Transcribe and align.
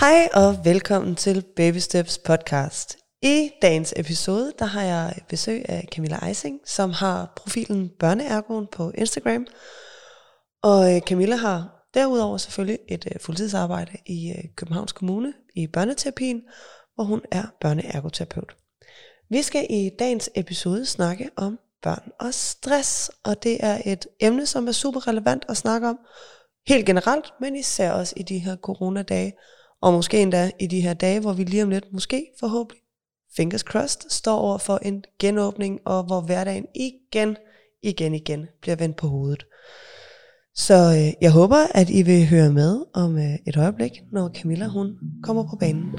Hej 0.00 0.28
og 0.34 0.64
velkommen 0.64 1.14
til 1.14 1.44
Baby 1.56 1.76
Steps 1.76 2.18
podcast. 2.18 2.98
I 3.22 3.50
dagens 3.62 3.94
episode, 3.96 4.52
der 4.58 4.64
har 4.64 4.82
jeg 4.82 5.14
besøg 5.28 5.64
af 5.68 5.88
Camilla 5.92 6.26
Eising, 6.26 6.60
som 6.64 6.90
har 6.90 7.32
profilen 7.36 7.90
Børneergoen 7.98 8.66
på 8.72 8.90
Instagram. 8.94 9.46
Og 10.62 10.94
øh, 10.94 11.00
Camilla 11.00 11.36
har 11.36 11.88
derudover 11.94 12.38
selvfølgelig 12.38 12.78
et 12.88 13.06
øh, 13.14 13.20
fuldtidsarbejde 13.20 13.92
i 14.06 14.34
øh, 14.38 14.44
Københavns 14.56 14.92
Kommune 14.92 15.32
i 15.54 15.66
børneterapien, 15.66 16.42
hvor 16.94 17.04
hun 17.04 17.22
er 17.30 17.44
børneergoterapeut. 17.60 18.56
Vi 19.30 19.42
skal 19.42 19.66
i 19.70 19.90
dagens 19.98 20.30
episode 20.34 20.86
snakke 20.86 21.30
om 21.36 21.58
børn 21.82 22.10
og 22.20 22.34
stress, 22.34 23.10
og 23.24 23.42
det 23.42 23.56
er 23.60 23.80
et 23.86 24.06
emne, 24.20 24.46
som 24.46 24.68
er 24.68 24.72
super 24.72 25.08
relevant 25.08 25.44
at 25.48 25.56
snakke 25.56 25.88
om, 25.88 25.98
helt 26.68 26.86
generelt, 26.86 27.32
men 27.40 27.56
især 27.56 27.92
også 27.92 28.14
i 28.16 28.22
de 28.22 28.38
her 28.38 28.56
coronadage, 28.56 29.32
og 29.82 29.92
måske 29.92 30.22
endda 30.22 30.50
i 30.60 30.66
de 30.66 30.80
her 30.80 30.94
dage, 30.94 31.20
hvor 31.20 31.32
vi 31.32 31.44
lige 31.44 31.62
om 31.62 31.70
lidt, 31.70 31.92
måske 31.92 32.26
forhåbentlig, 32.40 32.82
fingers 33.36 33.60
crossed, 33.60 34.10
står 34.10 34.38
over 34.38 34.58
for 34.58 34.78
en 34.82 35.04
genåbning, 35.18 35.80
og 35.84 36.04
hvor 36.04 36.20
hverdagen 36.20 36.66
igen, 36.74 37.36
igen, 37.82 38.14
igen 38.14 38.46
bliver 38.62 38.76
vendt 38.76 38.96
på 38.96 39.06
hovedet. 39.06 39.46
Så 40.54 40.74
øh, 40.74 41.22
jeg 41.22 41.32
håber, 41.32 41.66
at 41.74 41.90
I 41.90 42.02
vil 42.02 42.26
høre 42.26 42.52
med 42.52 42.84
om 42.94 43.18
øh, 43.18 43.34
et 43.46 43.56
øjeblik, 43.56 43.92
når 44.12 44.30
Camilla 44.34 44.66
hun 44.66 44.98
kommer 45.22 45.42
på 45.42 45.56
banen. 45.60 45.90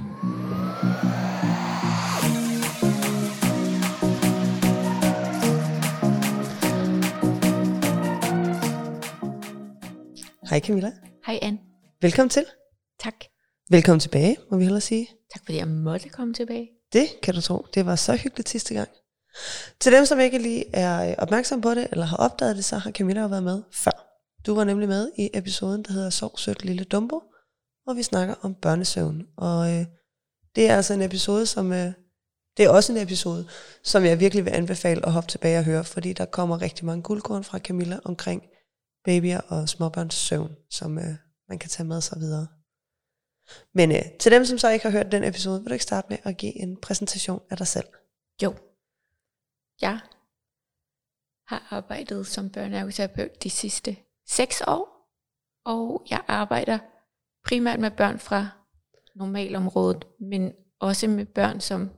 Hej 10.49 10.59
Camilla. 10.59 10.91
Hej 11.25 11.39
Anne. 11.41 11.59
Velkommen 12.01 12.29
til. 12.29 12.45
Tak. 12.99 13.36
Velkommen 13.69 13.99
tilbage, 13.99 14.37
må 14.51 14.57
vi 14.57 14.63
hellere 14.63 14.81
sige. 14.81 15.09
Tak 15.33 15.41
fordi 15.45 15.57
jeg 15.57 15.67
måtte 15.67 16.09
komme 16.09 16.33
tilbage. 16.33 16.69
Det 16.93 17.07
kan 17.23 17.33
du 17.33 17.41
tro. 17.41 17.65
Det 17.73 17.85
var 17.85 17.95
så 17.95 18.15
hyggeligt 18.15 18.49
sidste 18.49 18.73
gang. 18.73 18.89
Til 19.79 19.91
dem, 19.91 20.05
som 20.05 20.19
ikke 20.19 20.37
lige 20.37 20.75
er 20.75 21.15
opmærksom 21.17 21.61
på 21.61 21.69
det, 21.69 21.87
eller 21.91 22.05
har 22.05 22.17
opdaget 22.17 22.55
det, 22.55 22.65
så 22.65 22.77
har 22.77 22.91
Camilla 22.91 23.21
jo 23.21 23.27
været 23.27 23.43
med 23.43 23.63
før. 23.73 24.23
Du 24.45 24.55
var 24.55 24.63
nemlig 24.63 24.87
med 24.87 25.11
i 25.17 25.29
episoden, 25.33 25.83
der 25.83 25.93
hedder 25.93 26.09
Sov 26.09 26.37
sødt 26.37 26.65
lille 26.65 26.83
Dumbo, 26.83 27.21
hvor 27.83 27.93
vi 27.93 28.03
snakker 28.03 28.35
om 28.41 28.55
børnesøvn. 28.55 29.23
Og 29.37 29.73
øh, 29.73 29.85
det 30.55 30.69
er 30.69 30.75
altså 30.75 30.93
en 30.93 31.01
episode, 31.01 31.45
som... 31.45 31.73
Øh, 31.73 31.91
det 32.57 32.65
er 32.65 32.69
også 32.69 32.93
en 32.93 32.99
episode, 32.99 33.47
som 33.83 34.05
jeg 34.05 34.19
virkelig 34.19 34.45
vil 34.45 34.51
anbefale 34.51 35.05
at 35.05 35.11
hoppe 35.11 35.29
tilbage 35.29 35.59
og 35.59 35.65
høre, 35.65 35.83
fordi 35.83 36.13
der 36.13 36.25
kommer 36.25 36.61
rigtig 36.61 36.85
mange 36.85 37.03
guldkorn 37.03 37.43
fra 37.43 37.59
Camilla 37.59 37.99
omkring 38.03 38.41
babyer 39.05 39.39
og 39.39 39.69
småbørns 39.69 40.15
søvn, 40.15 40.51
som 40.69 40.97
øh, 40.97 41.15
man 41.49 41.59
kan 41.59 41.69
tage 41.69 41.87
med 41.87 42.01
sig 42.01 42.19
videre. 42.19 42.47
Men 43.73 43.91
øh, 43.91 44.01
til 44.19 44.31
dem, 44.31 44.45
som 44.45 44.57
så 44.57 44.69
ikke 44.69 44.85
har 44.85 44.91
hørt 44.91 45.11
den 45.11 45.23
episode, 45.23 45.59
vil 45.61 45.69
du 45.69 45.73
ikke 45.73 45.83
starte 45.83 46.07
med 46.09 46.17
at 46.23 46.37
give 46.37 46.61
en 46.61 46.77
præsentation 46.77 47.41
af 47.49 47.57
dig 47.57 47.67
selv? 47.67 47.87
Jo. 48.43 48.55
Jeg 49.81 49.99
har 51.47 51.67
arbejdet 51.69 52.27
som 52.27 52.49
børneergoterapeut 52.49 53.43
de 53.43 53.49
sidste 53.49 53.97
seks 54.27 54.61
år, 54.67 55.11
og 55.65 56.05
jeg 56.09 56.21
arbejder 56.27 56.79
primært 57.45 57.79
med 57.79 57.91
børn 57.91 58.19
fra 58.19 58.49
normalområdet, 59.15 60.07
men 60.19 60.53
også 60.79 61.07
med 61.07 61.25
børn, 61.25 61.61
som 61.61 61.89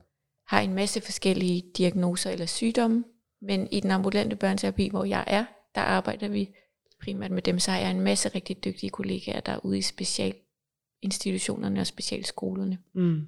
har 0.46 0.60
en 0.60 0.74
masse 0.74 1.00
forskellige 1.00 1.72
diagnoser 1.76 2.30
eller 2.30 2.46
sygdomme. 2.46 3.04
Men 3.42 3.68
i 3.72 3.80
den 3.80 3.90
ambulante 3.90 4.36
børneterapi, 4.36 4.88
hvor 4.88 5.04
jeg 5.04 5.24
er, 5.26 5.44
der 5.74 5.80
arbejder 5.80 6.28
vi 6.28 6.54
primært 7.02 7.30
med 7.30 7.42
dem, 7.42 7.58
så 7.58 7.70
har 7.70 7.78
jeg 7.78 7.90
en 7.90 8.00
masse 8.00 8.28
rigtig 8.28 8.64
dygtige 8.64 8.90
kollegaer, 8.90 9.40
der 9.40 9.52
er 9.52 9.64
ude 9.64 9.78
i 9.78 9.82
specialinstitutionerne 11.00 11.80
og 11.80 11.86
specialskolerne. 11.86 12.78
Mm. 12.94 13.26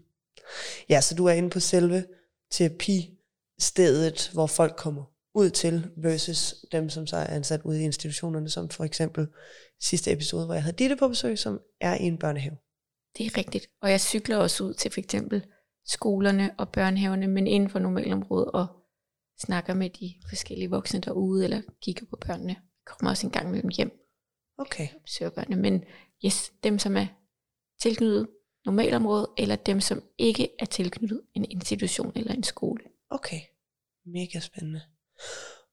Ja, 0.89 1.01
så 1.01 1.15
du 1.15 1.27
er 1.27 1.33
inde 1.33 1.51
på 1.51 1.61
selve 1.61 2.05
terapistedet, 2.51 4.31
hvor 4.33 4.47
folk 4.47 4.77
kommer 4.77 5.05
ud 5.35 5.51
til, 5.51 5.91
versus 5.97 6.55
dem, 6.73 6.91
som 6.91 7.07
så 7.07 7.17
er 7.17 7.27
ansat 7.27 7.61
ude 7.65 7.81
i 7.81 7.85
institutionerne, 7.85 8.49
som 8.49 8.69
for 8.69 8.85
eksempel 8.85 9.27
sidste 9.81 10.13
episode, 10.13 10.45
hvor 10.45 10.55
jeg 10.55 10.63
havde 10.63 10.77
Ditte 10.77 10.97
på 10.97 11.09
besøg, 11.09 11.39
som 11.39 11.61
er 11.81 11.95
i 11.95 12.03
en 12.03 12.19
børnehave. 12.19 12.57
Det 13.19 13.27
er 13.27 13.39
rigtigt. 13.39 13.67
Og 13.83 13.91
jeg 13.91 14.01
cykler 14.01 14.37
også 14.37 14.65
ud 14.65 14.75
til 14.75 14.91
for 14.91 15.01
eksempel 15.01 15.45
skolerne 15.87 16.55
og 16.59 16.69
børnehaverne, 16.69 17.27
men 17.27 17.47
inden 17.47 17.71
for 17.71 17.79
normalområdet, 17.79 18.51
og 18.51 18.67
snakker 19.39 19.75
med 19.75 19.91
de 19.91 20.15
forskellige 20.29 20.71
voksne 20.71 21.01
derude, 21.01 21.45
eller 21.45 21.63
kigger 21.83 22.07
på 22.11 22.17
børnene 22.27 22.57
kommer 22.87 23.11
også 23.11 23.27
en 23.27 23.33
gang 23.33 23.51
med 23.51 23.63
dem 23.63 23.71
hjem. 23.71 23.91
Okay. 24.59 24.89
Besøger 25.05 25.31
børnene. 25.31 25.63
Men 25.63 25.85
yes, 26.25 26.53
dem 26.65 26.79
som 26.79 26.97
er 26.97 27.07
tilknyttet 27.81 28.29
normalområdet, 28.67 29.27
eller 29.39 29.57
dem 29.57 29.81
som 29.81 30.03
ikke 30.19 30.49
er 30.59 30.65
tilknyttet 30.65 31.23
en 31.35 31.45
institution 31.45 32.13
eller 32.17 32.33
en 32.33 32.43
skole. 32.43 32.85
Okay. 33.11 33.41
Mega 34.07 34.41
spændende. 34.41 34.83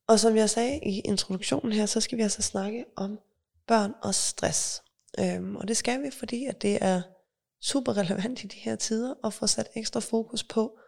Og 0.08 0.20
som 0.20 0.36
jeg 0.36 0.50
sagde 0.50 0.80
i 0.86 1.00
introduktionen 1.00 1.72
her, 1.72 1.86
så 1.86 2.02
skal 2.02 2.18
vi 2.18 2.24
altså 2.24 2.42
snakke 2.42 2.86
om 2.96 3.20
børn 3.68 3.94
og 4.04 4.16
stress. 4.16 4.84
Øhm, 5.20 5.56
og 5.56 5.68
det 5.68 5.78
skal 5.78 6.04
vi, 6.04 6.12
fordi 6.12 6.46
at 6.46 6.62
det 6.62 6.78
er 6.82 7.02
super 7.62 7.98
relevant 7.98 8.44
i 8.44 8.48
de 8.48 8.58
her 8.58 8.76
tider 8.76 9.14
at 9.24 9.34
få 9.34 9.48
sat 9.48 9.68
ekstra 9.76 10.00
fokus 10.00 10.44
på, 10.44 10.80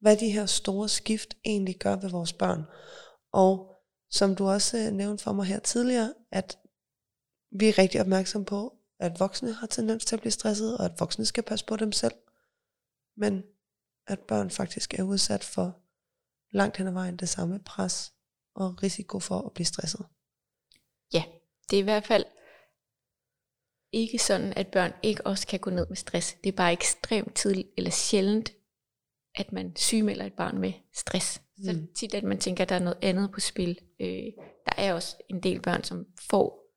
hvad 0.00 0.16
de 0.16 0.30
her 0.30 0.46
store 0.46 0.88
skift 0.88 1.36
egentlig 1.44 1.76
gør 1.76 1.96
ved 1.96 2.10
vores 2.10 2.32
børn. 2.32 2.62
Og 3.32 3.74
som 4.10 4.36
du 4.36 4.48
også 4.48 4.78
øh, 4.78 4.92
nævnte 4.92 5.24
for 5.24 5.32
mig 5.32 5.46
her 5.46 5.58
tidligere, 5.58 6.14
at 6.32 6.58
vi 7.52 7.68
er 7.68 7.78
rigtig 7.78 8.00
opmærksom 8.00 8.44
på, 8.44 8.77
at 8.98 9.20
voksne 9.20 9.52
har 9.52 9.66
tendens 9.66 10.04
til 10.04 10.16
at 10.16 10.20
blive 10.20 10.32
stresset, 10.32 10.78
og 10.78 10.84
at 10.84 11.00
voksne 11.00 11.26
skal 11.26 11.42
passe 11.42 11.66
på 11.66 11.76
dem 11.76 11.92
selv. 11.92 12.14
Men 13.16 13.42
at 14.06 14.20
børn 14.20 14.50
faktisk 14.50 14.94
er 14.94 15.02
udsat 15.02 15.44
for 15.44 15.80
langt 16.50 16.76
hen 16.76 16.86
ad 16.86 16.92
vejen 16.92 17.16
det 17.16 17.28
samme 17.28 17.58
pres 17.58 18.12
og 18.54 18.82
risiko 18.82 19.20
for 19.20 19.40
at 19.40 19.52
blive 19.52 19.66
stresset. 19.66 20.06
Ja, 21.12 21.24
det 21.70 21.76
er 21.76 21.80
i 21.80 21.84
hvert 21.84 22.06
fald 22.06 22.24
ikke 23.92 24.18
sådan, 24.18 24.52
at 24.52 24.68
børn 24.68 24.92
ikke 25.02 25.26
også 25.26 25.46
kan 25.46 25.60
gå 25.60 25.70
ned 25.70 25.86
med 25.86 25.96
stress. 25.96 26.36
Det 26.44 26.48
er 26.48 26.56
bare 26.56 26.72
ekstremt 26.72 27.34
tidligt 27.34 27.68
eller 27.76 27.90
sjældent, 27.90 28.52
at 29.34 29.52
man 29.52 29.76
sygemelder 29.76 30.24
et 30.24 30.32
barn 30.32 30.58
med 30.58 30.72
stress. 30.94 31.42
Så 31.64 31.72
mm. 31.72 31.94
tit, 31.94 32.14
at 32.14 32.24
man 32.24 32.38
tænker, 32.38 32.64
at 32.64 32.68
der 32.68 32.74
er 32.74 32.78
noget 32.78 32.98
andet 33.02 33.32
på 33.32 33.40
spil. 33.40 33.80
Øh, 34.00 34.32
der 34.66 34.72
er 34.76 34.94
også 34.94 35.16
en 35.28 35.42
del 35.42 35.62
børn, 35.62 35.84
som 35.84 36.06
får 36.30 36.74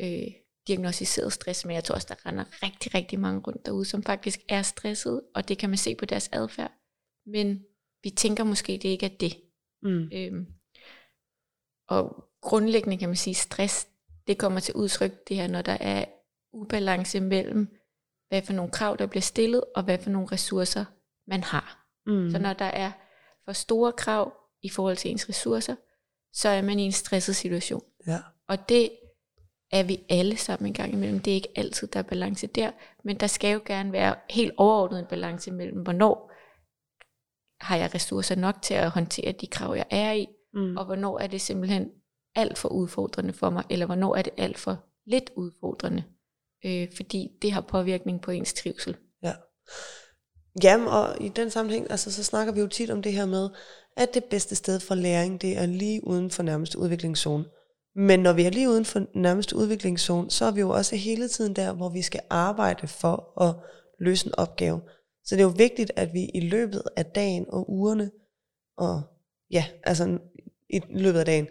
øh, 0.00 0.32
diagnostiseret 0.66 1.32
stress, 1.32 1.64
men 1.64 1.74
jeg 1.74 1.84
tror 1.84 1.94
også, 1.94 2.06
der 2.10 2.26
render 2.26 2.44
rigtig, 2.62 2.94
rigtig 2.94 3.20
mange 3.20 3.40
rundt 3.40 3.66
derude, 3.66 3.84
som 3.84 4.02
faktisk 4.02 4.40
er 4.48 4.62
stresset, 4.62 5.22
og 5.34 5.48
det 5.48 5.58
kan 5.58 5.70
man 5.70 5.78
se 5.78 5.94
på 5.94 6.04
deres 6.04 6.28
adfærd. 6.32 6.72
Men 7.26 7.64
vi 8.02 8.10
tænker 8.10 8.44
måske, 8.44 8.72
det 8.72 8.84
ikke 8.84 9.06
er 9.06 9.16
det. 9.20 9.40
Mm. 9.82 10.10
Øhm, 10.12 10.46
og 11.88 12.24
grundlæggende 12.42 12.98
kan 12.98 13.08
man 13.08 13.16
sige, 13.16 13.34
stress, 13.34 13.88
det 14.26 14.38
kommer 14.38 14.60
til 14.60 14.74
udtryk, 14.74 15.28
det 15.28 15.36
her, 15.36 15.46
når 15.46 15.62
der 15.62 15.76
er 15.80 16.04
ubalance 16.52 17.20
mellem, 17.20 17.76
hvad 18.28 18.42
for 18.42 18.52
nogle 18.52 18.72
krav, 18.72 18.96
der 18.98 19.06
bliver 19.06 19.22
stillet, 19.22 19.64
og 19.74 19.82
hvad 19.82 19.98
for 19.98 20.10
nogle 20.10 20.28
ressourcer, 20.32 20.84
man 21.26 21.42
har. 21.42 21.86
Mm. 22.06 22.30
Så 22.30 22.38
når 22.38 22.52
der 22.52 22.64
er 22.64 22.92
for 23.44 23.52
store 23.52 23.92
krav 23.92 24.34
i 24.62 24.68
forhold 24.68 24.96
til 24.96 25.10
ens 25.10 25.28
ressourcer, 25.28 25.76
så 26.32 26.48
er 26.48 26.62
man 26.62 26.78
i 26.78 26.82
en 26.82 26.92
stresset 26.92 27.36
situation. 27.36 27.82
Ja. 28.06 28.18
Og 28.48 28.68
det 28.68 28.90
er 29.70 29.82
vi 29.82 30.00
alle 30.08 30.36
sammen 30.36 30.66
en 30.66 30.74
gang 30.74 30.92
imellem. 30.92 31.20
Det 31.20 31.30
er 31.30 31.34
ikke 31.34 31.52
altid, 31.56 31.88
der 31.88 31.98
er 31.98 32.02
balance 32.02 32.46
der, 32.46 32.70
men 33.04 33.20
der 33.20 33.26
skal 33.26 33.52
jo 33.52 33.60
gerne 33.66 33.92
være 33.92 34.14
helt 34.30 34.52
overordnet 34.56 35.00
en 35.00 35.06
balance 35.06 35.50
mellem, 35.50 35.82
hvornår 35.82 36.32
har 37.60 37.76
jeg 37.76 37.94
ressourcer 37.94 38.34
nok 38.34 38.62
til 38.62 38.74
at 38.74 38.90
håndtere 38.90 39.32
de 39.32 39.46
krav, 39.46 39.74
jeg 39.76 39.86
er 39.90 40.12
i, 40.12 40.26
mm. 40.54 40.76
og 40.76 40.84
hvornår 40.84 41.18
er 41.18 41.26
det 41.26 41.40
simpelthen 41.40 41.90
alt 42.34 42.58
for 42.58 42.68
udfordrende 42.68 43.32
for 43.32 43.50
mig, 43.50 43.64
eller 43.70 43.86
hvornår 43.86 44.16
er 44.16 44.22
det 44.22 44.32
alt 44.36 44.58
for 44.58 44.84
lidt 45.06 45.30
udfordrende, 45.36 46.04
øh, 46.64 46.88
fordi 46.96 47.28
det 47.42 47.52
har 47.52 47.60
påvirkning 47.60 48.20
på 48.20 48.30
ens 48.30 48.52
trivsel. 48.52 48.96
Ja. 49.22 49.32
Jamen, 50.62 50.88
og 50.88 51.16
i 51.20 51.28
den 51.28 51.50
sammenhæng, 51.50 51.90
altså, 51.90 52.12
så 52.12 52.24
snakker 52.24 52.52
vi 52.52 52.60
jo 52.60 52.66
tit 52.66 52.90
om 52.90 53.02
det 53.02 53.12
her 53.12 53.26
med, 53.26 53.50
at 53.96 54.14
det 54.14 54.24
bedste 54.24 54.54
sted 54.54 54.80
for 54.80 54.94
læring, 54.94 55.40
det 55.40 55.58
er 55.58 55.66
lige 55.66 56.06
uden 56.06 56.30
for 56.30 56.42
nærmeste 56.42 56.78
udviklingszone. 56.78 57.44
Men 57.96 58.20
når 58.20 58.32
vi 58.32 58.42
er 58.42 58.50
lige 58.50 58.70
uden 58.70 58.84
for 58.84 59.06
nærmeste 59.14 59.56
udviklingszone, 59.56 60.30
så 60.30 60.44
er 60.44 60.50
vi 60.50 60.60
jo 60.60 60.70
også 60.70 60.96
hele 60.96 61.28
tiden 61.28 61.56
der, 61.56 61.72
hvor 61.72 61.88
vi 61.88 62.02
skal 62.02 62.20
arbejde 62.30 62.86
for 62.86 63.42
at 63.42 63.54
løse 64.00 64.26
en 64.26 64.34
opgave. 64.34 64.80
Så 65.24 65.34
det 65.34 65.40
er 65.40 65.46
jo 65.46 65.54
vigtigt, 65.56 65.92
at 65.96 66.12
vi 66.12 66.24
i 66.34 66.40
løbet 66.40 66.82
af 66.96 67.06
dagen 67.06 67.46
og 67.48 67.70
ugerne, 67.70 68.10
og 68.76 69.02
ja, 69.50 69.64
altså 69.84 70.18
i 70.70 70.80
løbet 70.90 71.18
af 71.18 71.24
dagen, 71.24 71.46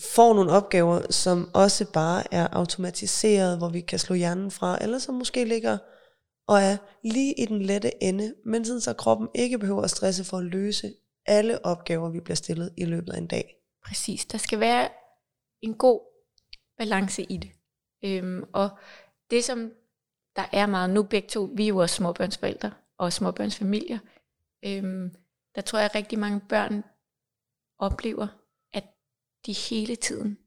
får 0.00 0.34
nogle 0.34 0.50
opgaver, 0.50 1.12
som 1.12 1.50
også 1.54 1.92
bare 1.92 2.34
er 2.34 2.48
automatiseret, 2.52 3.58
hvor 3.58 3.68
vi 3.68 3.80
kan 3.80 3.98
slå 3.98 4.14
hjernen 4.14 4.50
fra, 4.50 4.78
eller 4.80 4.98
som 4.98 5.14
måske 5.14 5.44
ligger 5.44 5.78
og 6.48 6.58
er 6.58 6.76
lige 7.04 7.34
i 7.34 7.46
den 7.46 7.62
lette 7.62 8.02
ende, 8.02 8.34
men 8.44 8.64
sådan 8.64 8.80
så 8.80 8.92
kroppen 8.92 9.28
ikke 9.34 9.58
behøver 9.58 9.82
at 9.82 9.90
stresse 9.90 10.24
for 10.24 10.36
at 10.36 10.44
løse 10.44 10.92
alle 11.26 11.64
opgaver, 11.64 12.10
vi 12.10 12.20
bliver 12.20 12.36
stillet 12.36 12.72
i 12.76 12.84
løbet 12.84 13.12
af 13.12 13.18
en 13.18 13.26
dag. 13.26 13.54
Præcis, 13.86 14.24
der 14.24 14.38
skal 14.38 14.60
være 14.60 14.88
en 15.66 15.74
god 15.74 16.00
balance 16.78 17.22
i 17.22 17.36
det. 17.36 17.50
Øhm, 18.04 18.44
og 18.52 18.70
det 19.30 19.44
som 19.44 19.72
der 20.36 20.44
er 20.52 20.66
meget, 20.66 20.90
nu 20.90 21.02
begge 21.02 21.28
to, 21.28 21.50
vi 21.54 21.64
er 21.64 21.68
jo 21.68 21.76
også 21.76 21.96
småbørnsforældre 21.96 22.72
og 22.98 23.12
småbørnsfamilier, 23.12 23.98
øhm, 24.64 25.14
der 25.54 25.60
tror 25.60 25.78
jeg, 25.78 25.84
at 25.84 25.94
rigtig 25.94 26.18
mange 26.18 26.40
børn 26.48 26.84
oplever, 27.78 28.26
at 28.72 28.84
de 29.46 29.52
hele 29.52 29.96
tiden, 29.96 30.38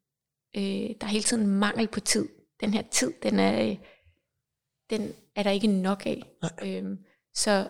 øh, 0.56 0.62
der 1.02 1.08
er 1.08 1.12
hele 1.12 1.24
tiden 1.24 1.48
mangel 1.48 1.88
på 1.88 2.00
tid. 2.00 2.30
Den 2.62 2.74
her 2.74 2.82
tid, 2.82 3.14
den 3.24 3.40
er, 3.40 3.70
øh, 3.70 3.78
den 4.90 5.14
er 5.36 5.44
der 5.44 5.52
ikke 5.52 5.68
nok 5.68 6.06
af. 6.06 6.24
Øhm, 6.64 7.06
så 7.34 7.70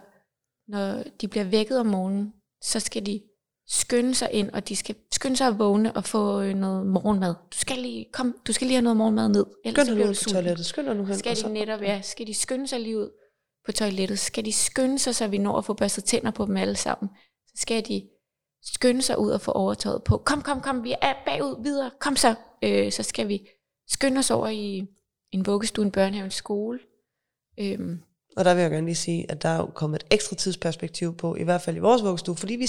når 0.68 1.04
de 1.22 1.28
bliver 1.28 1.44
vækket 1.44 1.80
om 1.80 1.86
morgenen, 1.86 2.34
så 2.62 2.80
skal 2.80 3.06
de 3.06 3.22
skynde 3.70 4.16
sig 4.16 4.30
ind, 4.32 4.50
og 4.52 4.70
de 4.70 4.76
skal 4.76 4.96
skynde 5.12 5.38
sig 5.38 5.48
at 5.48 5.60
vågne 5.60 5.96
og 5.96 6.06
få 6.06 6.42
øh, 6.42 6.54
noget 6.56 6.88
morgenmad. 6.88 7.36
Du 7.52 7.58
skal 7.58 7.78
lige, 7.78 8.06
kom, 8.14 8.36
du 8.48 8.54
skal 8.54 8.68
lige 8.68 8.76
have 8.76 8.84
noget 8.84 8.98
morgenmad 8.98 9.30
ned, 9.30 9.46
ellers 9.66 9.86
Skynd 9.88 9.98
dig 9.98 10.06
du 10.06 10.10
ud 10.10 10.16
på 10.24 10.30
toilettet. 10.30 10.66
Skynd 10.66 10.86
dig 10.86 10.96
nu 10.96 11.06
hen. 11.06 11.18
Skal 11.18 11.36
de 11.36 11.54
netop, 11.54 11.82
ja, 11.82 12.02
skal 12.02 12.28
de 12.28 12.34
skynde 12.34 12.68
sig 12.68 12.80
lige 12.80 12.98
ud 12.98 13.10
på 13.66 13.72
toilettet? 13.72 14.20
Skal 14.20 14.46
de 14.46 14.54
skynde 14.54 15.00
sig, 15.00 15.16
så 15.16 15.28
vi 15.28 15.38
når 15.38 15.58
at 15.58 15.66
få 15.66 15.74
børstet 15.74 16.04
tænder 16.04 16.32
på 16.32 16.46
dem 16.46 16.58
alle 16.58 16.76
sammen? 16.76 17.10
Så 17.48 17.54
skal 17.56 17.86
de 17.88 18.10
skynde 18.64 19.02
sig 19.02 19.20
ud 19.20 19.32
og 19.32 19.42
få 19.42 19.52
overtøjet 19.52 20.04
på. 20.04 20.18
Kom, 20.18 20.42
kom, 20.42 20.62
kom, 20.62 20.84
vi 20.84 20.96
er 21.02 21.14
bagud 21.26 21.64
videre. 21.64 21.92
Kom 22.00 22.16
så. 22.16 22.36
Øh, 22.64 22.92
så 22.92 23.04
skal 23.04 23.28
vi 23.28 23.48
skynde 23.88 24.20
os 24.20 24.32
over 24.32 24.48
i 24.48 24.88
en 25.32 25.46
vuggestue, 25.46 25.86
en 25.86 25.92
børnehave, 25.92 26.26
en 26.26 26.32
skole. 26.32 26.80
Øhm, 27.60 28.00
Og 28.38 28.46
der 28.46 28.54
vil 28.54 28.62
jeg 28.62 28.72
gerne 28.72 28.86
lige 28.86 28.96
sige, 28.96 29.32
at 29.32 29.44
der 29.44 29.50
er 29.50 29.58
jo 29.58 29.66
kommet 29.66 30.04
et 30.04 30.14
ekstra 30.14 30.36
tidsperspektiv 30.36 31.18
på, 31.18 31.36
i 31.36 31.44
hvert 31.44 31.62
fald 31.62 31.76
i 31.76 31.80
vores 31.80 32.04
vuggestue, 32.04 32.36
fordi 32.36 32.56
vi, 32.56 32.68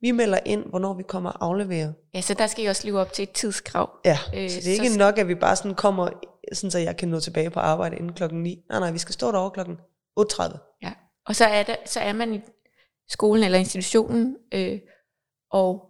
vi 0.00 0.10
melder 0.10 0.38
ind, 0.46 0.64
hvornår 0.64 0.94
vi 0.94 1.02
kommer 1.02 1.30
og 1.30 1.44
afleverer. 1.46 1.92
ja, 2.14 2.20
så 2.20 2.34
der 2.34 2.46
skal 2.46 2.64
I 2.64 2.66
også 2.66 2.86
leve 2.86 3.00
op 3.00 3.12
til 3.12 3.22
et 3.22 3.30
tidskrav. 3.32 3.90
Ja, 4.04 4.18
Øh, 4.34 4.50
så 4.50 4.56
det 4.56 4.62
så 4.64 4.70
er 4.70 4.72
ikke 4.72 4.86
skal- 4.86 4.98
nok, 4.98 5.18
at 5.18 5.28
vi 5.28 5.34
bare 5.34 5.56
sådan 5.56 5.74
kommer, 5.74 6.08
sådan 6.52 6.70
så 6.70 6.78
jeg 6.78 6.96
kan 6.96 7.08
nå 7.08 7.20
tilbage 7.20 7.50
på 7.50 7.60
arbejde 7.60 7.96
inden 7.96 8.12
klokken 8.12 8.42
9. 8.42 8.64
Nej, 8.70 8.80
nej, 8.80 8.90
vi 8.90 8.98
skal 8.98 9.12
stå 9.12 9.32
derovre 9.32 9.50
klokken 9.50 9.76
8.30. 10.20 10.78
Ja. 10.82 10.92
Og 11.26 11.36
så 11.36 11.44
er, 11.44 11.62
der, 11.62 11.76
så 11.86 12.00
er 12.00 12.12
man 12.12 12.34
i 12.34 12.40
skolen 13.08 13.44
eller 13.44 13.58
institutionen, 13.58 14.36
øh, 14.54 14.78
og 15.50 15.84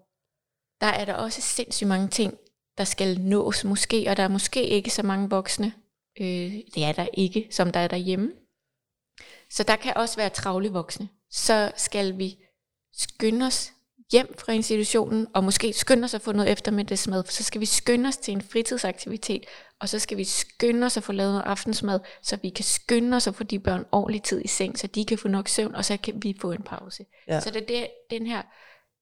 der 0.80 0.86
er 0.86 1.04
der 1.04 1.14
også 1.14 1.40
sindssygt 1.42 1.88
mange 1.88 2.08
ting, 2.08 2.34
der 2.78 2.84
skal 2.84 3.20
nås 3.20 3.64
måske, 3.64 4.06
og 4.10 4.16
der 4.16 4.22
er 4.22 4.28
måske 4.28 4.62
ikke 4.68 4.90
så 4.90 5.02
mange 5.02 5.30
voksne. 5.30 5.72
Øh, 6.20 6.52
det 6.74 6.84
er 6.84 6.92
der 6.92 7.06
ikke, 7.12 7.48
som 7.50 7.70
der 7.72 7.80
er 7.80 7.88
derhjemme. 7.88 8.32
Så 9.50 9.62
der 9.62 9.76
kan 9.76 9.96
også 9.96 10.16
være 10.16 10.28
travle 10.28 10.68
voksne. 10.72 11.08
Så 11.30 11.72
skal 11.76 12.18
vi 12.18 12.38
skynde 12.98 13.46
os 13.46 13.72
hjem 14.12 14.34
fra 14.38 14.52
institutionen, 14.52 15.26
og 15.34 15.44
måske 15.44 15.72
skynde 15.72 16.04
os 16.04 16.14
at 16.14 16.20
få 16.20 16.32
noget 16.32 16.52
eftermiddagsmad, 16.52 17.24
for 17.24 17.32
så 17.32 17.44
skal 17.44 17.60
vi 17.60 17.66
skynde 17.66 18.08
os 18.08 18.16
til 18.16 18.32
en 18.32 18.42
fritidsaktivitet, 18.42 19.44
og 19.80 19.88
så 19.88 19.98
skal 19.98 20.16
vi 20.16 20.24
skynde 20.24 20.86
os 20.86 20.96
at 20.96 21.02
få 21.02 21.12
lavet 21.12 21.32
noget 21.32 21.44
aftensmad, 21.46 22.00
så 22.22 22.38
vi 22.42 22.48
kan 22.48 22.64
skynde 22.64 23.16
os 23.16 23.26
at 23.26 23.34
få 23.34 23.44
de 23.44 23.58
børn 23.58 23.84
ordentlig 23.92 24.22
tid 24.22 24.44
i 24.44 24.48
seng, 24.48 24.78
så 24.78 24.86
de 24.86 25.04
kan 25.04 25.18
få 25.18 25.28
nok 25.28 25.48
søvn, 25.48 25.74
og 25.74 25.84
så 25.84 25.96
kan 25.96 26.22
vi 26.22 26.36
få 26.40 26.52
en 26.52 26.62
pause. 26.62 27.04
Ja. 27.28 27.40
Så 27.40 27.50
det 27.50 27.62
er 27.62 27.66
det, 27.66 27.88
den 28.10 28.26
her, 28.26 28.42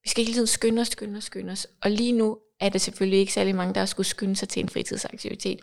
vi 0.03 0.09
skal 0.09 0.25
hele 0.25 0.35
tiden 0.35 0.47
skynde 0.47 0.81
os, 0.81 0.89
skynde 0.89 1.17
os, 1.19 1.25
skynde 1.25 1.53
os. 1.53 1.67
Og 1.83 1.91
lige 1.91 2.13
nu 2.13 2.39
er 2.61 2.69
det 2.69 2.81
selvfølgelig 2.81 3.21
ikke 3.21 3.33
særlig 3.33 3.55
mange, 3.55 3.75
der 3.75 3.81
har 3.81 3.87
skulle 3.87 4.07
skynde 4.07 4.37
sig 4.37 4.49
til 4.49 4.61
en 4.61 4.69
fritidsaktivitet. 4.69 5.61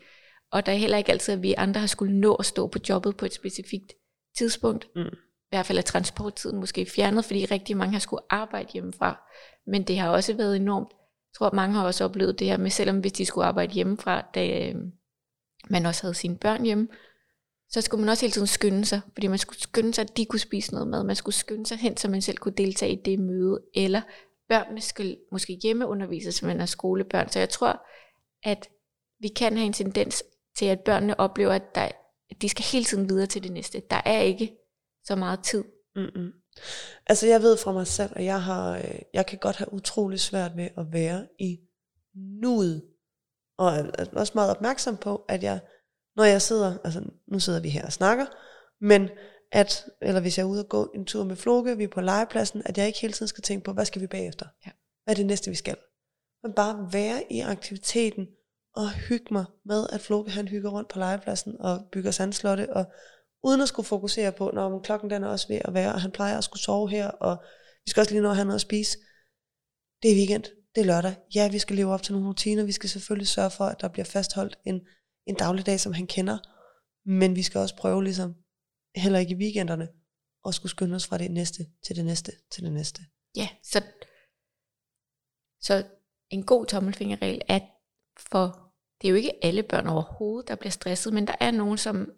Og 0.52 0.66
der 0.66 0.72
er 0.72 0.76
heller 0.76 0.98
ikke 0.98 1.12
altid, 1.12 1.34
at 1.34 1.42
vi 1.42 1.54
andre 1.58 1.80
har 1.80 1.88
skulle 1.88 2.20
nå 2.20 2.36
at 2.36 2.46
stå 2.46 2.68
på 2.68 2.80
jobbet 2.90 3.18
på 3.18 3.26
et 3.26 3.34
specifikt 3.34 3.94
tidspunkt. 4.38 4.88
Mm. 4.96 5.16
I 5.54 5.56
hvert 5.56 5.66
fald 5.66 5.78
er 5.78 5.82
transporttiden 5.82 6.60
måske 6.60 6.86
fjernet, 6.86 7.26
fordi 7.26 7.46
rigtig 7.46 7.78
mange 7.78 7.92
har 7.92 8.00
skulle 8.00 8.24
arbejde 8.30 8.70
hjemmefra. 8.74 9.30
Men 9.68 9.84
det 9.84 10.00
har 10.00 10.10
også 10.10 10.34
været 10.34 10.56
enormt. 10.56 10.90
Jeg 10.92 11.38
tror, 11.38 11.48
at 11.48 11.54
mange 11.54 11.76
har 11.76 11.86
også 11.86 12.04
oplevet 12.04 12.40
det 12.40 12.48
her 12.48 12.58
med, 12.58 12.70
selvom 12.70 13.00
hvis 13.00 13.12
de 13.12 13.26
skulle 13.26 13.46
arbejde 13.46 13.74
hjemmefra, 13.74 14.22
da 14.36 14.70
øh, 14.70 14.76
man 15.70 15.86
også 15.86 16.04
havde 16.04 16.14
sine 16.14 16.38
børn 16.38 16.66
hjemme, 16.66 16.88
så 17.70 17.82
skulle 17.82 18.02
man 18.02 18.10
også 18.10 18.26
hele 18.26 18.32
tiden 18.32 18.48
skynde 18.48 18.86
sig, 18.86 19.02
fordi 19.14 19.28
man 19.28 19.38
skulle 19.38 19.60
skynde 19.60 19.94
sig, 19.94 20.02
at 20.02 20.18
de 20.18 20.26
kunne 20.26 20.40
spise 20.40 20.74
noget 20.74 20.88
mad. 20.88 21.04
Man 21.04 21.16
skulle 21.16 21.36
skynde 21.36 21.66
sig 21.66 21.78
hen, 21.78 21.98
så 21.98 22.08
man 22.08 22.22
selv 22.22 22.38
kunne 22.38 22.56
deltage 22.58 22.92
i 22.92 23.02
det 23.06 23.20
møde. 23.20 23.62
Eller 23.76 24.02
børnene 24.50 24.82
skulle 24.82 25.18
måske 25.32 25.60
hjemmeundervises, 25.64 26.36
så 26.36 26.46
man 26.46 26.62
er 26.62 26.66
skolebørn. 26.66 27.30
Så 27.30 27.40
jeg 27.40 27.50
tror, 27.50 27.86
at 28.44 28.70
vi 29.20 29.28
kan 29.28 29.58
have 29.58 29.66
en 29.66 29.74
tendens 29.74 30.24
til, 30.58 30.66
at 30.66 30.80
børnene 30.80 31.20
oplever, 31.20 31.52
at, 31.52 31.76
der, 31.76 31.82
at 32.30 32.42
de 32.42 32.50
skal 32.50 32.66
hele 32.72 32.86
tiden 32.86 33.10
videre 33.10 33.28
til 33.28 33.44
det 33.44 33.52
næste. 33.52 33.82
Der 33.90 34.02
er 34.06 34.20
ikke 34.20 34.58
så 35.06 35.16
meget 35.16 35.40
tid. 35.44 35.64
Mm-mm. 35.96 36.32
Altså 37.08 37.28
jeg 37.28 37.42
ved 37.42 37.58
fra 37.58 37.72
mig 37.72 37.88
selv, 37.88 38.12
at 38.16 38.26
jeg, 38.26 38.44
har, 38.44 38.78
øh, 38.78 39.00
jeg 39.14 39.26
kan 39.26 39.40
godt 39.40 39.56
have 39.56 39.74
utrolig 39.74 40.20
svært 40.20 40.58
ved 40.58 40.70
at 40.78 40.94
være 40.94 41.28
i 41.40 41.60
nuet. 42.16 42.84
Og 43.58 43.72
er 43.72 43.84
er 44.00 44.06
også 44.14 44.32
meget 44.36 44.52
opmærksom 44.52 44.98
på, 44.98 45.26
at 45.30 45.44
jeg, 45.44 45.60
når 46.16 46.24
jeg 46.24 46.42
sidder, 46.42 46.78
altså 46.84 47.04
nu 47.28 47.40
sidder 47.40 47.60
vi 47.60 47.70
her 47.70 47.86
og 47.86 47.94
snakker, 47.94 48.26
men 48.82 49.10
at, 49.52 49.86
eller 50.02 50.22
hvis 50.22 50.38
jeg 50.38 50.44
er 50.44 50.48
ude 50.48 50.64
og 50.64 50.70
gå 50.70 50.92
en 50.96 51.06
tur 51.06 51.24
med 51.24 51.36
Floke, 51.36 51.78
vi 51.78 51.84
er 51.84 51.88
på 51.88 52.02
legepladsen, 52.02 52.62
at 52.66 52.78
jeg 52.78 52.88
ikke 52.88 53.00
hele 53.00 53.14
tiden 53.14 53.28
skal 53.28 53.44
tænke 53.44 53.64
på, 53.64 53.74
hvad 53.74 53.86
skal 53.86 54.02
vi 54.02 54.08
bagefter? 54.08 54.46
Ja. 54.66 54.72
Hvad 55.04 55.14
er 55.14 55.16
det 55.16 55.26
næste, 55.26 55.50
vi 55.50 55.56
skal? 55.56 55.78
Men 56.44 56.54
bare 56.54 56.90
være 56.94 57.24
i 57.30 57.40
aktiviteten, 57.40 58.28
og 58.76 58.92
hygge 58.92 59.28
mig 59.32 59.46
med, 59.66 59.88
at 59.90 60.02
Floke 60.02 60.32
han 60.32 60.48
hygger 60.48 60.70
rundt 60.70 60.90
på 60.90 61.00
legepladsen, 61.00 61.56
og 61.60 61.88
bygger 61.92 62.12
sandslotte, 62.12 62.74
og 62.74 62.86
uden 63.44 63.62
at 63.62 63.68
skulle 63.68 63.86
fokusere 63.86 64.32
på, 64.32 64.52
når 64.54 64.80
klokken 64.80 65.10
den 65.10 65.24
er 65.24 65.28
også 65.28 65.48
ved 65.48 65.62
at 65.66 65.74
være, 65.74 65.94
og 65.94 66.02
han 66.02 66.12
plejer 66.12 66.38
at 66.38 66.44
skulle 66.44 66.64
sove 66.64 66.90
her, 66.90 67.08
og 67.08 67.44
vi 67.86 67.90
skal 67.90 68.02
også 68.02 68.12
lige 68.12 68.22
nå 68.22 68.30
at 68.30 68.36
have 68.36 68.46
noget 68.46 68.56
at 68.56 68.62
spise. 68.62 68.98
Det 70.04 70.12
er 70.12 70.16
weekend, 70.16 70.44
det 70.76 70.82
er 70.82 70.86
lørdag. 70.86 71.16
Ja, 71.36 71.50
vi 71.52 71.60
skal 71.60 71.76
leve 71.76 71.94
op 71.94 72.02
til 72.04 72.14
nogle 72.14 72.28
rutiner, 72.28 72.64
vi 72.64 72.72
skal 72.72 72.90
selvfølgelig 72.90 73.28
sørge 73.28 73.52
for, 73.52 73.66
at 73.66 73.82
der 73.82 73.88
bliver 73.88 74.06
fastholdt 74.06 74.60
en, 74.66 74.82
en 75.28 75.36
dagligdag, 75.36 75.80
som 75.80 75.94
han 75.94 76.08
kender, 76.08 76.38
men 77.06 77.36
vi 77.36 77.44
skal 77.44 77.62
også 77.62 77.76
prøve 77.76 78.04
ligesom, 78.04 78.36
heller 78.96 79.20
ikke 79.20 79.34
i 79.34 79.38
weekenderne, 79.38 79.88
at 80.48 80.54
skulle 80.54 80.70
skynde 80.70 80.96
os 80.96 81.08
fra 81.08 81.18
det 81.18 81.32
næste 81.32 81.66
til 81.86 81.96
det 81.96 82.06
næste 82.06 82.32
til 82.52 82.64
det 82.64 82.72
næste. 82.74 83.02
Ja, 83.36 83.48
så, 83.64 83.84
så 85.62 85.86
en 86.30 86.46
god 86.46 86.66
tommelfingerregel 86.66 87.42
er 87.48 87.60
for, 88.20 88.74
det 89.02 89.08
er 89.08 89.10
jo 89.10 89.16
ikke 89.16 89.46
alle 89.46 89.64
børn 89.64 89.88
overhovedet, 89.88 90.48
der 90.48 90.56
bliver 90.56 90.72
stresset, 90.72 91.14
men 91.14 91.28
der 91.28 91.36
er 91.40 91.52
nogen, 91.52 91.78
som, 91.78 92.12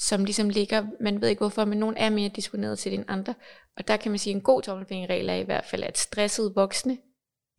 som 0.00 0.24
ligesom 0.24 0.48
ligger, 0.48 0.86
man 1.00 1.20
ved 1.20 1.28
ikke 1.28 1.40
hvorfor, 1.40 1.64
men 1.64 1.78
nogen 1.78 1.96
er 1.96 2.10
mere 2.10 2.28
disponeret 2.28 2.78
til 2.78 2.94
end 2.94 3.04
andre. 3.08 3.34
Og 3.76 3.88
der 3.88 3.96
kan 3.96 4.12
man 4.12 4.18
sige, 4.18 4.32
at 4.32 4.36
en 4.36 4.42
god 4.42 4.62
tommelfingerregel 4.62 5.28
er 5.28 5.34
i 5.34 5.42
hvert 5.42 5.64
fald, 5.64 5.82
at 5.82 5.98
stressede 5.98 6.52
voksne, 6.54 6.98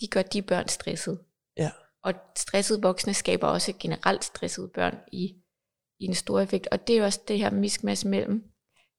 de 0.02 0.08
gør 0.08 0.22
de 0.22 0.42
børn 0.42 0.68
stressede. 0.68 1.20
Ja. 1.58 1.72
Og 2.04 2.14
stressede 2.38 2.82
voksne 2.82 3.14
skaber 3.14 3.48
også 3.48 3.74
generelt 3.80 4.24
stressede 4.24 4.72
børn 4.74 4.98
i, 5.12 5.26
i 6.00 6.06
en 6.06 6.16
stor 6.16 6.40
effekt. 6.40 6.68
Og 6.72 6.88
det 6.88 6.94
er 6.94 6.98
jo 6.98 7.06
også 7.06 7.20
det 7.28 7.40
her 7.40 7.50
miskmask 7.50 8.06
mellem, 8.06 8.44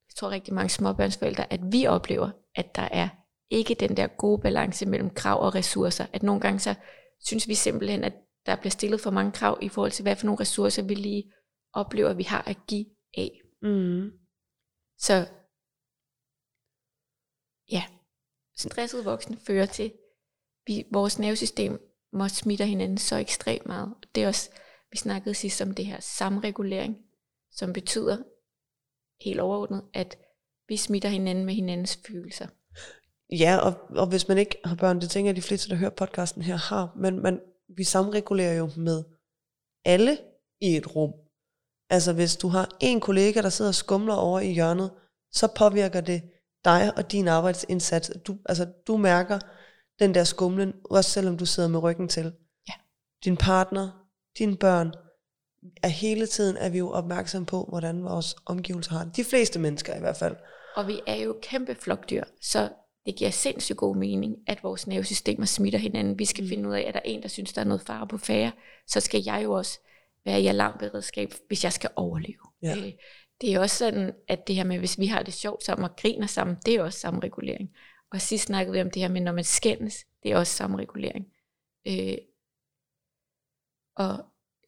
jeg 0.09 0.15
tror 0.15 0.29
rigtig 0.29 0.53
mange 0.53 0.69
småbørnsforældre, 0.69 1.53
at 1.53 1.59
vi 1.71 1.87
oplever, 1.87 2.29
at 2.55 2.75
der 2.75 2.87
er 2.91 3.09
ikke 3.49 3.73
den 3.73 3.97
der 3.97 4.07
gode 4.07 4.41
balance 4.41 4.85
mellem 4.85 5.09
krav 5.09 5.41
og 5.41 5.55
ressourcer. 5.55 6.05
At 6.13 6.23
nogle 6.23 6.41
gange 6.41 6.59
så 6.59 6.75
synes 7.25 7.47
vi 7.47 7.55
simpelthen, 7.55 8.03
at 8.03 8.13
der 8.45 8.55
bliver 8.55 8.71
stillet 8.71 9.01
for 9.01 9.11
mange 9.11 9.31
krav 9.31 9.57
i 9.61 9.69
forhold 9.69 9.91
til, 9.91 10.03
hvad 10.03 10.15
for 10.15 10.25
nogle 10.25 10.39
ressourcer 10.39 10.83
vi 10.83 10.95
lige 10.95 11.31
oplever, 11.73 12.09
at 12.09 12.17
vi 12.17 12.23
har 12.23 12.43
at 12.47 12.57
give 12.67 12.85
af. 13.17 13.41
Mm. 13.61 14.11
Så 14.97 15.27
ja, 17.71 17.83
stressede 18.57 19.03
voksne 19.03 19.37
fører 19.37 19.65
til, 19.65 19.93
vi, 20.67 20.85
vores 20.91 21.19
nervesystem 21.19 21.93
må 22.13 22.27
smitte 22.27 22.65
hinanden 22.65 22.97
så 22.97 23.15
ekstremt 23.15 23.65
meget. 23.65 23.93
Det 24.15 24.23
er 24.23 24.27
også, 24.27 24.49
vi 24.91 24.97
snakkede 24.97 25.35
sidst 25.35 25.61
om 25.61 25.71
det 25.71 25.85
her 25.85 25.99
samregulering, 25.99 26.97
som 27.51 27.73
betyder 27.73 28.17
helt 29.21 29.39
overordnet, 29.39 29.83
at 29.93 30.17
vi 30.67 30.77
smitter 30.77 31.09
hinanden 31.09 31.45
med 31.45 31.53
hinandens 31.53 31.99
følelser. 32.07 32.47
Ja, 33.31 33.57
og, 33.57 33.73
og 33.89 34.09
hvis 34.09 34.27
man 34.27 34.37
ikke 34.37 34.57
har 34.65 34.75
børn, 34.75 35.01
det 35.01 35.09
tænker 35.09 35.29
jeg, 35.29 35.35
de 35.35 35.41
fleste, 35.41 35.69
der 35.69 35.75
hører 35.75 35.89
podcasten 35.89 36.41
her, 36.41 36.55
har, 36.55 36.93
men 36.95 37.21
man, 37.21 37.41
vi 37.77 37.83
samregulerer 37.83 38.53
jo 38.53 38.69
med 38.77 39.03
alle 39.85 40.17
i 40.61 40.77
et 40.77 40.95
rum. 40.95 41.13
Altså 41.89 42.13
hvis 42.13 42.35
du 42.35 42.47
har 42.47 42.69
en 42.79 42.99
kollega, 42.99 43.41
der 43.41 43.49
sidder 43.49 43.71
og 43.71 43.75
skumler 43.75 44.13
over 44.13 44.39
i 44.39 44.51
hjørnet, 44.51 44.91
så 45.31 45.47
påvirker 45.47 46.01
det 46.01 46.21
dig 46.65 46.93
og 46.97 47.11
din 47.11 47.27
arbejdsindsats. 47.27 48.11
Du, 48.27 48.37
altså, 48.45 48.67
du 48.87 48.97
mærker 48.97 49.39
den 49.99 50.13
der 50.13 50.23
skumlen, 50.23 50.73
også 50.89 51.11
selvom 51.11 51.37
du 51.37 51.45
sidder 51.45 51.69
med 51.69 51.83
ryggen 51.83 52.07
til. 52.07 52.33
Ja. 52.67 52.73
Din 53.25 53.37
partner, 53.37 54.07
dine 54.37 54.57
børn, 54.57 54.93
er 55.83 55.87
hele 55.87 56.27
tiden 56.27 56.57
er 56.57 56.69
vi 56.69 56.77
jo 56.77 56.91
opmærksom 56.91 57.45
på, 57.45 57.65
hvordan 57.69 58.03
vores 58.03 58.35
omgivelser 58.45 58.91
har 58.91 59.03
det. 59.03 59.15
De 59.15 59.23
fleste 59.23 59.59
mennesker 59.59 59.95
i 59.95 59.99
hvert 59.99 60.17
fald. 60.17 60.35
Og 60.75 60.87
vi 60.87 60.99
er 61.07 61.15
jo 61.15 61.35
kæmpe 61.41 61.75
flokdyr, 61.75 62.23
så 62.41 62.69
det 63.05 63.15
giver 63.15 63.29
sindssygt 63.29 63.77
god 63.77 63.95
mening, 63.95 64.35
at 64.47 64.63
vores 64.63 64.87
nervesystemer 64.87 65.45
smitter 65.45 65.79
hinanden. 65.79 66.19
Vi 66.19 66.25
skal 66.25 66.43
mm. 66.43 66.49
finde 66.49 66.69
ud 66.69 66.73
af, 66.73 66.81
at 66.87 66.93
der 66.93 66.99
er 66.99 67.09
en, 67.09 67.21
der 67.21 67.27
synes, 67.27 67.53
der 67.53 67.61
er 67.61 67.65
noget 67.65 67.81
fare 67.81 68.07
på 68.07 68.17
færre, 68.17 68.51
så 68.87 68.99
skal 68.99 69.23
jeg 69.25 69.41
jo 69.43 69.51
også 69.51 69.79
være 70.25 70.41
i 70.41 70.47
alarmberedskab, 70.47 71.33
hvis 71.47 71.63
jeg 71.63 71.73
skal 71.73 71.89
overleve. 71.95 72.51
Ja. 72.61 72.77
Øh, 72.77 72.91
det 73.41 73.53
er 73.53 73.59
også 73.59 73.77
sådan, 73.77 74.13
at 74.27 74.47
det 74.47 74.55
her 74.55 74.63
med, 74.63 74.79
hvis 74.79 74.99
vi 74.99 75.05
har 75.05 75.23
det 75.23 75.33
sjovt 75.33 75.63
sammen 75.63 75.89
og 75.89 75.95
griner 75.95 76.27
sammen, 76.27 76.57
det 76.65 76.75
er 76.75 76.83
også 76.83 76.99
samregulering. 76.99 77.69
Og 78.11 78.21
sidst 78.21 78.45
snakkede 78.45 78.73
vi 78.73 78.81
om 78.81 78.91
det 78.91 79.01
her 79.01 79.09
med, 79.09 79.21
når 79.21 79.31
man 79.31 79.43
skændes, 79.43 80.05
det 80.23 80.31
er 80.31 80.37
også 80.37 80.53
samregulering. 80.53 81.25
Øh, 81.87 82.17
og 83.95 84.25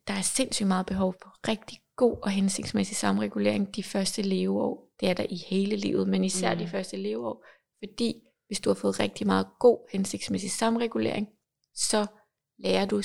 der 0.07 0.13
er 0.13 0.21
sindssygt 0.21 0.67
meget 0.67 0.85
behov 0.85 1.15
for 1.21 1.47
rigtig 1.47 1.79
god 1.95 2.17
og 2.23 2.29
hensigtsmæssig 2.29 2.97
samregulering 2.97 3.75
de 3.75 3.83
første 3.83 4.21
leveår. 4.21 4.91
Det 4.99 5.09
er 5.09 5.13
der 5.13 5.25
i 5.29 5.35
hele 5.47 5.75
livet, 5.75 6.07
men 6.07 6.23
især 6.23 6.53
mm. 6.53 6.59
de 6.59 6.67
første 6.67 6.97
leveår. 6.97 7.45
Fordi 7.79 8.21
hvis 8.47 8.59
du 8.59 8.69
har 8.69 8.75
fået 8.75 8.99
rigtig 8.99 9.27
meget 9.27 9.47
god 9.59 9.89
hensigtsmæssig 9.91 10.51
samregulering, 10.51 11.27
så 11.73 12.05
lærer 12.57 12.85
du 12.85 13.01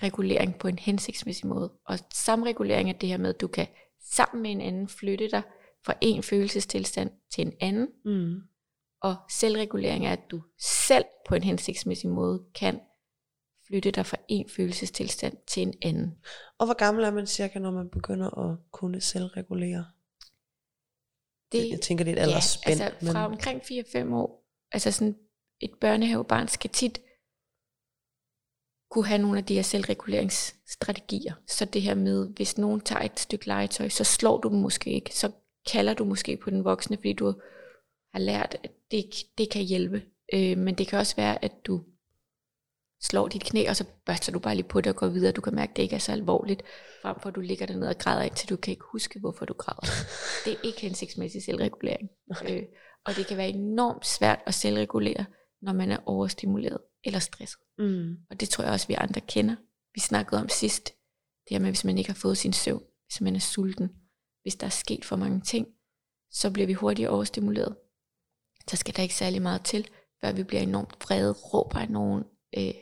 selvregulering 0.00 0.58
på 0.58 0.68
en 0.68 0.78
hensigtsmæssig 0.78 1.46
måde. 1.46 1.72
Og 1.86 1.98
samregulering 2.14 2.88
er 2.88 2.92
det 2.92 3.08
her 3.08 3.16
med, 3.16 3.34
at 3.34 3.40
du 3.40 3.48
kan 3.48 3.66
sammen 4.00 4.42
med 4.42 4.50
en 4.50 4.60
anden 4.60 4.88
flytte 4.88 5.30
dig 5.30 5.42
fra 5.84 5.94
en 6.00 6.22
følelsestilstand 6.22 7.10
til 7.34 7.46
en 7.46 7.52
anden. 7.60 7.88
Mm. 8.04 8.40
Og 9.02 9.16
selvregulering 9.30 10.06
er, 10.06 10.12
at 10.12 10.30
du 10.30 10.42
selv 10.58 11.04
på 11.28 11.34
en 11.34 11.42
hensigtsmæssig 11.42 12.10
måde 12.10 12.44
kan 12.54 12.80
flytte 13.66 13.90
dig 13.90 14.06
fra 14.06 14.16
en 14.28 14.48
følelsestilstand 14.48 15.36
til 15.48 15.62
en 15.62 15.74
anden. 15.82 16.14
Og 16.58 16.66
hvor 16.66 16.74
gammel 16.74 17.04
er 17.04 17.10
man 17.10 17.26
cirka, 17.26 17.58
når 17.58 17.70
man 17.70 17.90
begynder 17.90 18.38
at 18.38 18.58
kunne 18.72 19.00
selvregulere? 19.00 19.84
Det, 21.52 21.70
jeg 21.70 21.80
tænker, 21.80 22.04
det 22.04 22.10
er 22.12 22.16
et 22.16 22.22
aldersspænd. 22.22 22.78
Ja, 22.78 22.84
altså 22.84 23.12
fra 23.12 23.28
men... 23.28 23.32
omkring 23.32 23.60
4-5 23.62 24.14
år. 24.14 24.46
Altså 24.72 24.92
sådan 24.92 25.16
et 25.60 25.70
børnehavebarn 25.80 26.48
skal 26.48 26.70
tit 26.70 27.00
kunne 28.90 29.06
have 29.06 29.22
nogle 29.22 29.38
af 29.38 29.44
de 29.44 29.54
her 29.54 29.62
selvreguleringsstrategier. 29.62 31.34
Så 31.46 31.64
det 31.64 31.82
her 31.82 31.94
med, 31.94 32.28
hvis 32.36 32.58
nogen 32.58 32.80
tager 32.80 33.02
et 33.02 33.20
stykke 33.20 33.46
legetøj, 33.46 33.88
så 33.88 34.04
slår 34.04 34.38
du 34.38 34.48
dem 34.48 34.58
måske 34.58 34.90
ikke. 34.90 35.14
Så 35.14 35.30
kalder 35.72 35.94
du 35.94 36.04
måske 36.04 36.36
på 36.36 36.50
den 36.50 36.64
voksne, 36.64 36.96
fordi 36.96 37.12
du 37.12 37.34
har 38.12 38.20
lært, 38.20 38.56
at 38.64 38.70
det, 38.90 39.04
det 39.38 39.50
kan 39.50 39.62
hjælpe. 39.62 40.02
Øh, 40.34 40.58
men 40.58 40.74
det 40.74 40.86
kan 40.88 40.98
også 40.98 41.16
være, 41.16 41.44
at 41.44 41.52
du 41.66 41.80
slår 43.02 43.28
dit 43.28 43.44
knæ, 43.44 43.68
og 43.68 43.76
så 43.76 43.84
børster 44.06 44.32
du 44.32 44.38
bare 44.38 44.54
lige 44.54 44.68
på 44.68 44.80
det 44.80 44.92
og 44.92 44.96
går 44.96 45.08
videre. 45.08 45.32
Du 45.32 45.40
kan 45.40 45.54
mærke, 45.54 45.70
at 45.70 45.76
det 45.76 45.82
ikke 45.82 45.94
er 45.94 45.98
så 45.98 46.12
alvorligt, 46.12 46.62
frem 47.02 47.20
for 47.20 47.28
at 47.28 47.34
du 47.34 47.40
ligger 47.40 47.66
dernede 47.66 47.90
og 47.90 47.98
græder, 47.98 48.22
indtil 48.22 48.48
du 48.48 48.56
kan 48.56 48.70
ikke 48.70 48.84
huske, 48.92 49.20
hvorfor 49.20 49.44
du 49.44 49.54
græder. 49.54 49.86
Det 50.44 50.52
er 50.52 50.56
ikke 50.64 50.80
hensigtsmæssig 50.80 51.42
selvregulering. 51.42 52.10
Øh, 52.48 52.62
og 53.04 53.16
det 53.16 53.26
kan 53.26 53.36
være 53.36 53.48
enormt 53.48 54.06
svært 54.06 54.40
at 54.46 54.54
selvregulere, 54.54 55.24
når 55.62 55.72
man 55.72 55.90
er 55.90 55.98
overstimuleret 56.06 56.78
eller 57.04 57.18
stresset. 57.18 57.60
Mm. 57.78 58.16
Og 58.30 58.40
det 58.40 58.48
tror 58.48 58.64
jeg 58.64 58.72
også, 58.72 58.86
vi 58.86 58.94
andre 58.94 59.20
kender. 59.20 59.56
Vi 59.94 60.00
snakkede 60.00 60.40
om 60.40 60.48
sidst, 60.48 60.84
det 61.48 61.50
her 61.50 61.58
med, 61.58 61.68
hvis 61.68 61.84
man 61.84 61.98
ikke 61.98 62.10
har 62.10 62.14
fået 62.14 62.38
sin 62.38 62.52
søvn, 62.52 62.82
hvis 63.06 63.20
man 63.20 63.36
er 63.36 63.40
sulten, 63.40 63.90
hvis 64.42 64.54
der 64.54 64.66
er 64.66 64.70
sket 64.70 65.04
for 65.04 65.16
mange 65.16 65.40
ting, 65.40 65.66
så 66.30 66.50
bliver 66.50 66.66
vi 66.66 66.72
hurtigt 66.72 67.08
overstimuleret. 67.08 67.76
Så 68.68 68.76
skal 68.76 68.96
der 68.96 69.02
ikke 69.02 69.14
særlig 69.14 69.42
meget 69.42 69.64
til, 69.64 69.88
før 70.20 70.32
vi 70.32 70.42
bliver 70.42 70.62
enormt 70.62 70.96
vrede, 71.04 71.32
råber 71.32 71.78
af 71.78 71.90
nogen, 71.90 72.24
øh, 72.58 72.74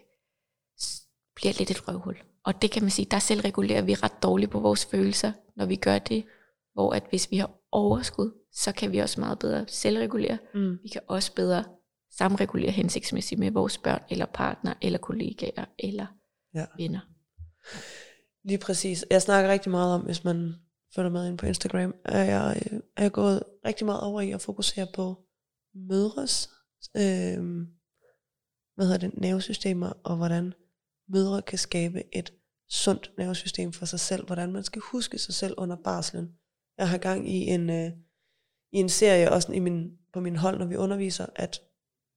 bliver 1.34 1.52
lidt 1.58 1.70
et 1.70 1.88
røvhul. 1.88 2.16
Og 2.44 2.62
det 2.62 2.70
kan 2.70 2.82
man 2.82 2.90
sige, 2.90 3.06
der 3.10 3.18
selvregulerer 3.18 3.82
vi 3.82 3.94
ret 3.94 4.22
dårligt 4.22 4.50
på 4.50 4.60
vores 4.60 4.86
følelser, 4.86 5.32
når 5.56 5.66
vi 5.66 5.76
gør 5.76 5.98
det. 5.98 6.24
Hvor 6.72 6.92
at 6.92 7.04
hvis 7.08 7.30
vi 7.30 7.36
har 7.36 7.50
overskud, 7.72 8.30
så 8.52 8.72
kan 8.72 8.92
vi 8.92 8.98
også 8.98 9.20
meget 9.20 9.38
bedre 9.38 9.68
selvregulere. 9.68 10.38
Mm. 10.54 10.78
Vi 10.82 10.88
kan 10.88 11.00
også 11.08 11.34
bedre 11.34 11.64
samregulere 12.10 12.70
hensigtsmæssigt 12.70 13.38
med 13.38 13.50
vores 13.50 13.78
børn, 13.78 14.02
eller 14.10 14.26
partner, 14.26 14.74
eller 14.82 14.98
kollegaer, 14.98 15.64
eller 15.78 16.06
ja. 16.54 16.66
venner. 16.76 17.00
Lige 18.44 18.58
præcis. 18.58 19.04
Jeg 19.10 19.22
snakker 19.22 19.50
rigtig 19.50 19.70
meget 19.70 19.94
om, 19.94 20.00
hvis 20.00 20.24
man 20.24 20.54
følger 20.94 21.10
med 21.10 21.28
ind 21.28 21.38
på 21.38 21.46
Instagram, 21.46 21.94
er 22.04 22.24
jeg, 22.24 22.62
er 22.96 23.02
jeg 23.02 23.12
gået 23.12 23.42
rigtig 23.64 23.86
meget 23.86 24.00
over 24.00 24.20
i 24.20 24.30
at 24.30 24.40
fokusere 24.40 24.86
på 24.94 25.24
mødres 25.74 26.50
øh, 26.96 27.66
hvad 28.78 28.86
hedder 28.86 29.08
det, 29.08 29.20
nervesystemer, 29.20 29.92
og 30.04 30.16
hvordan 30.16 30.52
mødre 31.08 31.42
kan 31.42 31.58
skabe 31.58 32.16
et 32.16 32.32
sundt 32.68 33.12
nervesystem 33.18 33.72
for 33.72 33.86
sig 33.86 34.00
selv, 34.00 34.26
hvordan 34.26 34.52
man 34.52 34.64
skal 34.64 34.82
huske 34.92 35.18
sig 35.18 35.34
selv 35.34 35.54
under 35.56 35.76
barslen. 35.84 36.32
Jeg 36.78 36.88
har 36.88 36.98
gang 36.98 37.30
i 37.30 37.46
en, 37.46 37.70
øh, 37.70 37.90
i 38.72 38.76
en 38.76 38.88
serie, 38.88 39.32
også 39.32 39.52
i 39.52 39.58
min, 39.58 39.98
på 40.12 40.20
min 40.20 40.36
hold, 40.36 40.58
når 40.58 40.66
vi 40.66 40.76
underviser, 40.76 41.26
at 41.36 41.60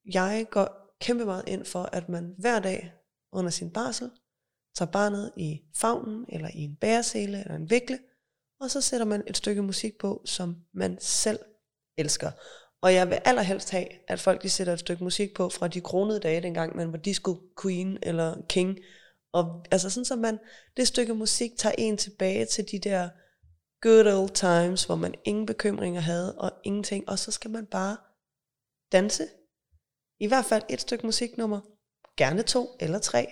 jeg 0.05 0.45
går 0.51 0.95
kæmpe 1.01 1.25
meget 1.25 1.43
ind 1.47 1.65
for, 1.65 1.83
at 1.83 2.09
man 2.09 2.35
hver 2.37 2.59
dag 2.59 2.93
under 3.31 3.51
sin 3.51 3.69
barsel, 3.69 4.11
tager 4.75 4.91
barnet 4.91 5.31
i 5.37 5.61
favnen, 5.75 6.25
eller 6.29 6.49
i 6.53 6.59
en 6.59 6.75
bæresele, 6.75 7.39
eller 7.39 7.55
en 7.55 7.69
vikle, 7.69 7.99
og 8.59 8.71
så 8.71 8.81
sætter 8.81 9.05
man 9.05 9.23
et 9.27 9.37
stykke 9.37 9.61
musik 9.61 9.97
på, 9.99 10.21
som 10.25 10.55
man 10.73 10.97
selv 10.99 11.39
elsker. 11.97 12.31
Og 12.81 12.93
jeg 12.93 13.09
vil 13.09 13.19
allerhelst 13.25 13.69
have, 13.69 13.87
at 14.07 14.19
folk 14.19 14.43
de 14.43 14.49
sætter 14.49 14.73
et 14.73 14.79
stykke 14.79 15.03
musik 15.03 15.33
på 15.35 15.49
fra 15.49 15.67
de 15.67 15.81
kronede 15.81 16.19
dage, 16.19 16.41
dengang 16.41 16.75
man 16.75 16.91
var 16.91 16.97
disco 16.97 17.37
queen 17.61 17.97
eller 18.01 18.41
king. 18.49 18.79
Og 19.33 19.65
altså 19.71 19.89
sådan, 19.89 20.05
så 20.05 20.15
man, 20.15 20.39
det 20.77 20.87
stykke 20.87 21.13
musik 21.13 21.51
tager 21.57 21.75
en 21.77 21.97
tilbage 21.97 22.45
til 22.45 22.71
de 22.71 22.79
der 22.79 23.09
good 23.81 24.13
old 24.19 24.29
times, 24.29 24.83
hvor 24.83 24.95
man 24.95 25.13
ingen 25.25 25.45
bekymringer 25.45 26.01
havde 26.01 26.37
og 26.37 26.51
ingenting, 26.63 27.09
og 27.09 27.19
så 27.19 27.31
skal 27.31 27.51
man 27.51 27.65
bare 27.65 27.97
danse. 28.91 29.27
I 30.21 30.27
hvert 30.27 30.45
fald 30.45 30.63
et 30.69 30.81
stykke 30.81 31.05
musiknummer, 31.05 31.59
gerne 32.17 32.43
to 32.43 32.69
eller 32.79 32.99
tre, 32.99 33.27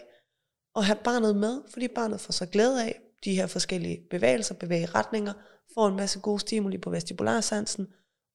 og 0.76 0.86
have 0.86 0.98
barnet 1.04 1.36
med, 1.36 1.62
fordi 1.72 1.88
barnet 1.88 2.22
får 2.22 2.32
så 2.32 2.46
glæde 2.46 2.86
af 2.86 3.02
de 3.24 3.36
her 3.36 3.48
forskellige 3.48 4.08
bevægelser, 4.10 4.56
bevæge 4.56 4.86
retninger, 4.86 5.34
får 5.74 5.88
en 5.88 5.96
masse 5.96 6.20
gode 6.20 6.40
stimuli 6.40 6.78
på 6.78 6.90
vestibularsansen, 6.90 7.88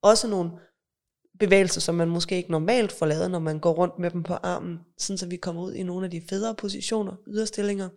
også 0.02 0.28
nogle 0.28 0.50
bevægelser, 1.38 1.80
som 1.80 1.94
man 1.94 2.08
måske 2.08 2.37
ikke 2.37 2.50
normalt 2.50 2.92
får 2.92 3.06
lavet, 3.06 3.30
når 3.30 3.38
man 3.38 3.61
går 3.61 3.73
rundt 3.73 3.99
med 3.99 4.11
dem 4.11 4.23
på 4.23 4.34
armen, 4.34 4.78
sådan 4.99 5.18
så 5.18 5.26
vi 5.26 5.37
kommer 5.37 5.62
ud 5.62 5.75
i 5.75 5.82
nogle 5.82 6.04
af 6.04 6.11
de 6.11 6.23
federe 6.28 6.54
positioner, 6.54 7.16
yderstillinger. 7.26 7.88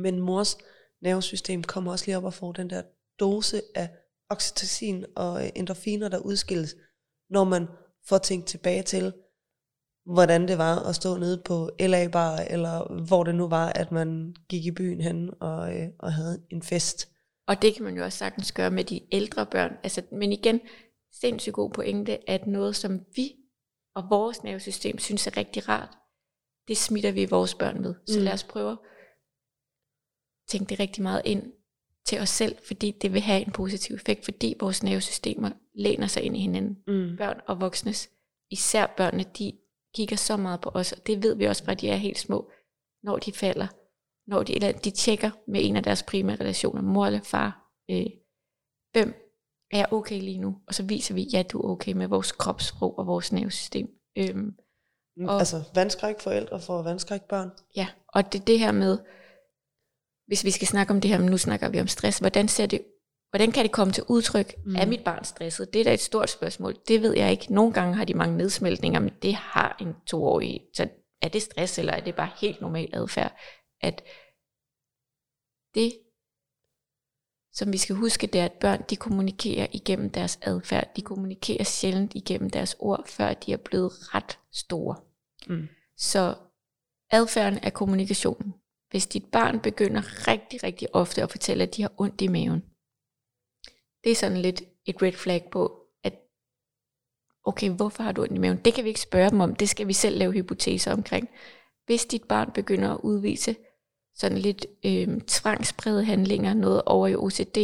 Men 0.00 0.20
mors 0.20 0.58
nervesystem 1.02 1.62
kommer 1.62 1.92
også 1.92 2.06
lige 2.06 2.16
op 2.16 2.24
og 2.24 2.34
får 2.34 2.52
den 2.52 2.70
der 2.70 2.82
dose 3.20 3.62
af 3.74 3.90
oxytocin 4.30 5.04
og 5.16 5.50
endorfiner, 5.56 6.08
der 6.08 6.18
udskilles, 6.18 6.76
når 7.30 7.44
man 7.44 7.66
får 8.08 8.18
tænkt 8.18 8.46
tilbage 8.46 8.82
til, 8.82 9.12
hvordan 10.06 10.48
det 10.48 10.58
var 10.58 10.88
at 10.88 10.94
stå 10.94 11.16
nede 11.16 11.42
på 11.44 11.70
LA 11.80 12.08
Bar, 12.08 12.36
eller 12.36 13.04
hvor 13.06 13.24
det 13.24 13.34
nu 13.34 13.48
var, 13.48 13.68
at 13.68 13.92
man 13.92 14.36
gik 14.48 14.66
i 14.66 14.70
byen 14.70 15.00
hen 15.00 15.30
og, 15.40 15.76
øh, 15.76 15.88
og 15.98 16.12
havde 16.12 16.42
en 16.50 16.62
fest. 16.62 17.08
Og 17.46 17.62
det 17.62 17.74
kan 17.74 17.84
man 17.84 17.96
jo 17.96 18.04
også 18.04 18.18
sagtens 18.18 18.52
gøre 18.52 18.70
med 18.70 18.84
de 18.84 19.00
ældre 19.12 19.46
børn. 19.46 19.72
Altså, 19.82 20.02
men 20.12 20.32
igen, 20.32 20.60
sindssygt 21.12 21.54
god 21.54 21.70
pointe, 21.70 22.30
at 22.30 22.46
noget, 22.46 22.76
som 22.76 23.00
vi 23.16 23.34
og 23.94 24.04
vores 24.10 24.44
nervesystem 24.44 24.98
synes 24.98 25.26
er 25.26 25.36
rigtig 25.36 25.68
rart, 25.68 25.98
det 26.68 26.76
smitter 26.76 27.12
vi 27.12 27.24
vores 27.24 27.54
børn 27.54 27.82
med. 27.82 27.94
Så 28.06 28.18
mm. 28.18 28.24
lad 28.24 28.32
os 28.32 28.44
prøve 28.44 28.72
at 28.72 28.78
tænke 30.48 30.70
det 30.70 30.80
rigtig 30.80 31.02
meget 31.02 31.22
ind 31.24 31.52
til 32.06 32.20
os 32.20 32.28
selv, 32.28 32.56
fordi 32.66 32.90
det 32.90 33.12
vil 33.12 33.20
have 33.20 33.46
en 33.46 33.52
positiv 33.52 33.96
effekt, 33.96 34.24
fordi 34.24 34.54
vores 34.60 34.82
nervesystemer 34.82 35.50
læner 35.74 36.06
sig 36.06 36.22
ind 36.22 36.36
i 36.36 36.40
hinanden. 36.40 36.78
Mm. 36.86 37.16
Børn 37.16 37.40
og 37.46 37.60
voksnes, 37.60 38.10
især 38.50 38.94
børnene, 38.96 39.24
de 39.38 39.52
kigger 39.94 40.16
så 40.16 40.36
meget 40.36 40.60
på 40.60 40.70
os, 40.74 40.92
og 40.92 41.06
det 41.06 41.22
ved 41.22 41.34
vi 41.34 41.44
også 41.44 41.64
fra, 41.64 41.74
de 41.74 41.88
er 41.88 41.96
helt 41.96 42.18
små, 42.18 42.50
når 43.02 43.18
de 43.18 43.32
falder, 43.32 43.66
når 44.26 44.42
de, 44.42 44.54
eller 44.54 44.72
de 44.72 44.90
tjekker 44.90 45.30
med 45.48 45.60
en 45.64 45.76
af 45.76 45.82
deres 45.82 46.02
primære 46.02 46.36
relationer, 46.36 46.82
mor 46.82 47.06
eller 47.06 47.20
far, 47.22 47.72
øh, 47.90 48.06
hvem 48.92 49.14
er 49.70 49.78
jeg 49.78 49.92
okay 49.92 50.20
lige 50.20 50.38
nu? 50.38 50.56
Og 50.66 50.74
så 50.74 50.82
viser 50.82 51.14
vi, 51.14 51.22
ja, 51.32 51.42
du 51.42 51.60
er 51.60 51.70
okay 51.70 51.92
med 51.92 52.06
vores 52.06 52.32
kropssprog 52.32 52.98
og 52.98 53.06
vores 53.06 53.32
nervesystem. 53.32 53.88
Øhm, 54.18 54.56
mm, 55.16 55.28
og, 55.28 55.38
altså 55.38 55.62
vandskræk 55.74 56.20
forældre 56.20 56.60
for 56.60 56.82
vandskræk 56.82 57.22
børn. 57.22 57.50
Ja, 57.76 57.88
og 58.08 58.32
det 58.32 58.46
det 58.46 58.58
her 58.58 58.72
med, 58.72 58.98
hvis 60.26 60.44
vi 60.44 60.50
skal 60.50 60.68
snakke 60.68 60.92
om 60.94 61.00
det 61.00 61.10
her, 61.10 61.18
men 61.18 61.28
nu 61.28 61.38
snakker 61.38 61.68
vi 61.68 61.80
om 61.80 61.86
stress, 61.86 62.18
hvordan 62.18 62.48
ser 62.48 62.66
det 62.66 62.84
Hvordan 63.34 63.52
kan 63.52 63.62
det 63.64 63.72
komme 63.72 63.92
til 63.92 64.04
udtryk? 64.08 64.54
Mm. 64.64 64.76
Er 64.76 64.86
mit 64.86 65.04
barn 65.04 65.24
stresset? 65.24 65.72
Det 65.72 65.80
er 65.80 65.84
da 65.84 65.94
et 65.94 66.00
stort 66.00 66.30
spørgsmål. 66.30 66.76
Det 66.88 67.02
ved 67.02 67.16
jeg 67.16 67.30
ikke. 67.30 67.54
Nogle 67.54 67.72
gange 67.72 67.94
har 67.94 68.04
de 68.04 68.14
mange 68.14 68.36
nedsmeltninger, 68.36 69.00
men 69.00 69.12
det 69.22 69.34
har 69.34 69.76
en 69.80 69.94
toårig. 70.06 70.60
Så 70.74 70.88
er 71.22 71.28
det 71.28 71.42
stress, 71.42 71.78
eller 71.78 71.92
er 71.92 72.00
det 72.00 72.14
bare 72.14 72.30
helt 72.40 72.60
normal 72.60 72.90
adfærd? 72.92 73.36
At 73.80 74.02
det 75.74 75.98
som 77.52 77.72
vi 77.72 77.78
skal 77.78 77.96
huske, 77.96 78.26
det 78.26 78.40
er, 78.40 78.44
at 78.44 78.52
børn 78.52 78.82
de 78.90 78.96
kommunikerer 78.96 79.66
igennem 79.72 80.10
deres 80.10 80.38
adfærd. 80.42 80.94
De 80.96 81.02
kommunikerer 81.02 81.64
sjældent 81.64 82.12
igennem 82.14 82.50
deres 82.50 82.76
ord, 82.78 83.08
før 83.08 83.34
de 83.34 83.52
er 83.52 83.56
blevet 83.56 84.14
ret 84.14 84.38
store. 84.52 84.96
Mm. 85.46 85.68
Så 85.96 86.34
adfærden 87.10 87.58
er 87.62 87.70
kommunikationen. 87.70 88.54
Hvis 88.90 89.06
dit 89.06 89.24
barn 89.32 89.60
begynder 89.60 90.28
rigtig, 90.28 90.64
rigtig 90.64 90.94
ofte 90.94 91.22
at 91.22 91.30
fortælle, 91.30 91.62
at 91.62 91.76
de 91.76 91.82
har 91.82 91.92
ondt 91.98 92.20
i 92.20 92.28
maven, 92.28 92.62
det 94.04 94.12
er 94.12 94.16
sådan 94.16 94.38
lidt 94.38 94.62
et 94.86 95.02
red 95.02 95.12
flag 95.12 95.48
på, 95.52 95.80
at 96.04 96.14
okay, 97.44 97.70
hvorfor 97.70 98.02
har 98.02 98.12
du 98.12 98.22
ondt 98.22 98.34
i 98.34 98.38
maven? 98.38 98.60
Det 98.64 98.74
kan 98.74 98.84
vi 98.84 98.88
ikke 98.88 99.00
spørge 99.00 99.30
dem 99.30 99.40
om, 99.40 99.54
det 99.54 99.68
skal 99.68 99.88
vi 99.88 99.92
selv 99.92 100.18
lave 100.18 100.32
hypoteser 100.32 100.92
omkring. 100.92 101.28
Hvis 101.86 102.04
dit 102.04 102.24
barn 102.24 102.52
begynder 102.52 102.90
at 102.90 103.00
udvise 103.02 103.56
sådan 104.14 104.38
lidt 104.38 104.66
øh, 104.84 105.20
tvangspræget 105.20 106.06
handlinger, 106.06 106.54
noget 106.54 106.82
over 106.86 107.08
i 107.08 107.14
OCD, 107.14 107.58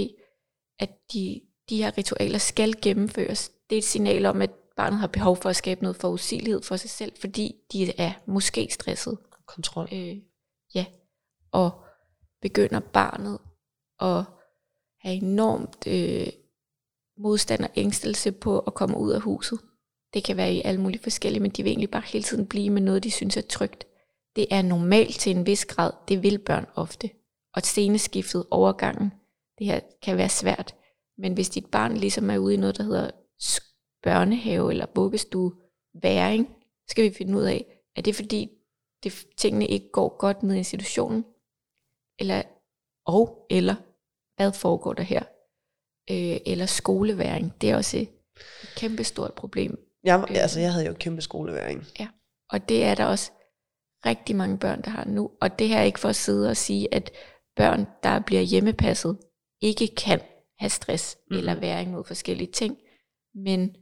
at 0.79 0.91
de, 1.13 1.41
de 1.69 1.77
her 1.77 1.99
ritualer 1.99 2.39
skal 2.39 2.75
gennemføres. 2.83 3.49
Det 3.71 3.77
er 3.77 3.79
et 3.79 3.85
signal 3.85 4.27
om, 4.27 4.43
at 4.43 4.51
barnet 4.77 4.99
har 4.99 5.07
behov 5.07 5.37
for 5.37 5.49
at 5.49 5.57
skabe 5.57 5.83
noget 5.83 5.97
forudsigelighed 5.97 6.63
for 6.63 6.77
sig 6.77 6.91
selv, 6.91 7.13
fordi 7.21 7.55
de 7.73 8.01
er 8.01 8.13
måske 8.27 8.69
stresset. 8.71 9.19
Kontrol. 9.47 9.89
Øh, 9.93 10.17
ja, 10.75 10.87
og 11.53 11.85
begynder 12.43 12.81
barnet 12.81 13.39
og 13.99 14.25
have 15.01 15.15
enormt 15.15 15.87
øh, 15.87 16.27
modstand 17.19 17.65
og 17.65 17.71
ængstelse 17.77 18.33
på 18.33 18.59
at 18.59 18.75
komme 18.75 18.97
ud 18.97 19.13
af 19.13 19.21
huset. 19.21 19.59
Det 20.15 20.25
kan 20.25 20.37
være 20.37 20.55
i 20.55 20.63
alle 20.65 20.81
mulige 20.81 21.03
forskellige, 21.03 21.43
men 21.43 21.51
de 21.51 21.63
vil 21.63 21.71
egentlig 21.71 21.91
bare 21.91 22.03
hele 22.07 22.25
tiden 22.25 22.47
blive 22.47 22.71
med 22.71 22.83
noget, 22.83 23.05
de 23.05 23.11
synes 23.11 23.37
er 23.37 23.43
trygt. 23.43 23.87
Det 24.37 24.47
er 24.51 24.63
normalt 24.63 25.15
til 25.15 25.37
en 25.37 25.47
vis 25.47 25.65
grad. 25.65 25.93
Det 26.09 26.23
vil 26.23 26.39
børn 26.39 26.67
ofte. 26.75 27.11
Og 27.55 27.63
sceneskiftet, 27.63 28.45
overgangen, 28.51 29.13
det 29.59 29.67
her 29.67 29.81
kan 30.03 30.17
være 30.17 30.29
svært. 30.29 30.75
Men 31.19 31.35
hvis 31.35 31.49
dit 31.49 31.67
barn 31.67 31.97
ligesom 31.97 32.31
er 32.31 32.39
ude 32.39 32.55
i 32.55 32.57
noget, 32.57 32.79
der 32.79 32.83
hedder 32.83 33.11
børnehave 34.03 34.71
eller 34.71 34.87
vuggestue, 34.95 35.53
væring, 36.03 36.49
skal 36.89 37.05
vi 37.05 37.15
finde 37.15 37.39
ud 37.39 37.43
af, 37.43 37.67
er 37.97 38.03
det 38.03 38.15
fordi 38.17 38.51
det, 39.03 39.27
tingene 39.37 39.67
ikke 39.67 39.91
går 39.93 40.17
godt 40.19 40.43
med 40.43 40.57
institutionen, 40.57 41.25
eller, 42.19 42.43
og 43.07 43.47
eller 43.51 43.75
hvad 44.41 44.53
foregår 44.53 44.93
der 44.93 45.03
her, 45.03 45.23
øh, 46.11 46.41
eller 46.47 46.67
skoleværing, 46.67 47.61
det 47.61 47.71
er 47.71 47.77
også 47.77 47.97
et 47.97 48.09
kæmpe 48.77 49.05
stort 49.05 49.35
problem. 49.35 49.79
Jeg, 50.05 50.27
øh, 50.31 50.37
altså, 50.43 50.61
jeg 50.61 50.73
havde 50.73 50.87
jo 50.87 50.95
kæmpe 50.95 51.23
skoleværing. 51.23 51.85
Ja, 51.99 52.09
og 52.51 52.69
det 52.69 52.85
er 52.85 52.95
der 52.95 53.05
også 53.05 53.31
rigtig 54.07 54.37
mange 54.37 54.59
børn, 54.59 54.83
der 54.83 54.91
har 54.91 55.05
nu, 55.05 55.31
og 55.41 55.59
det 55.59 55.69
her 55.69 55.79
er 55.79 55.83
ikke 55.83 56.01
for 56.01 56.09
at 56.09 56.17
sidde 56.17 56.51
og 56.51 56.57
sige, 56.57 56.95
at 56.95 57.11
børn, 57.57 57.87
der 58.03 58.21
bliver 58.21 58.43
hjemmepasset, 58.43 59.19
ikke 59.61 59.89
kan 59.97 60.21
have 60.59 60.71
stress 60.71 61.19
mm. 61.31 61.37
eller 61.37 61.61
væring 61.61 61.91
mod 61.91 62.05
forskellige 62.05 62.53
ting, 62.53 62.79
men 63.35 63.77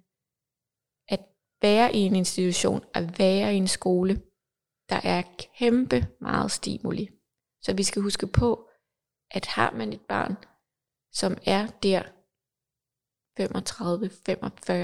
at 1.08 1.20
være 1.62 1.94
i 1.94 1.98
en 1.98 2.16
institution, 2.16 2.84
at 2.94 3.18
være 3.18 3.54
i 3.54 3.56
en 3.56 3.68
skole, 3.68 4.22
der 4.88 5.00
er 5.04 5.22
kæmpe 5.58 6.06
meget 6.20 6.50
stimuli. 6.50 7.08
Så 7.62 7.74
vi 7.74 7.82
skal 7.82 8.02
huske 8.02 8.26
på, 8.26 8.67
at 9.30 9.47
har 9.47 9.75
man 9.76 9.92
et 9.92 10.00
barn, 10.08 10.37
som 11.12 11.37
er 11.47 11.66
der 11.82 12.02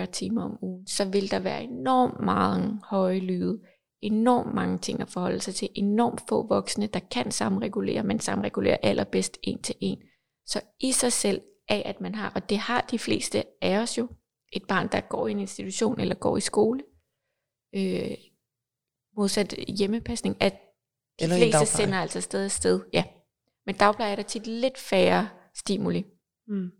35-45 0.06 0.10
timer 0.10 0.42
om 0.42 0.58
ugen, 0.62 0.86
så 0.86 1.04
vil 1.04 1.30
der 1.30 1.38
være 1.38 1.62
enormt 1.62 2.20
mange 2.20 2.80
høje 2.84 3.18
lyde, 3.18 3.60
enormt 4.02 4.54
mange 4.54 4.78
ting 4.78 5.00
at 5.00 5.08
forholde 5.08 5.40
sig 5.40 5.54
til, 5.54 5.68
enormt 5.74 6.22
få 6.28 6.46
voksne, 6.46 6.86
der 6.86 7.00
kan 7.10 7.30
samregulere, 7.30 8.02
men 8.02 8.20
samregulerer 8.20 8.76
allerbedst 8.82 9.38
en 9.42 9.62
til 9.62 9.74
en. 9.80 9.98
Så 10.46 10.60
i 10.80 10.92
sig 10.92 11.12
selv 11.12 11.42
af, 11.68 11.82
at 11.84 12.00
man 12.00 12.14
har, 12.14 12.32
og 12.34 12.48
det 12.48 12.58
har 12.58 12.80
de 12.80 12.98
fleste 12.98 13.44
af 13.62 13.78
os 13.78 13.98
jo, 13.98 14.08
et 14.52 14.62
barn, 14.68 14.88
der 14.92 15.00
går 15.00 15.28
i 15.28 15.30
en 15.30 15.40
institution 15.40 16.00
eller 16.00 16.14
går 16.14 16.36
i 16.36 16.40
skole, 16.40 16.82
øh, 17.74 18.16
modsat 19.16 19.54
hjemmepasning, 19.78 20.36
at 20.42 20.52
de 21.18 21.24
eller 21.24 21.36
fleste 21.36 21.66
sender 21.66 21.98
altså 21.98 22.20
sted 22.20 22.48
sted. 22.48 22.80
Ja. 22.92 23.04
Men 23.66 23.74
dagpleje 23.74 24.12
er 24.12 24.16
der 24.16 24.22
tit 24.22 24.46
lidt 24.46 24.78
færre 24.78 25.28
stimuli. 25.54 26.06
Mm. 26.48 26.70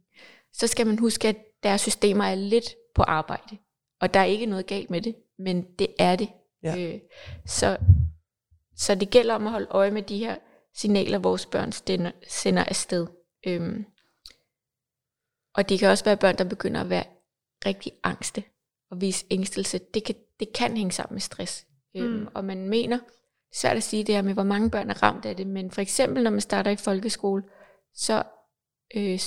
Så 0.53 0.67
skal 0.67 0.87
man 0.87 0.99
huske, 0.99 1.29
at 1.29 1.37
deres 1.63 1.81
systemer 1.81 2.25
er 2.25 2.35
lidt 2.35 2.75
på 2.95 3.03
arbejde. 3.03 3.59
Og 4.01 4.15
der 4.15 4.21
er 4.21 4.25
ikke 4.25 4.47
noget 4.47 4.67
galt 4.67 4.91
med 4.91 5.01
det, 5.01 5.17
men 5.39 5.63
det 5.79 5.87
er 5.99 6.17
det. 6.17 6.29
Ja. 6.63 6.79
Øh, 6.79 7.01
så, 7.47 7.79
så 8.77 8.95
det 8.95 9.11
gælder 9.11 9.35
om 9.35 9.47
at 9.47 9.53
holde 9.53 9.67
øje 9.71 9.91
med 9.91 10.03
de 10.03 10.19
her 10.19 10.37
signaler, 10.75 11.19
vores 11.19 11.47
børn 11.47 11.73
sender, 11.73 12.11
sender 12.29 12.65
afsted. 12.65 13.07
Øhm, 13.47 13.85
og 15.55 15.69
det 15.69 15.79
kan 15.79 15.89
også 15.89 16.05
være 16.05 16.17
børn, 16.17 16.39
der 16.39 16.45
begynder 16.45 16.81
at 16.81 16.91
være 16.91 17.05
rigtig 17.67 17.93
angste 18.03 18.45
og 18.91 19.01
vise 19.01 19.27
ængstelse. 19.31 19.79
Det 19.95 20.05
kan, 20.05 20.15
det 20.41 20.53
kan 20.53 20.77
hænge 20.77 20.93
sammen 20.93 21.15
med 21.15 21.21
stress. 21.21 21.67
Øhm, 21.97 22.07
mm. 22.07 22.15
Øhm, 22.15 22.29
og 22.35 22.45
man 22.45 22.69
mener, 22.69 22.97
er 22.97 23.01
svært 23.55 23.77
at 23.77 23.83
sige 23.83 24.05
det 24.05 24.15
her 24.15 24.23
med, 24.23 24.35
hvor 24.35 24.43
mange 24.43 24.71
børn 24.71 24.91
er 24.91 25.03
ramt 25.03 25.25
af 25.25 25.37
det, 25.37 25.47
men 25.47 25.71
for 25.71 25.81
eksempel, 25.81 26.23
når 26.23 26.31
man 26.31 26.41
starter 26.41 26.71
i 26.71 26.77
folkeskole, 26.77 27.43
så 27.95 28.23
øh, 28.97 29.19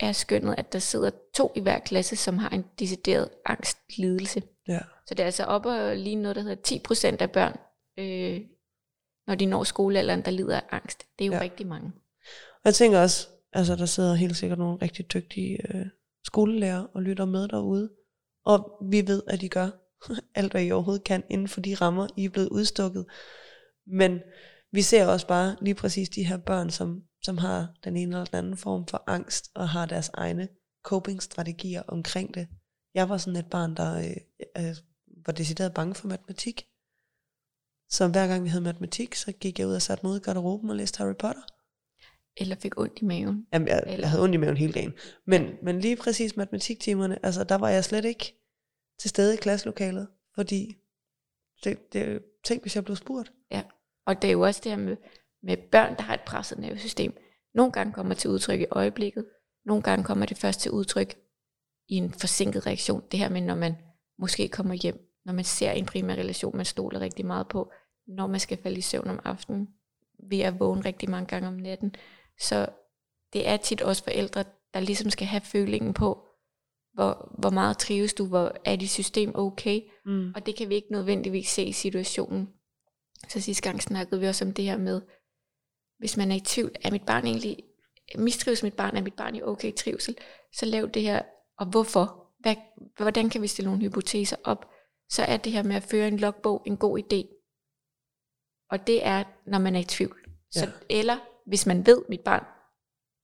er 0.00 0.12
skønnet, 0.12 0.54
at 0.58 0.72
der 0.72 0.78
sidder 0.78 1.10
to 1.34 1.52
i 1.56 1.60
hver 1.60 1.78
klasse, 1.78 2.16
som 2.16 2.38
har 2.38 2.48
en 2.48 2.64
decideret 2.78 3.28
angstlidelse. 3.44 4.42
Ja. 4.68 4.80
Så 5.06 5.14
det 5.14 5.20
er 5.20 5.24
altså 5.24 5.44
op 5.44 5.66
og 5.66 5.96
lige 5.96 6.16
noget, 6.16 6.36
der 6.36 6.42
hedder 6.42 7.12
10% 7.14 7.16
af 7.20 7.30
børn, 7.30 7.56
øh, 7.98 8.40
når 9.26 9.34
de 9.34 9.46
når 9.46 9.64
skolealderen, 9.64 10.24
der 10.24 10.30
lider 10.30 10.56
af 10.56 10.64
angst. 10.70 11.06
Det 11.18 11.24
er 11.24 11.26
jo 11.26 11.32
ja. 11.32 11.40
rigtig 11.40 11.66
mange. 11.66 11.92
Og 12.54 12.64
jeg 12.64 12.74
tænker 12.74 13.00
også, 13.00 13.28
altså 13.52 13.76
der 13.76 13.86
sidder 13.86 14.14
helt 14.14 14.36
sikkert 14.36 14.58
nogle 14.58 14.78
rigtig 14.82 15.12
dygtige 15.12 15.74
øh, 15.74 15.86
skolelærer 16.24 16.86
og 16.94 17.02
lytter 17.02 17.24
med 17.24 17.48
derude. 17.48 17.90
Og 18.44 18.78
vi 18.90 19.06
ved, 19.06 19.22
at 19.26 19.40
de 19.40 19.48
gør 19.48 19.68
alt, 20.34 20.52
hvad 20.52 20.64
I 20.64 20.72
overhovedet 20.72 21.04
kan, 21.04 21.24
inden 21.30 21.48
for 21.48 21.60
de 21.60 21.74
rammer, 21.74 22.06
I 22.16 22.24
er 22.24 22.30
blevet 22.30 22.48
udstukket. 22.48 23.06
Men 23.86 24.20
vi 24.72 24.82
ser 24.82 25.06
også 25.06 25.26
bare 25.26 25.56
lige 25.60 25.74
præcis 25.74 26.08
de 26.08 26.24
her 26.24 26.36
børn, 26.36 26.70
som, 26.70 27.02
som 27.22 27.38
har 27.38 27.74
den 27.84 27.96
ene 27.96 28.16
eller 28.16 28.24
den 28.24 28.36
anden 28.36 28.56
form 28.56 28.86
for 28.86 29.04
angst, 29.06 29.50
og 29.54 29.68
har 29.68 29.86
deres 29.86 30.10
egne 30.14 30.48
coping-strategier 30.84 31.82
omkring 31.88 32.34
det. 32.34 32.48
Jeg 32.94 33.08
var 33.08 33.16
sådan 33.16 33.36
et 33.36 33.50
barn, 33.50 33.74
der 33.76 33.98
øh, 33.98 34.16
øh, 34.58 34.76
var 35.26 35.32
decideret 35.32 35.74
bange 35.74 35.94
for 35.94 36.08
matematik. 36.08 36.66
Så 37.88 38.08
hver 38.08 38.26
gang 38.26 38.44
vi 38.44 38.48
havde 38.48 38.64
matematik, 38.64 39.14
så 39.14 39.32
gik 39.32 39.58
jeg 39.58 39.66
ud 39.66 39.74
og 39.74 39.82
satte 39.82 40.06
mig 40.06 40.12
ud 40.12 40.20
i 40.20 40.22
garderoben 40.22 40.70
og 40.70 40.76
læste 40.76 40.98
Harry 40.98 41.16
Potter. 41.18 41.42
Eller 42.36 42.56
fik 42.56 42.78
ondt 42.80 42.98
i 43.02 43.04
maven. 43.04 43.46
Jamen, 43.52 43.68
jeg, 43.68 43.82
Eller... 43.86 43.98
jeg 43.98 44.10
havde 44.10 44.22
ondt 44.22 44.34
i 44.34 44.38
maven 44.38 44.56
hele 44.56 44.72
dagen. 44.72 44.92
Men, 45.26 45.50
men 45.62 45.80
lige 45.80 45.96
præcis 45.96 46.36
matematiktimerne, 46.36 47.26
altså 47.26 47.44
der 47.44 47.54
var 47.54 47.68
jeg 47.68 47.84
slet 47.84 48.04
ikke 48.04 48.34
til 48.98 49.10
stede 49.10 49.34
i 49.34 49.36
klasselokalet, 49.36 50.08
fordi 50.34 50.76
det, 51.64 51.92
det, 51.92 52.22
tænk, 52.44 52.62
hvis 52.62 52.76
jeg 52.76 52.84
blev 52.84 52.96
spurgt. 52.96 53.32
Ja, 53.50 53.62
og 54.06 54.22
det 54.22 54.28
er 54.28 54.32
jo 54.32 54.40
også 54.40 54.60
det 54.64 54.72
her 54.72 54.78
med, 54.78 54.96
med 55.42 55.56
børn, 55.56 55.96
der 55.96 56.02
har 56.02 56.14
et 56.14 56.20
presset 56.20 56.58
nervesystem. 56.58 57.16
Nogle 57.54 57.72
gange 57.72 57.92
kommer 57.92 58.14
til 58.14 58.30
udtryk 58.30 58.60
i 58.60 58.66
øjeblikket, 58.70 59.24
nogle 59.64 59.82
gange 59.82 60.04
kommer 60.04 60.26
det 60.26 60.38
først 60.38 60.60
til 60.60 60.70
udtryk 60.70 61.14
i 61.88 61.94
en 61.94 62.12
forsinket 62.12 62.66
reaktion. 62.66 63.02
Det 63.10 63.18
her 63.18 63.28
med, 63.28 63.40
når 63.40 63.54
man 63.54 63.76
måske 64.18 64.48
kommer 64.48 64.74
hjem, 64.74 65.20
når 65.24 65.32
man 65.32 65.44
ser 65.44 65.70
en 65.70 65.86
primær 65.86 66.14
relation, 66.14 66.56
man 66.56 66.64
stoler 66.64 67.00
rigtig 67.00 67.26
meget 67.26 67.48
på, 67.48 67.72
når 68.06 68.26
man 68.26 68.40
skal 68.40 68.58
falde 68.62 68.78
i 68.78 68.80
søvn 68.80 69.08
om 69.08 69.20
aftenen, 69.24 69.68
ved 70.30 70.40
at 70.40 70.60
vågne 70.60 70.84
rigtig 70.84 71.10
mange 71.10 71.26
gange 71.26 71.48
om 71.48 71.54
natten. 71.54 71.94
Så 72.40 72.68
det 73.32 73.48
er 73.48 73.56
tit 73.56 73.82
også 73.82 74.04
forældre, 74.04 74.44
der 74.74 74.80
ligesom 74.80 75.10
skal 75.10 75.26
have 75.26 75.40
følingen 75.40 75.94
på, 75.94 76.26
hvor, 76.94 77.34
hvor 77.38 77.50
meget 77.50 77.78
trives 77.78 78.14
du, 78.14 78.26
hvor 78.26 78.52
er 78.64 78.76
dit 78.76 78.90
system 78.90 79.32
okay, 79.34 79.80
mm. 80.06 80.32
og 80.34 80.46
det 80.46 80.56
kan 80.56 80.68
vi 80.68 80.74
ikke 80.74 80.92
nødvendigvis 80.92 81.48
se 81.48 81.64
i 81.64 81.72
situationen. 81.72 82.48
Så 83.28 83.40
sidste 83.40 83.62
gang 83.62 83.82
snakkede 83.82 84.20
vi 84.20 84.26
også 84.26 84.44
om 84.44 84.52
det 84.52 84.64
her 84.64 84.76
med, 84.76 85.02
hvis 85.98 86.16
man 86.16 86.30
er 86.30 86.36
i 86.36 86.40
tvivl, 86.40 86.72
er 86.82 86.90
mit 86.90 87.06
barn 87.06 87.26
egentlig, 87.26 87.56
mistrives 88.18 88.62
mit 88.62 88.74
barn, 88.74 88.96
er 88.96 89.02
mit 89.02 89.14
barn 89.14 89.36
i 89.36 89.42
okay 89.42 89.72
trivsel, 89.72 90.16
så 90.52 90.66
lav 90.66 90.88
det 90.88 91.02
her, 91.02 91.22
og 91.58 91.66
hvorfor? 91.66 92.18
Hvad, 92.40 92.56
hvordan 92.96 93.30
kan 93.30 93.42
vi 93.42 93.46
stille 93.46 93.70
nogle 93.70 93.82
hypoteser 93.82 94.36
op? 94.44 94.66
Så 95.08 95.22
er 95.22 95.36
det 95.36 95.52
her 95.52 95.62
med 95.62 95.76
at 95.76 95.82
føre 95.82 96.08
en 96.08 96.16
logbog 96.16 96.62
en 96.66 96.76
god 96.76 96.98
idé. 96.98 97.38
Og 98.70 98.86
det 98.86 99.06
er, 99.06 99.24
når 99.46 99.58
man 99.58 99.74
er 99.74 99.80
i 99.80 99.84
tvivl. 99.84 100.18
Så, 100.50 100.64
ja. 100.64 100.72
Eller 100.90 101.18
hvis 101.46 101.66
man 101.66 101.86
ved, 101.86 102.02
mit 102.08 102.20
barn 102.20 102.44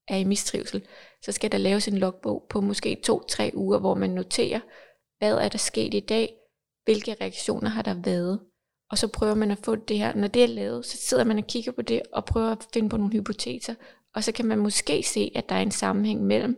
er 0.09 0.17
i 0.17 0.23
mistrivsel, 0.23 0.87
så 1.21 1.31
skal 1.31 1.51
der 1.51 1.57
laves 1.57 1.87
en 1.87 1.97
logbog 1.97 2.45
på 2.49 2.61
måske 2.61 3.01
to-tre 3.03 3.51
uger, 3.53 3.79
hvor 3.79 3.93
man 3.93 4.09
noterer, 4.09 4.59
hvad 5.17 5.37
er 5.37 5.49
der 5.49 5.57
sket 5.57 5.93
i 5.93 5.99
dag, 5.99 6.35
hvilke 6.83 7.15
reaktioner 7.21 7.69
har 7.69 7.81
der 7.81 7.93
været, 7.93 8.39
og 8.89 8.97
så 8.97 9.07
prøver 9.07 9.35
man 9.35 9.51
at 9.51 9.59
få 9.63 9.75
det 9.75 9.97
her. 9.97 10.15
Når 10.15 10.27
det 10.27 10.43
er 10.43 10.47
lavet, 10.47 10.85
så 10.85 10.97
sidder 10.97 11.23
man 11.23 11.37
og 11.37 11.47
kigger 11.47 11.71
på 11.71 11.81
det, 11.81 12.01
og 12.13 12.25
prøver 12.25 12.51
at 12.51 12.67
finde 12.73 12.89
på 12.89 12.97
nogle 12.97 13.13
hypoteser, 13.13 13.75
og 14.15 14.23
så 14.23 14.31
kan 14.31 14.45
man 14.45 14.59
måske 14.59 15.03
se, 15.03 15.31
at 15.35 15.49
der 15.49 15.55
er 15.55 15.61
en 15.61 15.71
sammenhæng 15.71 16.23
mellem, 16.23 16.57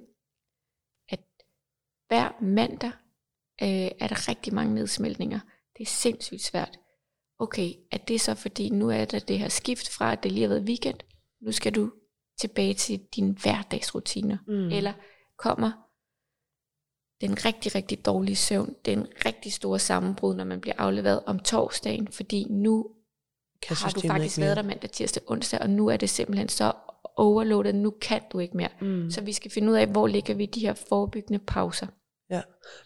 at 1.10 1.20
hver 2.08 2.42
mandag 2.42 2.92
øh, 3.62 3.92
er 4.00 4.08
der 4.08 4.30
rigtig 4.30 4.54
mange 4.54 4.76
nedsmeltninger. 4.76 5.40
Det 5.78 5.84
er 5.84 5.90
sindssygt 5.90 6.42
svært. 6.42 6.80
Okay, 7.40 7.74
er 7.92 7.98
det 7.98 8.22
så 8.22 8.36
fordi, 8.36 8.70
nu 8.70 8.90
er 8.90 9.06
der 9.06 9.20
det 9.20 9.40
her 9.40 9.50
skift 9.50 9.90
fra, 9.90 10.12
at 10.12 10.24
det 10.24 10.32
lige 10.32 10.42
har 10.42 10.50
været 10.50 10.64
weekend, 10.64 11.00
nu 11.42 11.52
skal 11.52 11.76
du 11.76 11.92
tilbage 12.42 12.74
til 12.74 13.00
dine 13.16 13.36
hverdagsrutiner. 13.42 14.38
Mm. 14.48 14.70
Eller 14.70 14.94
kommer 15.38 15.72
den 17.22 17.46
rigtig, 17.46 17.76
rigtig 17.76 18.06
dårlige 18.06 18.36
søvn, 18.36 18.76
den 18.86 19.08
rigtig 19.26 19.54
store 19.54 19.80
sammenbrud, 19.80 20.36
når 20.36 20.44
man 20.44 20.62
bliver 20.62 20.76
afleveret 20.78 21.24
om 21.26 21.40
torsdagen, 21.40 22.08
fordi 22.08 22.48
nu 22.50 22.90
kan 23.62 23.78
har 23.78 23.90
du 23.90 24.02
faktisk 24.08 24.40
været 24.40 24.58
der 24.58 24.64
mandag, 24.64 24.90
tirsdag, 24.90 25.24
onsdag, 25.28 25.62
og 25.62 25.70
nu 25.70 25.88
er 25.88 25.98
det 25.98 26.10
simpelthen 26.10 26.50
så 26.50 26.74
overloadet, 27.16 27.76
nu 27.76 27.90
kan 28.02 28.22
du 28.32 28.40
ikke 28.40 28.58
mere. 28.58 28.70
Mm. 28.82 29.12
Så 29.12 29.22
vi 29.22 29.34
skal 29.34 29.52
finde 29.52 29.72
ud 29.72 29.78
af, 29.78 29.88
hvor 29.88 30.08
ligger 30.08 30.34
vi 30.34 30.46
de 30.46 30.60
her 30.60 30.74
forebyggende 30.74 31.40
pauser. 31.40 31.88
Ja, 32.30 32.42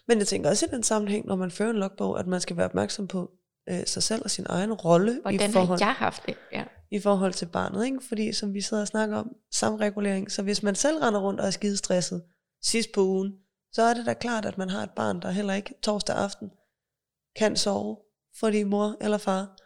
men 0.08 0.18
jeg 0.18 0.26
tænker 0.26 0.50
også 0.50 0.66
i 0.66 0.68
den 0.68 0.82
sammenhæng, 0.82 1.26
når 1.26 1.36
man 1.36 1.50
fører 1.50 1.70
en 1.70 1.76
logbog, 1.76 2.18
at 2.18 2.26
man 2.26 2.40
skal 2.40 2.56
være 2.56 2.66
opmærksom 2.66 3.08
på 3.08 3.30
øh, 3.70 3.86
sig 3.86 4.02
selv 4.02 4.22
og 4.24 4.30
sin 4.30 4.46
egen 4.48 4.72
rolle. 4.72 5.18
Hvordan 5.22 5.50
i 5.50 5.52
forhold, 5.52 5.80
har 5.80 5.86
jeg 5.86 5.94
haft 5.94 6.26
det? 6.26 6.34
Ja 6.52 6.64
i 6.90 7.00
forhold 7.00 7.32
til 7.32 7.46
barnet, 7.46 7.84
ikke? 7.84 7.98
fordi 8.08 8.32
som 8.32 8.54
vi 8.54 8.60
sidder 8.60 8.80
og 8.80 8.88
snakker 8.88 9.16
om, 9.16 9.36
samregulering, 9.52 10.32
så 10.32 10.42
hvis 10.42 10.62
man 10.62 10.74
selv 10.74 10.98
render 10.98 11.20
rundt 11.20 11.40
og 11.40 11.46
er 11.46 11.50
skidestresset 11.50 12.22
sidst 12.62 12.92
på 12.92 13.00
ugen, 13.00 13.32
så 13.72 13.82
er 13.82 13.94
det 13.94 14.06
da 14.06 14.14
klart, 14.14 14.44
at 14.44 14.58
man 14.58 14.70
har 14.70 14.82
et 14.82 14.90
barn, 14.90 15.22
der 15.22 15.30
heller 15.30 15.54
ikke 15.54 15.74
torsdag 15.82 16.16
aften 16.16 16.50
kan 17.36 17.56
sove, 17.56 17.96
fordi 18.40 18.62
mor 18.62 18.96
eller 19.00 19.18
far 19.18 19.56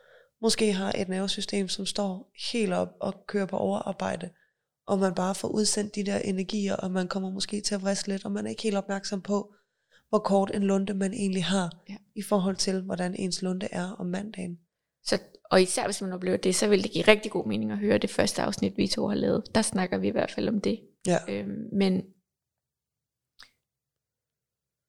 måske 0.43 0.73
har 0.73 0.93
et 0.99 1.09
nervesystem, 1.09 1.69
som 1.69 1.87
står 1.87 2.33
helt 2.53 2.73
op 2.73 2.89
og 3.01 3.15
kører 3.27 3.47
på 3.47 3.57
overarbejde, 3.57 4.31
og 4.87 4.99
man 4.99 5.15
bare 5.15 5.35
får 5.35 5.49
udsendt 5.49 5.95
de 5.95 6.07
der 6.07 6.19
energier, 6.19 6.77
og 6.77 6.91
man 6.91 7.09
kommer 7.09 7.31
måske 7.31 7.61
til 7.61 7.75
at 7.75 7.83
vriste 7.83 8.09
lidt, 8.09 8.25
og 8.25 8.33
man 8.33 8.47
er 8.47 8.51
ikke 8.51 8.63
helt 8.63 8.77
opmærksom 8.77 9.23
på, 9.23 9.55
hvor 10.11 10.19
kort 10.19 10.51
en 10.55 10.63
lunde 10.63 10.95
man 10.95 11.13
egentlig 11.13 11.45
har, 11.45 11.77
Ja. 11.89 11.97
i 12.15 12.23
forhold 12.23 12.57
til, 12.57 12.83
hvordan 12.83 13.15
ens 13.15 13.43
lunde 13.43 13.69
er 13.73 13.91
om 13.99 14.07
mandagen. 14.07 14.59
Så, 15.05 15.19
og 15.51 15.63
især 15.63 15.85
hvis 15.85 16.03
man 16.03 16.13
oplever 16.13 16.37
det, 16.37 16.55
så 16.55 16.69
vil 16.69 16.83
det 16.83 16.91
give 16.91 17.05
rigtig 17.09 17.33
god 17.33 17.47
mening 17.47 17.71
at 17.73 17.79
høre 17.79 17.99
det 17.99 18.11
første 18.11 18.43
afsnit, 18.43 18.77
vi 18.77 18.87
to 18.87 19.07
har 19.09 19.15
lavet. 19.15 19.45
Der 19.55 19.63
snakker 19.63 19.99
vi 19.99 20.09
i 20.09 20.11
hvert 20.11 20.31
fald 20.31 20.49
om 20.49 20.61
det. 20.61 20.81
Ja. 21.07 21.19
Øhm, 21.29 21.69
men 21.73 22.03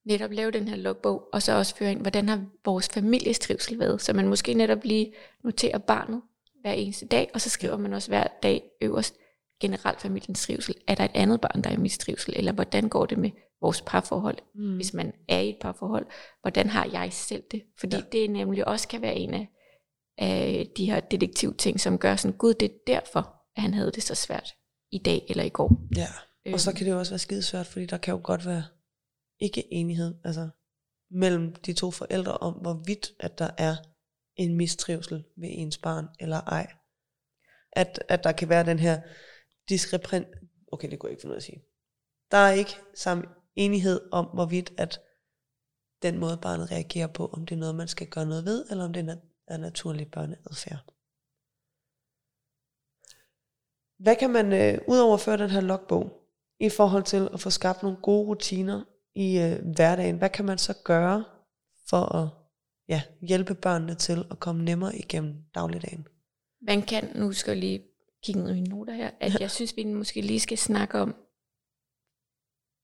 netop 0.06 0.30
lave 0.30 0.50
den 0.50 0.68
her 0.68 0.76
logbog, 0.76 1.28
og 1.32 1.42
så 1.42 1.52
også 1.58 1.76
føre 1.76 1.92
ind, 1.92 2.00
hvordan 2.00 2.28
har 2.28 2.46
vores 2.64 2.88
families 2.88 3.38
trivsel 3.38 3.78
været. 3.78 4.02
Så 4.02 4.12
man 4.12 4.28
måske 4.28 4.54
netop 4.54 4.84
lige 4.84 5.14
noterer 5.44 5.78
barnet 5.78 6.22
hver 6.60 6.72
eneste 6.72 7.06
dag, 7.06 7.30
og 7.34 7.40
så 7.40 7.50
skriver 7.50 7.76
man 7.76 7.92
også 7.92 8.08
hver 8.10 8.26
dag 8.42 8.62
øverst 8.82 9.14
generelt 9.60 10.00
familiens 10.00 10.46
trivsel. 10.46 10.74
Er 10.88 10.94
der 10.94 11.04
et 11.04 11.10
andet 11.14 11.40
barn, 11.40 11.62
der 11.64 11.70
er 11.70 11.74
i 11.74 11.80
mistrivsel, 11.80 12.34
eller 12.36 12.52
hvordan 12.52 12.88
går 12.88 13.06
det 13.06 13.18
med 13.18 13.30
vores 13.62 13.82
parforhold? 13.82 14.38
Mm. 14.54 14.74
Hvis 14.74 14.94
man 14.94 15.12
er 15.28 15.38
i 15.38 15.48
et 15.48 15.58
parforhold, 15.60 16.06
hvordan 16.40 16.68
har 16.68 16.88
jeg 16.92 17.12
selv 17.12 17.42
det? 17.50 17.62
Fordi 17.78 17.96
Ja. 17.96 18.02
det 18.12 18.30
nemlig 18.30 18.68
også 18.68 18.88
kan 18.88 19.02
være 19.02 19.14
en 19.14 19.34
af, 19.34 19.48
af 20.18 20.70
de 20.76 20.86
her 20.86 21.00
detektivting, 21.00 21.80
som 21.80 21.98
gør 21.98 22.16
sådan, 22.16 22.36
gud, 22.36 22.54
det 22.54 22.70
er 22.70 22.76
derfor, 22.86 23.42
at 23.56 23.62
han 23.62 23.74
havde 23.74 23.92
det 23.92 24.02
så 24.02 24.14
svært 24.14 24.54
i 24.92 24.98
dag 24.98 25.26
eller 25.28 25.44
i 25.44 25.48
går. 25.48 25.80
Ja, 25.96 26.06
og 26.52 26.60
så 26.60 26.70
Øhm, 26.70 26.76
kan 26.76 26.86
det 26.86 26.92
jo 26.92 26.98
også 26.98 27.12
være 27.12 27.18
skidesvært, 27.18 27.66
fordi 27.66 27.86
der 27.86 27.98
kan 27.98 28.14
jo 28.14 28.20
godt 28.24 28.46
være 28.46 28.64
ikke 29.40 29.72
enighed 29.72 30.14
altså, 30.24 30.48
mellem 31.10 31.54
de 31.54 31.72
to 31.72 31.90
forældre 31.90 32.32
om, 32.32 32.52
hvorvidt 32.52 33.12
at 33.20 33.38
der 33.38 33.50
er 33.58 33.76
en 34.36 34.56
mistrivsel 34.56 35.24
ved 35.36 35.48
ens 35.52 35.78
barn 35.78 36.06
eller 36.20 36.40
ej. 36.40 36.72
At, 37.72 38.04
at 38.08 38.24
der 38.24 38.32
kan 38.32 38.48
være 38.48 38.66
den 38.66 38.78
her 38.78 39.00
diskrepant... 39.68 40.26
Okay, 40.72 40.90
det 40.90 40.98
jeg 41.02 41.10
ikke 41.10 41.28
ud 41.28 41.32
af 41.32 41.36
at 41.36 41.42
sige. 41.42 41.62
Der 42.30 42.36
er 42.36 42.52
ikke 42.52 42.76
samme 42.94 43.24
enighed 43.56 44.00
om, 44.12 44.26
hvorvidt 44.34 44.72
at 44.76 45.00
den 46.02 46.18
måde 46.18 46.38
barnet 46.42 46.70
reagerer 46.70 47.06
på, 47.06 47.26
om 47.26 47.46
det 47.46 47.54
er 47.54 47.58
noget, 47.58 47.74
man 47.74 47.88
skal 47.88 48.06
gøre 48.06 48.26
noget 48.26 48.44
ved, 48.44 48.66
eller 48.70 48.84
om 48.84 48.92
det 48.92 49.00
er 49.00 49.04
nat- 49.04 49.60
naturlig 49.60 50.10
børneadfærd. 50.10 50.84
Hvad 53.98 54.16
kan 54.16 54.30
man, 54.30 54.52
øh, 54.52 54.78
udover 54.88 55.14
at 55.14 55.20
føre 55.20 55.36
den 55.36 55.50
her 55.50 55.60
logbog, 55.60 56.22
i 56.60 56.68
forhold 56.68 57.02
til 57.02 57.28
at 57.32 57.40
få 57.40 57.50
skabt 57.50 57.82
nogle 57.82 57.98
gode 58.02 58.26
rutiner 58.26 58.82
i 59.14 59.38
øh, 59.38 59.74
hverdagen, 59.74 60.18
hvad 60.18 60.30
kan 60.30 60.44
man 60.44 60.58
så 60.58 60.74
gøre 60.84 61.24
for 61.88 62.16
at 62.16 62.28
ja, 62.88 63.02
hjælpe 63.20 63.54
børnene 63.54 63.94
til 63.94 64.24
at 64.30 64.40
komme 64.40 64.64
nemmere 64.64 64.96
igennem 64.96 65.34
dagligdagen? 65.54 66.06
Man 66.60 66.82
kan, 66.82 67.16
nu 67.16 67.32
skal 67.32 67.50
jeg 67.50 67.60
lige 67.60 67.82
kigge 68.24 68.40
ned 68.40 68.50
i 68.50 68.54
mine 68.54 68.68
noter 68.68 68.92
her, 68.92 69.10
at 69.20 69.40
jeg 69.40 69.50
synes, 69.56 69.76
vi 69.76 69.84
måske 69.84 70.20
lige 70.20 70.40
skal 70.40 70.58
snakke 70.58 71.00
om 71.00 71.14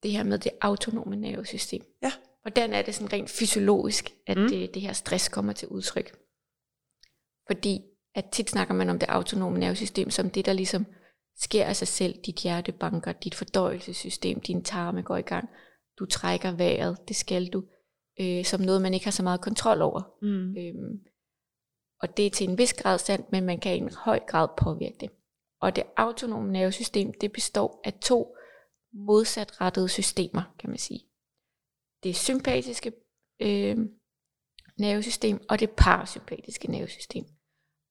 det 0.02 0.10
her 0.10 0.22
med 0.22 0.38
det 0.38 0.52
autonome 0.60 1.16
nervesystem. 1.16 1.82
Ja. 2.02 2.12
Hvordan 2.42 2.72
er 2.72 2.82
det 2.82 2.94
sådan 2.94 3.12
rent 3.12 3.30
fysiologisk, 3.30 4.14
at 4.26 4.36
Mm. 4.38 4.48
det, 4.48 4.74
det 4.74 4.82
her 4.82 4.92
stress 4.92 5.28
kommer 5.28 5.52
til 5.52 5.68
udtryk? 5.68 6.16
Fordi 7.46 7.82
at 8.14 8.24
tit 8.32 8.50
snakker 8.50 8.74
man 8.74 8.88
om 8.90 8.98
det 8.98 9.08
autonome 9.08 9.58
nervesystem 9.58 10.10
som 10.10 10.30
det, 10.30 10.46
der 10.46 10.52
ligesom 10.52 10.86
sker 11.36 11.64
af 11.64 11.76
sig 11.76 11.88
selv. 11.88 12.14
Dit 12.26 12.36
hjerte 12.36 12.72
banker, 12.72 13.12
dit 13.12 13.34
fordøjelsessystem, 13.34 14.40
din 14.40 14.64
tarme 14.64 15.02
går 15.02 15.16
i 15.16 15.22
gang. 15.22 15.48
Du 15.98 16.06
trækker 16.06 16.52
vejret, 16.52 17.08
det 17.08 17.16
skal 17.16 17.46
du. 17.46 17.64
Øh, 18.20 18.44
som 18.44 18.60
noget, 18.60 18.82
man 18.82 18.94
ikke 18.94 19.06
har 19.06 19.10
så 19.10 19.22
meget 19.22 19.40
kontrol 19.40 19.82
over. 19.82 20.02
Mm. 20.22 20.56
Øhm, 20.56 20.98
og 22.02 22.16
det 22.16 22.26
er 22.26 22.30
til 22.30 22.48
en 22.48 22.58
vis 22.58 22.72
grad 22.74 22.98
sandt, 22.98 23.32
men 23.32 23.44
man 23.44 23.58
kan 23.60 23.74
i 23.74 23.78
en 23.78 23.92
høj 23.94 24.18
grad 24.18 24.48
påvirke 24.58 24.96
det. 25.00 25.10
Og 25.60 25.76
det 25.76 25.84
autonome 25.96 26.52
nervesystem, 26.52 27.12
det 27.20 27.32
består 27.32 27.80
af 27.84 27.92
to 27.92 28.36
modsatrettede 28.92 29.88
systemer, 29.88 30.54
kan 30.58 30.70
man 30.70 30.78
sige. 30.78 31.00
Det 32.02 32.16
sympatiske 32.16 32.92
øh, 33.40 33.76
nervesystem 34.78 35.40
og 35.48 35.60
det 35.60 35.70
parasympatiske 35.70 36.70
nervesystem. 36.70 37.24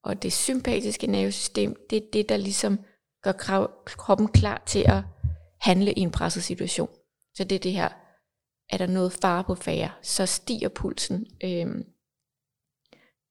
Og 0.04 0.22
det 0.22 0.32
sympatiske 0.32 1.06
nervesystem, 1.06 1.76
det 1.90 1.96
er 1.96 2.10
det, 2.12 2.28
der 2.28 2.36
ligesom 2.36 2.78
gør 3.22 3.32
kroppen 3.86 4.28
klar 4.28 4.62
til 4.66 4.84
at 4.88 5.02
handle 5.60 5.92
i 5.92 6.00
en 6.00 6.10
presset 6.10 6.42
situation. 6.42 6.88
Så 7.34 7.44
det 7.44 7.56
er 7.56 7.60
det 7.60 7.72
her, 7.72 7.88
er 8.68 8.78
der 8.78 8.86
noget 8.86 9.12
fare 9.12 9.44
på 9.44 9.54
færre, 9.54 9.90
så 10.02 10.26
stiger 10.26 10.68
pulsen. 10.68 11.26
Øhm, 11.44 11.84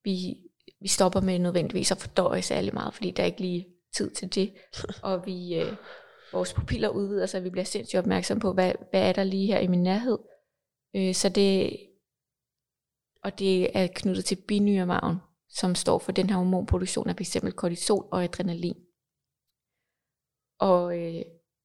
vi, 0.03 0.37
vi 0.81 0.87
stopper 0.87 1.21
med 1.21 1.39
nødvendigvis 1.39 1.91
at 1.91 1.97
fordøje 1.97 2.41
særlig 2.41 2.73
meget, 2.73 2.93
fordi 2.93 3.11
der 3.11 3.23
er 3.23 3.27
ikke 3.27 3.41
lige 3.41 3.67
tid 3.93 4.11
til 4.15 4.35
det. 4.35 4.53
Og 5.09 5.25
vi, 5.25 5.55
øh, 5.55 5.73
vores 6.31 6.53
pupiller 6.53 6.89
udvider 6.89 7.25
sig, 7.25 7.43
vi 7.43 7.49
bliver 7.49 7.65
sindssygt 7.65 7.99
opmærksom 7.99 8.39
på, 8.39 8.53
hvad, 8.53 8.73
hvad 8.89 9.09
er 9.09 9.13
der 9.13 9.23
lige 9.23 9.47
her 9.47 9.59
i 9.59 9.67
min 9.67 9.83
nærhed. 9.83 10.17
Øh, 10.95 11.15
så 11.15 11.29
det, 11.29 11.77
og 13.23 13.39
det 13.39 13.77
er 13.77 13.87
knyttet 13.95 14.25
til 14.25 14.35
binyremarven, 14.47 15.17
som 15.49 15.75
står 15.75 15.99
for 15.99 16.11
den 16.11 16.29
her 16.29 16.37
hormonproduktion 16.37 17.09
af 17.09 17.15
f.eks. 17.15 17.37
kortisol 17.55 18.07
og 18.11 18.23
adrenalin. 18.23 18.77
Og 20.59 20.99
øh, 20.99 21.21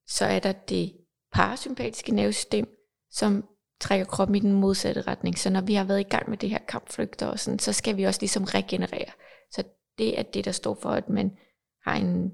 så 0.07 0.25
er 0.25 0.39
der 0.39 0.53
det 0.53 0.97
parasympatiske 1.33 2.15
nervesystem, 2.15 2.67
som 3.11 3.49
trækker 3.81 4.07
kroppen 4.07 4.37
i 4.37 4.41
den 4.41 4.53
modsatte 4.53 5.03
retning. 5.03 5.39
Så 5.39 5.51
når 5.51 5.61
vi 5.61 5.75
har 5.75 5.85
været 5.85 6.01
i 6.01 6.11
gang 6.11 6.31
med 6.31 6.39
det 6.39 6.51
her 6.51 6.59
kampflygter 6.59 7.27
og 7.27 7.39
sådan, 7.39 7.59
så 7.59 7.73
skal 7.73 7.97
vi 7.97 8.05
også 8.05 8.21
ligesom 8.21 8.45
regenerere. 8.45 9.13
Så 9.51 9.65
det 9.99 10.19
er 10.19 10.23
det, 10.23 10.45
der 10.45 10.53
står 10.53 10.75
for, 10.75 10.91
at 10.91 11.09
man 11.09 11.39
har 11.85 11.97
en, 11.97 12.33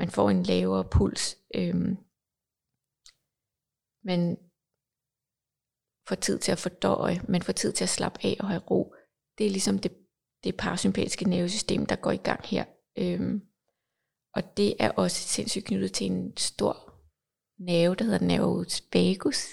man 0.00 0.10
får 0.10 0.30
en 0.30 0.42
lavere 0.42 0.84
puls. 0.94 1.36
Øhm, 1.54 1.96
man 4.10 4.36
får 6.08 6.14
tid 6.16 6.38
til 6.38 6.52
at 6.52 6.58
fordøje, 6.58 7.20
man 7.28 7.42
får 7.42 7.52
tid 7.52 7.72
til 7.72 7.84
at 7.84 7.88
slappe 7.88 8.18
af 8.24 8.36
og 8.40 8.48
have 8.48 8.62
ro. 8.70 8.94
Det 9.38 9.46
er 9.46 9.50
ligesom 9.50 9.78
det, 9.78 9.92
det 10.44 10.56
parasympatiske 10.56 11.24
nervesystem, 11.28 11.86
der 11.86 11.96
går 11.96 12.10
i 12.10 12.16
gang 12.28 12.46
her. 12.46 12.64
Øhm, 12.98 13.40
og 14.34 14.56
det 14.56 14.74
er 14.78 14.90
også 14.90 15.16
sindssygt 15.16 15.64
knyttet 15.66 15.92
til 15.92 16.06
en 16.06 16.36
stor 16.36 16.74
nerve, 17.58 17.94
der 17.94 18.04
hedder 18.04 18.26
nervus 18.26 18.82
vagus. 18.94 19.46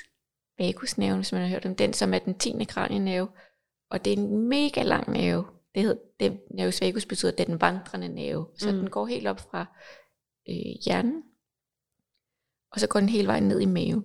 Vagusnerven, 0.59 1.17
hvis 1.17 1.31
man 1.31 1.41
har 1.41 1.49
hørt 1.49 1.65
om 1.65 1.75
den, 1.75 1.93
som 1.93 2.13
er 2.13 2.19
den 2.19 2.37
10. 2.39 2.63
kranienerve. 2.63 3.29
Og 3.91 4.05
det 4.05 4.13
er 4.13 4.17
en 4.17 4.47
mega 4.49 4.83
lang 4.83 5.11
nerve. 5.11 5.45
Det 5.75 5.83
hedder, 5.83 6.01
det, 6.19 6.41
nervus 6.51 6.81
vagus 6.81 7.05
betyder, 7.05 7.31
at 7.31 7.37
det 7.37 7.43
er 7.43 7.47
den 7.47 7.61
vandrende 7.61 8.07
nerve. 8.07 8.47
Så 8.55 8.71
Mm. 8.71 8.77
den 8.77 8.89
går 8.89 9.05
helt 9.05 9.27
op 9.27 9.39
fra 9.39 9.65
øh, 10.49 10.73
hjernen, 10.85 11.23
og 12.71 12.79
så 12.79 12.87
går 12.87 12.99
den 12.99 13.09
hele 13.09 13.27
vejen 13.27 13.43
ned 13.43 13.59
i 13.61 13.65
maven. 13.65 14.03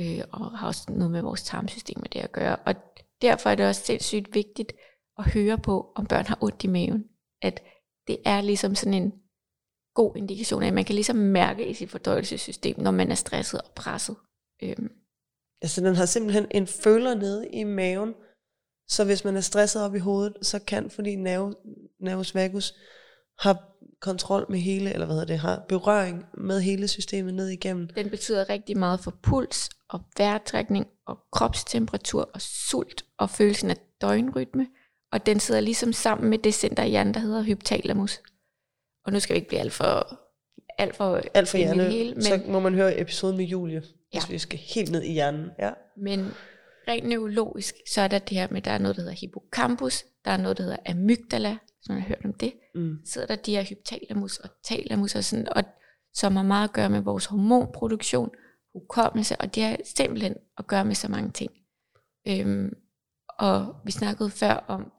Øh, 0.00 0.24
og 0.32 0.58
har 0.58 0.66
også 0.66 0.92
noget 0.92 1.10
med 1.10 1.22
vores 1.22 1.42
tarmsystem 1.42 2.00
med 2.00 2.08
det 2.08 2.20
at 2.20 2.32
gøre. 2.32 2.56
Og 2.56 2.74
derfor 3.22 3.50
er 3.50 3.54
det 3.54 3.66
også 3.66 3.84
sindssygt 3.84 4.34
vigtigt 4.34 4.72
at 5.18 5.32
høre 5.32 5.58
på, 5.58 5.92
om 5.96 6.06
børn 6.06 6.26
har 6.26 6.38
ondt 6.40 6.64
i 6.64 6.66
maven. 6.66 7.04
At 7.42 7.62
det 8.06 8.18
er 8.24 8.40
ligesom 8.40 8.74
sådan 8.74 9.02
en 9.02 9.12
god 9.94 10.16
indikation 10.16 10.62
af, 10.62 10.66
at 10.66 10.74
man 10.74 10.84
kan 10.84 10.94
ligesom 10.94 11.16
mærke 11.16 11.68
i 11.68 11.74
sit 11.74 11.90
fordøjelsessystem, 11.90 12.80
når 12.80 12.90
man 12.90 13.10
er 13.10 13.14
stresset 13.14 13.60
og 13.60 13.72
presset. 13.74 14.16
Øhm, 14.62 15.00
Altså 15.62 15.80
den 15.80 15.94
har 15.96 16.06
simpelthen 16.06 16.46
en 16.50 16.66
føler 16.66 17.14
nede 17.14 17.48
i 17.48 17.64
maven, 17.64 18.14
så 18.88 19.04
hvis 19.04 19.24
man 19.24 19.36
er 19.36 19.40
stresset 19.40 19.82
op 19.82 19.94
i 19.94 19.98
hovedet, 19.98 20.46
så 20.46 20.58
kan, 20.58 20.90
fordi 20.90 21.16
nerve, 21.16 21.54
nervus 22.00 22.34
vagus 22.34 22.74
har 23.40 23.70
kontrol 24.00 24.46
med 24.48 24.58
hele, 24.58 24.92
eller 24.92 25.06
hvad 25.06 25.14
hedder 25.14 25.26
det, 25.26 25.38
har 25.38 25.64
berøring 25.68 26.26
med 26.34 26.60
hele 26.60 26.88
systemet 26.88 27.34
ned 27.34 27.48
igennem. 27.48 27.88
Den 27.88 28.10
betyder 28.10 28.50
rigtig 28.50 28.78
meget 28.78 29.00
for 29.00 29.14
puls 29.22 29.70
og 29.88 30.00
vejrtrækning 30.18 30.86
og 31.06 31.18
kropstemperatur 31.32 32.30
og 32.34 32.40
sult 32.40 33.04
og 33.18 33.30
følelsen 33.30 33.70
af 33.70 33.76
døgnrytme. 34.00 34.66
Og 35.12 35.26
den 35.26 35.40
sidder 35.40 35.60
ligesom 35.60 35.92
sammen 35.92 36.30
med 36.30 36.38
det 36.38 36.54
center 36.54 36.82
i 36.82 36.88
hjernen, 36.88 37.14
der 37.14 37.20
hedder 37.20 37.42
hypotalamus. 37.42 38.20
Og 39.04 39.12
nu 39.12 39.20
skal 39.20 39.34
vi 39.34 39.36
ikke 39.36 39.48
blive 39.48 39.60
alt 39.60 39.72
for, 39.72 40.20
alt 40.78 40.96
for, 40.96 41.20
Alt 41.34 41.48
for 41.48 41.56
hjerne, 41.56 41.84
hele, 41.84 42.14
men, 42.14 42.22
så 42.22 42.40
må 42.48 42.60
man 42.60 42.74
høre 42.74 43.00
episoden 43.00 43.36
med 43.36 43.44
Julie, 43.44 43.82
ja. 44.14 44.20
hvis 44.20 44.30
vi 44.30 44.38
skal 44.38 44.58
helt 44.58 44.90
ned 44.90 45.02
i 45.02 45.12
hjernen. 45.12 45.50
Ja. 45.58 45.70
men 45.96 46.34
rent 46.88 47.08
neurologisk, 47.08 47.74
så 47.88 48.00
er 48.00 48.08
der 48.08 48.18
det 48.18 48.38
her 48.38 48.48
med, 48.50 48.62
der 48.62 48.70
er 48.70 48.78
noget, 48.78 48.96
der 48.96 49.02
hedder 49.02 49.16
hippocampus, 49.16 50.04
der 50.24 50.30
er 50.30 50.36
noget, 50.36 50.58
der 50.58 50.62
hedder 50.62 50.78
amygdala, 50.86 51.56
som 51.82 51.94
jeg 51.94 52.02
har 52.02 52.08
hørt 52.08 52.24
om 52.24 52.32
det. 52.32 52.52
Mm. 52.74 52.98
sidder 53.04 53.26
der 53.26 53.36
de 53.36 53.56
her 53.56 53.64
hypotalamus 53.64 54.38
og 54.38 54.50
talamus 54.64 55.14
og 55.14 55.24
sådan, 55.24 55.48
og, 55.56 55.64
som 56.14 56.36
har 56.36 56.42
meget 56.42 56.68
at 56.68 56.74
gøre 56.74 56.90
med 56.90 57.00
vores 57.00 57.26
hormonproduktion, 57.26 58.30
hukommelse, 58.72 59.36
og 59.36 59.54
det 59.54 59.62
har 59.62 59.76
simpelthen 59.84 60.34
at 60.58 60.66
gøre 60.66 60.84
med 60.84 60.94
så 60.94 61.08
mange 61.08 61.30
ting. 61.30 61.52
Øhm, 62.28 62.72
og 63.28 63.76
vi 63.84 63.90
snakkede 63.90 64.30
før 64.30 64.52
om 64.52 64.92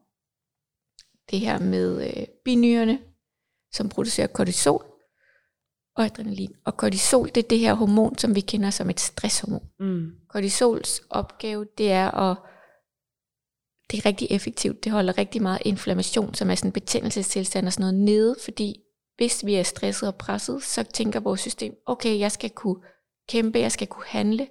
det 1.30 1.40
her 1.40 1.58
med 1.58 2.06
øh, 2.06 2.26
binyrerne, 2.44 2.98
som 3.72 3.88
producerer 3.88 4.26
kortisol 4.26 4.84
og 5.96 6.04
adrenalin. 6.04 6.54
Og 6.64 6.76
kortisol, 6.76 7.28
det 7.28 7.36
er 7.36 7.48
det 7.48 7.58
her 7.58 7.74
hormon, 7.74 8.18
som 8.18 8.34
vi 8.34 8.40
kender 8.40 8.70
som 8.70 8.90
et 8.90 9.00
stresshormon. 9.00 9.68
Mm. 9.80 10.12
Kortisols 10.28 11.02
opgave, 11.10 11.66
det 11.78 11.92
er 11.92 12.10
at 12.10 12.36
det 13.90 13.98
er 13.98 14.06
rigtig 14.06 14.28
effektivt. 14.30 14.84
Det 14.84 14.92
holder 14.92 15.18
rigtig 15.18 15.42
meget 15.42 15.62
inflammation, 15.64 16.34
som 16.34 16.50
er 16.50 16.54
sådan 16.54 16.68
en 16.68 16.72
betændelsestilstand 16.72 17.66
og 17.66 17.72
sådan 17.72 17.82
noget 17.82 18.04
nede, 18.04 18.36
fordi 18.44 18.80
hvis 19.16 19.46
vi 19.46 19.54
er 19.54 19.62
stresset 19.62 20.08
og 20.08 20.14
presset, 20.14 20.62
så 20.62 20.82
tænker 20.82 21.20
vores 21.20 21.40
system, 21.40 21.74
okay, 21.86 22.18
jeg 22.18 22.32
skal 22.32 22.50
kunne 22.50 22.82
kæmpe, 23.28 23.58
jeg 23.58 23.72
skal 23.72 23.86
kunne 23.86 24.06
handle, 24.06 24.48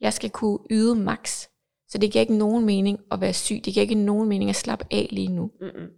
jeg 0.00 0.12
skal 0.12 0.30
kunne 0.30 0.58
yde 0.70 0.94
max. 0.94 1.46
Så 1.88 1.98
det 1.98 2.12
giver 2.12 2.20
ikke 2.20 2.36
nogen 2.36 2.64
mening 2.64 2.98
at 3.10 3.20
være 3.20 3.32
syg, 3.32 3.60
det 3.64 3.74
giver 3.74 3.82
ikke 3.82 3.94
nogen 3.94 4.28
mening 4.28 4.50
at 4.50 4.56
slappe 4.56 4.86
af 4.90 5.08
lige 5.10 5.28
nu. 5.28 5.50
Mm-mm. 5.60 5.88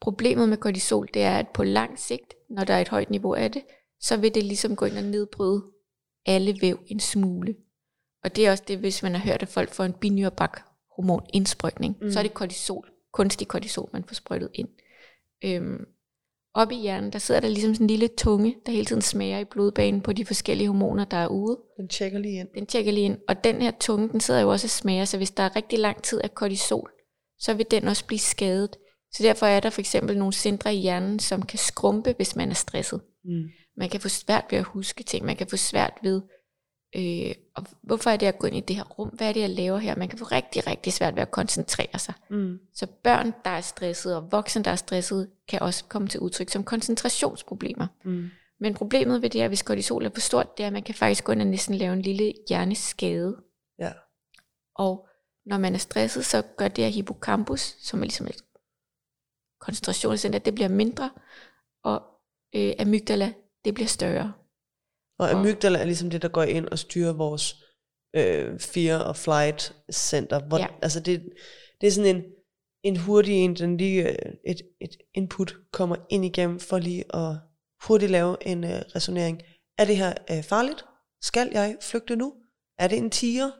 Problemet 0.00 0.48
med 0.48 0.56
kortisol, 0.56 1.08
det 1.14 1.22
er, 1.22 1.38
at 1.38 1.48
på 1.48 1.64
lang 1.64 1.98
sigt, 1.98 2.34
når 2.50 2.64
der 2.64 2.74
er 2.74 2.80
et 2.80 2.88
højt 2.88 3.10
niveau 3.10 3.34
af 3.34 3.52
det, 3.52 3.62
så 4.00 4.16
vil 4.16 4.34
det 4.34 4.44
ligesom 4.44 4.76
gå 4.76 4.84
ind 4.84 4.96
og 4.96 5.04
nedbryde 5.04 5.64
alle 6.26 6.56
væv 6.60 6.78
en 6.86 7.00
smule. 7.00 7.56
Og 8.24 8.36
det 8.36 8.46
er 8.46 8.50
også 8.50 8.64
det, 8.68 8.78
hvis 8.78 9.02
man 9.02 9.14
har 9.14 9.24
hørt, 9.24 9.42
at 9.42 9.48
folk 9.48 9.72
får 9.72 9.84
en 9.84 9.92
binyrbak 9.92 10.60
hormon 10.96 11.26
indsprøjtning, 11.32 11.96
mm. 12.00 12.10
så 12.10 12.18
er 12.18 12.22
det 12.22 12.34
kortisol, 12.34 12.88
kunstig 13.12 13.48
kortisol, 13.48 13.90
man 13.92 14.04
får 14.04 14.14
sprøjtet 14.14 14.50
ind. 14.54 14.68
Øhm, 15.44 15.84
op 16.54 16.72
i 16.72 16.76
hjernen, 16.76 17.12
der 17.12 17.18
sidder 17.18 17.40
der 17.40 17.48
ligesom 17.48 17.74
sådan 17.74 17.84
en 17.84 17.90
lille 17.90 18.08
tunge, 18.08 18.56
der 18.66 18.72
hele 18.72 18.84
tiden 18.84 19.02
smager 19.02 19.38
i 19.38 19.44
blodbanen 19.44 20.00
på 20.00 20.12
de 20.12 20.24
forskellige 20.24 20.68
hormoner, 20.68 21.04
der 21.04 21.16
er 21.16 21.28
ude. 21.28 21.58
Den 21.76 21.88
tjekker 21.88 22.18
lige 22.18 22.40
ind. 22.40 22.48
Den 22.54 22.66
tjekker 22.66 22.92
lige 22.92 23.04
ind. 23.04 23.18
Og 23.28 23.44
den 23.44 23.62
her 23.62 23.72
tunge, 23.80 24.08
den 24.08 24.20
sidder 24.20 24.40
jo 24.40 24.50
også 24.50 24.66
og 24.66 24.70
smager, 24.70 25.04
så 25.04 25.16
hvis 25.16 25.30
der 25.30 25.42
er 25.42 25.56
rigtig 25.56 25.78
lang 25.78 26.02
tid 26.02 26.20
af 26.20 26.34
kortisol, 26.34 26.90
så 27.38 27.54
vil 27.54 27.66
den 27.70 27.88
også 27.88 28.06
blive 28.06 28.18
skadet. 28.18 28.76
Så 29.12 29.22
derfor 29.22 29.46
er 29.46 29.60
der 29.60 29.70
for 29.70 29.80
eksempel 29.80 30.18
nogle 30.18 30.32
centre 30.32 30.74
i 30.74 30.78
hjernen, 30.78 31.18
som 31.18 31.42
kan 31.42 31.58
skrumpe, 31.58 32.14
hvis 32.16 32.36
man 32.36 32.50
er 32.50 32.54
stresset. 32.54 33.00
Mm. 33.24 33.44
Man 33.76 33.88
kan 33.88 34.00
få 34.00 34.08
svært 34.08 34.44
ved 34.50 34.58
at 34.58 34.64
huske 34.64 35.04
ting. 35.04 35.26
Man 35.26 35.36
kan 35.36 35.46
få 35.46 35.56
svært 35.56 35.92
ved, 36.02 36.22
øh, 36.96 37.34
og 37.54 37.64
hvorfor 37.82 38.10
er 38.10 38.16
det 38.16 38.26
at 38.26 38.38
gå 38.38 38.46
ind 38.46 38.56
i 38.56 38.60
det 38.60 38.76
her 38.76 38.84
rum? 38.84 39.08
Hvad 39.08 39.28
er 39.28 39.32
det, 39.32 39.40
jeg 39.40 39.50
laver 39.50 39.78
her? 39.78 39.96
Man 39.96 40.08
kan 40.08 40.18
få 40.18 40.24
rigtig, 40.24 40.66
rigtig 40.66 40.92
svært 40.92 41.14
ved 41.14 41.22
at 41.22 41.30
koncentrere 41.30 41.98
sig. 41.98 42.14
Mm. 42.30 42.58
Så 42.74 42.86
børn, 42.86 43.34
der 43.44 43.50
er 43.50 43.60
stresset, 43.60 44.16
og 44.16 44.32
voksne, 44.32 44.62
der 44.62 44.70
er 44.70 44.76
stresset, 44.76 45.30
kan 45.48 45.62
også 45.62 45.84
komme 45.84 46.08
til 46.08 46.20
udtryk 46.20 46.50
som 46.50 46.64
koncentrationsproblemer. 46.64 47.86
Mm. 48.04 48.30
Men 48.60 48.74
problemet 48.74 49.22
ved 49.22 49.30
det 49.30 49.40
her, 49.40 49.48
hvis 49.48 49.62
kortisol 49.62 50.04
er 50.04 50.10
for 50.14 50.20
stort, 50.20 50.56
det 50.56 50.62
er, 50.62 50.66
at 50.66 50.72
man 50.72 50.82
kan 50.82 50.94
faktisk 50.94 51.24
gå 51.24 51.32
ind 51.32 51.40
og 51.40 51.46
næsten 51.46 51.74
lave 51.74 51.92
en 51.92 52.02
lille 52.02 52.32
hjerneskade. 52.48 53.36
Ja. 53.78 53.92
Og 54.74 55.08
når 55.46 55.58
man 55.58 55.74
er 55.74 55.78
stresset, 55.78 56.24
så 56.24 56.42
gør 56.56 56.68
det 56.68 56.84
her 56.84 56.90
hippocampus, 56.90 57.60
som 57.60 58.00
er 58.00 58.04
ligesom 58.04 58.26
et 58.26 58.44
koncentrationscenter, 59.60 60.38
det 60.38 60.54
bliver 60.54 60.68
mindre, 60.68 61.10
og 61.82 62.02
øh, 62.54 62.72
amygdala, 62.78 63.32
det 63.64 63.74
bliver 63.74 63.88
større. 63.88 64.32
Og 65.18 65.30
amygdala 65.30 65.78
er 65.78 65.84
ligesom 65.84 66.10
det, 66.10 66.22
der 66.22 66.28
går 66.28 66.42
ind 66.42 66.66
og 66.68 66.78
styrer 66.78 67.12
vores 67.12 67.56
øh, 68.16 68.60
fear 68.60 68.98
og 68.98 69.16
flight 69.16 69.74
center. 69.92 70.40
Hvor, 70.40 70.58
Ja. 70.58 70.66
Altså 70.82 71.00
det, 71.00 71.22
det 71.80 71.86
er 71.86 71.90
sådan 71.90 72.16
en, 72.16 72.22
en 72.82 72.96
hurtig 72.96 73.34
en, 73.34 73.56
den 73.56 73.76
lige, 73.76 74.08
øh, 74.08 74.32
et, 74.46 74.62
et 74.80 74.96
input 75.14 75.54
kommer 75.72 75.96
ind 76.10 76.24
igennem 76.24 76.60
for 76.60 76.78
lige 76.78 77.16
at 77.16 77.36
hurtigt 77.86 78.10
lave 78.10 78.36
en 78.46 78.64
øh, 78.64 78.70
resonering. 78.70 79.42
Er 79.78 79.84
det 79.84 79.96
her 79.96 80.14
øh, 80.30 80.42
farligt? 80.42 80.84
Skal 81.22 81.50
jeg 81.52 81.76
flygte 81.82 82.16
nu? 82.16 82.34
Er 82.78 82.88
det 82.88 82.98
en 82.98 83.10
tiger, 83.10 83.50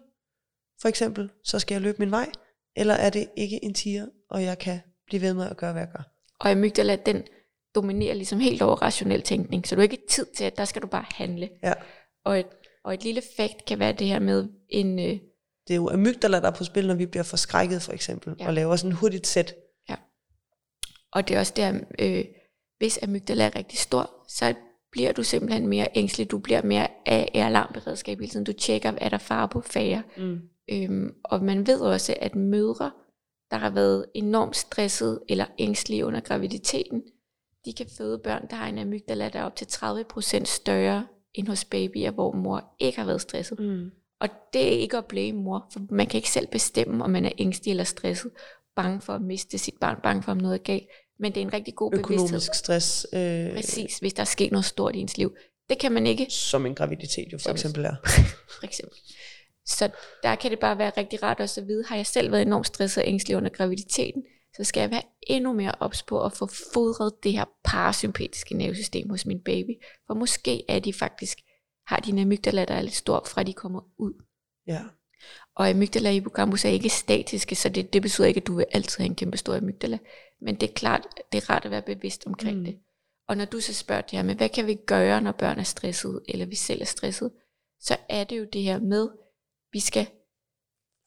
for 0.81 0.88
eksempel, 0.88 1.31
så 1.45 1.59
skal 1.59 1.75
jeg 1.75 1.83
løbe 1.83 1.99
min 1.99 2.11
vej? 2.11 2.31
Eller 2.77 2.95
er 2.95 3.11
det 3.11 3.29
ikke 3.37 3.64
en 3.64 3.75
tiger, 3.75 4.07
og 4.31 4.43
jeg 4.43 4.59
kan 4.59 4.81
blive 5.07 5.23
ved 5.23 5.35
med 5.35 5.51
at 5.51 5.57
gøre, 5.57 5.73
hvad 5.73 5.83
jeg 5.83 5.90
gør? 5.97 6.03
Og 6.40 6.51
amygdala, 6.51 6.97
den 6.97 7.23
dominerer 7.75 8.15
ligesom 8.15 8.41
helt 8.41 8.63
over 8.63 8.77
rationel 8.83 9.23
tænkning, 9.23 9.67
så 9.67 9.75
du 9.75 9.81
har 9.81 9.83
ikke 9.83 10.03
tid 10.09 10.27
til, 10.37 10.45
at 10.45 10.57
der 10.57 10.65
skal 10.65 10.83
du 10.83 10.87
bare 10.87 11.05
handle. 11.15 11.49
Ja. 11.63 11.73
Og 12.25 12.41
et, 12.41 12.47
og 12.85 12.95
et 12.95 13.05
lille 13.05 13.23
fakt 13.37 13.65
kan 13.65 13.79
være 13.79 13.93
det 13.93 14.07
her 14.07 14.19
med 14.19 14.49
en, 14.69 14.99
øh, 14.99 15.05
Det 15.69 15.71
er 15.71 15.75
jo 15.75 15.91
amygdala, 15.91 16.41
der 16.41 16.47
er 16.51 16.55
på 16.55 16.65
spil, 16.65 16.87
når 16.87 16.95
vi 16.95 17.07
bliver 17.07 17.23
forskrækket, 17.25 17.83
for 17.83 17.93
eksempel, 17.93 18.35
Ja. 18.39 18.45
ja. 18.45 18.49
og 18.49 18.55
laver 18.55 18.77
sådan 18.77 18.93
hurtigt 18.97 19.27
sæt. 19.27 19.55
og 21.13 21.29
det 21.29 21.37
er 21.37 21.41
også 21.41 21.53
der, 21.57 21.81
øh, 21.99 22.25
hvis 22.79 22.99
amygdala 23.03 23.45
er 23.47 23.57
rigtig 23.57 23.79
stor, 23.79 24.11
så 24.29 24.55
bliver 24.93 25.13
du 25.13 25.23
simpelthen 25.23 25.67
mere 25.67 25.89
ængstelig, 25.95 26.31
du 26.31 26.39
bliver 26.39 26.63
mere 26.63 26.89
af 27.07 27.31
alarmberedskab 27.35 28.19
hele 28.19 28.31
tiden, 28.31 28.45
du 28.45 28.53
tjekker, 28.53 28.93
er 28.97 29.09
der 29.09 29.19
far 29.19 29.47
på 29.47 29.61
færre, 29.61 30.03
Mm. 30.17 30.41
Øhm, 30.71 31.15
og 31.25 31.43
man 31.45 31.67
ved 31.67 31.81
også, 31.81 32.15
at 32.21 32.35
mødre, 32.37 32.91
der 33.51 33.57
har 33.57 33.71
været 33.71 34.07
enormt 34.15 34.57
stresset 34.57 35.21
eller 35.29 35.45
ængstlige 35.59 36.07
under 36.07 36.21
graviditeten, 36.21 37.03
de 37.64 37.72
kan 37.72 37.87
føde 37.98 38.18
børn, 38.18 38.46
der 38.50 38.57
har 38.57 38.68
en 38.68 38.79
amygdala, 38.79 39.29
der 39.29 39.38
er 39.38 39.44
op 39.44 39.57
til 39.57 39.64
30% 39.64 40.44
større 40.44 41.07
end 41.35 41.48
hos 41.48 41.64
babyer, 41.64 42.11
hvor 42.11 42.33
mor 42.33 42.74
ikke 42.79 42.98
har 42.98 43.07
været 43.07 43.20
stresset. 43.20 43.61
Mm. 43.61 43.90
Og 44.20 44.29
det 44.53 44.62
er 44.62 44.79
ikke 44.79 44.96
at 44.96 45.07
blame 45.07 45.38
mor, 45.42 45.66
for 45.72 45.81
man 45.90 46.07
kan 46.07 46.18
ikke 46.18 46.31
selv 46.31 46.46
bestemme, 46.46 47.05
om 47.05 47.11
man 47.11 47.24
er 47.24 47.31
ængstelig 47.38 47.70
eller 47.70 47.85
stresset, 47.85 48.31
bange 48.77 49.00
for 49.00 49.12
at 49.12 49.22
miste 49.22 49.59
sit 49.59 49.74
barn, 49.81 49.96
bange 50.03 50.22
for, 50.22 50.33
om 50.33 50.38
noget 50.38 50.55
er 50.55 50.62
galt. 50.62 50.87
Men 51.18 51.33
det 51.33 51.40
er 51.40 51.46
en 51.46 51.53
rigtig 51.53 51.74
god 51.74 51.90
bevidsthed. 51.90 52.14
Økonomisk 52.18 52.55
stress, 52.55 53.07
øh, 53.12 53.55
Præcis, 53.55 53.98
hvis 53.98 54.14
der 54.14 54.20
er 54.20 54.24
sket 54.24 54.53
noget 54.53 54.64
stort 54.64 54.96
i 54.96 54.98
ens 54.98 55.18
liv. 55.18 55.37
Det 55.68 55.79
kan 55.79 55.92
man 55.92 56.07
ikke 56.07 56.27
som 56.31 56.66
en 56.66 56.74
graviditet 56.74 57.33
jo 57.33 57.38
for 57.38 57.42
Som- 57.42 57.53
eksempel 57.53 57.85
er. 57.85 57.94
for 58.59 58.64
eksempel. 58.64 58.98
Så 59.66 59.90
der 60.22 60.35
kan 60.35 60.50
det 60.50 60.59
bare 60.59 60.79
være 60.79 60.92
rigtig 60.96 61.22
rart 61.22 61.40
også 61.40 61.61
at 61.61 61.66
vide, 61.66 61.85
har 61.85 61.96
jeg 61.96 62.07
selv 62.07 62.33
været 62.33 62.42
enormt 62.42 62.66
stresset 62.66 63.03
og 63.03 63.09
ængstelig 63.09 63.37
under 63.37 63.50
graviditeten, 63.50 64.22
så 64.57 64.64
skal 64.64 64.81
jeg 64.81 64.90
være 64.90 65.03
endnu 65.23 65.53
mere 65.53 65.75
ops 65.81 66.03
på 66.03 66.25
at 66.25 66.33
få 66.33 66.47
fodret 66.75 67.12
det 67.23 67.33
her 67.33 67.45
parasympatiske 67.64 68.55
nervesystem 68.57 69.11
hos 69.11 69.27
min 69.27 69.40
baby. 69.40 69.71
For 70.07 70.14
måske 70.14 70.64
er 70.71 70.79
de 70.79 70.93
faktisk, 70.93 71.38
har 71.87 71.97
de 71.97 72.11
en 72.11 72.19
amygdala, 72.19 72.64
der 72.64 72.75
er 72.75 72.83
lidt 72.83 72.95
stor, 72.95 73.25
fra 73.27 73.43
de 73.43 73.53
kommer 73.53 73.81
ud. 73.99 74.12
Ja. 74.67 74.83
Og 75.57 75.69
amygdala 75.69 76.09
og 76.09 76.12
hippocampus 76.12 76.64
er 76.64 76.69
ikke 76.69 76.88
statiske, 76.88 77.55
så 77.55 77.69
det, 77.69 77.93
det 77.93 78.03
betyder 78.03 78.27
ikke, 78.27 78.40
at 78.40 78.47
du 78.47 78.55
vil 78.57 78.67
altid 78.73 78.99
have 78.99 79.07
en 79.07 79.14
kæmpe 79.14 79.37
stor 79.37 79.55
amygdala. 79.57 79.99
Men 80.40 80.55
det 80.55 80.71
er 80.71 80.75
klart, 80.75 81.07
det 81.33 81.43
er 81.43 81.51
rart 81.51 81.64
at 81.64 81.71
være 81.71 81.83
bevidst 81.83 82.27
omkring 82.27 82.59
Mm. 82.59 82.64
det. 82.64 82.79
Og 83.29 83.37
når 83.37 83.45
du 83.45 83.61
så 83.61 83.75
spørger 83.75 84.03
det 84.03 84.11
her 84.11 84.23
med, 84.23 84.35
hvad 84.35 84.49
kan 84.49 84.67
vi 84.67 84.75
gøre, 84.75 85.21
når 85.21 85.33
børn 85.33 85.59
er 85.59 85.62
stressede, 85.62 86.23
eller 86.29 86.47
vi 86.47 86.55
selv 86.55 86.81
er 86.81 86.85
stresset, 86.85 87.31
så 87.81 87.97
er 88.09 88.25
det 88.25 88.38
jo 88.38 88.47
det 88.53 88.62
her 88.62 88.81
med, 88.81 89.09
vi 89.73 89.81
skal 89.81 90.07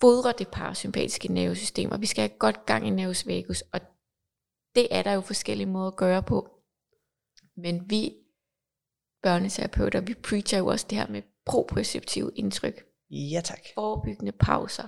fodre 0.01 0.33
det 0.38 0.47
parasympatiske 0.47 1.33
nervesystem, 1.33 1.91
og 1.91 2.01
vi 2.01 2.05
skal 2.05 2.21
have 2.21 2.38
godt 2.39 2.65
gang 2.65 2.88
i 2.88 2.89
nervus 2.89 3.27
vagus, 3.27 3.62
og 3.62 3.81
det 4.75 4.88
er 4.91 5.03
der 5.03 5.12
jo 5.12 5.21
forskellige 5.21 5.67
måder 5.67 5.88
at 5.88 5.95
gøre 5.97 6.23
på. 6.23 6.49
Men 7.55 7.89
vi 7.89 8.13
børneterapeuter, 9.23 10.01
vi 10.01 10.13
preacher 10.13 10.60
jo 10.60 10.67
også 10.67 10.88
det 10.89 10.97
her 10.97 11.07
med 11.07 11.21
proprioceptive 11.45 12.31
indtryk 12.36 12.83
Ja 13.10 13.41
tak. 13.43 13.60
forebyggende 13.75 14.31
pauser, 14.31 14.88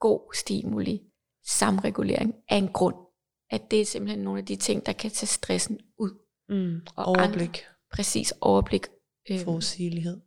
god 0.00 0.34
stimuli, 0.34 1.02
samregulering 1.44 2.34
af 2.48 2.56
en 2.56 2.68
grund. 2.68 2.96
At 3.50 3.70
det 3.70 3.80
er 3.80 3.86
simpelthen 3.86 4.24
nogle 4.24 4.40
af 4.40 4.46
de 4.46 4.56
ting, 4.56 4.86
der 4.86 4.92
kan 4.92 5.10
tage 5.10 5.26
stressen 5.26 5.80
ud. 5.98 6.10
Mm. 6.48 6.80
Og 6.96 7.04
Overblik, 7.04 7.64
Præcis 7.92 8.34
overblik. 8.40 8.86
Øhm, 9.30 9.44
forudsigelighed. 9.44 10.20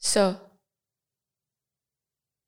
så 0.00 0.34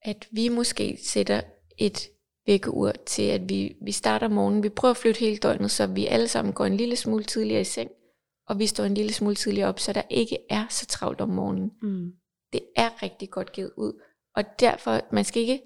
at 0.05 0.29
vi 0.31 0.49
måske 0.49 0.99
sætter 1.03 1.41
et 1.79 2.09
vækkeur 2.47 2.93
til, 3.07 3.23
at 3.23 3.49
vi, 3.49 3.77
vi 3.83 3.93
starter 3.93 4.29
morgenen. 4.29 4.63
Vi 4.63 4.69
prøver 4.69 4.91
at 4.91 4.97
flytte 4.97 5.21
hele 5.21 5.37
døgnet, 5.37 5.71
så 5.71 5.87
vi 5.87 6.07
alle 6.07 6.29
sammen 6.29 6.55
går 6.55 6.65
en 6.65 6.77
lille 6.77 6.97
smule 6.97 7.25
tidligere 7.25 7.61
i 7.61 7.65
seng, 7.65 7.91
og 8.49 8.59
vi 8.59 8.67
står 8.67 8.85
en 8.85 8.95
lille 8.95 9.13
smule 9.13 9.35
tidligere 9.35 9.69
op, 9.69 9.81
så 9.81 9.93
der 9.93 10.03
ikke 10.11 10.39
er 10.51 10.67
så 10.71 10.87
travlt 10.87 11.21
om 11.21 11.29
morgenen. 11.29 11.71
Mm. 11.83 12.13
det 12.53 12.61
er 12.77 13.03
rigtig 13.03 13.31
godt 13.31 13.53
givet 13.53 13.73
ud. 13.77 14.03
Og 14.37 14.45
derfor, 14.61 15.01
man 15.13 15.25
skal 15.25 15.43
ikke, 15.43 15.63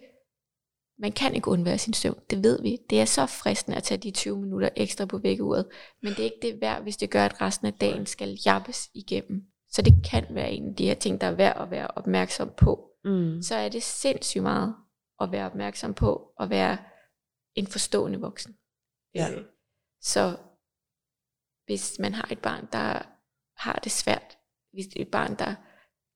man 0.98 1.12
kan 1.12 1.35
ikke 1.35 1.48
undvære 1.48 1.79
sin 1.79 1.94
søvn, 1.94 2.20
det 2.31 2.44
ved 2.44 2.62
vi. 2.62 2.79
Det 2.90 3.01
er 3.01 3.05
så 3.05 3.27
fristende 3.27 3.77
at 3.77 3.83
tage 3.83 3.98
de 3.98 4.11
20 4.11 4.38
minutter 4.38 4.68
ekstra 4.77 5.05
på 5.05 5.18
vækkeuret, 5.18 5.66
men 6.03 6.12
det 6.12 6.18
er 6.18 6.24
ikke 6.24 6.38
det 6.42 6.61
værd, 6.61 6.83
hvis 6.83 6.96
det 6.96 7.11
gør, 7.11 7.24
at 7.24 7.40
resten 7.40 7.66
af 7.66 7.72
dagen 7.72 8.07
skal 8.07 8.38
jappes 8.46 8.90
igennem. 8.94 9.42
Så 9.70 9.83
det 9.83 9.94
kan 10.11 10.27
være 10.31 10.53
en 10.53 10.68
af 10.68 10.74
de 10.74 10.87
her 10.87 10.94
ting, 10.94 11.20
der 11.20 11.27
er 11.27 11.35
værd 11.35 11.61
at 11.61 11.70
være 11.70 11.88
opmærksom 11.88 12.51
på. 12.57 12.88
Mm. 13.09 13.42
Så 13.42 13.55
er 13.55 13.68
det 13.68 13.83
sindssygt 13.83 14.42
meget 14.42 14.75
at 15.21 15.33
være 15.33 15.47
opmærksom 15.47 15.94
på, 15.94 16.33
at 16.40 16.51
være 16.51 16.79
en 17.55 17.66
forstående 17.66 18.21
voksen. 18.21 18.59
Ja. 19.14 19.31
Øh, 19.35 19.44
Så 20.01 20.37
hvis 21.66 21.99
man 21.99 22.14
har 22.14 22.29
et 22.33 22.38
barn, 22.42 22.68
der 22.73 23.03
har 23.57 23.81
det 23.85 23.92
svært, 23.92 24.38
hvis 24.73 24.87
det 24.87 24.97
er 24.97 25.05
et 25.05 25.11
barn, 25.11 25.38
der 25.38 25.55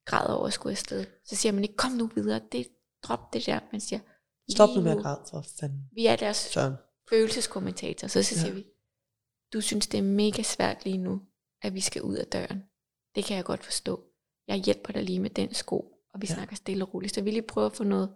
græder 0.06 0.34
over 0.34 0.46
at 0.46 0.52
skulle 0.52 0.70
afsted, 0.70 1.06
så 1.24 1.36
siger 1.36 1.52
man 1.52 1.62
ikke, 1.62 1.76
kom 1.76 1.92
nu 1.92 2.06
videre, 2.06 2.40
det, 2.52 2.68
drop 3.02 3.32
det 3.32 3.46
der. 3.46 3.60
Man 3.72 3.80
siger, 3.80 4.00
Stop 4.54 4.68
nu 4.76 4.80
med 4.80 4.90
at 4.96 5.02
græde 5.02 5.24
for 5.30 5.44
fanden. 5.60 5.88
Vi 5.92 6.06
er 6.06 6.16
deres 6.16 6.36
Søren. 6.36 6.74
følelseskommentator, 7.10 8.08
så, 8.08 8.22
så 8.22 8.34
Ja. 8.34 8.40
siger 8.40 8.54
vi, 8.54 8.64
du 9.52 9.60
synes, 9.60 9.86
det 9.86 9.98
er 9.98 10.02
mega 10.02 10.42
svært 10.42 10.84
lige 10.84 10.98
nu, 10.98 11.20
at 11.62 11.74
vi 11.74 11.80
skal 11.80 12.02
ud 12.02 12.16
af 12.16 12.26
døren. 12.26 12.62
Det 13.14 13.24
kan 13.24 13.36
jeg 13.36 13.44
godt 13.44 13.64
forstå. 13.64 14.04
Jeg 14.48 14.56
hjælper 14.56 14.92
dig 14.92 15.02
lige 15.02 15.20
med 15.20 15.30
den 15.30 15.54
sko, 15.54 15.91
og 16.14 16.22
vi 16.22 16.26
Ja. 16.30 16.34
snakker 16.34 16.56
stille 16.56 16.84
og 16.84 16.94
roligt. 16.94 17.14
Så 17.14 17.22
vi 17.22 17.30
lige 17.30 17.42
prøver 17.42 17.66
at 17.66 17.76
få 17.76 17.84
noget, 17.84 18.10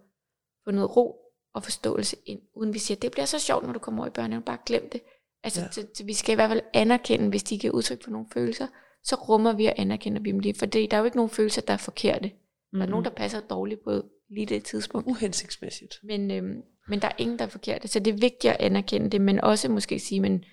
få 0.65 0.71
noget 0.71 0.95
ro 0.97 1.19
og 1.53 1.63
forståelse 1.63 2.17
ind, 2.25 2.41
uden 2.55 2.73
vi 2.73 2.79
siger, 2.79 2.99
det 2.99 3.11
bliver 3.11 3.25
så 3.25 3.39
sjovt, 3.39 3.65
når 3.65 3.73
du 3.73 3.79
kommer 3.79 4.01
over 4.01 4.07
i 4.07 4.11
børnehaven, 4.11 4.43
bare 4.43 4.57
glem 4.65 4.89
det. 4.89 5.01
Altså, 5.43 5.61
Ja. 5.61 5.71
så, 5.71 5.85
så 5.93 6.03
vi 6.05 6.13
skal 6.13 6.31
i 6.31 6.35
hvert 6.35 6.49
fald 6.49 6.61
anerkende, 6.73 7.29
hvis 7.29 7.43
de 7.43 7.57
giver 7.59 7.73
udtryk 7.73 8.03
for 8.03 8.11
nogle 8.11 8.27
følelser, 8.33 8.67
så 9.03 9.15
rummer 9.15 9.53
vi 9.53 9.65
og 9.65 9.73
anerkender 9.77 10.21
vi 10.21 10.31
dem 10.31 10.39
lige, 10.39 10.53
for 10.53 10.65
det, 10.65 10.91
der 10.91 10.97
er 10.97 11.01
jo 11.01 11.05
ikke 11.05 11.17
nogen 11.17 11.29
følelser, 11.29 11.61
der 11.61 11.73
er 11.73 11.77
forkerte. 11.77 12.31
Der 12.73 12.81
er 12.81 12.85
nogen, 12.85 13.05
der 13.05 13.11
passer 13.11 13.39
dårligt 13.39 13.83
på 13.83 14.01
lige 14.29 14.45
det 14.45 14.63
tidspunkt. 14.63 15.07
Uhensigtsmæssigt. 15.07 15.99
Men, 16.03 16.31
øhm, 16.31 16.61
men 16.87 17.01
der 17.01 17.07
er 17.07 17.11
ingen, 17.17 17.39
der 17.39 17.45
er 17.45 17.49
forkerte. 17.49 17.87
Så 17.87 17.99
det 17.99 18.13
er 18.13 18.17
vigtigt 18.17 18.53
at 18.53 18.57
anerkende 18.59 19.09
det, 19.09 19.21
men 19.21 19.39
også 19.41 19.69
måske 19.69 19.99
sige, 19.99 20.21
men 20.21 20.43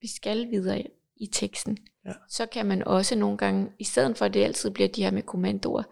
vi 0.00 0.08
skal 0.16 0.50
videre. 0.50 0.82
i 1.16 1.26
teksten. 1.26 1.78
Ja. 2.06 2.12
Så 2.28 2.46
kan 2.46 2.66
man 2.66 2.82
også 2.88 3.16
nogle 3.16 3.38
gange, 3.38 3.72
i 3.78 3.84
stedet 3.84 4.18
for 4.18 4.24
at 4.24 4.34
det 4.34 4.44
altid 4.44 4.70
bliver 4.70 4.88
de 4.88 5.02
her 5.02 5.10
med 5.10 5.22
kommandoer, 5.22 5.82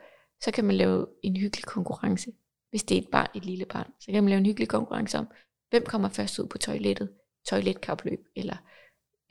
så 0.44 0.50
kan 0.50 0.64
man 0.64 0.76
lave 0.76 1.06
en 1.22 1.36
hyggelig 1.36 1.64
konkurrence. 1.64 2.32
Hvis 2.70 2.82
det 2.82 2.96
er 2.96 3.00
et 3.00 3.08
barn, 3.08 3.28
et 3.34 3.44
lille 3.44 3.64
barn, 3.64 3.92
så 4.00 4.12
kan 4.12 4.22
man 4.22 4.28
lave 4.28 4.38
en 4.38 4.46
hyggelig 4.46 4.68
konkurrence 4.68 5.18
om, 5.18 5.28
hvem 5.70 5.84
kommer 5.86 6.08
først 6.08 6.38
ud 6.38 6.46
på 6.46 6.58
toilettet, 6.58 7.08
toiletkapløb, 7.48 8.20
eller 8.36 8.56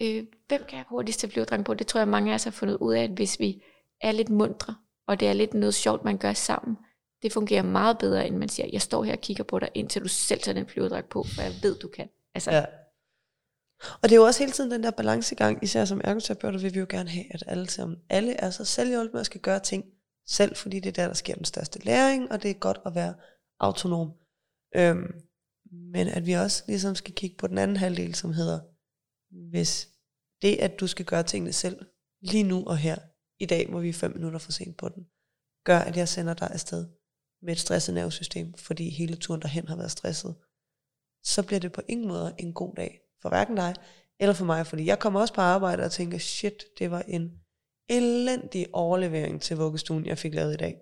øh, 0.01 0.25
hvem 0.47 0.63
kan 0.69 0.77
have 0.77 0.85
hurtigst 0.89 1.19
til 1.19 1.31
flyverdrang 1.31 1.65
på. 1.65 1.73
Det 1.73 1.87
tror 1.87 1.99
jeg, 1.99 2.07
mange 2.07 2.31
af 2.31 2.35
os 2.35 2.43
har 2.43 2.51
fundet 2.51 2.77
ud 2.77 2.93
af, 2.93 3.03
at 3.03 3.09
hvis 3.09 3.39
vi 3.39 3.63
er 4.01 4.11
lidt 4.11 4.29
mundre, 4.29 4.75
og 5.07 5.19
det 5.19 5.27
er 5.27 5.33
lidt 5.33 5.53
noget 5.53 5.73
sjovt, 5.73 6.03
man 6.03 6.17
gør 6.17 6.33
sammen, 6.33 6.77
det 7.21 7.33
fungerer 7.33 7.63
meget 7.63 7.97
bedre, 7.97 8.27
end 8.27 8.37
man 8.37 8.49
siger, 8.49 8.69
jeg 8.73 8.81
står 8.81 9.03
her 9.03 9.13
og 9.13 9.21
kigger 9.21 9.43
på 9.43 9.59
dig, 9.59 9.69
indtil 9.73 10.03
du 10.03 10.07
selv 10.07 10.41
tager 10.41 10.55
den 10.55 10.67
flyverdragt 10.67 11.09
på, 11.09 11.25
for 11.35 11.41
jeg 11.41 11.53
ved, 11.61 11.79
du 11.79 11.87
kan. 11.87 12.09
Altså, 12.35 12.51
Ja. 12.51 12.65
Og 14.01 14.09
det 14.09 14.11
er 14.11 14.15
jo 14.15 14.23
også 14.23 14.39
hele 14.39 14.51
tiden 14.51 14.71
den 14.71 14.83
der 14.83 14.91
balancegang, 14.91 15.63
især 15.63 15.85
som 15.85 16.01
ergoterapeuter 16.03 16.59
vil 16.59 16.73
vi 16.73 16.79
jo 16.79 16.85
gerne 16.89 17.09
have, 17.09 17.25
at 17.33 17.43
alle, 17.47 17.69
sammen, 17.69 17.97
alle 18.09 18.33
er 18.33 18.49
så 18.49 18.65
selvhjulpet 18.65 19.19
og 19.19 19.25
skal 19.25 19.41
gøre 19.41 19.59
ting 19.59 19.85
selv, 20.27 20.55
fordi 20.55 20.79
det 20.79 20.89
er 20.89 21.03
der, 21.03 21.07
der 21.07 21.13
sker 21.13 21.35
den 21.35 21.45
største 21.45 21.85
læring, 21.85 22.31
og 22.31 22.43
det 22.43 22.51
er 22.51 22.55
godt 22.59 22.79
at 22.85 22.95
være 22.95 23.15
autonom. 23.59 24.13
Øhm, 24.75 25.21
men 25.71 26.07
at 26.07 26.25
vi 26.25 26.33
også 26.33 26.63
ligesom 26.67 26.95
skal 26.95 27.13
kigge 27.13 27.37
på 27.37 27.47
den 27.47 27.57
anden 27.57 27.77
halvdel, 27.77 28.15
som 28.15 28.33
hedder, 28.33 28.59
hvis 29.49 29.89
det, 30.41 30.55
at 30.55 30.79
du 30.79 30.87
skal 30.87 31.05
gøre 31.05 31.23
tingene 31.23 31.53
selv, 31.53 31.85
lige 32.21 32.43
nu 32.43 32.65
og 32.65 32.77
her, 32.77 32.97
i 33.39 33.45
dag, 33.45 33.69
hvor 33.69 33.79
vi 33.79 33.89
er 33.89 33.93
fem 33.93 34.11
minutter 34.15 34.39
for 34.39 34.51
sent 34.51 34.77
på 34.77 34.89
den, 34.89 35.07
gør, 35.65 35.79
at 35.79 35.97
jeg 35.97 36.09
sender 36.09 36.33
dig 36.33 36.51
afsted 36.51 36.87
med 37.41 37.53
et 37.53 37.59
stresset 37.59 37.95
nervesystem, 37.95 38.53
fordi 38.53 38.89
hele 38.89 39.15
turen 39.15 39.41
derhen 39.41 39.67
har 39.67 39.75
været 39.75 39.91
stresset, 39.91 40.35
så 41.23 41.43
bliver 41.43 41.59
det 41.59 41.71
på 41.71 41.81
ingen 41.87 42.07
måde 42.07 42.35
en 42.37 42.53
god 42.53 42.75
dag 42.75 42.99
for 43.21 43.29
hverken 43.29 43.55
dig 43.55 43.75
eller 44.19 44.33
for 44.33 44.45
mig, 44.45 44.67
fordi 44.67 44.85
jeg 44.85 44.99
kommer 44.99 45.19
også 45.19 45.33
på 45.33 45.41
arbejde 45.41 45.83
og 45.83 45.91
tænker, 45.91 46.17
shit, 46.17 46.63
det 46.79 46.91
var 46.91 47.01
en 47.01 47.40
elendig 47.89 48.67
overlevering 48.73 49.41
til 49.41 49.57
vuggestuen, 49.57 50.05
jeg 50.05 50.17
fik 50.17 50.33
lavet 50.33 50.53
i 50.53 50.57
dag. 50.57 50.75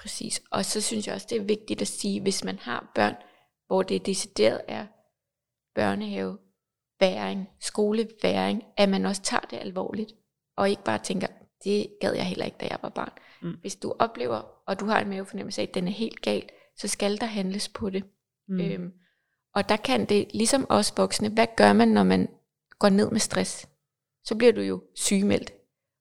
Præcis. 0.00 0.42
Og 0.50 0.64
så 0.64 0.80
synes 0.80 1.06
jeg 1.06 1.14
også, 1.14 1.26
det 1.30 1.38
er 1.38 1.44
vigtigt 1.44 1.80
at 1.80 1.88
sige, 1.88 2.20
hvis 2.20 2.44
man 2.44 2.58
har 2.58 2.92
børn, 2.94 3.14
hvor 3.66 3.82
det 3.82 4.06
decideret 4.06 4.60
er 4.68 4.86
børnehave, 5.74 6.38
væring, 7.00 7.48
skoleværing, 7.60 8.62
at 8.76 8.88
man 8.88 9.06
også 9.06 9.22
tager 9.22 9.46
det 9.50 9.56
alvorligt, 9.56 10.12
og 10.56 10.70
ikke 10.70 10.84
bare 10.84 10.98
tænker, 10.98 11.26
det 11.64 11.86
gad 12.00 12.12
jeg 12.12 12.26
heller 12.26 12.44
ikke, 12.44 12.56
da 12.60 12.66
jeg 12.66 12.78
var 12.82 12.88
barn. 12.88 13.12
Mm. 13.42 13.56
Hvis 13.60 13.76
du 13.76 13.94
oplever, 13.98 14.62
og 14.66 14.80
du 14.80 14.86
har 14.86 15.00
en 15.00 15.08
mavefornemmelse 15.08 15.62
af, 15.62 15.66
at 15.66 15.74
den 15.74 15.88
er 15.88 15.92
helt 15.92 16.22
gal, 16.22 16.48
så 16.76 16.88
skal 16.88 17.20
der 17.20 17.26
handles 17.26 17.68
på 17.68 17.90
det. 17.90 18.04
Mm. 18.48 18.60
Øhm, 18.60 18.92
og 19.54 19.68
der 19.68 19.76
kan 19.76 20.04
det, 20.04 20.34
ligesom 20.34 20.66
os 20.68 20.92
voksne, 20.96 21.28
hvad 21.28 21.46
gør 21.56 21.72
man, 21.72 21.88
når 21.88 22.02
man 22.02 22.28
går 22.78 22.88
ned 22.88 23.10
med 23.10 23.20
stress? 23.20 23.68
Så 24.24 24.34
bliver 24.34 24.52
du 24.52 24.60
jo 24.60 24.82
sygemeldt. 24.94 25.52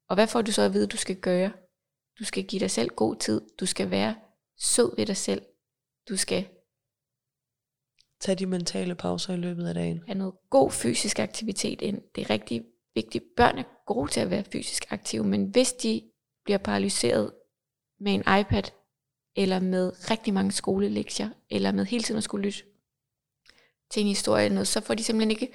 Og 0.10 0.15
hvad 0.15 0.28
får 0.28 0.41
du 0.41 0.52
så 0.52 0.62
at 0.62 0.74
vide, 0.74 0.88
du 0.88 0.98
skal 0.98 1.15
gøre? 1.15 1.52
Du 2.20 2.24
skal 2.24 2.43
give 2.43 2.60
dig 2.60 2.72
selv 2.72 2.89
god 2.89 3.15
tid. 3.15 3.41
Du 3.60 3.65
skal 3.65 3.91
være 3.91 4.15
sød 4.58 4.96
ved 4.96 5.06
dig 5.06 5.17
selv. 5.17 5.41
Du 6.10 6.17
skal 6.17 6.48
Tag 8.20 8.39
de 8.39 8.46
mentale 8.46 8.96
pauser 8.96 9.34
i 9.34 9.38
løbet 9.38 9.67
af 9.67 9.74
dagen. 9.74 10.04
have 10.06 10.17
noget 10.17 10.36
god 10.50 10.72
fysisk 10.72 11.20
aktivitet 11.20 11.82
ind. 11.82 12.02
Det 12.15 12.22
er 12.22 12.30
rigtig 12.30 12.65
vigtigt. 12.96 13.24
Børn 13.36 13.58
er 13.58 13.63
gode 13.86 14.12
til 14.12 14.20
at 14.20 14.30
være 14.30 14.43
fysisk 14.43 14.91
aktive, 14.91 15.24
men 15.24 15.46
hvis 15.46 15.74
de 15.74 16.02
bliver 16.43 16.58
paralyseret 16.58 17.32
med 18.00 18.13
en 18.13 18.20
iPad, 18.20 18.63
eller 19.36 19.60
med 19.60 20.12
rigtig 20.12 20.34
mange 20.34 20.52
skolelektier, 20.52 21.30
eller 21.50 21.72
med 21.72 21.86
hele 21.86 22.04
tiden 22.04 22.17
at 22.17 22.24
skulle 22.24 22.46
lytte 22.46 22.63
til 23.89 24.02
en 24.02 24.08
historie 24.08 24.46
eller 24.46 24.54
noget, 24.54 24.67
så 24.67 24.82
får 24.82 24.93
de 24.93 25.04
simpelthen 25.04 25.32
ikke 25.32 25.54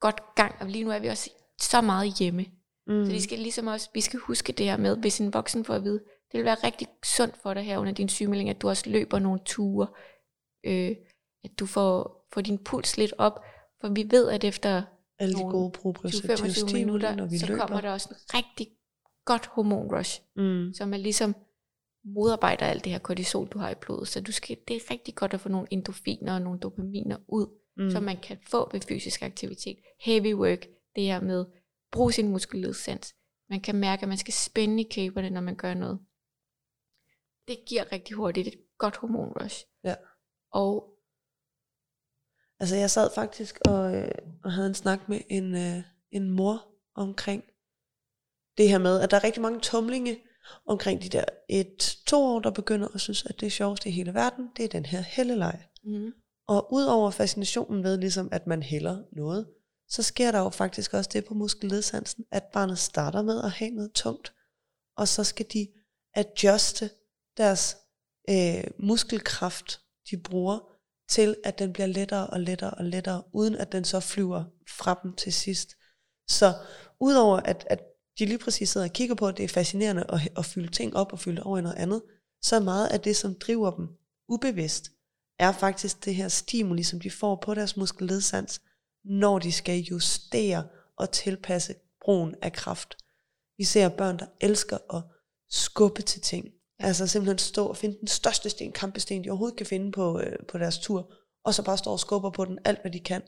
godt 0.00 0.34
gang. 0.34 0.54
Og 0.60 0.66
lige 0.66 0.84
nu 0.84 0.90
er 0.90 0.98
vi 0.98 1.08
også 1.08 1.30
så 1.60 1.80
meget 1.80 2.14
hjemme. 2.18 2.46
Mm. 2.86 3.04
Så 3.04 3.12
de 3.12 3.22
skal 3.22 3.38
ligesom 3.38 3.66
også, 3.66 3.90
vi 3.94 4.00
skal 4.00 4.20
huske 4.20 4.52
det 4.52 4.66
her 4.66 4.76
med, 4.76 4.96
hvis 4.96 5.20
en 5.20 5.34
voksen 5.34 5.64
får 5.64 5.74
at 5.74 5.84
vide, 5.84 6.00
det 6.32 6.38
vil 6.38 6.44
være 6.44 6.54
rigtig 6.64 6.88
sundt 7.04 7.36
for 7.42 7.54
dig 7.54 7.62
her 7.62 7.78
under 7.78 7.92
din 7.92 8.08
sygemelding, 8.08 8.50
at 8.50 8.62
du 8.62 8.68
også 8.68 8.90
løber 8.90 9.18
nogle 9.18 9.40
ture, 9.46 9.86
øh, 10.64 10.96
at 11.44 11.50
du 11.58 11.66
får, 11.66 12.26
får 12.34 12.40
din 12.40 12.58
puls 12.58 12.96
lidt 12.96 13.14
op, 13.18 13.44
for 13.80 13.88
vi 13.88 14.06
ved, 14.10 14.28
at 14.30 14.44
efter 14.44 14.82
Alle 15.18 15.34
de 15.34 15.40
nogle 15.40 15.52
gode 15.58 15.70
proprioceptive 15.70 16.34
20-25 16.34 16.50
stimuli, 16.52 16.84
minutter, 16.84 17.14
når 17.16 17.26
vi 17.26 17.38
så 17.38 17.46
løber. 17.46 17.60
kommer 17.60 17.80
der 17.80 17.92
også 17.92 18.08
en 18.10 18.16
rigtig 18.38 18.68
godt 19.24 19.46
hormonrush, 19.46 20.20
Mm. 20.36 20.72
som 20.74 20.92
er 20.94 20.96
ligesom 20.98 21.34
modarbejder 22.04 22.66
alt 22.66 22.84
det 22.84 22.92
her 22.92 22.98
kortisol, 22.98 23.48
du 23.48 23.58
har 23.58 23.70
i 23.70 23.74
blodet. 23.74 24.08
Så 24.08 24.20
du 24.20 24.32
skal, 24.32 24.56
det 24.68 24.76
er 24.76 24.80
rigtig 24.90 25.14
godt 25.14 25.34
at 25.34 25.40
få 25.40 25.48
nogle 25.48 25.68
endorfiner 25.70 26.34
og 26.34 26.42
nogle 26.42 26.60
dopaminer 26.60 27.16
ud, 27.28 27.46
mm. 27.76 27.90
som 27.90 28.02
man 28.02 28.16
kan 28.16 28.38
få 28.50 28.70
ved 28.72 28.80
fysisk 28.80 29.22
aktivitet. 29.22 29.76
Heavy 30.00 30.34
work, 30.34 30.66
det 30.96 31.04
her 31.04 31.20
med 31.20 31.44
bruge 31.94 32.12
sin 32.12 32.28
muskelledssans. 32.28 33.14
Man 33.50 33.60
kan 33.60 33.74
mærke, 33.74 34.02
at 34.02 34.08
man 34.08 34.18
skal 34.18 34.34
spænde 34.34 34.82
i 34.82 34.88
kæberne, 34.90 35.30
når 35.30 35.40
man 35.40 35.56
gør 35.56 35.74
noget. 35.74 35.98
Det 37.48 37.58
giver 37.68 37.92
rigtig 37.92 38.16
hurtigt 38.16 38.48
et 38.48 38.54
godt 38.78 38.96
hormonrush. 38.96 39.64
Ja. 39.84 39.94
Og 40.52 40.94
Altså 42.60 42.76
jeg 42.76 42.90
sad 42.90 43.10
faktisk 43.14 43.58
og, 43.68 43.96
øh, 43.96 44.10
og 44.44 44.52
havde 44.52 44.66
en 44.66 44.74
snak 44.74 45.08
med 45.08 45.20
en, 45.28 45.54
øh, 45.54 45.82
en 46.10 46.30
mor 46.30 46.66
omkring 46.94 47.44
det 48.58 48.68
her 48.68 48.78
med, 48.78 49.00
at 49.00 49.10
der 49.10 49.16
er 49.16 49.24
rigtig 49.24 49.42
mange 49.42 49.60
tumlinge 49.60 50.20
omkring 50.66 51.02
de 51.02 51.08
der 51.08 51.24
et-to 51.48 52.16
år, 52.22 52.40
der 52.40 52.50
begynder 52.50 52.88
at 52.88 53.00
synes, 53.00 53.26
at 53.26 53.40
det 53.40 53.46
er 53.46 53.50
sjovest 53.50 53.86
i 53.86 53.90
hele 53.90 54.14
verden, 54.14 54.48
det 54.56 54.64
er 54.64 54.68
den 54.68 54.86
her 54.86 55.00
helleleg. 55.00 55.66
mm, 55.84 56.12
Og 56.46 56.72
udover 56.72 57.10
fascinationen 57.10 57.84
ved 57.84 57.96
ligesom, 57.98 58.28
at 58.32 58.46
man 58.46 58.62
hælder 58.62 59.02
noget, 59.12 59.46
så 59.88 60.02
sker 60.02 60.32
der 60.32 60.38
jo 60.38 60.48
faktisk 60.48 60.94
også 60.94 61.10
det 61.12 61.24
på 61.24 61.34
muskelledsansen, 61.34 62.24
at 62.30 62.44
barnet 62.52 62.78
starter 62.78 63.22
med 63.22 63.42
at 63.42 63.50
have 63.50 63.70
noget 63.70 63.92
tungt, 63.92 64.34
og 64.96 65.08
så 65.08 65.24
skal 65.24 65.46
de 65.52 65.68
adjuste 66.14 66.90
deres 67.36 67.76
øh, 68.30 68.64
muskelkraft, 68.78 69.80
de 70.10 70.16
bruger, 70.16 70.58
til 71.08 71.36
at 71.44 71.58
den 71.58 71.72
bliver 71.72 71.86
lettere 71.86 72.26
og 72.26 72.40
lettere 72.40 72.70
og 72.70 72.84
lettere, 72.84 73.22
uden 73.32 73.54
at 73.54 73.72
den 73.72 73.84
så 73.84 74.00
flyver 74.00 74.44
fra 74.78 75.00
dem 75.02 75.12
til 75.12 75.32
sidst. 75.32 75.74
Så 76.28 76.54
udover 77.00 77.36
at, 77.36 77.66
at 77.70 77.80
de 78.18 78.26
lige 78.26 78.38
præcis 78.38 78.68
sidder 78.68 78.86
og 78.86 78.92
kigger 78.92 79.14
på, 79.14 79.28
at 79.28 79.36
det 79.36 79.44
er 79.44 79.48
fascinerende 79.48 80.04
at, 80.08 80.32
at 80.38 80.44
fylde 80.44 80.72
ting 80.72 80.96
op 80.96 81.12
og 81.12 81.18
fylde 81.18 81.42
over 81.42 81.58
i 81.58 81.62
noget 81.62 81.76
andet, 81.76 82.02
så 82.42 82.60
meget 82.60 82.88
af 82.88 83.00
det, 83.00 83.16
som 83.16 83.34
driver 83.34 83.70
dem 83.70 83.88
ubevidst, 84.28 84.90
er 85.38 85.52
faktisk 85.52 86.04
det 86.04 86.14
her 86.14 86.28
stimuli, 86.28 86.82
som 86.82 87.00
de 87.00 87.10
får 87.10 87.36
på 87.36 87.54
deres 87.54 87.76
muskelledsans, 87.76 88.60
når 89.04 89.38
de 89.38 89.52
skal 89.52 89.78
justere 89.80 90.68
og 90.96 91.10
tilpasse 91.10 91.74
brugen 92.00 92.34
af 92.42 92.52
kraft. 92.52 92.96
Vi 93.58 93.64
ser 93.64 93.88
børn, 93.88 94.18
der 94.18 94.26
elsker 94.40 94.96
at 94.96 95.02
skubbe 95.50 96.02
til 96.02 96.20
ting. 96.20 96.48
Altså 96.78 97.06
simpelthen 97.06 97.38
stå 97.38 97.66
og 97.66 97.76
finde 97.76 97.98
den 98.00 98.08
største 98.08 98.50
sten, 98.50 98.72
kampesten, 98.72 99.24
de 99.24 99.30
overhovedet 99.30 99.56
kan 99.56 99.66
finde 99.66 99.92
på, 99.92 100.20
øh, 100.20 100.46
på 100.48 100.58
deres 100.58 100.78
tur, 100.78 101.12
og 101.44 101.54
så 101.54 101.64
bare 101.64 101.78
stå 101.78 101.90
og 101.90 102.00
skubber 102.00 102.30
på 102.30 102.44
den 102.44 102.58
alt, 102.64 102.80
hvad 102.80 102.90
de 102.90 103.00
kan. 103.00 103.22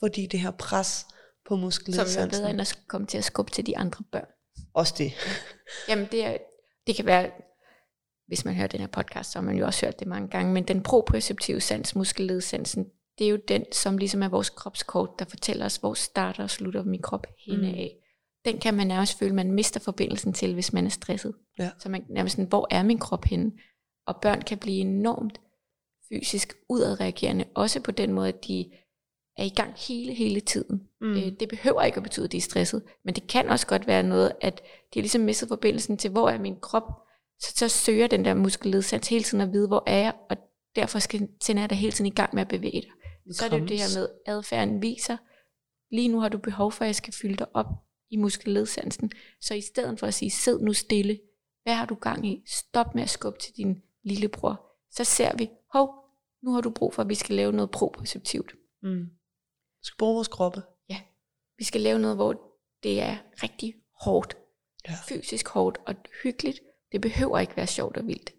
Fordi 0.00 0.26
det 0.26 0.40
her 0.40 0.50
pres 0.50 1.06
på 1.48 1.54
som 1.54 1.58
er 1.58 1.64
muskelledsansen. 1.64 2.30
bedre 2.30 2.50
end 2.50 2.60
at 2.60 2.78
komme 2.88 3.06
til 3.06 3.18
at 3.18 3.24
skubbe 3.24 3.52
til 3.52 3.66
de 3.66 3.78
andre 3.78 4.04
børn. 4.12 4.26
Også 4.74 4.94
det. 4.98 5.12
Jamen 5.88 6.08
det, 6.12 6.24
er, 6.24 6.36
det 6.86 6.96
kan 6.96 7.06
være, 7.06 7.30
hvis 8.26 8.44
man 8.44 8.54
hører 8.54 8.66
den 8.66 8.80
her 8.80 8.86
podcast, 8.86 9.32
så 9.32 9.38
har 9.38 9.44
man 9.44 9.56
jo 9.56 9.66
også 9.66 9.86
hørt 9.86 9.98
det 10.00 10.06
mange 10.06 10.28
gange, 10.28 10.52
men 10.52 10.64
den 10.64 10.82
proprioceptive 10.82 11.60
sans, 11.60 11.96
muskelledsansen, 11.96 12.86
det 13.20 13.26
er 13.26 13.30
jo 13.30 13.38
den, 13.48 13.64
som 13.72 13.98
ligesom 13.98 14.22
er 14.22 14.28
vores 14.28 14.50
kropskort, 14.50 15.18
der 15.18 15.24
fortæller 15.24 15.64
os, 15.64 15.76
hvor 15.76 15.94
starter 15.94 16.42
og 16.42 16.50
slutter 16.50 16.84
min 16.84 17.02
krop 17.02 17.26
henne 17.46 17.68
Mm. 17.68 17.74
af. 17.74 17.96
Den 18.44 18.58
kan 18.58 18.74
man 18.74 18.86
nærmest 18.86 19.18
føle, 19.18 19.34
man 19.34 19.52
mister 19.52 19.80
forbindelsen 19.80 20.32
til, 20.32 20.54
hvis 20.54 20.72
man 20.72 20.86
er 20.86 20.90
stresset. 20.90 21.34
Ja. 21.58 21.70
Så 21.78 21.88
man 21.88 22.04
nærmest 22.08 22.36
sådan, 22.36 22.48
hvor 22.48 22.66
er 22.70 22.82
min 22.82 22.98
krop 22.98 23.24
henne? 23.24 23.52
Og 24.06 24.16
børn 24.22 24.42
kan 24.42 24.58
blive 24.58 24.80
enormt 24.80 25.40
fysisk 26.08 26.54
udadreagerende, 26.68 27.44
også 27.54 27.80
på 27.80 27.90
den 27.90 28.12
måde, 28.12 28.28
at 28.28 28.46
de 28.46 28.70
er 29.36 29.44
i 29.44 29.48
gang 29.48 29.74
hele, 29.88 30.14
hele 30.14 30.40
tiden. 30.40 30.88
Mm. 31.00 31.12
Øh, 31.12 31.32
det 31.40 31.48
behøver 31.48 31.82
ikke 31.82 31.96
at 31.96 32.02
betyde, 32.02 32.24
at 32.24 32.32
de 32.32 32.36
er 32.36 32.40
stresset, 32.40 32.82
men 33.04 33.14
det 33.14 33.26
kan 33.26 33.48
også 33.48 33.66
godt 33.66 33.86
være 33.86 34.02
noget, 34.02 34.32
at 34.40 34.60
de 34.94 34.98
har 34.98 35.02
ligesom 35.02 35.20
mistet 35.22 35.48
forbindelsen 35.48 35.96
til, 35.96 36.10
hvor 36.10 36.28
er 36.30 36.38
min 36.38 36.56
krop, 36.60 36.84
så, 37.40 37.52
så 37.56 37.68
søger 37.68 38.06
den 38.06 38.24
der 38.24 38.34
muskelledsans 38.34 39.08
hele 39.08 39.24
tiden 39.24 39.40
at 39.40 39.52
vide, 39.52 39.66
hvor 39.68 39.82
er 39.86 39.98
jeg, 39.98 40.12
og 40.30 40.36
derfor 40.76 40.98
skal 40.98 41.28
sender 41.40 41.62
jeg 41.62 41.70
dig 41.70 41.78
hele 41.78 41.92
tiden 41.92 42.06
i 42.06 42.14
gang 42.14 42.34
med 42.34 42.42
at 42.42 42.48
bevæge 42.48 42.80
dig. 42.80 42.90
Så 43.32 43.44
er 43.44 43.48
det 43.48 43.60
jo 43.60 43.66
det 43.66 43.78
her 43.78 43.98
med, 44.00 44.08
adfærden 44.26 44.82
viser, 44.82 45.16
lige 45.90 46.08
nu 46.08 46.20
har 46.20 46.28
du 46.28 46.38
behov 46.38 46.72
for, 46.72 46.84
at 46.84 46.86
jeg 46.86 46.94
skal 46.94 47.12
fylde 47.12 47.36
dig 47.36 47.46
op 47.54 47.66
i 48.10 48.16
muskelledsansen. 48.16 49.12
Så 49.40 49.54
i 49.54 49.60
stedet 49.60 49.98
for 49.98 50.06
at 50.06 50.14
sige, 50.14 50.30
sid 50.30 50.58
nu 50.58 50.72
stille, 50.72 51.20
hvad 51.62 51.74
har 51.74 51.86
du 51.86 51.94
gang 51.94 52.26
i? 52.26 52.42
Stop 52.46 52.94
med 52.94 53.02
at 53.02 53.10
skubbe 53.10 53.38
til 53.38 53.56
din 53.56 53.82
lillebror. 54.02 54.66
Så 54.90 55.04
ser 55.04 55.36
vi, 55.36 55.50
hov, 55.72 55.94
nu 56.42 56.52
har 56.52 56.60
du 56.60 56.70
brug 56.70 56.94
for, 56.94 57.02
at 57.02 57.08
vi 57.08 57.14
skal 57.14 57.36
lave 57.36 57.52
noget 57.52 57.70
proprioceptivt. 57.70 58.54
Mm. 58.82 59.04
Vi 59.80 59.84
skal 59.84 59.98
bruge 59.98 60.14
vores 60.14 60.28
kroppe. 60.28 60.62
Vi 61.60 61.64
skal 61.64 61.80
lave 61.80 61.98
noget, 61.98 62.16
hvor 62.16 62.40
det 62.82 63.00
er 63.00 63.16
rigtig 63.42 63.74
hårdt. 64.04 64.36
Ja. 64.88 64.94
Fysisk 65.08 65.48
hårdt 65.48 65.78
og 65.86 65.94
hyggeligt. 66.22 66.60
Det 66.92 67.00
behøver 67.00 67.38
ikke 67.38 67.56
være 67.56 67.66
sjovt 67.66 67.96
og 67.96 68.06
vildt. 68.06 68.34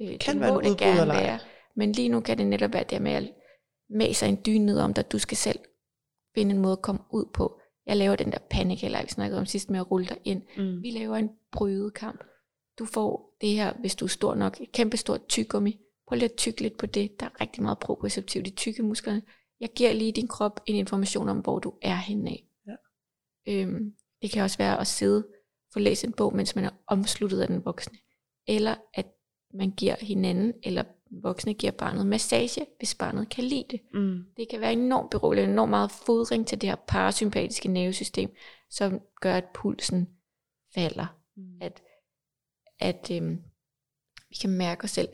Øh, 0.00 0.08
Det 0.08 0.20
kan 0.20 0.38
må 0.38 0.46
være 0.46 0.64
en 0.64 0.72
det 0.72 0.80
ej. 0.82 1.06
være. 1.06 1.38
Men 1.76 1.92
lige 1.92 2.08
nu 2.08 2.20
kan 2.20 2.38
det 2.38 2.46
netop 2.46 2.72
være 2.72 2.84
det 2.84 3.02
med 3.02 3.12
at 3.12 3.34
mase 3.90 4.26
en 4.26 4.38
dyne 4.46 4.66
ned 4.66 4.78
om 4.78 4.94
dig. 4.94 5.12
Du 5.12 5.18
skal 5.18 5.36
selv 5.36 5.58
finde 6.34 6.54
en 6.54 6.60
måde 6.60 6.72
at 6.72 6.82
komme 6.82 7.00
ud 7.10 7.24
på. 7.34 7.60
Jeg 7.86 7.96
laver 7.96 8.16
den 8.16 8.32
der 8.32 8.38
panik, 8.50 8.84
eller 8.84 9.02
vi 9.02 9.08
snakkede 9.08 9.40
om 9.40 9.46
sidst 9.46 9.70
med 9.70 9.80
at 9.80 9.90
rulle 9.90 10.06
dig 10.06 10.18
ind. 10.24 10.42
Mm. 10.56 10.82
Vi 10.82 10.90
laver 10.90 11.16
en 11.16 11.30
brydekamp. 11.52 12.24
Du 12.78 12.84
får 12.84 13.36
det 13.40 13.48
her, 13.48 13.72
hvis 13.80 13.94
du 13.94 14.04
er 14.04 14.08
stor 14.08 14.34
nok, 14.34 14.60
et 14.60 14.72
kæmpe 14.72 14.96
stort 14.96 15.28
tyggegummi. 15.28 15.80
Prøv 16.06 16.16
lige 16.16 16.30
at 16.30 16.36
tykke 16.36 16.60
lidt 16.60 16.78
på 16.78 16.86
det. 16.86 17.20
Der 17.20 17.26
er 17.26 17.40
rigtig 17.40 17.62
meget 17.62 17.78
proprioceptivt 17.78 18.46
i 18.46 18.50
tykke 18.50 18.82
musklerne. 18.82 19.22
Jeg 19.60 19.68
giver 19.76 19.92
lige 19.92 20.12
din 20.12 20.28
krop 20.28 20.60
en 20.66 20.74
information 20.74 21.28
om, 21.28 21.38
hvor 21.38 21.58
du 21.58 21.72
er 21.82 21.96
henne 21.96 22.30
af. 22.30 22.44
Ja. 22.66 22.74
Øhm, 23.48 23.94
det 24.22 24.30
kan 24.30 24.42
også 24.42 24.58
være 24.58 24.80
at 24.80 24.86
sidde 24.86 25.26
for 25.72 25.78
at 25.78 25.82
læse 25.82 26.06
en 26.06 26.12
bog, 26.12 26.36
mens 26.36 26.56
man 26.56 26.64
er 26.64 26.70
omsluttet 26.86 27.40
af 27.40 27.48
den 27.48 27.64
voksne. 27.64 27.98
Eller 28.46 28.74
at 28.94 29.06
man 29.54 29.70
giver 29.70 29.96
hinanden, 30.00 30.52
eller 30.62 30.84
den 31.10 31.22
voksne 31.22 31.54
giver 31.54 31.72
barnet 31.72 32.06
massage, 32.06 32.66
hvis 32.78 32.94
barnet 32.94 33.28
kan 33.28 33.44
lide 33.44 33.66
det. 33.70 33.80
Mm. 33.94 34.24
Det 34.36 34.48
kan 34.48 34.60
være 34.60 34.72
enormt 34.72 35.10
beroligende, 35.10 35.52
enormt 35.52 35.70
meget 35.70 35.90
fodring 35.90 36.46
til 36.46 36.60
det 36.60 36.68
her 36.68 36.76
parasympatiske 36.76 37.68
nervesystem, 37.68 38.34
som 38.70 39.00
gør, 39.20 39.34
at 39.34 39.44
pulsen 39.54 40.08
falder. 40.74 41.06
Mm. 41.36 41.58
At, 41.60 41.82
at 42.80 43.10
øhm, 43.10 43.42
vi 44.28 44.36
kan 44.40 44.50
mærke 44.50 44.84
os 44.84 44.90
selv. 44.90 45.08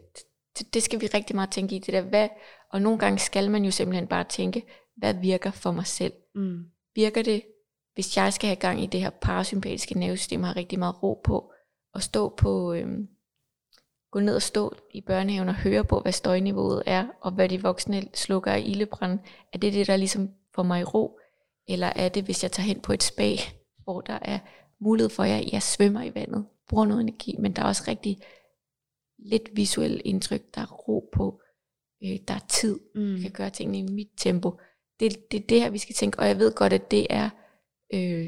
Det, 0.59 0.75
det 0.75 0.83
skal 0.83 1.01
vi 1.01 1.07
rigtig 1.07 1.37
meget 1.37 1.51
tænke 1.51 1.77
i. 1.77 1.79
Det 1.79 1.95
der, 1.95 2.03
hvad, 2.03 2.29
og 2.73 2.83
nogle 2.83 2.99
gange 2.99 3.19
skal 3.19 3.51
man 3.51 3.65
jo 3.65 3.71
simpelthen 3.71 4.07
bare 4.07 4.25
tænke, 4.25 4.63
hvad 4.97 5.15
virker 5.15 5.51
for 5.51 5.73
mig 5.73 5.87
selv? 5.87 6.13
Mm. 6.35 6.65
Virker 6.95 7.23
det, 7.23 7.43
hvis 7.95 8.17
jeg 8.17 8.33
skal 8.33 8.47
have 8.47 8.57
gang 8.57 8.83
i 8.83 8.87
det 8.87 9.01
her 9.01 9.11
parasympatiske 9.11 9.99
nervesystem, 9.99 10.43
har 10.43 10.57
rigtig 10.57 10.79
meget 10.79 11.03
ro 11.03 11.21
på, 11.25 11.53
og 11.95 12.03
stå 12.03 12.29
på, 12.29 12.73
øhm, 12.73 13.09
gå 14.11 14.21
ned 14.21 14.35
og 14.35 14.43
stå 14.43 14.75
i 14.91 15.01
børnehaven 15.01 15.49
og 15.49 15.55
høre 15.55 15.85
på, 15.85 16.01
hvad 16.01 16.13
støjniveauet 16.13 16.83
er, 16.87 17.07
og 17.21 17.33
hvad 17.33 17.49
de 17.49 17.63
voksne 17.63 18.09
slukker 18.15 18.53
af 18.53 18.63
ildebrand. 18.67 19.19
Er 19.53 19.59
det 19.59 19.73
det, 19.73 19.87
der 19.87 19.97
ligesom 19.97 20.31
får 20.55 20.63
mig 20.63 20.81
i 20.81 20.85
ro? 20.85 21.19
Eller 21.69 21.87
er 21.87 22.09
det, 22.09 22.25
hvis 22.25 22.43
jeg 22.43 22.53
tager 22.53 22.67
hen 22.67 22.81
på 22.81 22.93
et 22.93 23.03
spa, 23.03 23.37
hvor 23.85 24.01
der 24.01 24.19
er 24.23 24.39
mulighed 24.81 25.11
for, 25.11 25.23
at 25.23 25.53
jeg 25.53 25.63
svømmer 25.63 26.03
i 26.03 26.15
vandet, 26.15 26.47
bruger 26.69 26.85
noget 26.85 27.01
energi, 27.01 27.37
men 27.39 27.53
der 27.53 27.63
er 27.63 27.67
også 27.67 27.85
rigtig 27.89 28.19
lidt 29.19 29.51
visuelt 29.53 30.03
indtryk, 30.05 30.55
der 30.55 30.61
er 30.61 30.67
ro 30.73 31.11
på, 31.13 31.41
øh, 32.05 32.19
der 32.29 32.35
er 32.35 32.47
tid, 32.49 32.81
Mm. 32.95 33.13
jeg 33.15 33.23
kan 33.23 33.31
gøre 33.31 33.51
tingene 33.51 33.79
i 33.79 33.83
mit 33.83 34.11
tempo. 34.17 34.61
Det, 35.01 35.31
det 35.31 35.41
er 35.43 35.47
det 35.47 35.61
her, 35.61 35.71
vi 35.71 35.79
skal 35.79 35.95
tænke, 35.95 36.19
og 36.19 36.29
jeg 36.29 36.39
ved 36.39 36.55
godt, 36.55 36.73
at 36.73 36.91
det 36.91 37.07
er 37.11 37.31
øh, 37.95 38.27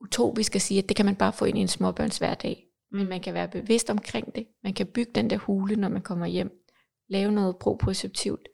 utopisk 0.00 0.54
at 0.54 0.62
sige, 0.62 0.82
at 0.82 0.88
det 0.88 0.96
kan 0.96 1.06
man 1.06 1.16
bare 1.16 1.32
få 1.32 1.44
ind 1.44 1.58
i 1.58 1.60
en 1.60 1.68
småbørns 1.68 2.18
hverdag. 2.18 2.66
Men 2.92 3.08
man 3.08 3.20
kan 3.20 3.34
være 3.34 3.48
bevidst 3.48 3.90
omkring 3.90 4.34
det. 4.34 4.46
Man 4.62 4.74
kan 4.74 4.86
bygge 4.86 5.12
den 5.14 5.30
der 5.30 5.36
hule, 5.36 5.76
når 5.76 5.88
man 5.88 6.02
kommer 6.02 6.26
hjem. 6.26 6.50
Lave 7.08 7.32
noget 7.32 7.56
proprioceptivt. 7.58 8.48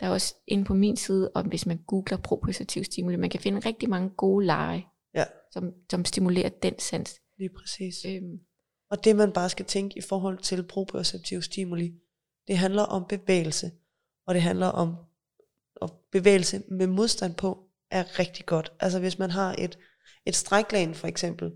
Der 0.00 0.06
er 0.06 0.10
også 0.10 0.34
inde 0.46 0.64
på 0.64 0.74
min 0.74 0.96
side, 0.96 1.30
og 1.34 1.42
hvis 1.42 1.66
man 1.66 1.78
googler 1.86 2.16
proprioceptiv 2.18 2.84
stimuli, 2.84 3.16
man 3.16 3.30
kan 3.30 3.40
finde 3.40 3.58
rigtig 3.60 3.90
mange 3.90 4.10
gode 4.10 4.46
lege, 4.46 4.86
Ja, 5.14 5.24
som, 5.50 5.72
som 5.90 6.04
stimulerer 6.04 6.48
den 6.48 6.78
sans. 6.78 7.20
lige 7.38 7.50
præcis. 7.58 7.94
Øhm, 8.04 8.40
Og 8.90 9.04
det 9.04 9.16
man 9.16 9.32
bare 9.32 9.48
skal 9.48 9.66
tænke 9.66 9.98
i 9.98 10.00
forhold 10.00 10.38
til 10.38 10.62
proprioceptiv 10.66 11.42
stimuli, 11.42 11.94
det 12.48 12.58
handler 12.58 12.82
om 12.82 13.04
bevægelse. 13.08 13.70
Og 14.26 14.34
det 14.34 14.42
handler 14.42 14.66
om 14.66 14.96
og 15.76 15.90
bevægelse 16.12 16.62
med 16.70 16.86
modstand 16.86 17.34
på, 17.34 17.64
er 17.90 18.18
rigtig 18.18 18.46
godt. 18.46 18.72
Altså 18.80 18.98
hvis 19.00 19.18
man 19.18 19.30
har 19.30 19.54
et, 19.58 19.78
et 20.26 20.34
stræklæn 20.36 20.94
for 20.94 21.06
eksempel, 21.08 21.52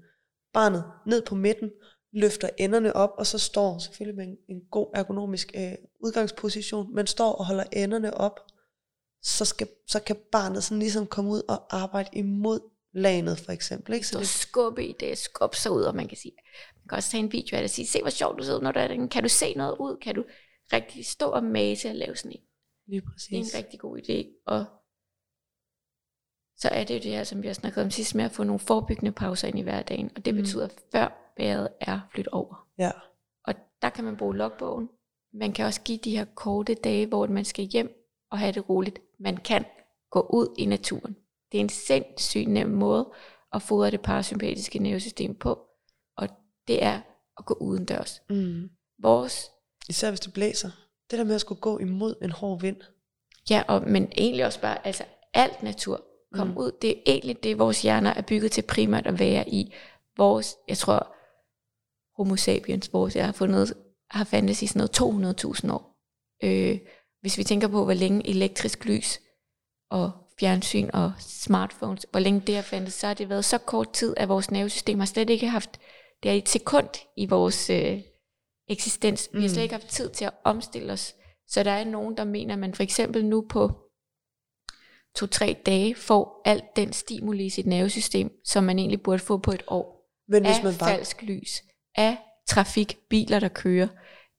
barnet 0.52 0.84
ned 1.06 1.22
på 1.26 1.34
midten, 1.34 1.70
løfter 2.14 2.50
enderne 2.58 2.96
op, 2.96 3.10
og 3.18 3.26
så 3.26 3.38
står 3.38 3.78
selvfølgelig 3.78 4.16
med 4.16 4.24
en, 4.26 4.36
en 4.48 4.60
god 4.70 4.86
ergonomisk 4.94 5.52
øh, 5.56 5.72
udgangsposition, 6.00 6.94
men 6.94 7.06
står 7.06 7.32
og 7.32 7.46
holder 7.46 7.64
enderne 7.72 8.14
op, 8.14 8.40
så, 9.22 9.44
skal, 9.44 9.68
så 9.86 10.00
kan 10.00 10.16
barnet 10.32 10.64
sådan 10.64 10.78
ligesom 10.78 11.06
komme 11.06 11.30
ud 11.30 11.42
og 11.48 11.76
arbejde 11.82 12.10
imod 12.12 12.60
lanet 12.92 13.38
for 13.38 13.52
eksempel. 13.52 13.94
Ikke? 13.94 14.06
så 14.06 14.18
det, 14.18 14.28
skubbe 14.28 14.86
i 14.86 14.92
det, 15.00 15.18
skubbe 15.18 15.56
sig 15.56 15.72
ud, 15.72 15.82
og 15.82 15.94
man 15.96 16.08
kan 16.08 16.16
sige, 16.16 16.32
man 16.76 16.88
kan 16.88 16.96
også 16.96 17.10
tage 17.10 17.22
en 17.24 17.32
video 17.32 17.56
af 17.56 17.60
det 17.60 17.64
og 17.64 17.70
sige, 17.70 17.86
se 17.86 18.00
hvor 18.00 18.10
sjovt 18.10 18.38
du 18.38 18.44
sidder, 18.44 18.60
når 18.60 18.72
du 18.72 18.78
er 18.78 18.86
derinde. 18.86 19.08
Kan 19.08 19.22
du 19.22 19.28
se 19.28 19.54
noget 19.54 19.76
ud? 19.80 19.96
Kan 20.02 20.14
du 20.14 20.24
rigtig 20.72 21.06
stå 21.06 21.26
og 21.26 21.44
mase 21.44 21.88
og 21.88 21.94
lave 21.94 22.16
sådan 22.16 22.32
en? 22.32 22.40
lige 22.86 23.00
Det 23.00 23.06
er 23.06 23.10
præcis. 23.12 23.54
en 23.54 23.58
rigtig 23.58 23.80
god 23.80 23.98
idé. 23.98 24.42
Og 24.46 24.64
så 26.56 26.68
er 26.68 26.84
det 26.84 26.94
jo 26.94 26.98
det 26.98 27.10
her, 27.10 27.24
som 27.24 27.42
vi 27.42 27.46
har 27.46 27.54
snakket 27.54 27.84
om 27.84 27.90
sidst, 27.90 28.14
med 28.14 28.24
at 28.24 28.32
få 28.32 28.44
nogle 28.44 28.58
forebyggende 28.58 29.12
pauser 29.12 29.48
ind 29.48 29.58
i 29.58 29.62
hverdagen. 29.62 30.10
Og 30.16 30.24
det 30.24 30.34
Mm. 30.34 30.40
betyder, 30.40 30.68
før 30.92 31.23
vejret 31.36 31.68
er 31.80 32.00
flyttet 32.12 32.32
over. 32.32 32.66
Ja. 32.78 32.90
Og 33.44 33.54
der 33.82 33.88
kan 33.88 34.04
man 34.04 34.16
bruge 34.16 34.36
logbogen. 34.36 34.88
Man 35.32 35.52
kan 35.52 35.66
også 35.66 35.80
give 35.80 35.98
de 35.98 36.16
her 36.16 36.24
korte 36.34 36.74
dage, 36.74 37.06
hvor 37.06 37.26
man 37.26 37.44
skal 37.44 37.64
hjem 37.64 38.04
og 38.30 38.38
have 38.38 38.52
det 38.52 38.68
roligt. 38.68 38.98
Man 39.18 39.36
kan 39.36 39.64
gå 40.10 40.26
ud 40.30 40.54
i 40.58 40.66
naturen. 40.66 41.16
Det 41.52 41.58
er 41.58 41.62
en 41.62 41.68
sindssygt 41.68 42.48
nem 42.48 42.68
måde 42.68 43.12
at 43.52 43.62
fodre 43.62 43.90
det 43.90 44.00
parasympatiske 44.00 44.78
nervesystem 44.78 45.34
på. 45.34 45.58
Og 46.16 46.28
det 46.68 46.82
er 46.84 47.00
at 47.38 47.44
gå 47.44 47.54
udendørs. 47.60 48.22
Mm. 48.30 48.70
Vores 48.98 49.50
Især 49.88 50.10
hvis 50.10 50.20
det 50.20 50.32
blæser. 50.32 50.70
Det 51.10 51.18
der 51.18 51.24
med 51.24 51.34
at 51.34 51.40
skulle 51.40 51.60
gå 51.60 51.78
imod 51.78 52.14
en 52.22 52.30
hård 52.30 52.60
vind. 52.60 52.76
Ja, 53.50 53.62
og, 53.68 53.82
men 53.82 54.12
egentlig 54.18 54.46
også 54.46 54.60
bare, 54.60 54.86
altså 54.86 55.04
alt 55.34 55.62
natur, 55.62 56.04
kom 56.32 56.46
mm. 56.46 56.56
ud. 56.56 56.72
Det 56.82 56.90
er 56.90 57.02
egentlig 57.06 57.42
det, 57.42 57.58
vores 57.58 57.82
hjerner 57.82 58.14
er 58.14 58.22
bygget 58.22 58.52
til 58.52 58.62
primært 58.62 59.06
at 59.06 59.18
være 59.18 59.48
i. 59.48 59.74
Vores, 60.16 60.56
jeg 60.68 60.78
tror, 60.78 61.14
homo 62.16 62.36
sapiens, 62.36 62.92
vores, 62.92 63.16
jeg 63.16 63.24
har 63.24 63.32
fundet, 63.32 63.74
har 64.10 64.24
fandtes 64.24 64.62
i 64.62 64.66
sådan 64.66 64.88
noget 65.20 65.34
200.000 65.44 65.72
år. 65.72 65.96
Øh, 66.44 66.78
hvis 67.20 67.38
vi 67.38 67.44
tænker 67.44 67.68
på, 67.68 67.84
hvor 67.84 67.92
længe 67.94 68.28
elektrisk 68.28 68.84
lys 68.84 69.20
og 69.90 70.12
fjernsyn 70.40 70.90
og 70.92 71.12
smartphones, 71.18 72.06
hvor 72.10 72.20
længe 72.20 72.40
det 72.46 72.54
har 72.54 72.62
fandtes, 72.62 72.94
så 72.94 73.06
har 73.06 73.14
det 73.14 73.28
været 73.28 73.44
så 73.44 73.58
kort 73.58 73.92
tid, 73.92 74.14
at 74.16 74.28
vores 74.28 74.50
nervesystem 74.50 74.98
har 74.98 75.06
slet 75.06 75.30
ikke 75.30 75.48
haft, 75.48 75.80
det 76.22 76.30
er 76.30 76.34
et 76.34 76.48
sekund 76.48 76.88
i 77.16 77.26
vores 77.26 77.70
øh, 77.70 78.00
eksistens. 78.68 79.28
Vi 79.32 79.38
har 79.40 79.48
Mm. 79.48 79.52
slet 79.54 79.62
ikke 79.62 79.74
haft 79.74 79.88
tid 79.88 80.10
til 80.10 80.24
at 80.24 80.32
omstille 80.44 80.92
os. 80.92 81.14
Så 81.48 81.62
der 81.62 81.70
er 81.70 81.84
nogen, 81.84 82.16
der 82.16 82.24
mener, 82.24 82.52
at 82.54 82.58
man 82.58 82.74
for 82.74 82.82
eksempel 82.82 83.24
nu 83.24 83.46
på 83.48 83.70
to-tre 85.16 85.56
dage 85.66 85.94
får 85.94 86.42
alt 86.44 86.64
den 86.76 86.92
stimuli 86.92 87.44
i 87.44 87.50
sit 87.50 87.66
nervesystem, 87.66 88.30
som 88.44 88.64
man 88.64 88.78
egentlig 88.78 89.02
burde 89.02 89.18
få 89.22 89.38
på 89.38 89.50
et 89.52 89.62
år. 89.68 90.10
Men 90.28 90.44
hvis 90.44 90.56
af 90.58 90.64
man 90.64 90.74
bare... 90.78 90.88
falsk 90.96 91.22
lys, 91.22 91.62
af 91.94 92.18
trafik, 92.48 92.96
biler, 93.10 93.40
der 93.40 93.48
kører. 93.48 93.88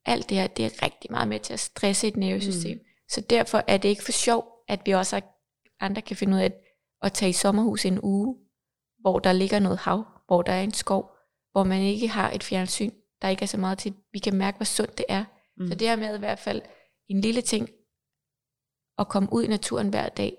Alt 0.06 0.30
det 0.30 0.38
her, 0.38 0.47
det 0.47 0.66
er 0.66 0.84
rigtig 0.84 1.12
meget 1.12 1.28
med 1.28 1.39
til 1.39 1.53
at 1.53 1.60
stresse 1.60 2.08
et 2.08 2.18
nervesystem. 2.18 2.78
Mm. 2.78 2.84
Så 3.10 3.22
derfor 3.22 3.64
er 3.68 3.78
det 3.78 3.89
ikke 3.89 4.03
for 4.03 4.12
sjov, 4.12 4.45
at 4.68 4.82
vi 4.86 4.91
også 4.91 5.22
andre 5.80 6.01
kan 6.01 6.16
finde 6.16 6.36
ud 6.36 6.41
af 6.41 6.45
at, 6.45 6.62
at 7.01 7.14
tage 7.14 7.30
i 7.30 7.34
sommerhus 7.34 7.86
en 7.86 7.99
uge, 8.03 8.38
hvor 8.99 9.20
der 9.20 9.34
ligger 9.34 9.60
noget 9.60 9.78
hav, 9.78 10.06
hvor 10.28 10.41
der 10.41 10.53
er 10.53 10.62
en 10.62 10.74
skov, 10.74 11.16
hvor 11.51 11.64
man 11.64 11.82
ikke 11.82 12.08
har 12.08 12.32
et 12.32 12.43
fjernsyn, 12.43 12.91
der 13.22 13.28
ikke 13.28 13.43
er 13.43 13.47
så 13.47 13.58
meget 13.58 13.78
til, 13.78 13.93
vi 14.12 14.20
kan 14.20 14.36
mærke, 14.36 14.58
hvor 14.58 14.66
sundt 14.66 14.97
det 14.97 15.06
er. 15.10 15.26
Mm. 15.58 15.68
Så 15.68 15.76
det 15.76 15.88
er 15.88 15.95
med 15.95 16.16
i 16.16 16.20
hvert 16.20 16.39
fald 16.39 16.62
en 17.10 17.22
lille 17.22 17.41
ting, 17.41 17.70
at 18.97 19.08
komme 19.08 19.30
ud 19.32 19.43
i 19.43 19.47
naturen 19.47 19.89
hver 19.89 20.10
dag, 20.10 20.38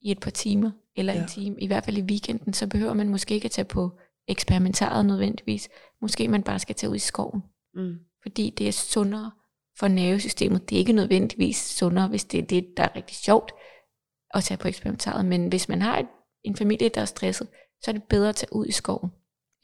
i 0.00 0.10
et 0.10 0.20
par 0.20 0.30
timer, 0.30 0.70
eller. 0.96 1.12
Ja. 1.12 1.22
en 1.22 1.28
time, 1.28 1.60
i 1.60 1.66
hvert 1.66 1.84
fald 1.84 1.98
i 1.98 2.02
weekenden, 2.02 2.52
så 2.52 2.66
behøver 2.66 2.94
man 2.94 3.08
måske 3.08 3.34
ikke 3.34 3.44
at 3.44 3.50
tage 3.50 3.64
på 3.64 3.98
eksperimentaret 4.28 5.06
nødvendigvis. 5.06 5.68
Måske 6.00 6.28
man 6.28 6.42
bare 6.42 6.58
skal 6.58 6.74
tage 6.74 6.90
ud 6.90 6.96
i 6.96 6.98
skoven, 6.98 7.42
Mm. 7.74 7.98
fordi 8.22 8.50
det 8.50 8.68
er 8.68 8.72
sundere 8.72 9.30
for 9.78 9.88
nervesystemet. 9.88 10.70
Det 10.70 10.76
er 10.76 10.80
ikke 10.80 10.92
nødvendigvis 10.92 11.56
sundere, 11.56 12.08
hvis 12.08 12.24
det 12.24 12.38
er 12.38 12.42
det, 12.46 12.76
der 12.76 12.82
er 12.82 12.96
rigtig 12.96 13.16
sjovt 13.16 13.52
at 14.34 14.44
tage 14.44 14.58
på 14.58 14.68
eksperimentaret. 14.68 15.24
Men 15.24 15.48
hvis 15.48 15.68
man 15.68 15.82
har 15.82 15.98
et, 15.98 16.08
en 16.42 16.56
familie, 16.56 16.88
der 16.88 17.00
er 17.00 17.04
stresset, 17.04 17.48
så 17.82 17.90
er 17.90 17.92
det 17.92 18.02
bedre 18.02 18.28
at 18.28 18.36
tage 18.36 18.52
ud 18.52 18.66
i 18.66 18.72
skoven, 18.72 19.10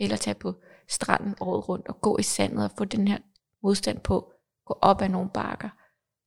eller 0.01 0.17
tage 0.17 0.35
på 0.35 0.55
stranden 0.89 1.35
året 1.41 1.69
rundt, 1.69 1.89
og 1.89 2.01
gå 2.01 2.19
i 2.19 2.23
sandet 2.23 2.65
og 2.65 2.71
få 2.79 2.85
den 2.85 3.09
her 3.09 3.19
modstand 3.63 4.01
på, 4.01 4.33
gå 4.65 4.79
op 4.81 5.03
ad 5.03 5.09
nogle 5.09 5.31
bakker, 5.31 5.69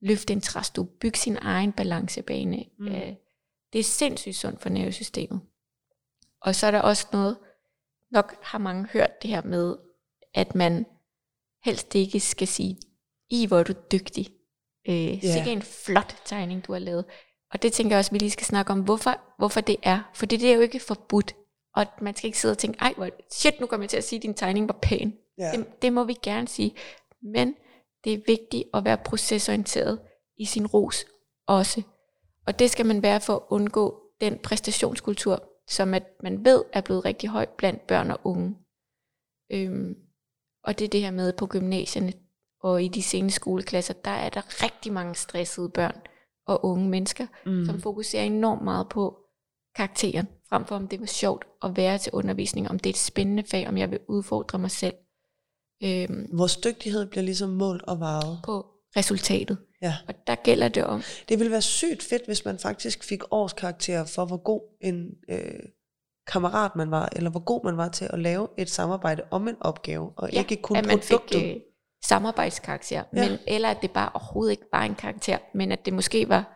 løfte 0.01 0.33
en 0.33 0.41
træstue, 0.41 0.87
bygge 0.87 1.17
sin 1.17 1.37
egen 1.41 1.71
balancebane. 1.71 2.65
Mm. 2.79 2.85
Mm. 2.85 2.91
Det 3.73 3.79
er 3.79 3.83
sindssygt 3.83 4.35
sundt 4.35 4.61
for 4.61 4.69
nervesystemet. 4.69 5.41
Og 6.41 6.55
så 6.55 6.67
er 6.67 6.71
der 6.71 6.81
også 6.81 7.07
noget, 7.13 7.37
nok 8.11 8.35
har 8.43 8.57
mange 8.57 8.87
hørt 8.93 9.21
det 9.21 9.29
her 9.29 9.41
med, 9.41 9.75
at 10.37 10.55
man 10.55 10.85
helst 11.65 11.95
ikke 11.95 12.19
skal 12.19 12.47
sige, 12.47 12.77
i 13.29 13.45
hvor 13.45 13.59
er 13.59 13.63
du 13.63 13.73
dygtig. 13.91 14.27
Øh, 14.89 14.95
yeah. 14.95 15.21
Sikke 15.21 15.51
en 15.51 15.61
flot 15.61 16.15
tegning, 16.25 16.67
du 16.67 16.71
har 16.73 16.79
lavet. 16.79 17.05
Og 17.53 17.61
det 17.61 17.73
tænker 17.73 17.95
jeg 17.95 17.99
også, 17.99 18.11
vi 18.11 18.17
lige 18.17 18.31
skal 18.31 18.45
snakke 18.45 18.71
om, 18.71 18.81
hvorfor, 18.81 19.19
hvorfor 19.37 19.61
det 19.61 19.75
er. 19.83 20.11
For 20.13 20.25
det 20.25 20.43
er 20.43 20.55
jo 20.55 20.61
ikke 20.61 20.79
forbudt. 20.79 21.35
Og 21.75 21.85
man 22.01 22.15
skal 22.15 22.27
ikke 22.27 22.39
sidde 22.39 22.51
og 22.51 22.57
tænke, 22.57 22.79
ej, 22.81 22.93
hvor, 22.97 23.09
shit, 23.31 23.59
nu 23.59 23.65
kommer 23.65 23.83
jeg 23.83 23.89
til 23.89 23.97
at 23.97 24.03
sige, 24.03 24.17
at 24.17 24.23
din 24.23 24.33
tegning 24.33 24.67
var 24.67 24.79
pæn. 24.81 25.13
Ja. 25.37 25.51
Det, 25.51 25.81
det 25.81 25.93
må 25.93 26.03
vi 26.03 26.15
gerne 26.23 26.47
sige. 26.47 26.75
Men 27.21 27.55
det 28.03 28.13
er 28.13 28.17
vigtigt 28.27 28.63
at 28.73 28.85
være 28.85 28.97
procesorienteret 28.97 29.99
i 30.37 30.45
sin 30.45 30.67
ros 30.67 31.05
også. 31.47 31.81
Og 32.47 32.59
det 32.59 32.71
skal 32.71 32.85
man 32.85 33.03
være 33.03 33.21
for 33.21 33.35
at 33.35 33.41
undgå 33.49 34.01
den 34.21 34.39
præstationskultur, 34.39 35.43
som 35.67 35.93
at 35.93 36.03
man 36.23 36.45
ved 36.45 36.63
er 36.73 36.81
blevet 36.81 37.05
rigtig 37.05 37.29
høj 37.29 37.45
blandt 37.57 37.87
børn 37.87 38.11
og 38.11 38.19
unge. 38.23 38.55
Øhm, 39.51 40.06
og 40.67 40.79
det 40.79 40.85
er 40.85 40.89
det 40.89 41.01
her 41.01 41.11
med 41.11 41.33
på 41.33 41.47
gymnasierne 41.47 42.13
og 42.63 42.83
i 42.83 42.87
de 42.87 43.03
sene 43.03 43.31
skoleklasser, 43.31 43.93
der 43.93 44.11
er 44.11 44.29
der 44.29 44.63
rigtig 44.63 44.93
mange 44.93 45.15
stressede 45.15 45.69
børn 45.69 46.01
og 46.47 46.65
unge 46.65 46.89
mennesker, 46.89 47.27
mm. 47.45 47.65
som 47.65 47.81
fokuserer 47.81 48.23
enormt 48.23 48.63
meget 48.63 48.89
på 48.89 49.17
karakteren, 49.75 50.27
frem 50.49 50.65
for 50.65 50.75
om 50.75 50.87
det 50.87 50.99
var 50.99 51.05
sjovt 51.05 51.45
at 51.63 51.77
være 51.77 51.97
til 51.97 52.11
undervisning, 52.13 52.69
om 52.69 52.79
det 52.79 52.89
er 52.89 52.93
et 52.93 52.97
spændende 52.97 53.43
fag, 53.51 53.67
om 53.67 53.77
jeg 53.77 53.91
vil 53.91 53.99
udfordre 54.07 54.59
mig 54.59 54.71
selv. 54.71 54.93
Øhm, 55.83 56.29
Vores 56.33 56.57
dygtighed 56.57 57.05
bliver 57.05 57.23
ligesom 57.23 57.49
målt 57.49 57.81
og 57.83 57.99
varet. 57.99 58.39
på 58.45 58.65
resultatet. 58.97 59.57
Ja. 59.81 59.95
Og 60.07 60.13
der 60.27 60.35
gælder 60.35 60.67
det 60.67 60.83
om, 60.83 61.01
Det 61.29 61.39
ville 61.39 61.51
være 61.51 61.61
sygt 61.61 62.03
fedt, 62.03 62.25
hvis 62.25 62.45
man 62.45 62.59
faktisk 62.59 63.03
fik 63.03 63.21
årskarakterer 63.31 64.05
for, 64.05 64.25
hvor 64.25 64.37
god 64.37 64.61
en 64.81 65.09
øh, 65.29 65.59
kammerat 66.27 66.75
man 66.75 66.91
var, 66.91 67.09
eller 67.15 67.29
hvor 67.29 67.39
god 67.39 67.63
man 67.63 67.77
var 67.77 67.89
til 67.89 68.07
at 68.13 68.19
lave 68.19 68.47
et 68.57 68.69
samarbejde 68.69 69.23
om 69.31 69.47
en 69.47 69.55
opgave, 69.61 70.11
og 70.15 70.29
ja, 70.33 70.37
ikke 70.39 70.55
kun 70.55 70.77
at 70.77 70.85
man 70.85 70.99
produktet. 70.99 71.41
fik 71.41 71.55
øh, 71.55 71.61
samarbejdskarakter, 72.05 73.03
Ja. 73.15 73.29
men, 73.29 73.37
eller 73.47 73.69
at 73.69 73.77
det 73.81 73.91
bare 73.91 74.09
overhovedet 74.13 74.51
ikke 74.51 74.63
var 74.73 74.83
en 74.83 74.95
karakter, 74.95 75.37
men 75.53 75.71
at 75.71 75.85
det 75.85 75.93
måske 75.93 76.29
var, 76.29 76.53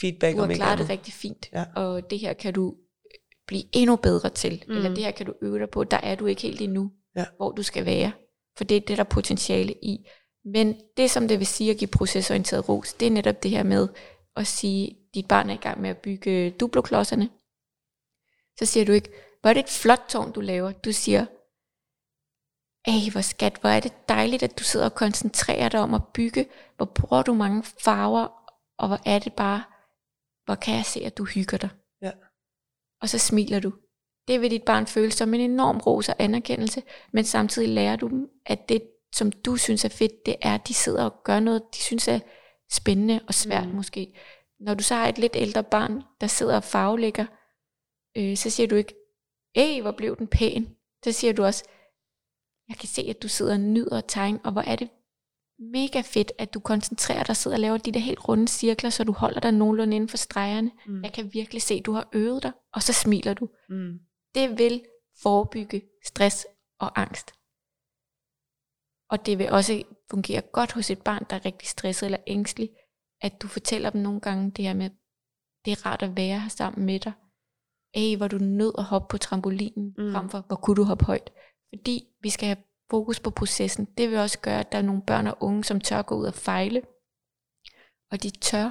feedback 0.00 0.36
du 0.36 0.42
om 0.42 0.48
har 0.48 0.52
ikke 0.52 0.58
klaret 0.62 0.78
det 0.78 0.90
rigtig 0.90 1.14
fint, 1.14 1.48
Ja. 1.52 1.64
og 1.76 2.10
det 2.10 2.18
her 2.18 2.32
kan 2.32 2.52
du 2.54 2.74
blive 3.46 3.62
endnu 3.72 3.96
bedre 3.96 4.28
til, 4.28 4.52
Mm. 4.66 4.72
mm. 4.72 4.76
eller 4.76 4.94
det 4.94 5.04
her 5.04 5.10
kan 5.10 5.26
du 5.26 5.32
øve 5.42 5.58
dig 5.58 5.70
på, 5.70 5.84
der 5.84 5.96
er 6.02 6.14
du 6.14 6.26
ikke 6.26 6.42
helt 6.42 6.60
endnu, 6.60 6.90
Ja. 7.16 7.24
hvor 7.36 7.50
du 7.52 7.62
skal 7.62 7.84
være, 7.86 8.12
for 8.56 8.64
det 8.64 8.76
er 8.76 8.80
det, 8.80 8.96
der 8.96 9.04
er 9.04 9.08
potentiale 9.08 9.72
i. 9.72 10.08
Men 10.44 10.76
det, 10.96 11.10
som 11.10 11.28
det 11.28 11.38
vil 11.38 11.46
sige 11.46 11.70
at 11.70 11.76
give 11.76 11.88
procesorienteret 11.88 12.68
ros, 12.68 12.92
det 12.92 13.06
er 13.06 13.10
netop 13.10 13.42
det 13.42 13.50
her 13.50 13.62
med 13.62 13.88
at 14.36 14.46
sige, 14.46 14.86
at 14.90 14.96
dit 15.14 15.28
barn 15.28 15.50
er 15.50 15.54
i 15.54 15.56
gang 15.56 15.80
med 15.80 15.90
at 15.90 15.96
bygge 15.96 16.50
duploklodserne. 16.50 17.28
Så 18.58 18.66
siger 18.66 18.84
du 18.84 18.92
ikke, 18.92 19.10
hvor 19.40 19.50
er 19.50 19.54
det 19.54 19.62
et 19.62 19.70
flot 19.70 20.02
tårn, 20.08 20.32
du 20.32 20.40
laver. 20.40 20.72
Du 20.72 20.92
siger, 20.92 21.26
ej, 22.86 23.10
hvor 23.12 23.20
skat, 23.20 23.58
hvor 23.60 23.70
er 23.70 23.80
det 23.80 24.08
dejligt, 24.08 24.42
at 24.42 24.58
du 24.58 24.64
sidder 24.64 24.86
og 24.86 24.94
koncentrerer 24.94 25.68
dig 25.68 25.80
om 25.80 25.94
at 25.94 26.02
bygge. 26.14 26.46
Hvor 26.76 26.86
bruger 26.86 27.22
du 27.22 27.34
mange 27.34 27.62
farver, 27.84 28.26
og 28.78 28.88
hvor 28.88 28.98
er 29.06 29.18
det 29.18 29.32
bare, 29.32 29.64
hvor 30.44 30.54
kan 30.54 30.74
jeg 30.74 30.84
se, 30.84 31.00
at 31.04 31.18
du 31.18 31.24
hygger 31.24 31.56
dig. 31.58 31.68
Ja. 32.02 32.10
Og 33.02 33.08
så 33.08 33.18
smiler 33.18 33.60
du. 33.60 33.72
Det 34.28 34.40
vil 34.40 34.50
dit 34.50 34.62
barn 34.62 34.86
føle 34.86 35.12
som 35.12 35.34
en 35.34 35.40
enorm 35.40 35.78
ros 35.78 36.08
og 36.08 36.14
anerkendelse, 36.18 36.82
men 37.12 37.24
samtidig 37.24 37.68
lærer 37.68 37.96
du 37.96 38.08
dem, 38.08 38.28
at 38.46 38.68
det, 38.68 38.82
som 39.14 39.32
du 39.32 39.56
synes 39.56 39.84
er 39.84 39.88
fedt, 39.88 40.26
det 40.26 40.36
er, 40.42 40.54
at 40.54 40.68
de 40.68 40.74
sidder 40.74 41.04
og 41.04 41.22
gør 41.24 41.40
noget, 41.40 41.62
de 41.74 41.78
synes 41.78 42.08
er 42.08 42.20
spændende 42.72 43.20
og 43.28 43.34
svært 43.34 43.68
Mm. 43.68 43.74
måske. 43.74 44.18
Når 44.60 44.74
du 44.74 44.82
så 44.84 44.94
har 44.94 45.08
et 45.08 45.18
lidt 45.18 45.36
ældre 45.36 45.64
barn, 45.64 46.02
der 46.20 46.26
sidder 46.26 46.56
og 46.56 46.64
farvelægger, 46.64 47.26
øh, 48.18 48.36
så 48.36 48.50
siger 48.50 48.66
du 48.66 48.74
ikke, 48.74 48.94
Ej, 49.54 49.80
hvor 49.80 49.92
blev 49.92 50.16
den 50.16 50.26
pæn. 50.26 50.76
Så 51.04 51.12
siger 51.12 51.32
du 51.32 51.44
også, 51.44 51.64
jeg 52.68 52.76
kan 52.76 52.88
se, 52.88 53.02
at 53.02 53.22
du 53.22 53.28
sidder 53.28 53.52
og 53.52 53.60
nyder 53.60 53.98
at 53.98 54.04
tegne, 54.08 54.40
og 54.44 54.52
hvor 54.52 54.60
er 54.60 54.76
det 54.76 54.90
mega 55.58 56.00
fedt, 56.00 56.32
at 56.38 56.54
du 56.54 56.60
koncentrerer 56.60 57.22
dig 57.22 57.30
og 57.30 57.36
sidder 57.36 57.56
og 57.56 57.60
laver 57.60 57.76
de 57.76 57.92
der 57.92 58.00
helt 58.00 58.28
runde 58.28 58.48
cirkler, 58.48 58.90
så 58.90 59.04
du 59.04 59.12
holder 59.12 59.40
dig 59.40 59.52
nogenlunde 59.52 59.96
inden 59.96 60.08
for 60.08 60.16
stregerne. 60.16 60.70
Mm. 60.86 61.02
Jeg 61.02 61.12
kan 61.12 61.30
virkelig 61.32 61.62
se, 61.62 61.74
at 61.74 61.86
du 61.86 61.92
har 61.92 62.08
øvet 62.12 62.42
dig, 62.42 62.52
og 62.72 62.82
så 62.82 62.92
smiler 62.92 63.34
du. 63.34 63.48
Mm. 63.68 63.98
Det 64.34 64.58
vil 64.58 64.84
forebygge 65.22 65.82
stress 66.04 66.46
og 66.78 67.00
angst. 67.00 67.32
Og 69.10 69.26
det 69.26 69.38
vil 69.38 69.50
også 69.50 69.82
fungere 70.10 70.40
godt 70.40 70.72
hos 70.72 70.90
et 70.90 71.02
barn, 71.02 71.26
der 71.30 71.36
er 71.36 71.44
rigtig 71.44 71.68
stresset 71.68 72.06
eller 72.06 72.18
ængstelig, 72.26 72.70
at 73.20 73.42
du 73.42 73.48
fortæller 73.48 73.90
dem 73.90 74.00
nogle 74.00 74.20
gange 74.20 74.50
det 74.50 74.64
her 74.64 74.74
med, 74.74 74.90
det 75.64 75.72
er 75.72 75.86
rart 75.86 76.02
at 76.02 76.16
være 76.16 76.40
her 76.40 76.48
sammen 76.48 76.86
med 76.86 77.00
dig. 77.00 77.12
Ej, 77.94 78.14
hvor 78.16 78.28
du 78.28 78.38
nød 78.38 78.72
at 78.78 78.84
hoppe 78.84 79.06
på 79.10 79.18
trampolinen, 79.18 79.94
Mm. 79.98 80.12
frem 80.12 80.28
for, 80.28 80.44
hvor 80.46 80.56
kunne 80.56 80.76
du 80.76 80.82
hoppe 80.84 81.04
højt. 81.04 81.30
Fordi 81.74 82.04
vi 82.22 82.30
skal 82.30 82.46
have 82.46 82.56
fokus 82.90 83.20
på 83.20 83.30
processen. 83.30 83.84
Det 83.84 84.10
vil 84.10 84.18
også 84.18 84.38
gøre, 84.38 84.60
at 84.60 84.72
der 84.72 84.78
er 84.78 84.82
nogle 84.82 85.02
børn 85.06 85.26
og 85.26 85.36
unge, 85.40 85.64
som 85.64 85.80
tør 85.80 86.02
gå 86.02 86.14
ud 86.14 86.24
og 86.26 86.34
fejle. 86.34 86.82
Og 88.10 88.22
de 88.22 88.30
tør 88.30 88.64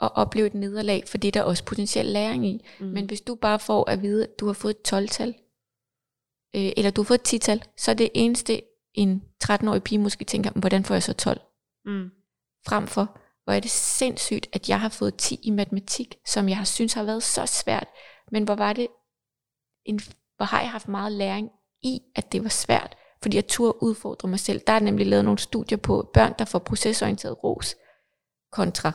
at 0.00 0.10
opleve 0.14 0.46
et 0.46 0.54
nederlag, 0.54 1.02
for 1.08 1.18
det 1.18 1.28
er 1.28 1.32
der 1.32 1.42
også 1.42 1.64
potentiel 1.64 2.06
læring 2.06 2.46
i. 2.46 2.64
Mm. 2.80 2.86
Men 2.86 3.06
hvis 3.06 3.20
du 3.20 3.34
bare 3.34 3.58
får 3.58 3.90
at 3.90 4.02
vide, 4.02 4.24
at 4.24 4.40
du 4.40 4.46
har 4.46 4.52
fået 4.52 4.74
et 4.74 4.92
12-tal, 4.94 5.28
øh, 6.56 6.72
eller 6.76 6.90
du 6.90 7.00
har 7.02 7.04
fået 7.06 7.18
et 7.20 7.34
10-tal, 7.34 7.64
så 7.76 7.90
er 7.90 7.94
det 7.94 8.10
eneste, 8.14 8.60
en 8.94 9.22
13-årig 9.44 9.82
pige 9.82 9.98
måske 9.98 10.24
tænker, 10.24 10.50
"Men 10.54 10.60
hvordan 10.60 10.84
får 10.84 10.94
jeg 10.94 11.02
så 11.02 11.12
12? 11.12 11.40
mm. 11.84 12.10
Frem 12.68 12.86
for, 12.86 13.18
hvor 13.44 13.52
er 13.52 13.60
det 13.60 13.70
sindssygt, 13.70 14.48
at 14.52 14.68
jeg 14.68 14.80
har 14.80 14.88
fået 14.88 15.16
10 15.16 15.40
i 15.42 15.50
matematik, 15.50 16.18
som 16.26 16.48
jeg 16.48 16.56
har 16.56 16.64
synes 16.64 16.92
har 16.92 17.02
været 17.04 17.22
så 17.22 17.46
svært, 17.46 17.88
men 18.30 18.44
hvor 18.44 18.54
var 18.54 18.72
det, 18.72 18.88
en, 19.84 20.00
hvor 20.36 20.44
har 20.44 20.60
jeg 20.60 20.70
haft 20.70 20.88
meget 20.88 21.12
læring 21.12 21.50
i, 21.82 22.00
at 22.14 22.32
det 22.32 22.42
var 22.42 22.48
svært, 22.48 22.96
fordi 23.22 23.36
jeg 23.36 23.46
turde 23.46 23.82
udfordre 23.82 24.28
mig 24.28 24.40
selv. 24.40 24.60
Der 24.66 24.72
er 24.72 24.80
nemlig 24.80 25.06
lavet 25.06 25.24
nogle 25.24 25.38
studier 25.38 25.78
på 25.78 26.10
børn, 26.14 26.34
der 26.38 26.44
får 26.44 26.58
procesorienteret 26.58 27.44
ros, 27.44 27.76
kontra 28.52 28.92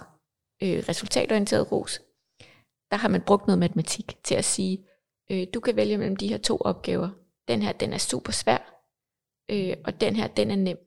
øh, 0.63 0.83
resultatorienteret 0.89 1.71
ros. 1.71 2.01
Der 2.91 2.97
har 2.97 3.07
man 3.09 3.21
brugt 3.21 3.47
noget 3.47 3.59
matematik 3.59 4.23
til 4.23 4.35
at 4.35 4.45
sige, 4.45 4.87
øh, 5.31 5.47
du 5.53 5.59
kan 5.59 5.75
vælge 5.75 5.97
mellem 5.97 6.15
de 6.15 6.27
her 6.27 6.37
to 6.37 6.57
opgaver. 6.57 7.09
Den 7.47 7.61
her, 7.61 7.71
den 7.71 7.93
er 7.93 7.97
super 7.97 8.31
svær, 8.31 8.57
øh, 9.51 9.77
og 9.85 10.01
den 10.01 10.15
her, 10.15 10.27
den 10.27 10.51
er 10.51 10.55
nem. 10.55 10.77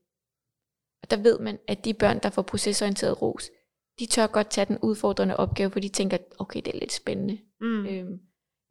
Og 1.02 1.10
der 1.10 1.16
ved 1.16 1.38
man, 1.38 1.58
at 1.68 1.84
de 1.84 1.94
børn, 1.94 2.18
der 2.22 2.30
får 2.30 2.42
procesorienteret 2.42 3.22
ros, 3.22 3.50
de 3.98 4.06
tør 4.06 4.26
godt 4.26 4.50
tage 4.50 4.64
den 4.64 4.78
udfordrende 4.78 5.36
opgave, 5.36 5.70
for 5.70 5.80
de 5.80 5.88
tænker, 5.88 6.18
okay, 6.38 6.60
det 6.64 6.74
er 6.74 6.78
lidt 6.78 6.92
spændende. 6.92 7.38
Mm. 7.60 7.86
Øhm, 7.86 8.20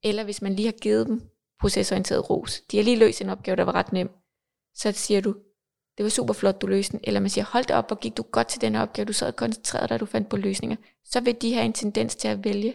eller 0.05 0.23
hvis 0.23 0.41
man 0.41 0.53
lige 0.53 0.65
har 0.65 0.79
givet 0.81 1.07
dem 1.07 1.21
procesorienteret 1.59 2.29
ros. 2.29 2.61
De 2.61 2.77
har 2.77 2.83
lige 2.83 2.99
løst 2.99 3.21
en 3.21 3.29
opgave, 3.29 3.55
der 3.55 3.63
var 3.63 3.75
ret 3.75 3.91
nem. 3.91 4.09
Så 4.75 4.91
siger 4.91 5.21
du, 5.21 5.35
det 5.97 6.03
var 6.03 6.09
super 6.09 6.33
flot, 6.33 6.61
du 6.61 6.67
løste 6.67 6.91
den. 6.91 6.99
Eller 7.03 7.19
man 7.19 7.29
siger, 7.29 7.45
hold 7.45 7.65
da 7.65 7.75
op, 7.75 7.89
hvor 7.89 7.95
gik 7.95 8.17
du 8.17 8.23
godt 8.23 8.47
til 8.47 8.61
den 8.61 8.75
opgave, 8.75 9.05
du 9.05 9.13
sad 9.13 9.27
og 9.27 9.35
koncentrerede 9.35 9.87
dig, 9.87 9.99
du 9.99 10.05
fandt 10.05 10.29
på 10.29 10.37
løsninger. 10.37 10.75
Så 11.03 11.21
vil 11.21 11.41
de 11.41 11.53
have 11.53 11.65
en 11.65 11.73
tendens 11.73 12.15
til 12.15 12.27
at 12.27 12.43
vælge 12.43 12.73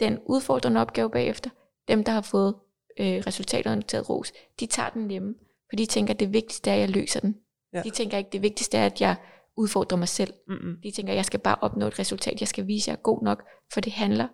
den 0.00 0.18
udfordrende 0.26 0.80
opgave 0.80 1.10
bagefter. 1.10 1.50
Dem, 1.88 2.04
der 2.04 2.12
har 2.12 2.20
fået 2.20 2.54
øh, 3.00 3.22
resultatorienteret 3.26 4.08
ros, 4.08 4.32
de 4.60 4.66
tager 4.66 4.90
den 4.90 5.06
nemme. 5.06 5.34
For 5.70 5.76
de 5.76 5.86
tænker, 5.86 6.14
det 6.14 6.32
vigtigste 6.32 6.70
er, 6.70 6.74
at 6.74 6.80
jeg 6.80 6.90
løser 6.90 7.20
den. 7.20 7.36
Ja. 7.72 7.82
De 7.82 7.90
tænker 7.90 8.18
ikke, 8.18 8.30
det 8.32 8.42
vigtigste 8.42 8.78
er, 8.78 8.86
at 8.86 9.00
jeg 9.00 9.16
udfordrer 9.56 9.98
mig 9.98 10.08
selv. 10.08 10.34
Mm-mm. 10.48 10.76
De 10.82 10.90
tænker, 10.90 11.12
jeg 11.12 11.24
skal 11.24 11.40
bare 11.40 11.56
opnå 11.60 11.86
et 11.86 11.98
resultat, 11.98 12.40
jeg 12.40 12.48
skal 12.48 12.66
vise, 12.66 12.84
at 12.84 12.92
jeg 12.92 12.98
er 12.98 13.02
god 13.02 13.22
nok, 13.22 13.44
for 13.72 13.80
det 13.80 13.92
handler, 13.92 14.28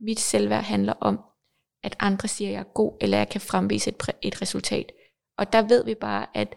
mit 0.00 0.20
selvværd 0.20 0.64
handler 0.64 0.92
om, 0.92 1.20
at 1.82 1.96
andre 2.00 2.28
siger, 2.28 2.48
at 2.48 2.52
jeg 2.52 2.60
er 2.60 2.72
god, 2.74 2.96
eller 3.00 3.18
jeg 3.18 3.28
kan 3.28 3.40
fremvise 3.40 3.90
et, 3.90 4.02
et 4.22 4.42
resultat. 4.42 4.92
Og 5.38 5.52
der 5.52 5.62
ved 5.62 5.84
vi 5.84 5.94
bare, 5.94 6.26
at 6.34 6.56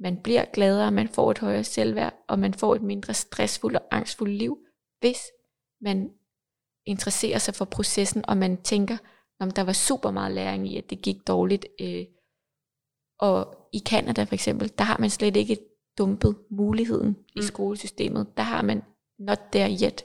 man 0.00 0.16
bliver 0.16 0.44
gladere, 0.44 0.90
man 0.92 1.08
får 1.08 1.30
et 1.30 1.38
højere 1.38 1.64
selvværd, 1.64 2.14
og 2.28 2.38
man 2.38 2.54
får 2.54 2.74
et 2.74 2.82
mindre 2.82 3.14
stressfuldt 3.14 3.76
og 3.76 3.82
angstfuldt 3.90 4.34
liv, 4.34 4.58
hvis 5.00 5.18
man 5.80 6.10
interesserer 6.86 7.38
sig 7.38 7.54
for 7.54 7.64
processen, 7.64 8.24
og 8.28 8.36
man 8.36 8.62
tænker, 8.62 8.96
om 9.40 9.50
der 9.50 9.62
var 9.62 9.72
super 9.72 10.10
meget 10.10 10.34
læring 10.34 10.68
i, 10.68 10.76
at 10.76 10.90
det 10.90 11.02
gik 11.02 11.26
dårligt. 11.26 11.66
Øh, 11.80 12.04
og 13.18 13.68
i 13.72 13.82
Canada 13.86 14.24
for 14.24 14.34
eksempel, 14.34 14.72
der 14.78 14.84
har 14.84 14.98
man 14.98 15.10
slet 15.10 15.36
ikke 15.36 15.58
dumpet 15.98 16.36
muligheden 16.50 17.08
mm. 17.08 17.40
i 17.40 17.42
skolesystemet. 17.42 18.36
Der 18.36 18.42
har 18.42 18.62
man 18.62 18.82
not 19.18 19.40
there 19.52 19.70
yet. 19.70 20.04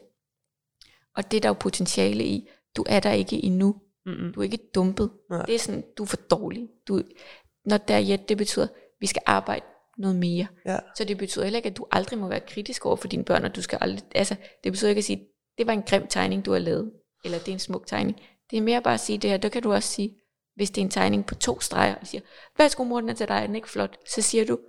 Og 1.16 1.32
det 1.32 1.38
er 1.38 1.42
der 1.42 1.50
jo 1.50 1.54
potentiale 1.54 2.26
i. 2.26 2.50
Du 2.78 2.86
er 2.90 3.00
der 3.00 3.12
ikke 3.12 3.44
endnu. 3.44 3.82
Mm-mm. 4.10 4.34
Du 4.34 4.40
er 4.40 4.44
ikke 4.44 4.60
dumpet. 4.76 5.12
Nej. 5.30 5.46
Det 5.46 5.56
er 5.56 5.60
sådan, 5.60 5.84
du 5.98 6.04
er 6.04 6.08
for 6.08 6.18
dårlig. 6.18 6.70
Du, 6.88 7.02
not 7.66 7.82
there 7.88 8.04
yet, 8.12 8.30
det 8.30 8.38
betyder, 8.38 8.66
at 8.66 8.72
vi 9.00 9.08
skal 9.08 9.22
arbejde 9.26 9.66
noget 9.98 10.16
mere. 10.16 10.48
Ja. 10.66 10.78
Så 10.96 11.04
det 11.04 11.18
betyder 11.18 11.46
heller 11.46 11.58
ikke, 11.58 11.70
at 11.70 11.78
du 11.78 11.86
aldrig 11.92 12.20
må 12.20 12.28
være 12.28 12.40
kritisk 12.40 12.86
over 12.86 12.96
for 12.96 13.08
dine 13.08 13.24
børn, 13.26 13.46
og 13.46 13.56
du 13.56 13.62
skal 13.62 13.78
aldrig, 13.82 14.04
altså, 14.16 14.36
det 14.64 14.72
betyder 14.72 14.90
ikke 14.90 15.00
at 15.00 15.06
sige, 15.06 15.28
det 15.58 15.68
var 15.68 15.74
en 15.74 15.82
grim 15.82 16.08
tegning, 16.08 16.46
du 16.46 16.52
har 16.52 16.60
lavet, 16.60 16.92
eller 17.26 17.38
det 17.38 17.48
er 17.48 17.54
en 17.54 17.60
smuk 17.60 17.88
tegning. 17.88 18.22
Det 18.52 18.58
er 18.58 18.62
mere 18.62 18.82
bare 18.82 18.94
at 18.94 19.00
sige 19.00 19.18
det 19.18 19.30
her, 19.30 19.38
der 19.38 19.50
kan 19.50 19.64
du 19.64 19.74
også 19.74 19.90
sige, 19.90 20.16
hvis 20.56 20.72
det 20.72 20.82
er 20.82 20.86
en 20.86 20.92
tegning 20.92 21.26
på 21.26 21.36
to 21.36 21.60
streger, 21.60 21.96
og 21.96 22.08
siger, 22.08 22.22
værsgo 22.58 22.84
mor, 22.84 23.00
den 23.02 23.10
er 23.10 23.14
til 23.14 23.28
dig, 23.28 23.34
er 23.34 23.46
den 23.46 23.56
ikke 23.56 23.70
flot? 23.70 23.98
Så 24.10 24.22
siger 24.22 24.46
du, 24.46 24.60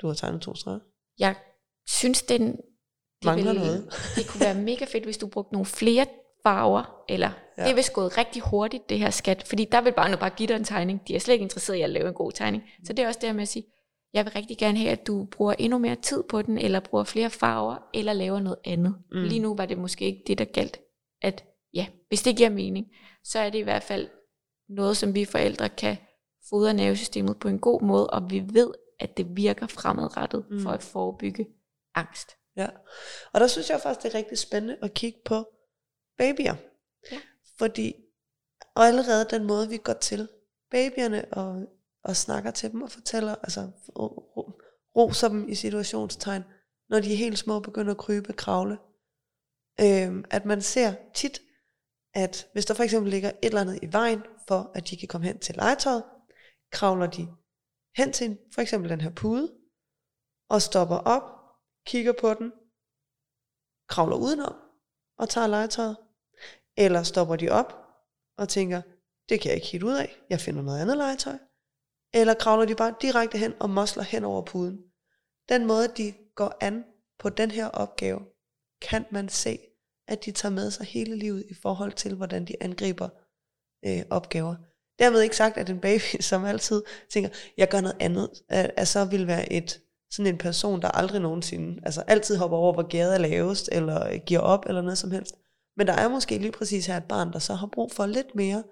Du 0.00 0.06
har 0.06 0.14
tegnet 0.14 0.42
to 0.42 0.54
streger. 0.54 0.78
jeg 1.18 1.34
synes, 1.88 2.22
den, 2.22 2.42
det, 2.52 2.60
Mangler 3.24 3.52
noget. 3.52 3.94
det 4.16 4.28
kunne 4.28 4.40
være 4.40 4.54
mega 4.54 4.84
fedt, 4.84 5.04
hvis 5.04 5.18
du 5.18 5.26
brugte 5.26 5.52
nogle 5.52 5.66
flere 5.66 6.06
farver, 6.46 7.04
eller 7.08 7.30
Ja. 7.58 7.62
det 7.64 7.70
er 7.70 7.74
vist 7.74 7.92
gået 7.92 8.18
rigtig 8.18 8.42
hurtigt, 8.42 8.88
det 8.88 8.98
her 8.98 9.10
skat, 9.10 9.42
fordi 9.42 9.64
der 9.64 9.80
vil 9.80 9.92
barnet 9.92 10.18
bare 10.18 10.30
give 10.30 10.46
dig 10.46 10.56
en 10.56 10.64
tegning. 10.64 11.08
De 11.08 11.14
er 11.14 11.18
slet 11.20 11.34
ikke 11.34 11.42
interesseret 11.42 11.76
i 11.76 11.80
at 11.80 11.90
lave 11.90 12.08
en 12.08 12.14
god 12.14 12.32
tegning. 12.32 12.62
Så 12.84 12.92
det 12.92 13.02
er 13.02 13.06
også 13.06 13.20
det 13.20 13.28
her 13.28 13.34
med 13.34 13.42
at 13.42 13.48
sige, 13.48 13.66
jeg 14.12 14.24
vil 14.24 14.32
rigtig 14.32 14.58
gerne 14.58 14.78
have, 14.78 14.90
at 14.90 15.06
du 15.06 15.24
bruger 15.24 15.54
endnu 15.58 15.78
mere 15.78 15.96
tid 15.96 16.22
på 16.28 16.42
den, 16.42 16.58
eller 16.58 16.80
bruger 16.80 17.04
flere 17.04 17.30
farver, 17.30 17.76
eller 17.94 18.12
laver 18.12 18.40
noget 18.40 18.58
andet. 18.64 18.94
Mm. 19.12 19.22
Lige 19.22 19.40
nu 19.40 19.56
var 19.56 19.66
det 19.66 19.78
måske 19.78 20.04
ikke 20.04 20.22
det, 20.26 20.38
der 20.38 20.44
galt. 20.44 20.80
At 21.22 21.44
ja, 21.74 21.86
hvis 22.08 22.22
det 22.22 22.36
giver 22.36 22.50
mening, 22.50 22.86
så 23.24 23.38
er 23.38 23.50
det 23.50 23.58
i 23.58 23.62
hvert 23.62 23.82
fald 23.82 24.08
noget, 24.68 24.96
som 24.96 25.14
vi 25.14 25.24
forældre 25.24 25.68
kan 25.68 25.96
fodre 26.50 26.74
nervesystemet 26.74 27.38
på 27.38 27.48
en 27.48 27.58
god 27.58 27.82
måde, 27.82 28.06
og 28.06 28.30
vi 28.30 28.44
ved, 28.52 28.70
at 29.00 29.16
det 29.16 29.36
virker 29.36 29.66
fremadrettet 29.66 30.44
mm. 30.50 30.60
for 30.60 30.70
at 30.70 30.82
forebygge 30.82 31.46
angst. 31.94 32.30
Ja. 32.56 32.66
Og 33.32 33.40
der 33.40 33.46
synes 33.46 33.70
jeg 33.70 33.80
faktisk, 33.80 34.02
det 34.02 34.14
er 34.14 34.18
rigtig 34.18 34.38
spændende 34.38 34.76
at 34.82 34.94
kigge 34.94 35.18
på 35.24 35.44
babyer. 36.18 36.54
Ja. 37.12 37.20
Fordi, 37.58 37.94
og 38.74 38.86
allerede 38.86 39.26
den 39.30 39.44
måde, 39.44 39.68
vi 39.68 39.76
går 39.76 39.92
til 39.92 40.28
babyerne 40.70 41.24
og, 41.32 41.66
og 42.04 42.16
snakker 42.16 42.50
til 42.50 42.72
dem 42.72 42.82
og 42.82 42.90
fortæller, 42.90 43.34
altså 43.34 43.70
ro- 43.98 44.32
ro- 44.36 44.60
roser 44.96 45.28
dem 45.28 45.48
i 45.48 45.54
situationstegn, 45.54 46.42
når 46.88 47.00
de 47.00 47.12
er 47.12 47.16
helt 47.16 47.38
små 47.38 47.54
og 47.54 47.62
begynder 47.62 47.90
at 47.90 47.98
krybe, 47.98 48.32
kravle. 48.32 48.78
Øhm, 49.80 50.24
at 50.30 50.44
man 50.44 50.62
ser 50.62 50.94
tit, 51.14 51.40
at 52.14 52.48
hvis 52.52 52.66
der 52.66 52.74
for 52.74 52.82
eksempel 52.82 53.10
ligger 53.10 53.28
et 53.30 53.38
eller 53.42 53.60
andet 53.60 53.78
i 53.82 53.92
vejen 53.92 54.22
for, 54.48 54.72
at 54.74 54.90
de 54.90 54.96
kan 54.96 55.08
komme 55.08 55.26
hen 55.26 55.38
til 55.38 55.54
legetøjet, 55.54 56.04
kravler 56.72 57.06
de 57.06 57.28
hen 57.96 58.12
til 58.12 58.38
for 58.54 58.60
eksempel 58.62 58.90
den 58.90 59.00
her 59.00 59.10
pude, 59.10 59.54
og 60.48 60.62
stopper 60.62 60.96
op, 60.96 61.22
kigger 61.86 62.12
på 62.20 62.34
den, 62.34 62.52
kravler 63.88 64.16
udenom 64.16 64.54
og 65.18 65.28
tager 65.28 65.46
legetøjet. 65.46 65.96
Eller 66.76 67.02
stopper 67.02 67.36
de 67.36 67.48
op 67.48 67.72
og 68.38 68.48
tænker, 68.48 68.82
det 69.28 69.40
kan 69.40 69.48
jeg 69.48 69.54
ikke 69.54 69.66
helt 69.66 69.84
ud 69.84 69.94
af, 69.94 70.16
jeg 70.30 70.40
finder 70.40 70.62
noget 70.62 70.80
andet 70.80 70.96
legetøj. 70.96 71.38
Eller 72.14 72.34
kravler 72.34 72.66
de 72.66 72.74
bare 72.74 72.94
direkte 73.02 73.38
hen 73.38 73.54
og 73.60 73.70
mosler 73.70 74.02
hen 74.02 74.24
over 74.24 74.42
puden. 74.42 74.78
Den 75.48 75.66
måde, 75.66 75.88
de 75.88 76.14
går 76.34 76.54
an 76.60 76.84
på 77.18 77.28
den 77.28 77.50
her 77.50 77.66
opgave, 77.66 78.20
kan 78.82 79.04
man 79.10 79.28
se, 79.28 79.58
at 80.08 80.24
de 80.24 80.30
tager 80.30 80.52
med 80.52 80.70
sig 80.70 80.86
hele 80.86 81.16
livet 81.16 81.44
i 81.50 81.54
forhold 81.54 81.92
til, 81.92 82.14
hvordan 82.14 82.44
de 82.44 82.54
angriber 82.60 83.08
øh, 83.86 84.02
opgaver. 84.10 84.54
Dermed 84.98 85.20
ikke 85.20 85.36
sagt, 85.36 85.56
at 85.56 85.70
en 85.70 85.80
baby, 85.80 86.20
som 86.30 86.44
altid 86.44 86.82
tænker, 87.10 87.30
jeg 87.56 87.68
gør 87.68 87.80
noget 87.80 87.96
andet, 88.00 88.30
at, 88.48 88.70
at 88.76 88.88
så 88.88 89.04
vil 89.04 89.26
være 89.26 89.52
et 89.52 89.80
sådan 90.10 90.32
en 90.34 90.38
person, 90.38 90.82
der 90.82 90.88
aldrig 90.88 91.20
nogensinde, 91.20 91.80
altså 91.82 92.00
altid 92.00 92.36
hopper 92.36 92.56
over, 92.56 92.72
hvor 92.72 92.88
gæret 92.88 93.14
er 93.14 93.18
lavest, 93.18 93.68
eller 93.72 94.06
øh, 94.06 94.20
giver 94.26 94.40
op, 94.40 94.64
eller 94.68 94.82
noget 94.82 94.98
som 94.98 95.10
helst. 95.10 95.34
Men 95.76 95.86
der 95.86 95.92
er 95.92 96.08
måske 96.08 96.38
lige 96.38 96.52
præcis 96.52 96.86
her 96.86 96.96
et 96.96 97.04
barn, 97.04 97.32
der 97.32 97.38
så 97.38 97.54
har 97.54 97.66
brug 97.66 97.92
for 97.92 98.06
lidt 98.06 98.34
mere 98.34 98.62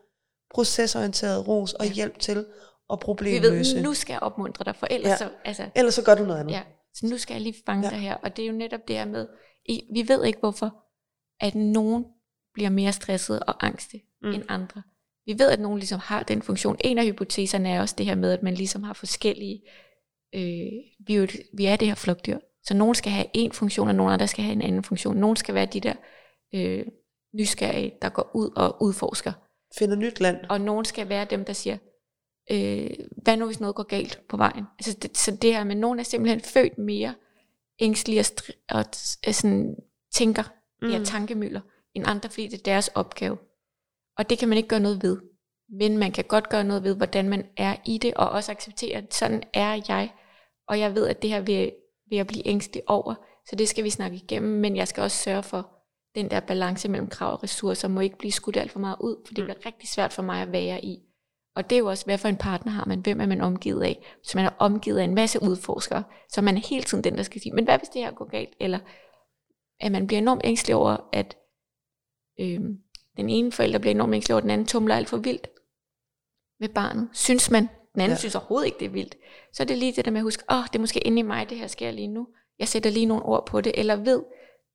procesorienteret 0.55 1.49
ros 1.49 1.73
og 1.73 1.87
hjælp 1.87 2.19
til 2.19 2.47
at 2.93 3.01
problemløse. 3.01 3.75
Vi 3.75 3.79
ved, 3.79 3.85
nu 3.85 3.95
skal 3.95 4.13
jeg 4.13 4.23
opmuntre 4.23 4.65
dig, 4.65 4.77
for 4.77 4.87
ellers, 4.91 5.11
ja. 5.11 5.17
så, 5.17 5.31
altså, 5.45 5.69
ellers 5.75 5.95
så 5.95 6.05
gør 6.05 6.15
du 6.15 6.25
noget 6.25 6.41
andet. 6.41 6.53
Ja, 6.53 6.63
så 6.95 7.07
nu 7.07 7.19
skal 7.19 7.35
jeg 7.35 7.41
lige 7.41 7.63
fange 7.67 7.85
ja. 7.85 7.91
dig 7.91 7.99
her. 7.99 8.15
Og 8.15 8.37
det 8.37 8.43
er 8.43 8.47
jo 8.47 8.53
netop 8.53 8.81
det 8.89 8.97
her 8.97 9.05
med, 9.05 9.27
vi 9.93 10.09
ved 10.09 10.25
ikke 10.25 10.39
hvorfor, 10.39 10.85
at 11.41 11.55
nogen 11.55 12.05
bliver 12.55 12.71
mere 12.71 12.93
stresset 12.93 13.41
og 13.41 13.67
angste 13.67 14.01
mm. 14.23 14.31
end 14.31 14.43
andre. 14.49 14.83
Vi 15.27 15.39
ved, 15.39 15.51
at 15.51 15.61
nogen 15.61 15.79
ligesom 15.79 16.01
har 16.01 16.23
den 16.23 16.43
funktion. 16.43 16.77
En 16.81 16.99
af 16.99 17.05
hypoteserne 17.05 17.69
er 17.71 17.81
også 17.81 17.95
det 17.99 18.07
her 18.07 18.15
med, 18.15 18.33
at 18.33 18.43
man 18.43 18.55
ligesom 18.55 18.83
har 18.83 18.93
forskellige, 18.93 19.63
øh, 20.35 20.73
vi, 21.07 21.15
jo, 21.15 21.27
vi 21.57 21.67
er 21.67 21.77
det 21.77 21.89
her 21.89 21.95
flugtdyr. 21.95 22.39
Så 22.65 22.75
nogen 22.75 22.95
skal 22.95 23.13
have 23.13 23.27
en 23.35 23.53
funktion, 23.53 23.89
og 23.89 23.95
nogen 23.95 24.13
andre 24.13 24.29
skal 24.29 24.45
have 24.45 24.53
en 24.53 24.63
anden 24.63 24.85
funktion. 24.85 25.17
Nogen 25.17 25.37
skal 25.37 25.55
være 25.55 25.67
de 25.67 25.81
der 25.81 25.95
øh, 26.55 26.87
nysgerrige, 27.35 27.95
der 28.03 28.09
går 28.09 28.31
ud 28.35 28.51
og 28.57 28.83
udforsker. 28.83 29.33
Finder 29.79 29.97
nyt 29.97 30.21
land. 30.21 30.37
Og 30.49 30.61
nogen 30.61 30.85
skal 30.85 31.09
være 31.09 31.25
dem, 31.25 31.45
der 31.45 31.53
siger, 31.53 31.79
øh, 32.51 32.91
hvad 33.23 33.37
nu 33.37 33.47
hvis 33.47 33.61
noget 33.61 33.75
går 33.75 33.83
galt 33.83 34.21
på 34.29 34.37
vejen? 34.37 34.65
Altså 34.79 34.99
det, 35.03 35.19
så 35.19 35.37
det 35.43 35.55
her 35.55 35.65
med, 35.65 35.77
nogen 35.77 35.99
er 35.99 36.03
simpelthen 36.03 36.41
født 36.41 36.79
mere 36.79 37.15
ængstlige 37.81 38.21
og, 38.21 38.25
stri- 38.25 38.65
og 38.71 38.85
sådan, 39.35 39.77
tænker 40.15 40.43
mm. 40.83 40.89
de 40.89 40.97
her 40.97 41.05
tankemøller 41.05 41.61
end 41.95 42.05
andre, 42.07 42.29
fordi 42.29 42.49
det 42.49 42.59
er 42.59 42.63
deres 42.63 42.89
opgave. 42.89 43.39
Og 44.19 44.31
det 44.31 44.39
kan 44.39 44.49
man 44.49 44.57
ikke 44.57 44.69
gøre 44.69 44.81
noget 44.81 45.03
ved. 45.03 45.21
Men 45.79 45.99
man 45.99 46.13
kan 46.13 46.25
godt 46.25 46.49
gøre 46.49 46.65
noget 46.65 46.83
ved, 46.83 46.97
hvordan 46.97 47.29
man 47.29 47.47
er 47.57 47.77
i 47.87 47.99
det, 47.99 48.15
og 48.15 48.31
også 48.31 48.53
acceptere, 48.53 48.97
at 48.97 49.15
sådan 49.15 49.43
er 49.55 49.83
jeg. 49.89 50.13
Og 50.69 50.79
jeg 50.79 50.95
ved, 50.95 51.09
at 51.09 51.23
det 51.23 51.31
her 51.31 51.41
vil, 51.41 51.73
vil 52.09 52.17
jeg 52.17 52.27
blive 52.27 52.47
ængstelig 52.47 52.83
over, 52.87 53.15
så 53.47 53.57
det 53.57 53.69
skal 53.69 53.85
vi 53.85 53.91
snakke 53.91 54.17
igennem. 54.17 54.61
Men 54.61 54.77
jeg 54.77 54.89
skal 54.89 55.03
også 55.03 55.17
sørge 55.17 55.43
for, 55.43 55.82
den 56.15 56.31
der 56.31 56.41
balance 56.41 56.89
mellem 56.89 57.09
krav 57.09 57.33
og 57.33 57.43
ressourcer 57.43 57.89
må 57.89 58.01
ikke 58.01 58.19
blive 58.19 58.33
skudt 58.33 58.57
alt 58.57 58.71
for 58.71 58.79
meget 58.79 58.97
ud, 59.01 59.17
for 59.27 59.35
det 59.35 59.45
mm. 59.45 59.47
bliver 59.47 59.67
rigtig 59.67 59.89
svært 59.89 60.13
for 60.13 60.23
mig 60.23 60.43
at 60.43 60.53
være 60.53 60.85
i. 60.85 60.99
Og 61.57 61.71
det 61.71 61.77
er 61.77 61.81
jo 61.81 61.87
også, 61.87 62.05
hvad 62.05 62.19
for 62.19 62.29
en 62.29 62.37
partner 62.37 62.73
har 62.73 62.85
man, 62.85 63.01
hvem 63.01 63.21
er 63.21 63.27
man 63.27 63.41
omgivet 63.41 63.83
af. 63.83 64.05
Så 64.23 64.39
man 64.39 64.45
er 64.45 64.51
omgivet 64.59 64.99
af 64.99 65.05
en 65.05 65.15
masse 65.15 65.43
udforskere, 65.43 66.05
så 66.29 66.43
man 66.43 66.57
er 66.57 66.61
hele 66.69 66.85
tiden 66.85 67.05
den, 67.05 67.17
der 67.17 67.23
skal 67.23 67.41
sige, 67.41 67.55
men 67.55 67.65
hvad 67.65 67.79
hvis 67.79 67.89
det 67.89 68.03
her 68.03 68.11
går 68.11 68.25
galt? 68.25 68.55
Eller 68.61 68.79
at 69.81 69.93
man 69.93 70.07
bliver 70.07 70.21
enormt 70.21 70.41
ængstelig 70.45 70.77
over, 70.77 71.09
at 71.13 71.37
øhm, 72.41 72.79
den 73.17 73.29
ene 73.29 73.53
forælder 73.53 73.79
bliver 73.79 73.95
enormt 73.95 74.15
ængstelig 74.15 74.35
over, 74.35 74.39
at 74.39 74.43
den 74.43 74.51
anden 74.51 74.67
tumler 74.67 74.97
alt 74.97 75.09
for 75.09 75.17
vildt 75.17 75.49
med 76.61 76.69
barnet. 76.69 77.09
Synes 77.13 77.51
man, 77.51 77.69
den 77.93 78.01
anden 78.01 78.15
ja. 78.15 78.19
synes 78.19 78.35
overhovedet 78.35 78.67
ikke, 78.67 78.79
det 78.79 78.87
er 78.87 78.91
vildt. 78.91 79.17
Så 79.53 79.63
er 79.63 79.67
det 79.67 79.79
lige 79.79 79.93
det 79.93 80.05
der 80.05 80.11
med 80.11 80.21
at 80.21 80.25
huske, 80.25 80.45
åh, 80.51 80.59
oh, 80.59 80.65
det 80.65 80.75
er 80.75 80.81
måske 80.81 81.01
inde 81.01 81.19
i 81.19 81.23
mig, 81.23 81.51
det 81.51 81.59
her 81.59 81.67
sker 81.67 81.91
lige 81.91 82.09
nu. 82.09 82.29
Jeg 82.59 82.69
sætter 82.69 82.91
lige 82.91 83.07
nogle 83.07 83.25
ord 83.25 83.47
på 83.47 83.61
det, 83.61 83.73
eller 83.77 83.97
ved, 83.97 84.23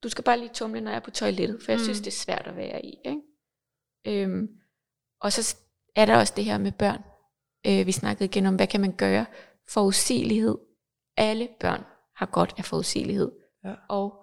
du 0.04 0.10
skal 0.10 0.24
bare 0.24 0.40
lige 0.40 0.50
tumle, 0.54 0.82
når 0.82 0.92
jeg 0.92 0.96
er 0.96 1.02
på 1.02 1.12
toilettet, 1.12 1.62
for 1.66 1.72
jeg 1.72 1.80
mm. 1.80 1.84
synes, 1.84 2.00
det 2.00 2.08
er 2.08 2.12
svært 2.12 2.48
at 2.48 2.56
være 2.56 2.86
i. 2.86 2.98
Ikke? 3.06 3.22
Øhm, 4.08 4.48
og 5.22 5.34
så 5.34 5.58
er 5.96 6.06
der 6.06 6.18
også 6.18 6.34
det 6.36 6.46
her 6.46 6.58
med 6.58 6.72
børn. 6.72 7.02
Øh, 7.68 7.86
vi 7.86 7.92
snakkede 7.92 8.26
igen 8.26 8.46
om, 8.46 8.56
hvad 8.56 8.68
kan 8.68 8.82
man 8.82 8.92
gøre? 8.92 9.26
Forudsigelighed. 9.70 10.58
Alle 11.18 11.48
børn 11.60 11.84
har 12.16 12.26
godt 12.26 12.54
af 12.58 12.66
forudsigelighed. 12.66 13.32
Ja. 13.66 13.74
Og 13.90 14.14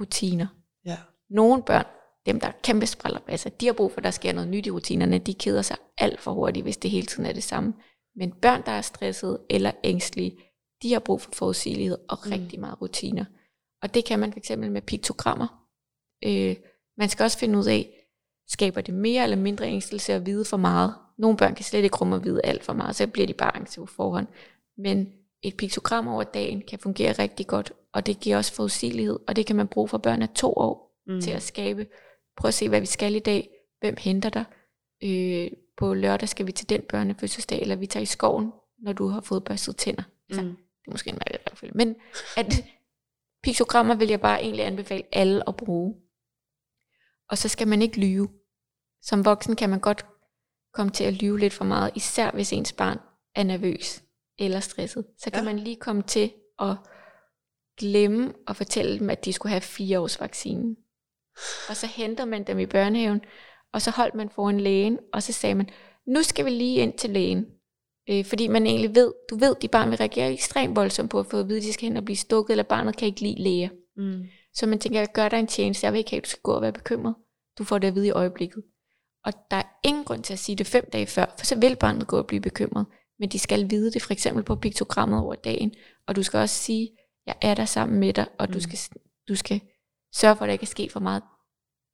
rutiner. 0.00 0.46
Ja. 0.84 0.98
Nogle 1.30 1.62
børn, 1.62 1.86
dem 2.26 2.40
der 2.40 2.46
er 2.46 2.52
kæmpe 2.62 2.86
altså, 3.28 3.48
de 3.60 3.66
har 3.66 3.72
brug 3.72 3.92
for, 3.92 3.98
at 3.98 4.04
der 4.04 4.10
sker 4.10 4.32
noget 4.32 4.50
nyt 4.50 4.66
i 4.66 4.70
rutinerne. 4.70 5.18
De 5.18 5.34
keder 5.34 5.62
sig 5.62 5.76
alt 5.98 6.20
for 6.20 6.32
hurtigt, 6.32 6.64
hvis 6.64 6.76
det 6.76 6.90
hele 6.90 7.06
tiden 7.06 7.26
er 7.26 7.32
det 7.32 7.42
samme. 7.42 7.74
Men 8.16 8.32
børn, 8.32 8.62
der 8.66 8.72
er 8.72 8.80
stressede 8.80 9.40
eller 9.50 9.72
ængstlige, 9.84 10.38
de 10.82 10.92
har 10.92 11.00
brug 11.00 11.20
for 11.20 11.30
forudsigelighed 11.32 11.98
og 12.08 12.18
mm. 12.24 12.30
rigtig 12.30 12.60
meget 12.60 12.82
rutiner. 12.82 13.24
Og 13.82 13.94
det 13.94 14.04
kan 14.04 14.18
man 14.18 14.32
fx 14.32 14.50
med 14.56 14.82
piktogrammer. 14.82 15.66
Øh, 16.24 16.56
man 16.98 17.08
skal 17.08 17.24
også 17.24 17.38
finde 17.38 17.58
ud 17.58 17.66
af, 17.66 18.06
skaber 18.48 18.80
det 18.80 18.94
mere 18.94 19.22
eller 19.22 19.36
mindre 19.36 19.66
ængstelse 19.66 20.12
at 20.12 20.26
vide 20.26 20.44
for 20.44 20.56
meget. 20.56 20.94
Nogle 21.18 21.36
børn 21.36 21.54
kan 21.54 21.64
slet 21.64 21.84
ikke 21.84 21.96
rumme 21.96 22.16
at 22.16 22.24
vide 22.24 22.40
alt 22.44 22.64
for 22.64 22.72
meget, 22.72 22.96
så 22.96 23.06
bliver 23.06 23.26
de 23.26 23.34
bare 23.34 23.56
angst 23.56 23.76
på 23.76 23.86
forhånd. 23.86 24.26
Men 24.78 25.12
et 25.42 25.56
piktogram 25.56 26.08
over 26.08 26.22
dagen 26.22 26.62
kan 26.68 26.78
fungere 26.78 27.12
rigtig 27.12 27.46
godt, 27.46 27.72
og 27.92 28.06
det 28.06 28.20
giver 28.20 28.36
også 28.36 28.52
forudsigelighed, 28.52 29.18
og 29.28 29.36
det 29.36 29.46
kan 29.46 29.56
man 29.56 29.68
bruge 29.68 29.88
for 29.88 29.98
børn 29.98 30.22
af 30.22 30.28
to 30.28 30.52
år 30.52 31.02
mm. 31.06 31.20
til 31.20 31.30
at 31.30 31.42
skabe. 31.42 31.86
Prøv 32.36 32.48
at 32.48 32.54
se, 32.54 32.68
hvad 32.68 32.80
vi 32.80 32.86
skal 32.86 33.14
i 33.14 33.18
dag. 33.18 33.48
Hvem 33.80 33.96
henter 33.98 34.28
dig? 34.28 34.44
Øh, 35.04 35.50
på 35.76 35.94
lørdag 35.94 36.28
skal 36.28 36.46
vi 36.46 36.52
til 36.52 36.68
den 36.68 36.82
børnefødselsdag, 36.88 37.60
eller 37.62 37.76
vi 37.76 37.86
tager 37.86 38.02
i 38.02 38.06
skoven, 38.06 38.52
når 38.78 38.92
du 38.92 39.06
har 39.06 39.20
fået 39.20 39.44
børstet 39.44 39.76
tænder. 39.76 40.02
Altså, 40.28 40.42
mm. 40.42 40.48
Det 40.48 40.86
er 40.86 40.90
måske 40.90 41.10
en 41.10 41.18
mærkelig 41.26 41.76
men 41.76 41.96
at 42.36 42.64
piktogrammer 43.42 43.94
vil 43.94 44.08
jeg 44.08 44.20
bare 44.20 44.42
egentlig 44.42 44.66
anbefale 44.66 45.02
alle 45.12 45.48
at 45.48 45.56
bruge. 45.56 45.94
Og 47.28 47.38
så 47.38 47.48
skal 47.48 47.68
man 47.68 47.82
ikke 47.82 48.00
lyve. 48.00 48.28
Som 49.02 49.24
voksen 49.24 49.56
kan 49.56 49.70
man 49.70 49.80
godt 49.80 50.06
komme 50.74 50.92
til 50.92 51.04
at 51.04 51.14
lyve 51.14 51.38
lidt 51.38 51.52
for 51.52 51.64
meget, 51.64 51.92
især 51.94 52.30
hvis 52.30 52.52
ens 52.52 52.72
barn 52.72 52.98
er 53.34 53.42
nervøs 53.42 54.02
eller 54.38 54.60
stresset. 54.60 55.06
Så 55.18 55.30
kan 55.30 55.38
ja. 55.38 55.44
man 55.44 55.58
lige 55.58 55.76
komme 55.76 56.02
til 56.02 56.32
at 56.58 56.76
glemme 57.78 58.32
at 58.48 58.56
fortælle 58.56 58.98
dem, 58.98 59.10
at 59.10 59.24
de 59.24 59.32
skulle 59.32 59.50
have 59.50 59.60
fire 59.60 60.00
års 60.00 60.20
vaccinen. 60.20 60.76
Og 61.68 61.76
så 61.76 61.86
henter 61.86 62.24
man 62.24 62.44
dem 62.44 62.58
i 62.58 62.66
børnehaven, 62.66 63.20
og 63.72 63.82
så 63.82 63.90
holdt 63.90 64.14
man 64.14 64.30
foran 64.30 64.60
lægen, 64.60 64.98
og 65.12 65.22
så 65.22 65.32
sagde 65.32 65.54
man, 65.54 65.68
nu 66.06 66.22
skal 66.22 66.44
vi 66.44 66.50
lige 66.50 66.76
ind 66.76 66.98
til 66.98 67.10
lægen. 67.10 67.46
Øh, 68.10 68.24
fordi 68.24 68.48
man 68.48 68.66
egentlig 68.66 68.94
ved, 68.94 69.12
du 69.30 69.36
ved, 69.36 69.54
de 69.62 69.68
barn 69.68 69.90
vil 69.90 69.98
reagere 69.98 70.32
ekstremt 70.32 70.76
voldsomt 70.76 71.10
på 71.10 71.18
at 71.18 71.26
få 71.26 71.38
at 71.38 71.48
vide, 71.48 71.58
at 71.58 71.64
de 71.64 71.72
skal 71.72 71.88
hen 71.88 71.96
og 71.96 72.04
blive 72.04 72.16
stukket, 72.16 72.52
eller 72.52 72.64
barnet 72.64 72.96
kan 72.96 73.08
ikke 73.08 73.20
lide 73.20 73.42
læger. 73.42 73.68
Mm. 73.96 74.24
Så 74.54 74.66
man 74.66 74.78
tænker, 74.78 75.00
jeg 75.00 75.08
gør 75.14 75.28
dig 75.28 75.38
en 75.38 75.46
tjeneste, 75.46 75.84
jeg 75.84 75.92
vil 75.92 75.98
ikke 75.98 76.10
have, 76.10 76.18
at 76.18 76.24
du 76.24 76.30
skal 76.30 76.42
gå 76.42 76.52
og 76.52 76.62
være 76.62 76.72
bekymret. 76.72 77.14
Du 77.58 77.64
får 77.64 77.78
det 77.78 77.88
at 77.88 77.94
vide 77.94 78.06
i 78.06 78.10
øjeblikket. 78.10 78.62
Og 79.24 79.32
der 79.50 79.56
er 79.56 79.62
ingen 79.84 80.04
grund 80.04 80.22
til 80.22 80.32
at 80.32 80.38
sige 80.38 80.56
det 80.56 80.66
fem 80.66 80.90
dage 80.92 81.06
før, 81.06 81.34
for 81.38 81.46
så 81.46 81.58
vil 81.58 81.76
barnet 81.76 82.06
gå 82.06 82.18
og 82.18 82.26
blive 82.26 82.40
bekymret. 82.40 82.86
Men 83.18 83.28
de 83.28 83.38
skal 83.38 83.70
vide 83.70 83.92
det 83.92 84.02
for 84.02 84.12
eksempel 84.12 84.44
på 84.44 84.56
piktogrammet 84.56 85.20
over 85.20 85.34
dagen. 85.34 85.74
Og 86.06 86.16
du 86.16 86.22
skal 86.22 86.38
også 86.38 86.54
sige, 86.54 86.90
jeg 87.26 87.34
er 87.42 87.54
der 87.54 87.64
sammen 87.64 88.00
med 88.00 88.12
dig, 88.12 88.26
og 88.38 88.46
mm. 88.48 88.52
du, 88.52 88.60
skal, 88.60 88.78
du 89.28 89.34
skal 89.34 89.60
sørge 90.14 90.36
for, 90.36 90.44
at 90.44 90.48
der 90.48 90.52
ikke 90.52 90.62
er 90.62 90.66
sket 90.66 90.92
for 90.92 91.00
meget 91.00 91.22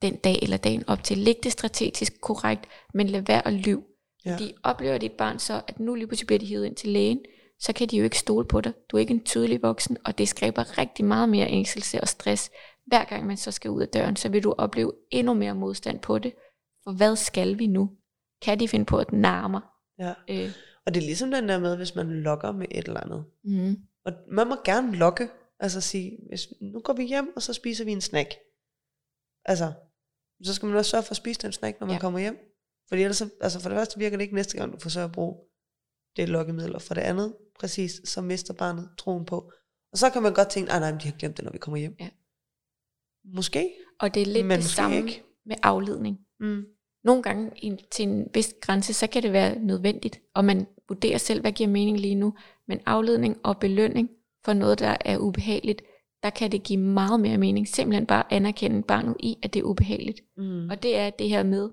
den 0.02 0.16
dag 0.16 0.38
eller 0.42 0.56
dagen 0.56 0.84
op 0.88 1.04
til. 1.04 1.18
Læg 1.18 1.36
det 1.42 1.52
strategisk 1.52 2.20
korrekt, 2.20 2.66
men 2.94 3.06
lad 3.06 3.20
være 3.20 3.46
at 3.46 3.52
lyve. 3.52 3.82
Ja. 4.26 4.32
Fordi 4.32 4.54
oplever 4.62 4.98
dit 4.98 5.12
barn 5.12 5.38
så, 5.38 5.62
at 5.68 5.80
nu 5.80 5.94
lige 5.94 6.06
pludselig 6.06 6.26
bliver 6.26 6.38
de 6.38 6.46
hivet 6.46 6.66
ind 6.66 6.76
til 6.76 6.88
lægen, 6.88 7.20
så 7.58 7.72
kan 7.72 7.88
de 7.88 7.96
jo 7.96 8.04
ikke 8.04 8.18
stole 8.18 8.46
på 8.46 8.60
dig. 8.60 8.72
Du 8.88 8.96
er 8.96 9.00
ikke 9.00 9.14
en 9.14 9.24
tydelig 9.24 9.62
voksen, 9.62 9.96
og 10.04 10.18
det 10.18 10.28
skaber 10.28 10.78
rigtig 10.78 11.04
meget 11.04 11.28
mere 11.28 11.48
ængstelse 11.48 12.00
og 12.00 12.08
stress. 12.08 12.50
Hver 12.86 13.04
gang 13.04 13.26
man 13.26 13.36
så 13.36 13.50
skal 13.50 13.70
ud 13.70 13.82
af 13.82 13.88
døren, 13.88 14.16
så 14.16 14.28
vil 14.28 14.42
du 14.42 14.54
opleve 14.58 14.92
endnu 15.10 15.34
mere 15.34 15.54
modstand 15.54 16.00
på 16.00 16.18
det. 16.18 16.32
For 16.84 16.92
hvad 16.92 17.16
skal 17.16 17.58
vi 17.58 17.66
nu? 17.66 17.90
Kan 18.42 18.60
de 18.60 18.68
finde 18.68 18.84
på 18.84 18.98
at 18.98 19.12
nærme? 19.12 19.60
Ja. 19.98 20.14
Øh. 20.28 20.50
Og 20.86 20.94
det 20.94 21.00
er 21.00 21.06
ligesom 21.06 21.30
den 21.30 21.48
der 21.48 21.58
med, 21.58 21.76
hvis 21.76 21.94
man 21.94 22.22
lokker 22.22 22.52
med 22.52 22.66
et 22.70 22.86
eller 22.86 23.00
andet. 23.00 23.24
Mm. 23.44 23.76
Og 24.04 24.12
man 24.28 24.48
må 24.48 24.56
gerne 24.64 24.96
lokke. 24.96 25.28
Altså 25.60 25.80
sige, 25.80 26.18
hvis, 26.28 26.48
nu 26.60 26.80
går 26.80 26.92
vi 26.92 27.04
hjem, 27.04 27.32
og 27.36 27.42
så 27.42 27.52
spiser 27.52 27.84
vi 27.84 27.92
en 27.92 28.00
snack. 28.00 28.34
Altså, 29.44 29.72
så 30.42 30.54
skal 30.54 30.66
man 30.66 30.78
også 30.78 30.90
sørge 30.90 31.02
for 31.02 31.10
at 31.10 31.16
spise 31.16 31.40
den 31.42 31.52
snack, 31.52 31.80
når 31.80 31.86
man 31.86 31.94
ja. 31.94 32.00
kommer 32.00 32.20
hjem. 32.20 32.55
Fordi 32.88 33.02
ellers, 33.02 33.22
altså 33.40 33.60
for 33.60 33.68
det 33.68 33.78
første 33.78 33.98
virker 33.98 34.16
det 34.16 34.22
ikke 34.22 34.34
næste 34.34 34.56
gang, 34.58 34.72
du 34.72 34.78
forsøger 34.78 35.06
at 35.06 35.12
bruge 35.12 35.36
det 36.16 36.28
lokkemiddel. 36.28 36.74
Og 36.74 36.82
for 36.82 36.94
det 36.94 37.00
andet, 37.00 37.34
præcis, 37.58 38.00
så 38.04 38.20
mister 38.20 38.54
barnet 38.54 38.88
troen 38.98 39.24
på. 39.24 39.52
Og 39.92 39.98
så 39.98 40.10
kan 40.10 40.22
man 40.22 40.34
godt 40.34 40.50
tænke, 40.50 40.68
nej, 40.68 40.78
nej, 40.78 40.90
de 40.90 41.08
har 41.08 41.16
glemt 41.18 41.36
det, 41.36 41.44
når 41.44 41.52
vi 41.52 41.58
kommer 41.58 41.78
hjem. 41.78 41.96
Ja. 42.00 42.08
Måske. 43.24 43.72
Og 44.00 44.14
det 44.14 44.22
er 44.22 44.26
lidt 44.26 44.50
det 44.50 44.64
samme 44.64 44.96
ikke. 44.96 45.22
med 45.46 45.56
afledning. 45.62 46.18
Mm. 46.40 46.64
Nogle 47.04 47.22
gange 47.22 47.76
til 47.90 48.08
en 48.08 48.28
vis 48.34 48.54
grænse, 48.60 48.92
så 48.92 49.06
kan 49.06 49.22
det 49.22 49.32
være 49.32 49.58
nødvendigt, 49.58 50.20
og 50.34 50.44
man 50.44 50.66
vurderer 50.88 51.18
selv, 51.18 51.40
hvad 51.40 51.52
giver 51.52 51.68
mening 51.70 52.00
lige 52.00 52.14
nu. 52.14 52.34
Men 52.68 52.80
afledning 52.86 53.36
og 53.44 53.58
belønning 53.58 54.10
for 54.44 54.52
noget, 54.52 54.78
der 54.78 54.96
er 55.00 55.18
ubehageligt, 55.18 55.82
der 56.22 56.30
kan 56.30 56.52
det 56.52 56.62
give 56.62 56.80
meget 56.80 57.20
mere 57.20 57.38
mening. 57.38 57.68
Simpelthen 57.68 58.06
bare 58.06 58.32
anerkende 58.32 58.82
barnet 58.82 59.16
i, 59.20 59.38
at 59.42 59.54
det 59.54 59.60
er 59.60 59.64
ubehageligt. 59.64 60.20
Mm. 60.36 60.70
Og 60.70 60.82
det 60.82 60.96
er 60.96 61.10
det 61.10 61.28
her 61.28 61.42
med, 61.42 61.70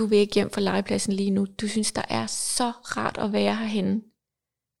du 0.00 0.06
vil 0.06 0.18
ikke 0.18 0.34
hjem 0.34 0.50
fra 0.50 0.60
legepladsen 0.60 1.12
lige 1.12 1.30
nu. 1.30 1.46
Du 1.60 1.68
synes, 1.68 1.92
der 1.92 2.02
er 2.08 2.26
så 2.26 2.70
rart 2.70 3.18
at 3.18 3.32
være 3.32 3.56
herhenne. 3.56 4.02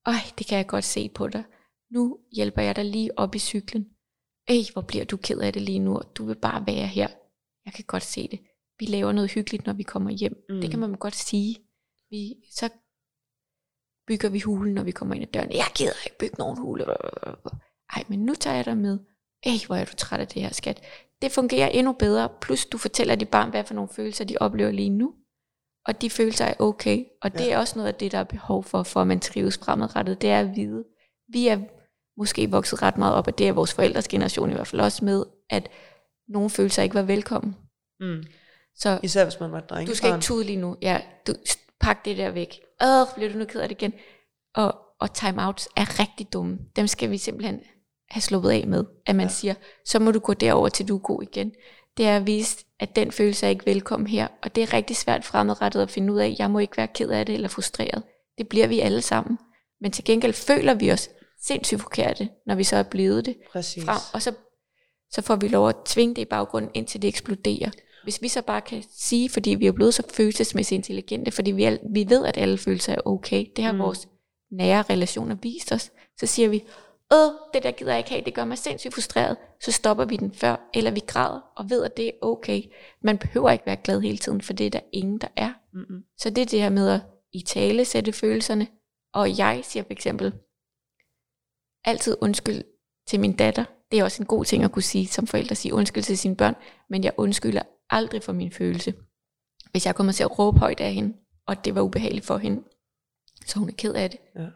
Øj, 0.06 0.20
det 0.38 0.46
kan 0.46 0.58
jeg 0.58 0.66
godt 0.66 0.84
se 0.84 1.08
på 1.08 1.28
dig. 1.28 1.44
Nu 1.90 2.18
hjælper 2.32 2.62
jeg 2.62 2.76
dig 2.76 2.84
lige 2.84 3.18
op 3.18 3.34
i 3.34 3.38
cyklen. 3.38 3.86
Ej, 4.48 4.62
hvor 4.72 4.82
bliver 4.82 5.04
du 5.04 5.16
ked 5.16 5.38
af 5.38 5.52
det 5.52 5.62
lige 5.62 5.78
nu, 5.78 6.00
du 6.14 6.24
vil 6.24 6.36
bare 6.36 6.66
være 6.66 6.86
her. 6.86 7.08
Jeg 7.64 7.72
kan 7.72 7.84
godt 7.84 8.02
se 8.02 8.28
det. 8.28 8.40
Vi 8.78 8.86
laver 8.86 9.12
noget 9.12 9.30
hyggeligt, 9.30 9.66
når 9.66 9.72
vi 9.72 9.82
kommer 9.82 10.10
hjem. 10.10 10.44
Mm. 10.48 10.60
Det 10.60 10.70
kan 10.70 10.78
man 10.78 10.94
godt 10.94 11.14
sige. 11.14 11.56
Vi, 12.10 12.34
så 12.50 12.68
bygger 14.06 14.28
vi 14.28 14.40
hulen, 14.40 14.74
når 14.74 14.82
vi 14.82 14.90
kommer 14.90 15.14
ind 15.14 15.24
ad 15.24 15.32
døren. 15.32 15.52
Jeg 15.52 15.66
gider 15.74 16.04
ikke 16.06 16.18
bygge 16.18 16.36
nogen 16.38 16.58
hule. 16.58 16.84
Ej, 17.96 18.04
men 18.08 18.18
nu 18.18 18.34
tager 18.34 18.56
jeg 18.56 18.64
dig 18.64 18.76
med. 18.76 18.98
Ej, 19.42 19.52
hvor 19.66 19.76
er 19.76 19.84
du 19.84 19.96
træt 19.96 20.20
af 20.20 20.28
det 20.28 20.42
her, 20.42 20.52
skat. 20.52 20.82
Det 21.22 21.32
fungerer 21.32 21.68
endnu 21.68 21.92
bedre. 21.92 22.28
Plus 22.40 22.66
du 22.66 22.78
fortæller 22.78 23.14
dit 23.14 23.28
barn, 23.28 23.50
hvad 23.50 23.64
for 23.64 23.74
nogle 23.74 23.90
følelser 23.96 24.24
de 24.24 24.36
oplever 24.40 24.70
lige 24.70 24.90
nu. 24.90 25.14
Og 25.86 26.02
de 26.02 26.10
følelser 26.10 26.44
er 26.44 26.54
okay. 26.58 27.04
Og 27.22 27.32
det 27.32 27.46
ja. 27.46 27.50
er 27.50 27.58
også 27.58 27.78
noget 27.78 27.88
af 27.88 27.94
det, 27.94 28.12
der 28.12 28.18
er 28.18 28.24
behov 28.24 28.64
for, 28.64 28.82
for 28.82 29.00
at 29.00 29.06
man 29.06 29.20
trives 29.20 29.58
fremadrettet. 29.58 30.22
Det 30.22 30.30
er 30.30 30.40
at 30.40 30.56
vide. 30.56 30.84
Vi 31.32 31.48
er 31.48 31.58
måske 32.16 32.50
vokset 32.50 32.82
ret 32.82 32.98
meget 32.98 33.14
op, 33.14 33.26
og 33.26 33.38
det 33.38 33.48
er 33.48 33.52
vores 33.52 33.74
forældres 33.74 34.08
generation 34.08 34.50
i 34.50 34.54
hvert 34.54 34.66
fald 34.66 34.80
også 34.80 35.04
med, 35.04 35.24
at 35.50 35.68
nogle 36.28 36.50
følelser 36.50 36.82
ikke 36.82 36.94
var 36.94 37.02
velkommen. 37.02 37.56
Mm. 38.00 38.22
Så 38.74 39.00
Især 39.02 39.24
hvis 39.24 39.40
man 39.40 39.52
var 39.52 39.60
dreng. 39.60 39.88
Du 39.88 39.94
skal 39.94 40.08
ikke 40.08 40.20
tude 40.20 40.44
lige 40.44 40.60
nu. 40.60 40.76
Ja, 40.82 41.00
du, 41.26 41.34
pak 41.80 42.04
det 42.04 42.16
der 42.16 42.30
væk. 42.30 42.60
Åh, 42.82 43.06
bliver 43.14 43.32
du 43.32 43.38
nu 43.38 43.44
ked 43.44 43.60
af 43.60 43.68
det 43.68 43.82
igen? 43.82 43.92
Og, 44.54 44.74
og 45.00 45.14
timeouts 45.14 45.68
er 45.76 46.00
rigtig 46.00 46.32
dumme. 46.32 46.58
Dem 46.76 46.86
skal 46.86 47.10
vi 47.10 47.18
simpelthen 47.18 47.60
have 48.10 48.22
sluppet 48.22 48.50
af 48.50 48.66
med. 48.66 48.84
At 49.06 49.16
man 49.16 49.26
ja. 49.26 49.32
siger, 49.32 49.54
så 49.84 49.98
må 49.98 50.10
du 50.10 50.18
gå 50.18 50.34
derover 50.34 50.68
til 50.68 50.88
du 50.88 50.94
er 50.94 51.00
god 51.00 51.22
igen. 51.22 51.52
Det 51.96 52.06
er 52.06 52.16
at 52.16 52.26
vise, 52.26 52.64
at 52.80 52.96
den 52.96 53.12
følelse 53.12 53.46
er 53.46 53.50
ikke 53.50 53.66
velkommen 53.66 54.06
her. 54.06 54.28
Og 54.42 54.54
det 54.54 54.62
er 54.62 54.72
rigtig 54.72 54.96
svært 54.96 55.24
fremadrettet 55.24 55.82
at 55.82 55.90
finde 55.90 56.12
ud 56.12 56.18
af, 56.18 56.36
jeg 56.38 56.50
må 56.50 56.58
ikke 56.58 56.76
være 56.76 56.88
ked 56.88 57.08
af 57.08 57.26
det 57.26 57.34
eller 57.34 57.48
frustreret. 57.48 58.02
Det 58.38 58.48
bliver 58.48 58.66
vi 58.66 58.80
alle 58.80 59.02
sammen. 59.02 59.38
Men 59.80 59.90
til 59.90 60.04
gengæld 60.04 60.32
føler 60.32 60.74
vi 60.74 60.92
os 60.92 61.10
sindssygt 61.42 61.80
forkerte, 61.80 62.28
når 62.46 62.54
vi 62.54 62.64
så 62.64 62.76
er 62.76 62.82
blevet 62.82 63.26
det. 63.26 63.36
Præcis. 63.52 63.84
Frem, 63.84 63.98
og 64.12 64.22
så, 64.22 64.32
så 65.10 65.22
får 65.22 65.36
vi 65.36 65.48
lov 65.48 65.68
at 65.68 65.76
tvinge 65.84 66.14
det 66.14 66.22
i 66.22 66.24
baggrunden, 66.24 66.70
indtil 66.74 67.02
det 67.02 67.08
eksploderer. 67.08 67.70
Hvis 68.04 68.22
vi 68.22 68.28
så 68.28 68.42
bare 68.42 68.60
kan 68.60 68.84
sige, 68.90 69.30
fordi 69.30 69.50
vi 69.50 69.66
er 69.66 69.72
blevet 69.72 69.94
så 69.94 70.02
følelsesmæssigt 70.14 70.76
intelligente, 70.76 71.30
fordi 71.30 71.50
vi, 71.50 71.64
al, 71.64 71.78
vi 71.94 72.06
ved, 72.08 72.24
at 72.24 72.36
alle 72.36 72.58
følelser 72.58 72.92
er 72.92 73.00
okay, 73.04 73.46
det 73.56 73.64
har 73.64 73.72
mm. 73.72 73.78
vores 73.78 74.08
nære 74.50 74.82
relationer 74.90 75.36
vist 75.42 75.72
os, 75.72 75.90
så 76.20 76.26
siger 76.26 76.48
vi, 76.48 76.64
åh, 77.12 77.32
det 77.54 77.62
der 77.62 77.70
gider 77.70 77.90
jeg 77.90 77.98
ikke 77.98 78.10
have, 78.10 78.24
det 78.24 78.34
gør 78.34 78.44
mig 78.44 78.58
sindssygt 78.58 78.94
frustreret, 78.94 79.36
så 79.60 79.72
stopper 79.72 80.04
vi 80.04 80.16
den 80.16 80.34
før, 80.34 80.70
eller 80.74 80.90
vi 80.90 81.00
græder, 81.06 81.40
og 81.56 81.70
ved, 81.70 81.84
at 81.84 81.96
det 81.96 82.06
er 82.06 82.12
okay. 82.22 82.62
Man 83.02 83.18
behøver 83.18 83.50
ikke 83.50 83.66
være 83.66 83.76
glad 83.76 84.00
hele 84.00 84.18
tiden, 84.18 84.42
for 84.42 84.52
det 84.52 84.66
er 84.66 84.70
der 84.70 84.80
ingen, 84.92 85.18
der 85.18 85.28
er. 85.36 85.52
Mm-hmm. 85.72 86.04
Så 86.18 86.30
det 86.30 86.42
er 86.42 86.46
det 86.46 86.60
her 86.60 86.70
med 86.70 86.88
at 86.88 87.00
i 87.32 87.42
tale 87.42 87.84
sætte 87.84 88.12
følelserne, 88.12 88.66
og 89.14 89.38
jeg 89.38 89.60
siger 89.64 89.82
for 89.82 89.92
eksempel, 89.92 90.32
altid 91.84 92.16
undskyld 92.20 92.64
til 93.08 93.20
min 93.20 93.36
datter. 93.36 93.64
Det 93.90 93.98
er 93.98 94.04
også 94.04 94.22
en 94.22 94.26
god 94.26 94.44
ting 94.44 94.64
at 94.64 94.72
kunne 94.72 94.82
sige 94.82 95.06
som 95.06 95.26
forældre, 95.26 95.54
sige 95.54 95.74
undskyld 95.74 96.04
til 96.04 96.18
sine 96.18 96.36
børn, 96.36 96.54
men 96.90 97.04
jeg 97.04 97.12
undskylder 97.16 97.62
aldrig 97.90 98.22
for 98.22 98.32
min 98.32 98.52
følelse. 98.52 98.94
Hvis 99.70 99.86
jeg 99.86 99.94
kommer 99.94 100.12
til 100.12 100.24
at 100.24 100.38
råbe 100.38 100.58
højt 100.58 100.80
af 100.80 100.92
hende, 100.92 101.16
og 101.46 101.64
det 101.64 101.74
var 101.74 101.80
ubehageligt 101.80 102.26
for 102.26 102.38
hende, 102.38 102.62
så 103.46 103.58
hun 103.58 103.68
er 103.68 103.72
ked 103.72 103.94
af 103.94 104.10
det, 104.10 104.20
ja. 104.36 104.46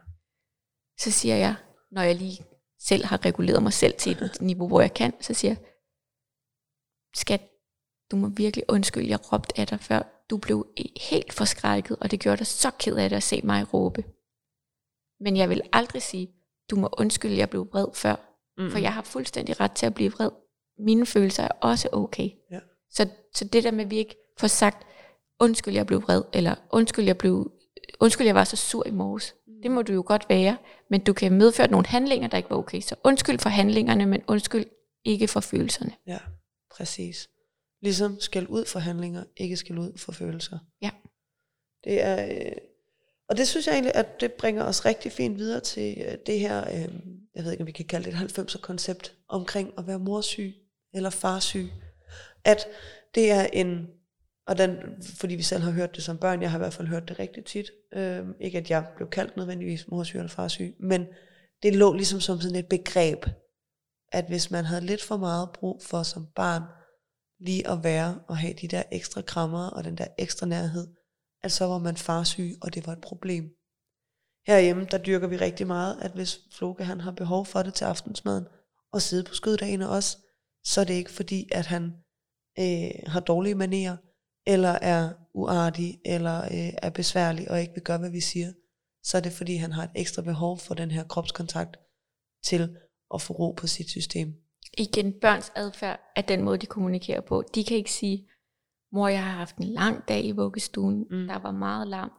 så 0.99 1.11
siger 1.11 1.35
jeg, 1.35 1.55
når 1.95 2.01
jeg 2.01 2.15
lige 2.15 2.45
selv 2.79 3.05
har 3.05 3.25
reguleret 3.25 3.63
mig 3.63 3.73
selv 3.73 3.93
til 3.93 4.11
et 4.11 4.41
niveau, 4.49 4.67
hvor 4.67 4.81
jeg 4.81 4.93
kan, 4.93 5.13
så 5.21 5.33
siger 5.33 5.51
jeg, 5.51 5.57
skat, 7.15 7.41
du 8.11 8.15
må 8.15 8.27
virkelig 8.27 8.63
undskylde, 8.69 9.09
jeg 9.09 9.33
råbte 9.33 9.59
af 9.59 9.67
dig 9.67 9.79
før. 9.79 10.01
Du 10.29 10.37
blev 10.37 10.67
helt 11.01 11.33
forskrækket, 11.33 11.97
og 12.01 12.11
det 12.11 12.19
gjorde 12.19 12.37
dig 12.37 12.47
så 12.47 12.71
ked 12.79 12.95
af 12.95 13.09
det 13.09 13.15
at 13.15 13.23
se 13.23 13.41
mig 13.43 13.73
råbe. 13.73 14.03
Men 15.19 15.37
jeg 15.37 15.49
vil 15.49 15.61
aldrig 15.73 16.01
sige, 16.01 16.27
du 16.69 16.75
må 16.75 16.89
undskylde, 16.97 17.37
jeg 17.37 17.49
blev 17.49 17.67
vred 17.71 17.87
før. 17.93 18.15
Mm. 18.57 18.71
For 18.71 18.79
jeg 18.79 18.93
har 18.93 19.01
fuldstændig 19.01 19.59
ret 19.59 19.71
til 19.71 19.85
at 19.85 19.93
blive 19.93 20.11
vred. 20.11 20.29
Mine 20.79 21.05
følelser 21.05 21.43
er 21.43 21.51
også 21.61 21.89
okay. 21.91 22.29
Ja. 22.51 22.59
Så, 22.89 23.09
så 23.33 23.45
det 23.45 23.63
der 23.63 23.71
med, 23.71 23.85
at 23.85 23.91
vi 23.91 23.97
ikke 23.97 24.15
får 24.39 24.47
sagt, 24.47 24.87
undskyld, 25.39 25.73
jeg 25.73 25.87
blev 25.87 26.01
vred, 26.01 26.23
eller 26.33 26.55
undskyld, 26.71 27.05
jeg, 27.05 27.17
blev, 27.17 27.51
undskyld, 27.99 28.27
jeg 28.27 28.35
var 28.35 28.43
så 28.43 28.55
sur 28.55 28.87
i 28.87 28.91
morges. 28.91 29.35
Det 29.65 29.71
må 29.71 29.81
du 29.81 29.93
jo 29.93 30.03
godt 30.05 30.25
være, 30.29 30.57
men 30.89 31.03
du 31.03 31.13
kan 31.13 31.31
medføre 31.31 31.67
nogle 31.67 31.87
handlinger, 31.87 32.27
der 32.27 32.37
ikke 32.37 32.49
var 32.49 32.57
okay. 32.57 32.81
Så 32.81 32.95
undskyld 33.03 33.39
for 33.39 33.49
handlingerne, 33.49 34.05
men 34.05 34.21
undskyld 34.27 34.65
ikke 35.05 35.27
for 35.27 35.39
følelserne. 35.39 35.91
Ja, 36.07 36.17
præcis. 36.71 37.29
Ligesom 37.81 38.19
skal 38.19 38.47
ud 38.47 38.65
for 38.65 38.79
handlinger, 38.79 39.23
ikke 39.37 39.57
skal 39.57 39.77
ud 39.77 39.97
for 39.97 40.11
følelser. 40.11 40.59
Ja. 40.81 40.89
Det 41.83 42.01
er, 42.01 42.25
øh, 42.25 42.51
og 43.29 43.37
det 43.37 43.47
synes 43.47 43.67
jeg 43.67 43.73
egentlig, 43.73 43.95
at 43.95 44.21
det 44.21 44.33
bringer 44.33 44.63
os 44.63 44.85
rigtig 44.85 45.11
fint 45.11 45.37
videre 45.37 45.59
til 45.59 45.97
øh, 46.07 46.17
det 46.25 46.39
her, 46.39 46.61
øh, 46.73 46.93
jeg 47.35 47.43
ved 47.43 47.51
ikke, 47.51 47.61
om 47.61 47.67
vi 47.67 47.71
kan 47.71 47.85
kalde 47.85 48.11
det 48.11 48.21
et 48.21 48.39
90'er 48.39 48.59
koncept, 48.59 49.13
omkring 49.27 49.73
at 49.77 49.87
være 49.87 49.99
morsyg 49.99 50.55
eller 50.93 51.09
farsyg 51.09 51.69
at 52.45 52.67
det 53.15 53.31
er 53.31 53.47
en, 53.53 53.87
og 54.47 54.57
den, 54.57 54.77
fordi 55.19 55.35
vi 55.35 55.43
selv 55.43 55.63
har 55.63 55.71
hørt 55.71 55.95
det 55.95 56.03
som 56.03 56.17
børn, 56.17 56.41
jeg 56.41 56.51
har 56.51 56.57
i 56.57 56.61
hvert 56.61 56.73
fald 56.73 56.87
hørt 56.87 57.07
det 57.07 57.19
rigtig 57.19 57.45
tit, 57.45 57.71
øh, 57.93 58.25
ikke 58.39 58.57
at 58.57 58.69
jeg 58.69 58.87
blev 58.95 59.09
kaldt 59.09 59.37
nødvendigvis 59.37 59.87
morsyg 59.87 60.17
eller 60.17 60.29
farsyg, 60.29 60.75
men 60.79 61.05
det 61.63 61.75
lå 61.75 61.93
ligesom 61.93 62.19
som 62.19 62.41
sådan 62.41 62.57
et 62.57 62.69
begreb, 62.69 63.25
at 64.11 64.25
hvis 64.27 64.51
man 64.51 64.65
havde 64.65 64.85
lidt 64.85 65.03
for 65.03 65.17
meget 65.17 65.49
brug 65.53 65.83
for 65.83 66.03
som 66.03 66.27
barn, 66.35 66.63
lige 67.39 67.69
at 67.69 67.83
være 67.83 68.19
og 68.27 68.37
have 68.37 68.53
de 68.53 68.67
der 68.67 68.83
ekstra 68.91 69.21
krammer 69.21 69.67
og 69.67 69.83
den 69.83 69.97
der 69.97 70.07
ekstra 70.17 70.45
nærhed, 70.45 70.87
at 71.43 71.51
så 71.51 71.65
var 71.65 71.77
man 71.77 71.97
farsyg, 71.97 72.51
og 72.61 72.73
det 72.73 72.87
var 72.87 72.93
et 72.93 73.01
problem. 73.01 73.43
Herhjemme, 74.47 74.87
der 74.91 74.97
dyrker 74.97 75.27
vi 75.27 75.37
rigtig 75.37 75.67
meget, 75.67 75.97
at 76.01 76.11
hvis 76.11 76.39
Floke 76.57 76.83
han 76.83 77.01
har 77.01 77.11
behov 77.11 77.45
for 77.45 77.63
det 77.63 77.73
til 77.73 77.85
aftensmaden, 77.85 78.45
og 78.91 79.01
sidde 79.01 79.23
på 79.23 79.33
skøddagene 79.33 79.89
også, 79.89 80.17
så 80.63 80.81
er 80.81 80.85
det 80.85 80.93
ikke 80.93 81.11
fordi, 81.11 81.49
at 81.51 81.65
han 81.65 81.83
øh, 82.59 82.91
har 83.07 83.19
dårlige 83.19 83.55
manerer, 83.55 83.97
eller 84.47 84.69
er 84.69 85.13
uartig, 85.33 85.99
eller 86.05 86.41
øh, 86.41 86.73
er 86.81 86.89
besværlig 86.89 87.51
og 87.51 87.61
ikke 87.61 87.73
vil 87.73 87.83
gøre, 87.83 87.97
hvad 87.97 88.09
vi 88.09 88.19
siger, 88.19 88.51
så 89.03 89.17
er 89.17 89.21
det 89.21 89.31
fordi, 89.31 89.55
han 89.55 89.71
har 89.71 89.83
et 89.83 89.91
ekstra 89.95 90.21
behov 90.21 90.57
for 90.57 90.73
den 90.73 90.91
her 90.91 91.03
kropskontakt 91.03 91.79
til 92.43 92.77
at 93.13 93.21
få 93.21 93.33
ro 93.33 93.51
på 93.51 93.67
sit 93.67 93.89
system. 93.89 94.33
Igen, 94.77 95.13
børns 95.21 95.51
adfærd 95.55 95.99
er 96.15 96.21
den 96.21 96.43
måde, 96.43 96.57
de 96.57 96.65
kommunikerer 96.65 97.21
på. 97.21 97.43
De 97.55 97.63
kan 97.63 97.77
ikke 97.77 97.91
sige, 97.91 98.27
mor, 98.91 99.07
jeg 99.07 99.23
har 99.23 99.31
haft 99.31 99.55
en 99.55 99.63
lang 99.63 100.07
dag 100.07 100.25
i 100.25 100.31
vuggestuen, 100.31 100.99
mm. 100.99 101.27
der 101.27 101.39
var 101.39 101.51
meget 101.51 101.87
larm, 101.87 102.11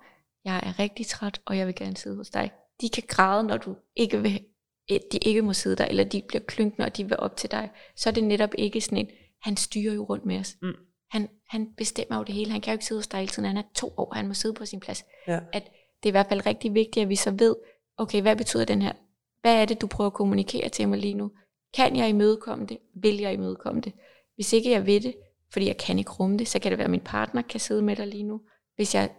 jeg 0.44 0.56
er 0.56 0.78
rigtig 0.78 1.06
træt, 1.06 1.40
og 1.46 1.58
jeg 1.58 1.66
vil 1.66 1.74
gerne 1.74 1.96
sidde 1.96 2.16
hos 2.16 2.30
dig. 2.30 2.50
De 2.80 2.88
kan 2.88 3.02
græde, 3.08 3.44
når 3.44 3.56
du 3.56 3.76
ikke 3.96 4.22
vil, 4.22 4.44
de 4.88 5.18
ikke 5.22 5.42
må 5.42 5.52
sidde 5.52 5.76
der, 5.76 5.84
eller 5.84 6.04
de 6.04 6.22
bliver 6.28 6.42
klynkende, 6.46 6.86
og 6.86 6.96
de 6.96 7.04
vil 7.04 7.16
op 7.18 7.36
til 7.36 7.50
dig. 7.50 7.70
Så 7.96 8.08
er 8.08 8.12
det 8.12 8.24
netop 8.24 8.50
ikke 8.58 8.80
sådan 8.80 8.98
en, 8.98 9.10
han 9.42 9.56
styrer 9.56 9.94
jo 9.94 10.04
rundt 10.04 10.24
med 10.24 10.38
os. 10.38 10.56
Mm. 10.62 10.72
Han, 11.10 11.28
han 11.48 11.68
bestemmer 11.76 12.16
jo 12.16 12.22
det 12.22 12.34
hele. 12.34 12.50
Han 12.50 12.60
kan 12.60 12.72
jo 12.72 12.74
ikke 12.74 12.84
sidde 12.84 12.98
hos 12.98 13.08
dig 13.08 13.20
hele 13.20 13.30
tiden. 13.32 13.44
Han 13.44 13.56
er 13.56 13.62
to 13.74 13.92
år, 13.96 14.14
han 14.14 14.28
må 14.28 14.34
sidde 14.34 14.54
på 14.54 14.66
sin 14.66 14.80
plads. 14.80 15.04
Ja. 15.26 15.40
At 15.52 15.62
det 16.02 16.08
er 16.08 16.10
i 16.10 16.10
hvert 16.10 16.28
fald 16.28 16.46
rigtig 16.46 16.74
vigtigt, 16.74 17.02
at 17.02 17.08
vi 17.08 17.16
så 17.16 17.30
ved, 17.30 17.56
okay, 17.96 18.22
hvad 18.22 18.36
betyder 18.36 18.64
den 18.64 18.82
her? 18.82 18.92
Hvad 19.40 19.54
er 19.54 19.64
det, 19.64 19.80
du 19.80 19.86
prøver 19.86 20.10
at 20.10 20.14
kommunikere 20.14 20.68
til 20.68 20.88
mig 20.88 20.98
lige 20.98 21.14
nu? 21.14 21.30
Kan 21.74 21.96
jeg 21.96 22.08
imødekomme 22.08 22.66
det? 22.66 22.78
Vil 22.94 23.16
jeg 23.16 23.32
imødekomme 23.32 23.80
det? 23.80 23.92
Hvis 24.34 24.52
ikke 24.52 24.70
jeg 24.70 24.86
ved 24.86 25.00
det, 25.00 25.14
fordi 25.52 25.66
jeg 25.66 25.76
kan 25.76 25.98
ikke 25.98 26.12
rumme 26.12 26.38
det, 26.38 26.48
så 26.48 26.58
kan 26.58 26.70
det 26.70 26.78
være, 26.78 26.84
at 26.84 26.90
min 26.90 27.00
partner 27.00 27.42
kan 27.42 27.60
sidde 27.60 27.82
med 27.82 27.96
dig 27.96 28.06
lige 28.06 28.22
nu. 28.22 28.40
Hvis 28.76 28.94
jeg 28.94 29.10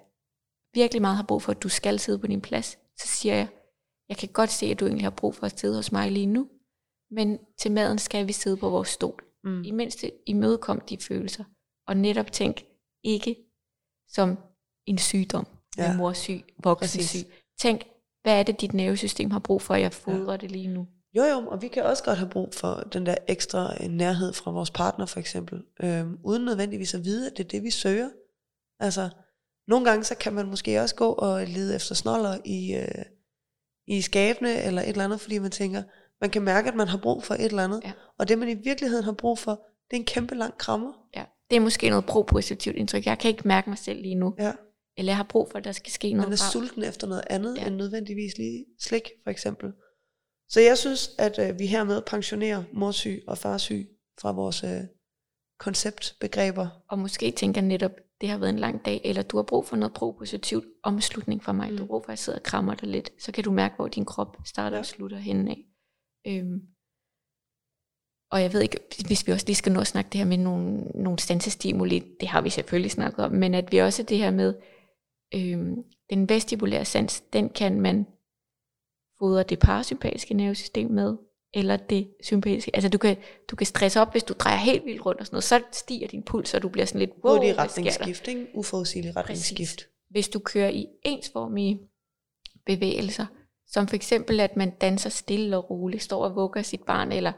virkelig 0.74 1.02
meget 1.02 1.18
har 1.18 1.24
brug 1.24 1.42
for, 1.42 1.52
at 1.52 1.64
du 1.64 1.70
skal 1.70 2.00
sidde 2.00 2.20
på 2.20 2.28
din 2.28 2.42
plads, 2.42 2.78
så 3.00 3.08
siger 3.08 3.36
jeg, 3.36 3.48
jeg 4.10 4.18
kan 4.18 4.30
godt 4.30 4.50
se, 4.50 4.66
at 4.66 4.80
du 4.80 4.86
egentlig 4.86 5.06
har 5.06 5.10
brug 5.10 5.36
for 5.36 5.46
at 5.46 5.60
sidde 5.60 5.76
hos 5.76 5.92
mig 5.92 6.12
lige 6.12 6.26
nu, 6.26 6.50
men 7.12 7.40
til 7.58 7.72
maden 7.72 7.98
skal 7.98 8.28
vi 8.28 8.34
sidde 8.34 8.58
på 8.58 8.70
vores 8.70 8.90
stol. 8.90 9.24
Mm. 9.44 9.64
I 9.64 9.72
mindste 9.72 10.12
imødekom 10.26 10.80
de 10.80 10.98
følelser. 10.98 11.44
Og 11.88 11.98
netop 11.98 12.32
tænk 12.32 12.66
ikke 13.04 13.36
som 14.08 14.38
en 14.86 14.98
sygdom. 14.98 15.48
Ja. 15.78 15.92
En 15.92 15.98
morsyg, 15.98 16.44
voksensyg. 16.64 17.20
Tænk, 17.60 17.82
hvad 18.24 18.40
er 18.40 18.44
det, 18.44 18.62
dit 18.62 18.74
nervesystem 18.74 19.32
har 19.32 19.40
brug 19.40 19.62
for, 19.62 19.74
at 19.74 19.82
jeg 19.82 19.94
fodrer 19.94 20.32
ja. 20.32 20.38
det 20.38 20.52
lige 20.52 20.68
nu? 20.68 20.88
Jo 21.14 21.24
jo, 21.24 21.48
og 21.48 21.62
vi 21.62 21.68
kan 21.68 21.84
også 21.84 22.04
godt 22.04 22.18
have 22.18 22.30
brug 22.30 22.54
for 22.54 22.76
den 22.76 23.06
der 23.06 23.16
ekstra 23.28 23.84
øh, 23.84 23.90
nærhed 23.90 24.34
fra 24.34 24.52
vores 24.52 24.72
partner 24.72 25.06
for 25.06 25.20
eksempel, 25.20 25.64
øhm, 25.84 26.20
uden 26.24 26.46
nødvendigvis 26.46 26.94
at 26.94 27.06
vide, 27.06 27.32
at 27.32 27.38
det 27.38 27.44
er 27.44 27.48
det, 27.48 27.64
vi 27.64 27.72
søger. 27.72 28.10
Altså, 28.80 29.10
nogle 29.68 29.86
gange 29.86 30.04
så 30.04 30.16
kan 30.16 30.34
man 30.34 30.48
måske 30.48 30.82
også 30.82 30.96
gå 30.96 31.12
og 31.12 31.48
lede 31.48 31.76
efter 31.76 31.96
snoller 31.96 32.38
i, 32.46 32.76
øh, 32.76 33.06
i 33.88 34.02
skabene 34.02 34.64
eller 34.64 34.82
et 34.82 34.90
eller 34.90 35.04
andet, 35.04 35.22
fordi 35.22 35.40
man 35.40 35.52
tænker, 35.52 35.84
man 36.22 36.30
kan 36.30 36.42
mærke, 36.42 36.68
at 36.68 36.76
man 36.76 36.88
har 36.88 36.98
brug 36.98 37.24
for 37.24 37.34
et 37.34 37.46
eller 37.46 37.64
andet. 37.64 37.82
Ja. 37.84 37.92
Og 38.18 38.28
det, 38.28 38.38
man 38.38 38.50
i 38.50 38.54
virkeligheden 38.54 39.04
har 39.04 39.12
brug 39.12 39.40
for, 39.40 39.52
det 39.90 39.98
er 39.98 40.00
en 40.00 40.06
kæmpe 40.06 40.36
lang 40.36 40.58
krammer. 40.58 40.94
Ja. 41.16 41.26
Det 41.50 41.56
er 41.56 41.60
måske 41.60 41.90
noget 41.90 42.06
pro-positivt 42.06 42.76
indtryk. 42.76 43.06
Jeg 43.06 43.20
kan 43.20 43.30
ikke 43.30 43.48
mærke 43.48 43.70
mig 43.70 43.78
selv 43.78 44.02
lige 44.02 44.16
nu. 44.16 44.36
Ja. 44.40 44.54
Eller 44.98 45.12
jeg 45.12 45.18
har 45.18 45.28
brug 45.30 45.48
for, 45.52 45.58
at 45.58 45.64
der 45.64 45.72
skal 45.72 45.92
ske 45.92 46.14
noget. 46.14 46.28
Man 46.28 46.34
er 46.34 46.52
sulten 46.52 46.84
efter 46.84 47.08
noget 47.08 47.24
andet, 47.30 47.58
ja. 47.58 47.68
end 47.68 47.76
nødvendigvis 47.76 48.38
lige 48.38 48.66
slik, 48.80 49.10
for 49.24 49.32
eksempel. 49.32 49.74
Så 50.50 50.62
jeg 50.62 50.78
synes, 50.78 51.10
at 51.18 51.40
øh, 51.40 51.60
vi 51.60 51.66
hermed 51.66 52.02
pensionerer 52.02 52.64
morsyg 52.74 53.24
og 53.28 53.38
farsyg 53.38 53.90
fra 54.22 54.32
vores, 54.32 54.64
øh, 54.64 54.82
konceptbegreber. 55.60 56.68
Og 56.90 57.00
måske 57.00 57.32
tænker 57.32 57.62
netop, 57.62 57.92
det 58.22 58.30
har 58.30 58.38
været 58.38 58.50
en 58.50 58.60
lang 58.60 58.86
dag, 58.86 59.02
eller 59.04 59.22
du 59.22 59.38
har 59.38 59.44
brug 59.44 59.66
for 59.66 59.76
noget 59.76 59.94
propositivt 59.94 60.66
omslutning 60.84 61.44
fra 61.44 61.54
mig. 61.54 61.72
Mm. 61.72 61.78
Du 61.78 61.84
har 61.84 61.88
brug 61.88 62.04
for, 62.04 62.10
at 62.10 62.14
jeg 62.14 62.20
sidder 62.20 62.40
og 62.40 62.44
krammer 62.44 62.76
dig 62.76 62.90
lidt. 62.90 63.10
Så 63.20 63.32
kan 63.32 63.44
du 63.44 63.52
mærke, 63.52 63.76
hvor 63.76 63.88
din 63.88 64.06
krop 64.06 64.38
starter 64.46 64.78
ja. 64.78 64.80
og 64.80 64.86
slutter 64.86 65.18
henne 65.18 65.52
af. 65.52 65.66
Øhm, 66.28 66.62
og 68.32 68.42
jeg 68.42 68.54
ved 68.54 68.62
ikke, 68.62 68.80
hvis 69.08 69.28
vi 69.28 69.32
også 69.32 69.46
lige 69.46 69.56
skal 69.56 69.72
nå 69.72 69.80
at 69.80 69.88
snakke 69.88 70.10
det 70.10 70.18
her 70.18 70.26
med 70.26 70.38
nogle, 70.38 70.78
nogle 70.78 71.20
stansestimuli, 71.20 72.04
det 72.20 72.28
har 72.28 72.42
vi 72.42 72.50
selvfølgelig 72.50 72.92
snakket 72.92 73.26
om, 73.26 73.32
men 73.32 73.54
at 73.54 73.72
vi 73.72 73.78
også 73.78 74.04
det 74.04 74.18
her 74.18 74.32
med, 74.32 74.54
øhm, 75.36 75.76
den 76.10 76.30
vestibulære 76.30 76.86
sans, 76.86 77.22
den 77.34 77.50
kan 77.50 77.82
man 77.82 78.08
fodre 79.20 79.44
det 79.44 79.60
parasympatiske 79.60 80.34
nervesystem 80.34 80.92
med, 80.92 81.18
eller 81.54 81.78
det 81.78 82.08
sympatiske. 82.24 82.76
Altså 82.76 82.90
du 82.90 82.98
kan, 82.98 83.18
du 83.52 83.56
kan 83.56 83.68
stresse 83.68 84.02
op, 84.02 84.12
hvis 84.12 84.24
du 84.24 84.34
drejer 84.40 84.58
helt 84.58 84.86
vildt 84.86 85.06
rundt 85.06 85.20
og 85.20 85.26
sådan 85.26 85.36
noget, 85.36 85.44
så 85.44 85.62
stiger 85.72 86.08
din 86.08 86.24
puls, 86.24 86.54
og 86.54 86.62
du 86.62 86.70
bliver 86.70 86.86
sådan 86.86 87.00
lidt, 87.00 87.12
wow, 87.24 87.36
Hurtig 87.36 87.58
retningsskift, 87.58 88.28
ikke? 88.28 88.48
Uforudsigelig 88.54 89.16
retningsskift. 89.16 89.78
Præcis. 89.78 89.90
Hvis 90.10 90.30
du 90.30 90.40
kører 90.40 90.70
i 90.70 90.88
ensformige 91.04 91.80
bevægelser, 92.66 93.26
som 93.68 93.88
for 93.88 93.96
eksempel 93.96 94.40
at 94.40 94.56
man 94.56 94.70
danser 94.70 95.10
stille 95.10 95.58
og 95.58 95.70
roligt, 95.70 96.04
står 96.04 96.26
og 96.26 96.36
vugger 96.36 96.62
sit 96.62 96.84
barn, 96.84 97.12
eller 97.12 97.32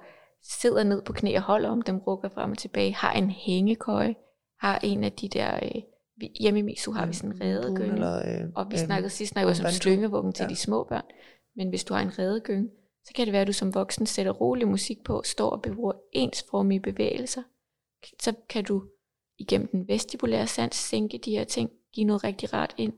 sidder 0.43 0.83
ned 0.83 1.01
på 1.01 1.13
knæ 1.13 1.35
og 1.35 1.41
holder 1.41 1.69
om 1.69 1.81
dem, 1.81 1.97
rukker 1.97 2.29
frem 2.29 2.51
og 2.51 2.57
tilbage, 2.57 2.93
har 2.93 3.13
en 3.13 3.29
hængekøje, 3.29 4.15
har 4.59 4.79
en 4.83 5.03
af 5.03 5.11
de 5.11 5.27
der, 5.27 5.59
øh, 5.63 5.81
hjemme 6.39 6.59
i 6.59 6.63
Misu 6.63 6.91
har 6.91 7.05
vi 7.05 7.13
sådan 7.13 7.31
en 7.31 7.41
redegynge, 7.41 7.93
eller, 7.93 8.41
øh, 8.43 8.49
og 8.55 8.71
vi 8.71 8.75
øh, 8.75 8.79
snakkede 8.79 9.09
sidst, 9.09 9.35
når 9.35 9.41
jeg 9.41 9.47
var 9.47 9.53
som 9.53 9.69
slyngevuggen 9.69 10.33
til 10.33 10.43
ja. 10.43 10.49
de 10.49 10.55
små 10.55 10.83
børn, 10.83 11.05
men 11.55 11.69
hvis 11.69 11.83
du 11.83 11.93
har 11.93 12.01
en 12.01 12.19
redegynge, 12.19 12.69
så 13.05 13.13
kan 13.15 13.25
det 13.25 13.33
være, 13.33 13.41
at 13.41 13.47
du 13.47 13.53
som 13.53 13.73
voksen 13.73 14.05
sætter 14.05 14.31
rolig 14.31 14.67
musik 14.67 15.03
på, 15.03 15.21
står 15.25 15.49
og 15.49 15.61
bruger 15.61 15.93
ensformige 16.11 16.79
bevægelser. 16.79 17.43
Så 18.21 18.33
kan 18.49 18.63
du 18.63 18.83
igennem 19.37 19.67
den 19.67 19.87
vestibulære 19.87 20.47
sans 20.47 20.75
sænke 20.75 21.17
de 21.17 21.31
her 21.31 21.43
ting, 21.43 21.71
give 21.93 22.05
noget 22.05 22.23
rigtig 22.23 22.53
rart 22.53 22.75
ind. 22.77 22.93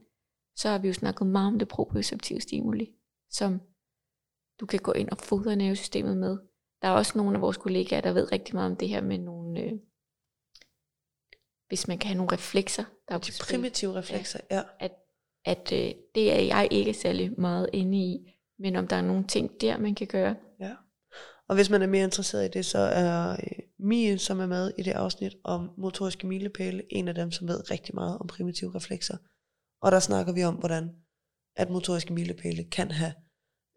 Så 0.56 0.68
har 0.68 0.78
vi 0.78 0.88
jo 0.88 0.94
snakket 0.94 1.26
meget 1.26 1.52
om 1.52 1.58
det 1.58 1.68
proprioceptive 1.68 2.40
stimuli, 2.40 2.90
som 3.30 3.60
du 4.60 4.66
kan 4.66 4.80
gå 4.80 4.92
ind 4.92 5.08
og 5.08 5.18
fodre 5.18 5.56
nervesystemet 5.56 6.16
med. 6.16 6.38
Der 6.82 6.88
er 6.88 6.92
også 6.92 7.12
nogle 7.18 7.34
af 7.34 7.40
vores 7.40 7.56
kollegaer, 7.56 8.00
der 8.00 8.12
ved 8.12 8.32
rigtig 8.32 8.54
meget 8.54 8.70
om 8.70 8.76
det 8.76 8.88
her 8.88 9.00
med 9.00 9.18
nogle, 9.18 9.60
øh, 9.60 9.72
hvis 11.68 11.88
man 11.88 11.98
kan 11.98 12.08
have 12.08 12.16
nogle 12.16 12.32
reflekser. 12.32 12.84
Der 13.08 13.14
er 13.14 13.18
de 13.18 13.32
primitive 13.40 13.94
reflekser, 13.94 14.40
ja. 14.50 14.56
ja. 14.56 14.62
At, 14.80 14.92
at 15.44 15.72
øh, 15.72 15.94
det 16.14 16.32
er 16.32 16.40
jeg 16.40 16.68
ikke 16.70 16.94
særlig 16.94 17.40
meget 17.40 17.70
inde 17.72 17.98
i 17.98 18.32
men 18.62 18.76
om 18.76 18.88
der 18.88 18.96
er 18.96 19.02
nogle 19.02 19.26
ting 19.26 19.60
der, 19.60 19.78
man 19.78 19.94
kan 19.94 20.06
gøre. 20.06 20.36
Ja. 20.60 20.74
Og 21.48 21.54
hvis 21.54 21.70
man 21.70 21.82
er 21.82 21.86
mere 21.86 22.04
interesseret 22.04 22.44
i 22.44 22.58
det, 22.58 22.66
så 22.66 22.78
er 22.78 23.32
øh, 23.32 23.58
Mie, 23.78 24.18
som 24.18 24.40
er 24.40 24.46
med 24.46 24.72
i 24.78 24.82
det 24.82 24.90
afsnit 24.92 25.36
om 25.44 25.70
motoriske 25.78 26.26
milepæle, 26.26 26.82
en 26.90 27.08
af 27.08 27.14
dem, 27.14 27.30
som 27.30 27.48
ved 27.48 27.70
rigtig 27.70 27.94
meget 27.94 28.18
om 28.18 28.26
primitive 28.26 28.74
reflekser. 28.74 29.16
Og 29.82 29.92
der 29.92 30.00
snakker 30.00 30.32
vi 30.32 30.44
om, 30.44 30.54
hvordan 30.54 30.90
at 31.56 31.70
motoriske 31.70 32.12
milepæle 32.12 32.64
kan 32.64 32.90
have 32.90 33.12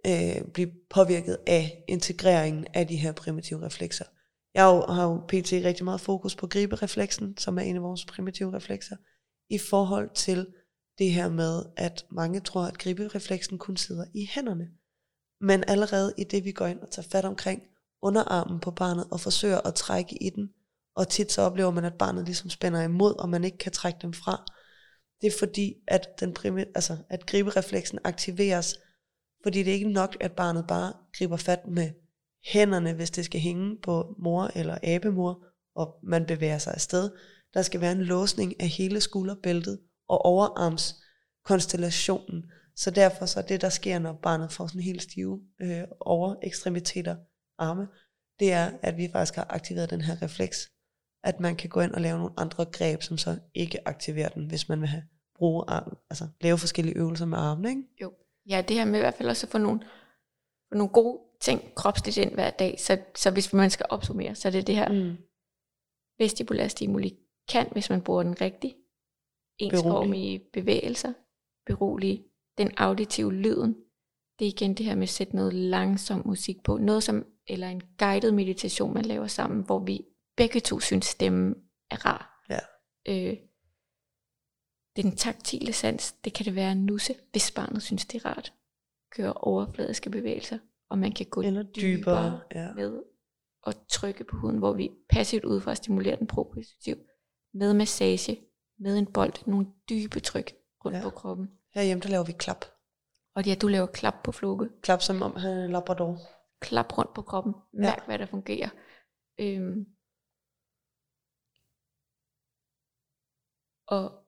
øh, 0.05 0.47
blive 0.53 0.71
påvirket 0.89 1.37
af 1.47 1.83
integreringen 1.87 2.67
af 2.73 2.87
de 2.87 2.95
her 2.95 3.11
primitive 3.11 3.65
reflekser. 3.65 4.05
Jeg 4.53 4.63
har 4.63 5.03
jo 5.03 5.17
pt. 5.27 5.53
rigtig 5.53 5.83
meget 5.83 6.01
fokus 6.01 6.35
på 6.35 6.47
griberefleksen, 6.47 7.37
som 7.37 7.57
er 7.57 7.61
en 7.61 7.75
af 7.75 7.81
vores 7.81 8.05
primitive 8.05 8.55
reflekser, 8.55 8.95
i 9.49 9.57
forhold 9.57 10.09
til 10.15 10.47
det 10.97 11.11
her 11.11 11.29
med, 11.29 11.63
at 11.77 12.05
mange 12.11 12.39
tror, 12.39 12.63
at 12.63 12.77
griberefleksen 12.77 13.57
kun 13.57 13.77
sidder 13.77 14.05
i 14.13 14.29
hænderne. 14.31 14.67
Men 15.41 15.63
allerede 15.67 16.13
i 16.17 16.23
det, 16.23 16.45
vi 16.45 16.51
går 16.51 16.65
ind 16.65 16.79
og 16.79 16.91
tager 16.91 17.07
fat 17.11 17.25
omkring 17.25 17.61
underarmen 18.01 18.59
på 18.59 18.71
barnet 18.71 19.07
og 19.11 19.19
forsøger 19.19 19.61
at 19.67 19.75
trække 19.75 20.23
i 20.23 20.29
den, 20.29 20.49
og 20.95 21.07
tit 21.07 21.31
så 21.31 21.41
oplever 21.41 21.71
man, 21.71 21.85
at 21.85 21.97
barnet 21.99 22.25
ligesom 22.25 22.49
spænder 22.49 22.81
imod, 22.81 23.19
og 23.19 23.29
man 23.29 23.43
ikke 23.43 23.57
kan 23.57 23.71
trække 23.71 23.99
dem 24.01 24.13
fra. 24.13 24.45
Det 25.21 25.27
er 25.27 25.39
fordi, 25.39 25.73
at, 25.87 26.19
den 26.19 26.35
primi- 26.39 26.71
altså, 26.75 26.97
at 27.09 27.25
griberefleksen 27.25 27.99
aktiveres, 28.03 28.79
fordi 29.45 29.63
det 29.63 29.69
er 29.69 29.73
ikke 29.73 29.89
nok, 29.89 30.17
at 30.19 30.31
barnet 30.31 30.65
bare 30.67 30.93
griber 31.17 31.37
fat 31.37 31.67
med 31.67 31.91
hænderne, 32.45 32.93
hvis 32.93 33.11
det 33.11 33.25
skal 33.25 33.39
hænge 33.39 33.77
på 33.83 34.15
mor 34.17 34.51
eller 34.55 34.77
abemor, 34.83 35.45
og 35.75 35.99
man 36.03 36.25
bevæger 36.25 36.57
sig 36.57 36.73
afsted. 36.73 37.11
Der 37.53 37.61
skal 37.61 37.81
være 37.81 37.91
en 37.91 38.01
låsning 38.01 38.61
af 38.61 38.67
hele 38.67 39.01
skulderbæltet 39.01 39.79
og 40.07 40.25
overarmskonstellationen. 40.25 42.51
Så 42.75 42.91
derfor 42.91 43.25
så 43.25 43.41
det, 43.41 43.61
der 43.61 43.69
sker, 43.69 43.99
når 43.99 44.13
barnet 44.13 44.51
får 44.51 44.67
sådan 44.67 44.81
helt 44.81 45.01
stive 45.01 45.41
øh, 45.61 45.83
overekstremiteter, 45.99 47.15
arme, 47.57 47.87
det 48.39 48.51
er, 48.51 48.71
at 48.81 48.97
vi 48.97 49.09
faktisk 49.11 49.35
har 49.35 49.47
aktiveret 49.49 49.89
den 49.89 50.01
her 50.01 50.21
refleks, 50.21 50.71
at 51.23 51.39
man 51.39 51.55
kan 51.55 51.69
gå 51.69 51.81
ind 51.81 51.91
og 51.91 52.01
lave 52.01 52.17
nogle 52.17 52.33
andre 52.37 52.65
greb, 52.65 53.01
som 53.01 53.17
så 53.17 53.39
ikke 53.53 53.87
aktiverer 53.87 54.29
den, 54.29 54.45
hvis 54.45 54.69
man 54.69 54.81
vil 54.81 54.89
have 54.89 55.03
bruge 55.35 55.63
arm, 55.67 55.97
altså 56.09 56.27
lave 56.41 56.57
forskellige 56.57 56.97
øvelser 56.97 57.25
med 57.25 57.37
armen, 57.37 57.65
ikke? 57.65 57.83
Jo. 58.01 58.13
Ja, 58.49 58.61
det 58.67 58.75
her 58.75 58.85
med 58.85 58.99
i 58.99 59.01
hvert 59.01 59.13
fald 59.13 59.29
også 59.29 59.47
at 59.47 59.51
få 59.51 59.57
nogle, 59.57 59.79
få 60.69 60.75
nogle 60.75 60.89
gode 60.89 61.19
ting 61.41 61.75
kropsligt 61.75 62.17
ind 62.17 62.33
hver 62.33 62.49
dag, 62.49 62.79
så, 62.79 62.97
så 63.15 63.31
hvis 63.31 63.53
man 63.53 63.69
skal 63.69 63.85
opsummere, 63.89 64.35
så 64.35 64.47
er 64.47 64.51
det 64.51 64.67
det 64.67 64.75
her 64.75 64.91
mm. 64.91 65.17
vestibulære 66.19 66.69
stimuli 66.69 67.17
kan, 67.49 67.69
hvis 67.71 67.89
man 67.89 68.01
bruger 68.01 68.23
den 68.23 68.41
rigtigt, 68.41 68.75
ensformige 69.57 70.39
bevægelser, 70.53 71.13
berolige 71.65 72.23
den 72.57 72.71
auditive 72.77 73.33
lyden. 73.33 73.75
Det 74.39 74.45
er 74.45 74.49
igen 74.49 74.73
det 74.73 74.85
her 74.85 74.95
med 74.95 75.03
at 75.03 75.09
sætte 75.09 75.35
noget 75.35 75.53
langsom 75.53 76.21
musik 76.25 76.63
på, 76.63 76.77
noget 76.77 77.03
som, 77.03 77.25
eller 77.47 77.67
en 77.67 77.81
guided 77.97 78.31
meditation, 78.31 78.93
man 78.93 79.05
laver 79.05 79.27
sammen, 79.27 79.65
hvor 79.65 79.79
vi 79.79 80.05
begge 80.37 80.59
to 80.59 80.79
synes 80.79 81.05
stemmen 81.05 81.55
er 81.91 82.05
rar. 82.05 82.45
Ja. 82.49 82.59
Øh, 83.07 83.37
den 84.95 85.15
taktile 85.15 85.73
sans, 85.73 86.11
det 86.11 86.33
kan 86.33 86.45
det 86.45 86.55
være 86.55 86.71
en 86.71 86.85
nusse, 86.85 87.15
hvis 87.31 87.51
barnet 87.51 87.83
synes 87.83 88.05
det 88.05 88.25
er 88.25 88.29
rart. 88.29 88.53
Køre 89.11 89.33
overfladiske 89.33 90.09
bevægelser, 90.09 90.59
og 90.89 90.97
man 90.97 91.11
kan 91.11 91.25
gå 91.25 91.41
eller 91.41 91.63
dybere, 91.63 91.97
dybere 91.97 92.41
ja. 92.55 92.73
med 92.73 93.03
at 93.67 93.77
trykke 93.89 94.23
på 94.23 94.37
huden, 94.37 94.57
hvor 94.57 94.73
vi 94.73 94.91
passivt 95.09 95.45
udefra 95.45 95.75
stimulerer 95.75 96.15
den 96.15 96.27
propositiv 96.27 96.95
med 97.53 97.73
massage, 97.73 98.39
med 98.79 98.97
en 98.97 99.13
bold, 99.13 99.47
nogle 99.47 99.67
dybe 99.89 100.19
tryk 100.19 100.55
rundt 100.85 100.97
ja. 100.97 101.03
på 101.03 101.09
kroppen. 101.09 101.51
Herhjemme, 101.73 102.01
der 102.01 102.09
laver 102.09 102.23
vi 102.23 102.31
klap. 102.31 102.65
Og 103.35 103.45
ja, 103.45 103.55
du 103.55 103.67
laver 103.67 103.85
klap 103.85 104.13
på 104.23 104.31
flukke. 104.31 104.69
Klap 104.81 105.01
som 105.01 105.21
om 105.21 105.35
han 105.35 105.57
er 105.57 105.67
labrador. 105.67 106.19
Klap 106.59 106.97
rundt 106.97 107.13
på 107.13 107.21
kroppen. 107.21 107.53
Mærk, 107.73 107.97
ja. 107.97 108.05
hvad 108.05 108.19
der 108.19 108.25
fungerer. 108.25 108.69
Øhm. 109.39 109.85
Og 113.87 114.24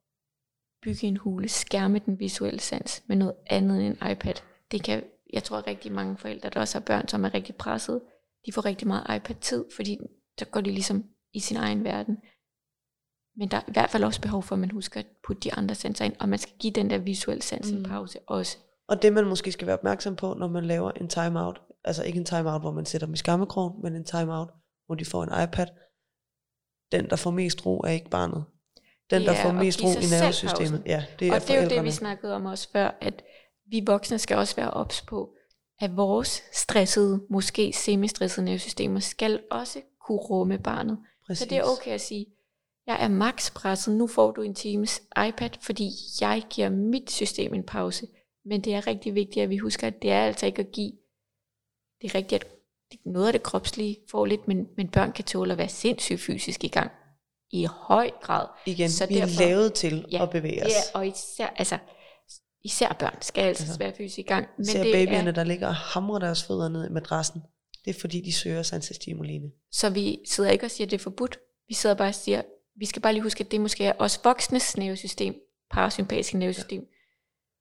bygge 0.81 1.07
en 1.07 1.17
hule, 1.17 1.49
skærme 1.49 1.99
den 1.99 2.19
visuelle 2.19 2.59
sans 2.59 3.03
med 3.07 3.15
noget 3.15 3.35
andet 3.45 3.85
end 3.85 3.97
en 4.01 4.11
iPad. 4.11 4.33
Det 4.71 4.83
kan, 4.83 5.03
jeg 5.33 5.43
tror 5.43 5.67
rigtig 5.67 5.91
mange 5.91 6.17
forældre, 6.17 6.49
der 6.49 6.59
også 6.59 6.79
har 6.79 6.85
børn, 6.85 7.07
som 7.07 7.25
er 7.25 7.33
rigtig 7.33 7.55
presset, 7.55 8.01
de 8.45 8.51
får 8.51 8.65
rigtig 8.65 8.87
meget 8.87 9.15
iPad-tid, 9.15 9.65
fordi 9.75 9.97
der 10.39 10.45
går 10.45 10.61
de 10.61 10.71
ligesom 10.71 11.05
i 11.33 11.39
sin 11.39 11.57
egen 11.57 11.83
verden. 11.83 12.17
Men 13.37 13.51
der 13.51 13.57
er 13.57 13.61
i 13.67 13.71
hvert 13.71 13.89
fald 13.89 14.03
også 14.03 14.21
behov 14.21 14.43
for, 14.43 14.55
at 14.55 14.59
man 14.59 14.71
husker 14.71 14.99
at 14.99 15.05
putte 15.27 15.41
de 15.41 15.53
andre 15.53 15.75
sanser 15.75 16.05
ind, 16.05 16.15
og 16.19 16.29
man 16.29 16.39
skal 16.39 16.53
give 16.59 16.73
den 16.73 16.89
der 16.89 16.97
visuelle 16.97 17.41
sans 17.41 17.69
en 17.69 17.77
mm. 17.77 17.83
pause 17.83 18.19
også. 18.27 18.57
Og 18.87 19.01
det 19.01 19.13
man 19.13 19.25
måske 19.25 19.51
skal 19.51 19.67
være 19.67 19.77
opmærksom 19.77 20.15
på, 20.15 20.33
når 20.33 20.47
man 20.47 20.65
laver 20.65 20.91
en 20.91 21.07
timeout, 21.07 21.61
altså 21.83 22.03
ikke 22.03 22.19
en 22.19 22.25
timeout, 22.25 22.61
hvor 22.61 22.71
man 22.71 22.85
sætter 22.85 23.07
dem 23.07 23.13
i 23.13 23.17
skammekrogen, 23.17 23.81
men 23.81 23.95
en 23.95 24.05
timeout, 24.05 24.49
hvor 24.85 24.95
de 24.95 25.05
får 25.05 25.23
en 25.23 25.43
iPad, 25.43 25.67
den 26.91 27.09
der 27.09 27.15
får 27.15 27.31
mest 27.31 27.65
ro 27.65 27.79
er 27.79 27.89
ikke 27.89 28.09
barnet. 28.09 28.45
Den 29.09 29.21
ja, 29.21 29.29
der 29.29 29.35
får 29.35 29.51
mest 29.51 29.83
ro 29.83 29.87
i 29.87 30.05
nervesystemet. 30.11 30.83
Ja, 30.85 31.05
det 31.19 31.27
er 31.27 31.35
og 31.35 31.41
det 31.41 31.49
er 31.49 31.63
jo 31.63 31.69
det, 31.69 31.83
vi 31.83 31.91
snakkede 31.91 32.35
om 32.35 32.45
også 32.45 32.69
før, 32.71 32.97
at 33.01 33.23
vi 33.71 33.83
voksne 33.85 34.19
skal 34.19 34.37
også 34.37 34.55
være 34.55 34.71
ops 34.71 35.01
på, 35.01 35.33
at 35.79 35.97
vores 35.97 36.43
stressede, 36.53 37.21
måske 37.29 37.73
semi-stressede 37.73 38.45
nervesystemer 38.45 38.99
skal 38.99 39.41
også 39.51 39.81
kunne 40.07 40.17
rumme 40.17 40.59
barnet. 40.59 40.97
Præcis. 41.27 41.39
Så 41.39 41.49
det 41.49 41.57
er 41.57 41.63
okay 41.63 41.91
at 41.91 42.01
sige, 42.01 42.25
jeg 42.87 42.97
er 43.03 43.07
max 43.07 43.53
presset, 43.53 43.95
nu 43.95 44.07
får 44.07 44.31
du 44.31 44.41
en 44.41 44.55
times 44.55 45.01
iPad, 45.27 45.49
fordi 45.61 45.89
jeg 46.21 46.43
giver 46.49 46.69
mit 46.69 47.11
system 47.11 47.53
en 47.53 47.63
pause. 47.63 48.07
Men 48.45 48.61
det 48.61 48.73
er 48.73 48.87
rigtig 48.87 49.15
vigtigt, 49.15 49.43
at 49.43 49.49
vi 49.49 49.57
husker, 49.57 49.87
at 49.87 50.01
det 50.01 50.11
er 50.11 50.21
altså 50.21 50.45
ikke 50.45 50.61
at 50.61 50.71
give. 50.71 50.91
Det 52.01 52.09
er 52.09 52.15
rigtigt, 52.15 52.43
at 52.43 52.49
noget 53.05 53.27
af 53.27 53.33
det 53.33 53.43
kropslige 53.43 53.97
får 54.11 54.25
lidt, 54.25 54.47
men, 54.47 54.67
men 54.77 54.87
børn 54.87 55.11
kan 55.11 55.25
tåle 55.25 55.51
at 55.51 55.57
være 55.57 55.69
sindssygt 55.69 56.19
fysisk 56.19 56.63
i 56.63 56.67
gang. 56.67 56.91
I 57.51 57.65
høj 57.65 58.11
grad. 58.21 58.47
Igen, 58.65 58.89
så 58.89 59.05
vi 59.05 59.15
derfor, 59.15 59.41
er 59.41 59.47
lavet 59.47 59.73
til 59.73 60.05
ja, 60.11 60.23
at 60.23 60.29
bevæge 60.29 60.65
os. 60.65 60.71
Ja, 60.71 60.99
og 60.99 61.07
især, 61.07 61.47
altså, 61.55 61.77
især 62.63 62.95
børn 62.99 63.21
skal 63.21 63.41
altså, 63.41 63.63
altså 63.63 63.79
være 63.79 63.93
fysisk 63.97 64.19
i 64.19 64.21
gang. 64.21 64.47
Men 64.57 64.65
ser 64.65 64.83
det 64.83 64.93
babyerne, 64.93 65.29
er, 65.29 65.33
der 65.33 65.43
ligger 65.43 65.67
og 65.67 65.75
hamrer 65.75 66.19
deres 66.19 66.43
fødder 66.43 66.69
ned 66.69 66.89
i 66.89 66.91
madrassen. 66.91 67.41
Det 67.85 67.95
er 67.95 67.99
fordi, 67.99 68.21
de 68.21 68.33
søger 68.33 68.63
sansestimuline. 68.63 69.51
Så 69.71 69.89
vi 69.89 70.19
sidder 70.25 70.49
ikke 70.49 70.65
og 70.65 70.71
siger, 70.71 70.87
at 70.87 70.91
det 70.91 70.97
er 70.97 71.03
forbudt. 71.03 71.39
Vi 71.67 71.73
sidder 71.73 71.95
bare 71.95 72.07
og 72.07 72.15
siger, 72.15 72.41
vi 72.79 72.85
skal 72.85 73.01
bare 73.01 73.13
lige 73.13 73.23
huske, 73.23 73.43
at 73.43 73.51
det 73.51 73.61
måske 73.61 73.85
er 73.85 73.93
os 73.99 74.19
voksnes 74.23 74.77
nervesystem, 74.77 75.35
parasympatiske 75.71 76.37
nervesystem, 76.37 76.81
ja. 76.81 76.87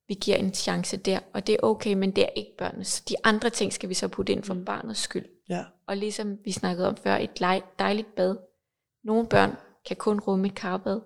vi 0.08 0.14
giver 0.14 0.36
en 0.36 0.54
chance 0.54 0.96
der, 0.96 1.18
og 1.32 1.46
det 1.46 1.52
er 1.52 1.58
okay, 1.62 1.94
men 1.94 2.10
det 2.10 2.24
er 2.24 2.28
ikke 2.36 2.50
børnenes. 2.58 3.00
De 3.00 3.14
andre 3.24 3.50
ting 3.50 3.72
skal 3.72 3.88
vi 3.88 3.94
så 3.94 4.08
putte 4.08 4.32
ind 4.32 4.42
for 4.42 4.54
mm. 4.54 4.64
barnets 4.64 5.00
skyld. 5.00 5.26
Ja. 5.48 5.64
Og 5.88 5.96
ligesom 5.96 6.38
vi 6.44 6.52
snakkede 6.52 6.88
om 6.88 6.96
før, 6.96 7.16
et 7.16 7.38
dejligt 7.78 8.14
bad 8.16 8.36
Nogle 9.04 9.26
børn 9.26 9.56
kan 9.86 9.96
kun 9.96 10.20
rumme 10.20 10.46
et 10.46 10.54
karbad, 10.54 11.00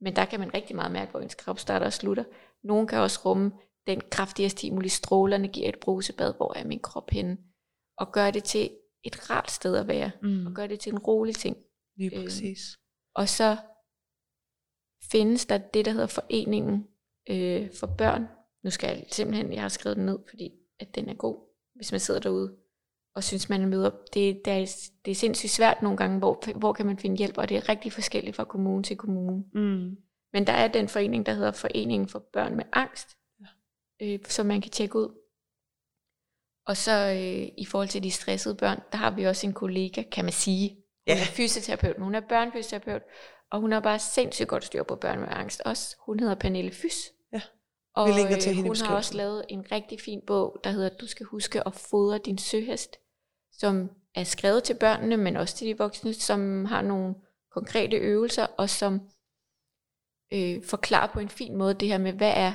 men 0.00 0.16
der 0.16 0.24
kan 0.24 0.40
man 0.40 0.54
rigtig 0.54 0.76
meget 0.76 0.92
mærke, 0.92 1.10
hvor 1.10 1.20
ens 1.20 1.34
krop 1.34 1.58
starter 1.58 1.86
og 1.86 1.92
slutter. 1.92 2.24
Nogle 2.62 2.88
kan 2.88 2.98
også 2.98 3.20
rumme 3.24 3.52
den 3.86 4.00
kraftige 4.10 4.48
stimuli, 4.48 4.88
strålerne 4.88 5.48
giver 5.48 5.68
et 5.68 5.78
brusebad, 5.80 6.34
hvor 6.36 6.56
er 6.56 6.64
min 6.64 6.80
krop 6.80 7.10
henne, 7.10 7.38
og 7.96 8.12
gør 8.12 8.30
det 8.30 8.44
til 8.44 8.70
et 9.04 9.30
rart 9.30 9.50
sted 9.50 9.76
at 9.76 9.88
være, 9.88 10.10
Mm. 10.22 10.46
og 10.46 10.52
gør 10.52 10.66
det 10.66 10.80
til 10.80 10.92
en 10.92 10.98
rolig 10.98 11.34
ting. 11.34 11.56
Lige 11.96 12.14
Øhm, 12.16 12.24
præcis. 12.24 12.58
Og 13.14 13.28
så 13.28 13.56
findes 15.10 15.46
der 15.46 15.58
det, 15.58 15.84
der 15.84 15.90
hedder 15.92 16.06
Foreningen 16.06 16.86
øh, 17.30 17.68
for 17.80 17.86
Børn. 17.98 18.26
Nu 18.64 18.70
skal 18.70 18.96
jeg 18.96 19.06
simpelthen, 19.10 19.52
jeg 19.52 19.62
har 19.62 19.68
skrevet 19.68 19.96
den 19.96 20.06
ned, 20.06 20.18
fordi 20.28 20.52
at 20.80 20.94
den 20.94 21.08
er 21.08 21.14
god, 21.14 21.36
hvis 21.74 21.92
man 21.92 22.00
sidder 22.00 22.20
derude 22.20 22.56
og 23.14 23.24
synes, 23.24 23.48
man 23.48 23.62
er 23.62 23.66
med 23.66 23.84
op. 23.86 23.92
Det, 24.14 24.40
det, 24.44 24.52
er, 24.52 24.90
det 25.04 25.10
er 25.10 25.14
sindssygt 25.14 25.52
svært 25.52 25.82
nogle 25.82 25.96
gange, 25.98 26.18
hvor, 26.18 26.58
hvor 26.58 26.72
kan 26.72 26.86
man 26.86 26.98
finde 26.98 27.16
hjælp, 27.16 27.38
og 27.38 27.48
det 27.48 27.56
er 27.56 27.68
rigtig 27.68 27.92
forskelligt 27.92 28.36
fra 28.36 28.44
kommune 28.44 28.82
til 28.82 28.96
kommune. 28.96 29.44
Mm. 29.54 29.96
Men 30.32 30.46
der 30.46 30.52
er 30.52 30.68
den 30.68 30.88
forening, 30.88 31.26
der 31.26 31.32
hedder 31.32 31.52
Foreningen 31.52 32.08
for 32.08 32.24
Børn 32.32 32.56
med 32.56 32.64
Angst, 32.72 33.16
Ja. 33.40 34.06
øh, 34.06 34.18
som 34.28 34.46
man 34.46 34.60
kan 34.60 34.70
tjekke 34.70 34.96
ud. 34.96 35.08
Og 36.66 36.76
så 36.76 36.92
øh, 36.92 37.48
i 37.58 37.64
forhold 37.64 37.88
til 37.88 38.02
de 38.02 38.10
stressede 38.10 38.54
børn, 38.54 38.80
der 38.92 38.98
har 38.98 39.10
vi 39.10 39.24
også 39.24 39.46
en 39.46 39.52
kollega, 39.52 40.02
kan 40.02 40.24
man 40.24 40.32
sige. 40.32 40.68
Hun 40.70 40.80
Ja. 41.06 41.20
er 41.20 41.24
fysioterapeut, 41.24 41.96
hun 41.98 42.14
er 42.14 42.20
børnefysioterapeut, 42.20 43.02
og 43.50 43.60
hun 43.60 43.72
har 43.72 43.80
bare 43.80 43.98
sindssygt 43.98 44.48
godt 44.48 44.64
styr 44.64 44.82
på 44.82 44.96
børn 44.96 45.18
med 45.20 45.28
angst 45.30 45.62
også. 45.64 45.96
Hun 46.06 46.20
hedder 46.20 46.34
Pernille 46.34 46.72
Fys. 46.72 46.96
Ja. 47.32 47.40
Og 47.94 48.08
Vi 48.08 48.12
linker 48.12 48.36
til 48.38 48.50
øh, 48.50 48.56
hende 48.56 48.68
hun 48.68 48.76
har 48.76 48.96
også 48.96 49.16
lavet 49.16 49.44
en 49.48 49.72
rigtig 49.72 50.00
fin 50.00 50.20
bog, 50.26 50.60
der 50.64 50.70
hedder 50.70 50.88
Du 50.88 51.06
skal 51.06 51.26
huske 51.26 51.66
at 51.66 51.74
fodre 51.74 52.18
din 52.24 52.38
søhest, 52.38 52.96
som 53.60 53.90
er 54.14 54.24
skrevet 54.24 54.64
til 54.64 54.74
børnene, 54.74 55.16
men 55.16 55.36
også 55.36 55.56
til 55.56 55.66
de 55.66 55.78
voksne, 55.78 56.14
som 56.14 56.64
har 56.64 56.82
nogle 56.82 57.14
konkrete 57.50 57.96
øvelser, 57.96 58.46
og 58.46 58.70
som 58.70 59.00
øh, 60.32 60.64
forklarer 60.64 61.12
på 61.12 61.20
en 61.20 61.28
fin 61.28 61.56
måde 61.56 61.74
det 61.74 61.88
her 61.88 61.98
med, 61.98 62.12
hvad 62.12 62.32
er 62.36 62.52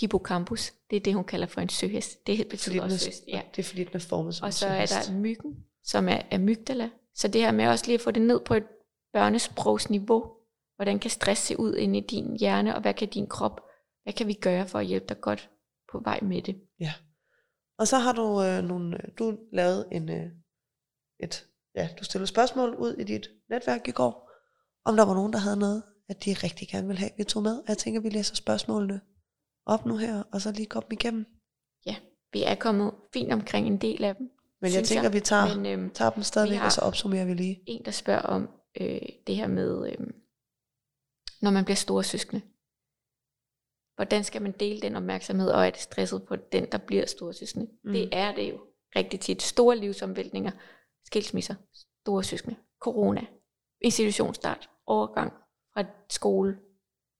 hippocampus? 0.00 0.72
Det 0.90 0.96
er 0.96 1.00
det, 1.00 1.14
hun 1.14 1.24
kalder 1.24 1.46
for 1.46 1.60
en 1.60 1.68
søhest. 1.68 2.26
Det 2.26 2.36
Fordi 2.38 2.48
betyder 2.48 2.74
den 2.74 2.82
også 2.82 2.98
søhest. 2.98 3.24
Ja. 3.28 3.42
Det 3.56 3.62
er 3.62 3.68
fordi, 3.68 3.84
den 3.84 3.94
er 3.94 3.98
formet 4.08 4.34
som 4.34 4.46
Og 4.46 4.54
så 4.54 4.66
er 4.66 4.86
der 4.86 5.12
myggen, 5.12 5.64
som 5.82 6.08
er 6.08 6.20
amygdala. 6.32 6.90
Så 7.14 7.28
det 7.28 7.40
her 7.40 7.52
med 7.52 7.66
også 7.66 7.86
lige 7.86 7.94
at 7.94 8.00
få 8.00 8.10
det 8.10 8.22
ned 8.22 8.40
på 8.40 8.54
et 8.54 8.64
børnesprogsniveau. 9.12 10.32
Hvordan 10.76 10.98
kan 10.98 11.10
stress 11.10 11.42
se 11.42 11.60
ud 11.60 11.74
inde 11.74 11.98
i 11.98 12.06
din 12.06 12.36
hjerne, 12.36 12.74
og 12.74 12.80
hvad 12.80 12.94
kan 12.94 13.08
din 13.08 13.26
krop, 13.26 13.60
hvad 14.02 14.12
kan 14.12 14.26
vi 14.26 14.34
gøre 14.34 14.68
for 14.68 14.78
at 14.78 14.86
hjælpe 14.86 15.06
dig 15.08 15.20
godt 15.20 15.50
på 15.92 16.00
vej 16.04 16.20
med 16.22 16.42
det? 16.42 16.60
Ja. 16.80 16.92
Og 17.78 17.88
så 17.88 17.98
har 17.98 18.12
du 18.12 18.42
øh, 18.42 18.64
nogle, 18.64 18.96
øh, 18.96 19.10
du 19.18 19.38
lavet 19.52 19.86
en, 19.92 20.08
øh, 20.08 20.30
et, 21.20 21.46
ja, 21.74 21.88
du 21.98 22.04
stillede 22.04 22.26
spørgsmål 22.26 22.74
ud 22.74 22.94
i 22.94 23.04
dit 23.04 23.30
netværk 23.50 23.88
i 23.88 23.90
går, 23.90 24.30
om 24.84 24.96
der 24.96 25.04
var 25.04 25.14
nogen, 25.14 25.32
der 25.32 25.38
havde 25.38 25.56
noget, 25.56 25.82
at 26.08 26.24
de 26.24 26.32
rigtig 26.32 26.68
gerne 26.68 26.86
ville 26.86 27.00
have, 27.00 27.10
vi 27.16 27.24
tog 27.24 27.42
med. 27.42 27.58
Og 27.58 27.64
jeg 27.68 27.78
tænker, 27.78 28.00
vi 28.00 28.08
læser 28.08 28.34
spørgsmålene 28.34 29.00
op 29.66 29.86
nu 29.86 29.96
her, 29.96 30.22
og 30.32 30.40
så 30.40 30.52
lige 30.52 30.66
går 30.66 30.80
dem 30.80 30.92
igennem. 30.92 31.26
Ja, 31.86 31.96
vi 32.32 32.42
er 32.42 32.54
kommet 32.54 32.94
fint 33.12 33.32
omkring 33.32 33.66
en 33.66 33.76
del 33.76 34.04
af 34.04 34.16
dem. 34.16 34.30
Men 34.60 34.72
jeg 34.72 34.84
tænker, 34.84 35.08
vi 35.08 35.20
tager, 35.20 35.54
Men 35.56 35.66
øhm, 35.66 35.90
tager 35.90 36.10
dem 36.10 36.22
stadigvæk, 36.22 36.60
og 36.62 36.72
så 36.72 36.80
opsummerer 36.80 37.24
vi 37.24 37.34
lige. 37.34 37.62
en, 37.66 37.84
der 37.84 37.90
spørger 37.90 38.22
om 38.22 38.48
øh, 38.80 39.00
det 39.26 39.36
her 39.36 39.46
med, 39.46 39.90
øh, 39.90 40.06
når 41.42 41.50
man 41.50 41.64
bliver 41.64 41.76
store 41.76 42.04
søskende. 42.04 42.42
Hvordan 43.96 44.24
skal 44.24 44.42
man 44.42 44.52
dele 44.52 44.80
den 44.80 44.96
opmærksomhed, 44.96 45.50
og 45.50 45.66
er 45.66 45.70
det 45.70 45.80
stresset 45.80 46.22
på 46.22 46.36
den, 46.36 46.66
der 46.72 46.78
bliver 46.78 47.06
store 47.06 47.34
søskende? 47.34 47.66
Mm. 47.84 47.92
Det 47.92 48.08
er 48.12 48.34
det 48.34 48.50
jo 48.50 48.60
rigtig 48.96 49.20
tit. 49.20 49.42
Store 49.42 49.76
livsomvæltninger, 49.76 50.50
skilsmisser, 51.08 51.54
store 52.00 52.24
søskende, 52.24 52.56
corona, 52.80 53.26
institutionsstart, 53.80 54.70
overgang 54.86 55.32
fra 55.72 55.84
skole, 56.10 56.52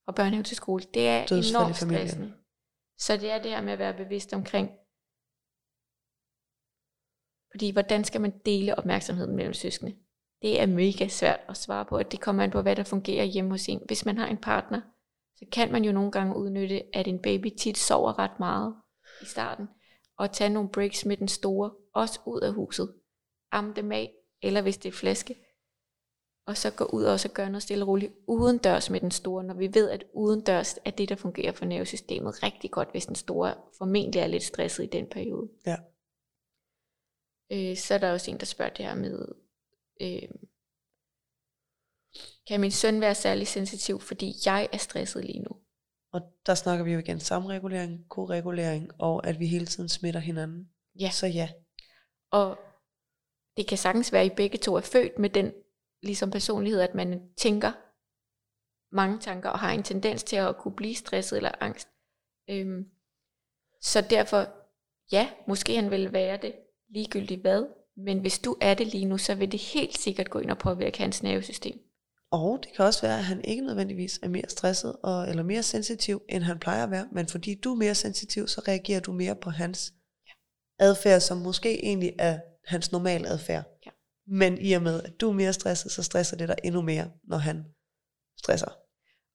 fra 0.05 0.13
børnehave 0.13 0.43
til 0.43 0.57
skole. 0.57 0.83
Det 0.95 1.09
er 1.09 1.27
Dødsfald 1.27 1.57
enormt 1.57 1.77
stressende. 1.77 2.35
Så 2.99 3.17
det 3.17 3.31
er 3.31 3.43
det 3.43 3.51
her 3.51 3.63
med 3.63 3.73
at 3.73 3.79
være 3.79 3.95
bevidst 3.95 4.33
omkring, 4.33 4.69
fordi 7.53 7.71
hvordan 7.73 8.05
skal 8.05 8.21
man 8.21 8.39
dele 8.47 8.79
opmærksomheden 8.79 9.37
mellem 9.37 9.55
søskende? 9.55 9.97
Det 10.43 10.61
er 10.61 10.67
mega 10.67 11.09
svært 11.09 11.41
at 11.49 11.57
svare 11.57 11.85
på, 11.85 11.97
at 11.97 12.13
det 12.13 12.21
kommer 12.21 12.43
an 12.43 12.51
på, 12.51 12.63
hvad 12.63 12.77
der 12.77 12.85
fungerer 12.85 13.25
hjemme 13.25 13.51
hos 13.51 13.69
en. 13.69 13.83
Hvis 13.87 14.05
man 14.05 14.19
har 14.19 14.27
en 14.27 14.37
partner, 14.37 14.81
så 15.37 15.45
kan 15.53 15.73
man 15.73 15.85
jo 15.85 15.93
nogle 15.93 16.13
gange 16.13 16.37
udnytte, 16.37 16.97
at 16.97 17.09
en 17.09 17.23
baby 17.23 17.47
tit 17.59 17.79
sover 17.79 18.19
ret 18.19 18.39
meget 18.39 18.75
i 19.23 19.25
starten, 19.25 19.69
og 20.19 20.33
tage 20.33 20.51
nogle 20.51 20.69
breaks 20.69 21.05
med 21.05 21.17
den 21.17 21.29
store, 21.29 21.71
også 21.95 22.21
ud 22.27 22.41
af 22.41 22.53
huset. 22.53 22.95
Amme 23.53 23.75
dem 23.75 23.93
af, 23.93 24.13
eller 24.43 24.63
hvis 24.63 24.79
det 24.79 24.89
er 24.89 24.93
flaske, 24.93 25.35
og 26.47 26.57
så 26.57 26.71
gå 26.71 26.85
ud 26.85 27.05
og 27.05 27.13
også 27.13 27.29
gøre 27.29 27.51
noget 27.51 27.63
stille 27.63 27.85
og 27.85 27.89
roligt 27.89 28.13
uden 28.27 28.59
dørs 28.59 28.91
med 28.91 29.01
den 29.01 29.11
store, 29.11 29.45
når 29.45 29.55
vi 29.55 29.75
ved, 29.75 29.91
at 29.91 30.05
uden 30.15 30.41
dørs 30.41 30.79
er 30.85 30.91
det, 30.91 31.09
der 31.09 31.17
fungerer 31.17 31.53
for 31.53 31.65
nervesystemet 31.65 32.43
rigtig 32.43 32.71
godt, 32.71 32.91
hvis 32.91 33.07
den 33.07 33.15
store 33.15 33.55
formentlig 33.79 34.21
er 34.21 34.27
lidt 34.27 34.43
stresset 34.43 34.85
i 34.85 34.87
den 34.87 35.07
periode. 35.07 35.49
Ja. 35.67 35.77
Øh, 37.53 37.77
så 37.77 37.95
er 37.95 37.99
der 37.99 38.13
også 38.13 38.31
en, 38.31 38.41
der 38.41 38.47
spørger 38.47 38.75
det 38.75 38.85
her 38.85 38.95
med, 38.95 39.29
øh, 40.01 40.29
kan 42.49 42.61
min 42.61 42.71
søn 42.71 43.01
være 43.01 43.15
særlig 43.15 43.47
sensitiv, 43.47 44.01
fordi 44.01 44.33
jeg 44.47 44.69
er 44.73 44.79
stresset 44.79 45.25
lige 45.25 45.43
nu? 45.43 45.51
Og 46.13 46.21
der 46.47 46.55
snakker 46.55 46.85
vi 46.85 46.93
jo 46.93 46.99
igen 46.99 47.21
samregulering, 47.21 48.09
koregulering, 48.09 48.91
og 48.99 49.27
at 49.27 49.39
vi 49.39 49.47
hele 49.47 49.67
tiden 49.67 49.89
smitter 49.89 50.21
hinanden. 50.21 50.71
Ja. 51.01 51.11
Så 51.11 51.27
ja, 51.27 51.49
Og 52.31 52.59
det 53.59 53.67
kan 53.67 53.79
sagtens 53.79 54.13
være, 54.13 54.23
at 54.23 54.33
I 54.33 54.35
begge 54.37 54.59
to 54.59 54.75
er 54.75 54.81
født 54.81 55.19
med 55.19 55.31
den 55.31 55.53
ligesom 56.03 56.31
personlighed, 56.31 56.81
at 56.81 56.95
man 56.95 57.21
tænker 57.37 57.73
mange 58.95 59.19
tanker 59.19 59.51
og 59.51 59.59
har 59.59 59.73
en 59.73 59.83
tendens 59.83 60.23
til 60.23 60.37
at 60.37 60.57
kunne 60.57 60.77
blive 60.77 60.95
stresset 60.95 61.37
eller 61.37 61.51
angst. 61.61 61.89
Øhm, 62.51 62.85
så 63.81 64.01
derfor, 64.01 64.47
ja, 65.13 65.31
måske 65.49 65.75
han 65.75 65.91
vil 65.91 66.13
være 66.13 66.39
det 66.43 66.55
ligegyldigt 66.89 67.41
hvad, 67.41 67.67
men 67.97 68.19
hvis 68.19 68.39
du 68.39 68.57
er 68.61 68.75
det 68.75 68.87
lige 68.87 69.05
nu, 69.05 69.19
så 69.19 69.35
vil 69.35 69.53
det 69.53 69.61
helt 69.61 69.99
sikkert 69.99 70.31
gå 70.31 70.39
ind 70.39 70.51
og 70.51 70.59
påvirke 70.59 70.99
hans 70.99 71.23
nervesystem. 71.23 71.81
Og 72.31 72.61
det 72.63 72.73
kan 72.73 72.85
også 72.85 73.03
være, 73.03 73.19
at 73.19 73.25
han 73.25 73.45
ikke 73.45 73.63
nødvendigvis 73.63 74.21
er 74.23 74.29
mere 74.29 74.49
stresset 74.49 74.97
og, 75.03 75.29
eller 75.29 75.43
mere 75.43 75.63
sensitiv, 75.63 76.23
end 76.29 76.43
han 76.43 76.59
plejer 76.59 76.85
at 76.85 76.91
være. 76.91 77.09
Men 77.13 77.27
fordi 77.27 77.55
du 77.55 77.73
er 77.73 77.77
mere 77.77 77.95
sensitiv, 77.95 78.49
så 78.49 78.63
reagerer 78.69 79.01
du 79.01 79.13
mere 79.13 79.37
på 79.37 79.51
hans 79.51 79.93
adfærd, 80.79 81.21
som 81.21 81.39
måske 81.39 81.85
egentlig 81.85 82.13
er 82.19 82.39
hans 82.69 82.93
normale 82.93 83.29
adfærd. 83.29 83.65
Ja. 83.87 83.91
Men 84.27 84.59
i 84.59 84.73
og 84.73 84.83
med, 84.83 85.03
at 85.03 85.21
du 85.21 85.29
er 85.29 85.33
mere 85.33 85.53
stresset, 85.53 85.93
så 85.93 86.03
stresser 86.03 86.37
det 86.37 86.49
dig 86.49 86.57
endnu 86.65 86.83
mere, 86.83 87.11
når 87.25 87.37
han 87.37 87.65
stresser. 88.39 88.71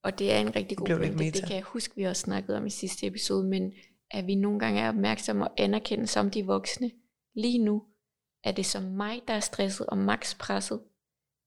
Og 0.03 0.19
det 0.19 0.34
er 0.34 0.39
en 0.39 0.55
rigtig 0.55 0.77
god 0.77 0.88
pointe. 0.88 1.39
Det 1.39 1.47
kan 1.47 1.55
jeg 1.55 1.63
huske, 1.63 1.95
vi 1.95 2.03
også 2.03 2.21
snakkede 2.21 2.57
om 2.57 2.65
i 2.65 2.69
sidste 2.69 3.07
episode, 3.07 3.47
men 3.47 3.73
at 4.11 4.27
vi 4.27 4.36
nogle 4.36 4.59
gange 4.59 4.81
er 4.81 4.89
opmærksomme 4.89 5.47
og 5.47 5.53
anerkender 5.57 6.05
som 6.05 6.31
de 6.31 6.45
voksne. 6.45 6.91
Lige 7.36 7.59
nu, 7.59 7.84
er 8.43 8.51
det 8.51 8.65
som 8.65 8.84
mig, 8.84 9.21
der 9.27 9.34
er 9.34 9.39
stresset 9.39 9.88
og 9.88 9.97
max 9.97 10.38
presset, 10.38 10.81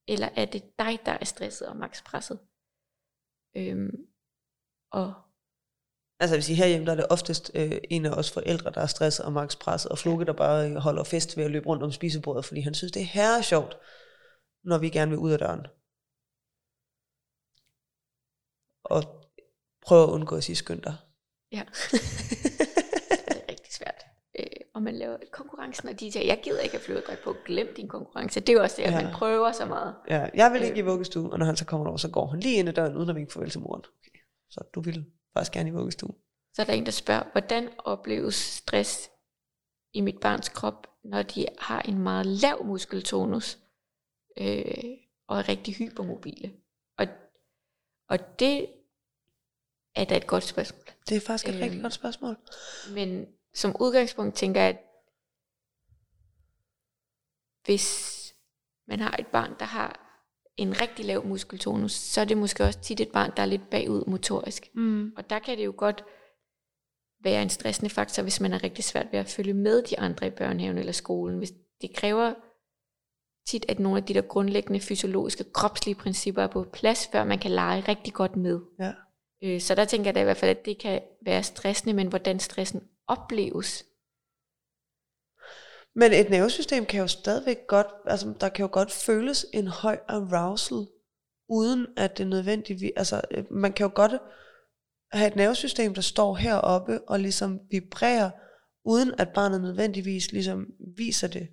eller 0.08 0.28
er 0.36 0.44
det 0.44 0.62
dig, 0.78 0.98
der 1.06 1.12
er 1.12 1.24
stresset 1.24 1.68
og 1.68 1.76
max 1.76 2.04
presset? 2.04 2.38
Øhm, 3.56 4.06
og 4.92 5.14
Altså 6.20 6.34
jeg 6.34 6.36
vil 6.38 6.44
sige, 6.44 6.56
herhjemme 6.56 6.86
der 6.86 6.92
er 6.92 6.96
det 6.96 7.06
oftest 7.10 7.50
øh, 7.54 7.78
en 7.90 8.06
af 8.06 8.10
os 8.10 8.30
forældre, 8.30 8.70
der 8.70 8.80
er 8.80 8.86
stresset 8.86 9.24
og 9.26 9.32
max 9.32 9.58
presset, 9.58 9.90
og 9.90 9.98
Flukke, 9.98 10.24
der 10.24 10.32
bare 10.32 10.70
øh, 10.70 10.76
holder 10.76 11.04
fest 11.04 11.36
ved 11.36 11.44
at 11.44 11.50
løbe 11.50 11.66
rundt 11.66 11.82
om 11.82 11.92
spisebordet, 11.92 12.44
fordi 12.44 12.60
han 12.60 12.74
synes, 12.74 12.92
det 12.92 13.02
er 13.02 13.06
herre 13.06 13.42
sjovt, 13.42 13.78
når 14.64 14.78
vi 14.78 14.88
gerne 14.88 15.10
vil 15.10 15.18
ud 15.18 15.30
af 15.32 15.38
døren. 15.38 15.66
Og 18.84 19.02
prøve 19.86 20.02
at 20.02 20.08
undgå 20.08 20.36
at 20.36 20.44
sige 20.44 20.56
skynd 20.56 20.82
dig. 20.82 20.96
ja, 21.52 21.62
det 21.90 23.36
er 23.36 23.50
rigtig 23.50 23.72
svært. 23.74 24.04
Øh, 24.38 24.46
og 24.74 24.82
man 24.82 24.94
laver 24.98 25.16
konkurrencen, 25.32 25.88
og 25.88 26.00
de 26.00 26.12
siger, 26.12 26.26
jeg 26.26 26.40
gider 26.44 26.60
ikke 26.60 26.76
at 26.76 26.82
flyve 26.82 27.02
dig 27.06 27.16
på, 27.24 27.34
glem 27.46 27.74
din 27.76 27.88
konkurrence. 27.88 28.40
Det 28.40 28.48
er 28.48 28.52
jo 28.52 28.62
også 28.62 28.76
det, 28.76 28.82
at 28.82 28.92
Ja. 28.92 29.02
man 29.02 29.12
prøver 29.12 29.52
så 29.52 29.64
meget. 29.66 29.94
Ja, 30.10 30.28
jeg 30.34 30.52
vil 30.52 30.62
Øh. 30.62 30.68
ikke 30.68 30.78
i 30.78 30.82
vuggestue, 30.82 31.32
og 31.32 31.38
når 31.38 31.46
han 31.46 31.56
så 31.56 31.64
kommer 31.64 31.86
over, 31.86 31.96
så 31.96 32.10
går 32.10 32.26
han 32.26 32.40
lige 32.40 32.58
ind 32.58 32.68
ad 32.68 32.74
døren, 32.74 32.96
uden 32.96 33.10
at 33.10 33.16
vinke 33.16 33.32
farvel 33.32 33.50
til 33.50 33.60
moren. 33.60 33.80
Okay. 34.00 34.18
Så 34.50 34.60
du 34.74 34.80
vil 34.80 35.06
faktisk 35.36 35.52
gerne 35.52 35.68
i 35.68 35.72
vuggestue. 35.72 36.14
Så 36.54 36.62
er 36.62 36.66
der 36.66 36.72
en, 36.72 36.86
der 36.86 36.92
spørger, 36.92 37.24
hvordan 37.32 37.68
opleves 37.78 38.34
stress 38.34 39.10
i 39.92 40.00
mit 40.00 40.20
barns 40.20 40.48
krop, 40.48 40.86
når 41.04 41.22
de 41.22 41.46
har 41.58 41.80
en 41.80 41.98
meget 41.98 42.26
lav 42.26 42.64
muskeltonus 42.64 43.58
øh, 44.38 44.84
og 45.28 45.38
er 45.38 45.48
rigtig 45.48 45.74
hypermobile? 45.74 46.52
Og, 46.98 47.06
og 48.08 48.38
det 48.38 48.68
er 49.94 50.04
da 50.04 50.16
et 50.16 50.26
godt 50.26 50.44
spørgsmål. 50.44 50.84
Det 51.08 51.16
er 51.16 51.20
faktisk 51.20 51.48
et 51.48 51.54
Øhm. 51.54 51.62
rigtig 51.62 51.82
godt 51.82 51.92
spørgsmål. 51.92 52.36
Men 52.94 53.26
som 53.54 53.76
udgangspunkt 53.80 54.34
tænker 54.36 54.60
jeg, 54.60 54.68
at 54.70 54.82
hvis 57.64 58.12
man 58.88 59.00
har 59.00 59.16
et 59.18 59.26
barn, 59.26 59.58
der 59.58 59.64
har 59.64 60.05
en 60.56 60.80
rigtig 60.80 61.04
lav 61.04 61.26
muskeltonus, 61.26 61.92
så 61.92 62.20
er 62.20 62.24
det 62.24 62.38
måske 62.38 62.64
også 62.64 62.78
tit 62.80 63.00
et 63.00 63.12
barn, 63.12 63.32
der 63.36 63.42
er 63.42 63.46
lidt 63.46 63.70
bagud 63.70 64.04
motorisk. 64.06 64.68
Mm. 64.74 65.12
Og 65.16 65.30
der 65.30 65.38
kan 65.38 65.58
det 65.58 65.64
jo 65.64 65.74
godt 65.76 66.04
være 67.24 67.42
en 67.42 67.50
stressende 67.50 67.90
faktor, 67.90 68.22
hvis 68.22 68.40
man 68.40 68.52
er 68.52 68.64
rigtig 68.64 68.84
svært 68.84 69.06
ved 69.12 69.18
at 69.18 69.28
følge 69.28 69.54
med 69.54 69.82
de 69.82 69.98
andre 69.98 70.26
i 70.26 70.30
børnehaven 70.30 70.78
eller 70.78 70.92
skolen. 70.92 71.38
Hvis 71.38 71.52
det 71.80 71.94
kræver 71.94 72.34
tit, 73.46 73.66
at 73.68 73.78
nogle 73.78 73.98
af 73.98 74.04
de 74.04 74.14
der 74.14 74.20
grundlæggende 74.20 74.80
fysiologiske, 74.80 75.44
kropslige 75.44 75.94
principper 75.94 76.42
er 76.42 76.46
på 76.46 76.66
plads, 76.72 77.08
før 77.12 77.24
man 77.24 77.38
kan 77.38 77.50
lege 77.50 77.84
rigtig 77.88 78.14
godt 78.14 78.36
med. 78.36 78.60
Ja. 78.80 78.92
Øh, 79.44 79.60
så 79.60 79.74
der 79.74 79.84
tænker 79.84 80.08
jeg 80.08 80.14
da 80.14 80.20
i 80.20 80.24
hvert 80.24 80.36
fald, 80.36 80.50
at 80.50 80.66
det 80.66 80.78
kan 80.78 81.00
være 81.24 81.42
stressende, 81.42 81.94
men 81.94 82.08
hvordan 82.08 82.40
stressen 82.40 82.82
opleves. 83.08 83.84
Men 85.98 86.12
et 86.12 86.30
nervesystem 86.30 86.86
kan 86.86 87.00
jo 87.00 87.06
stadigvæk 87.06 87.66
godt, 87.66 87.86
altså 88.06 88.34
der 88.40 88.48
kan 88.48 88.62
jo 88.62 88.68
godt 88.72 88.92
føles 88.92 89.46
en 89.52 89.68
høj 89.68 89.98
arousal, 90.08 90.86
uden 91.48 91.86
at 91.96 92.18
det 92.18 92.26
nødvendigvis, 92.26 92.92
altså 92.96 93.20
øh, 93.30 93.44
man 93.50 93.72
kan 93.72 93.84
jo 93.84 93.92
godt 93.94 94.12
have 95.12 95.26
et 95.26 95.36
nervesystem, 95.36 95.94
der 95.94 96.00
står 96.00 96.34
heroppe 96.34 97.00
og 97.08 97.20
ligesom 97.20 97.60
vibrerer, 97.70 98.30
uden 98.84 99.14
at 99.18 99.28
barnet 99.28 99.60
nødvendigvis 99.60 100.32
ligesom 100.32 100.66
viser 100.96 101.28
det 101.28 101.48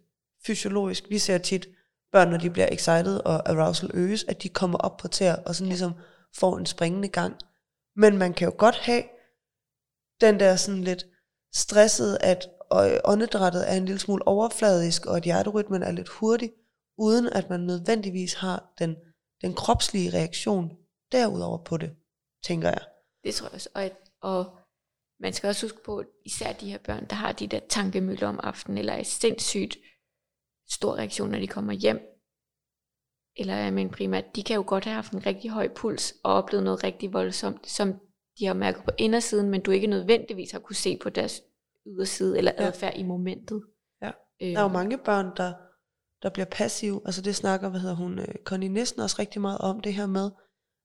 fysiologisk. 0.45 1.09
Vi 1.09 1.17
ser 1.17 1.37
tit 1.37 1.67
børn, 2.11 2.29
når 2.29 2.37
de 2.37 2.49
bliver 2.49 2.67
excited 2.71 3.17
og 3.25 3.49
arousal 3.49 3.91
øges, 3.93 4.25
at 4.27 4.43
de 4.43 4.49
kommer 4.49 4.77
op 4.77 4.97
på 4.97 5.07
tæer 5.07 5.35
og 5.35 5.55
sådan 5.55 5.67
ligesom 5.67 5.91
får 6.35 6.57
en 6.57 6.65
springende 6.65 7.07
gang. 7.07 7.35
Men 7.95 8.17
man 8.17 8.33
kan 8.33 8.45
jo 8.45 8.53
godt 8.57 8.75
have 8.75 9.03
den 10.21 10.39
der 10.39 10.55
sådan 10.55 10.83
lidt 10.83 11.05
stresset, 11.53 12.17
at 12.21 12.49
Øh, 12.81 12.99
åndedrættet 13.05 13.71
er 13.71 13.75
en 13.75 13.85
lille 13.85 13.99
smule 13.99 14.27
overfladisk, 14.27 15.05
og 15.05 15.17
at 15.17 15.23
hjerterytmen 15.23 15.83
er 15.83 15.91
lidt 15.91 16.09
hurtig, 16.09 16.51
uden 16.97 17.27
at 17.27 17.49
man 17.49 17.59
nødvendigvis 17.59 18.33
har 18.33 18.73
den, 18.79 18.95
den 19.41 19.53
kropslige 19.53 20.13
reaktion 20.13 20.77
derudover 21.11 21.63
på 21.63 21.77
det, 21.77 21.95
tænker 22.43 22.69
jeg. 22.69 22.85
Det 23.23 23.35
tror 23.35 23.47
jeg 23.47 23.53
også. 23.53 23.69
Og, 23.75 23.89
og 24.21 24.57
man 25.19 25.33
skal 25.33 25.47
også 25.47 25.65
huske 25.65 25.83
på, 25.85 26.03
især 26.25 26.53
de 26.53 26.71
her 26.71 26.77
børn, 26.77 27.05
der 27.09 27.15
har 27.15 27.31
de 27.31 27.47
der 27.47 27.59
tankemøller 27.69 28.27
om 28.27 28.39
aftenen, 28.43 28.77
eller 28.77 28.93
er 28.93 29.03
sindssygt 29.03 29.77
stor 30.69 30.95
reaktion, 30.95 31.29
når 31.29 31.39
de 31.39 31.47
kommer 31.47 31.73
hjem, 31.73 31.99
eller 33.35 33.53
er 33.53 33.71
men 33.71 33.89
primært, 33.89 34.35
de 34.35 34.43
kan 34.43 34.55
jo 34.55 34.63
godt 34.67 34.83
have 34.83 34.95
haft 34.95 35.13
en 35.13 35.25
rigtig 35.25 35.49
høj 35.51 35.67
puls, 35.75 36.13
og 36.23 36.33
oplevet 36.33 36.63
noget 36.63 36.83
rigtig 36.83 37.13
voldsomt, 37.13 37.69
som 37.69 37.93
de 38.39 38.45
har 38.45 38.53
mærket 38.53 38.83
på 38.83 38.91
indersiden, 38.97 39.49
men 39.49 39.61
du 39.61 39.71
ikke 39.71 39.87
nødvendigvis 39.87 40.51
har 40.51 40.59
kunne 40.59 40.75
se 40.75 40.97
på 40.97 41.09
deres 41.09 41.41
yderside 41.87 42.37
eller 42.37 42.51
adfærd 42.57 42.93
ja. 42.93 42.99
i 42.99 43.03
momentet. 43.03 43.63
Ja. 44.01 44.11
Der 44.39 44.59
er 44.59 44.61
jo 44.61 44.67
mange 44.67 44.97
børn, 44.97 45.31
der, 45.37 45.53
der 46.21 46.29
bliver 46.29 46.45
passive. 46.45 47.01
Altså 47.05 47.21
det 47.21 47.35
snakker, 47.35 47.69
hvad 47.69 47.79
hedder 47.79 47.95
hun, 47.95 48.19
øh, 48.19 48.35
Connie 48.43 48.69
Nissen 48.69 48.99
også 48.99 49.15
rigtig 49.19 49.41
meget 49.41 49.57
om, 49.57 49.79
det 49.79 49.93
her 49.93 50.05
med, 50.05 50.31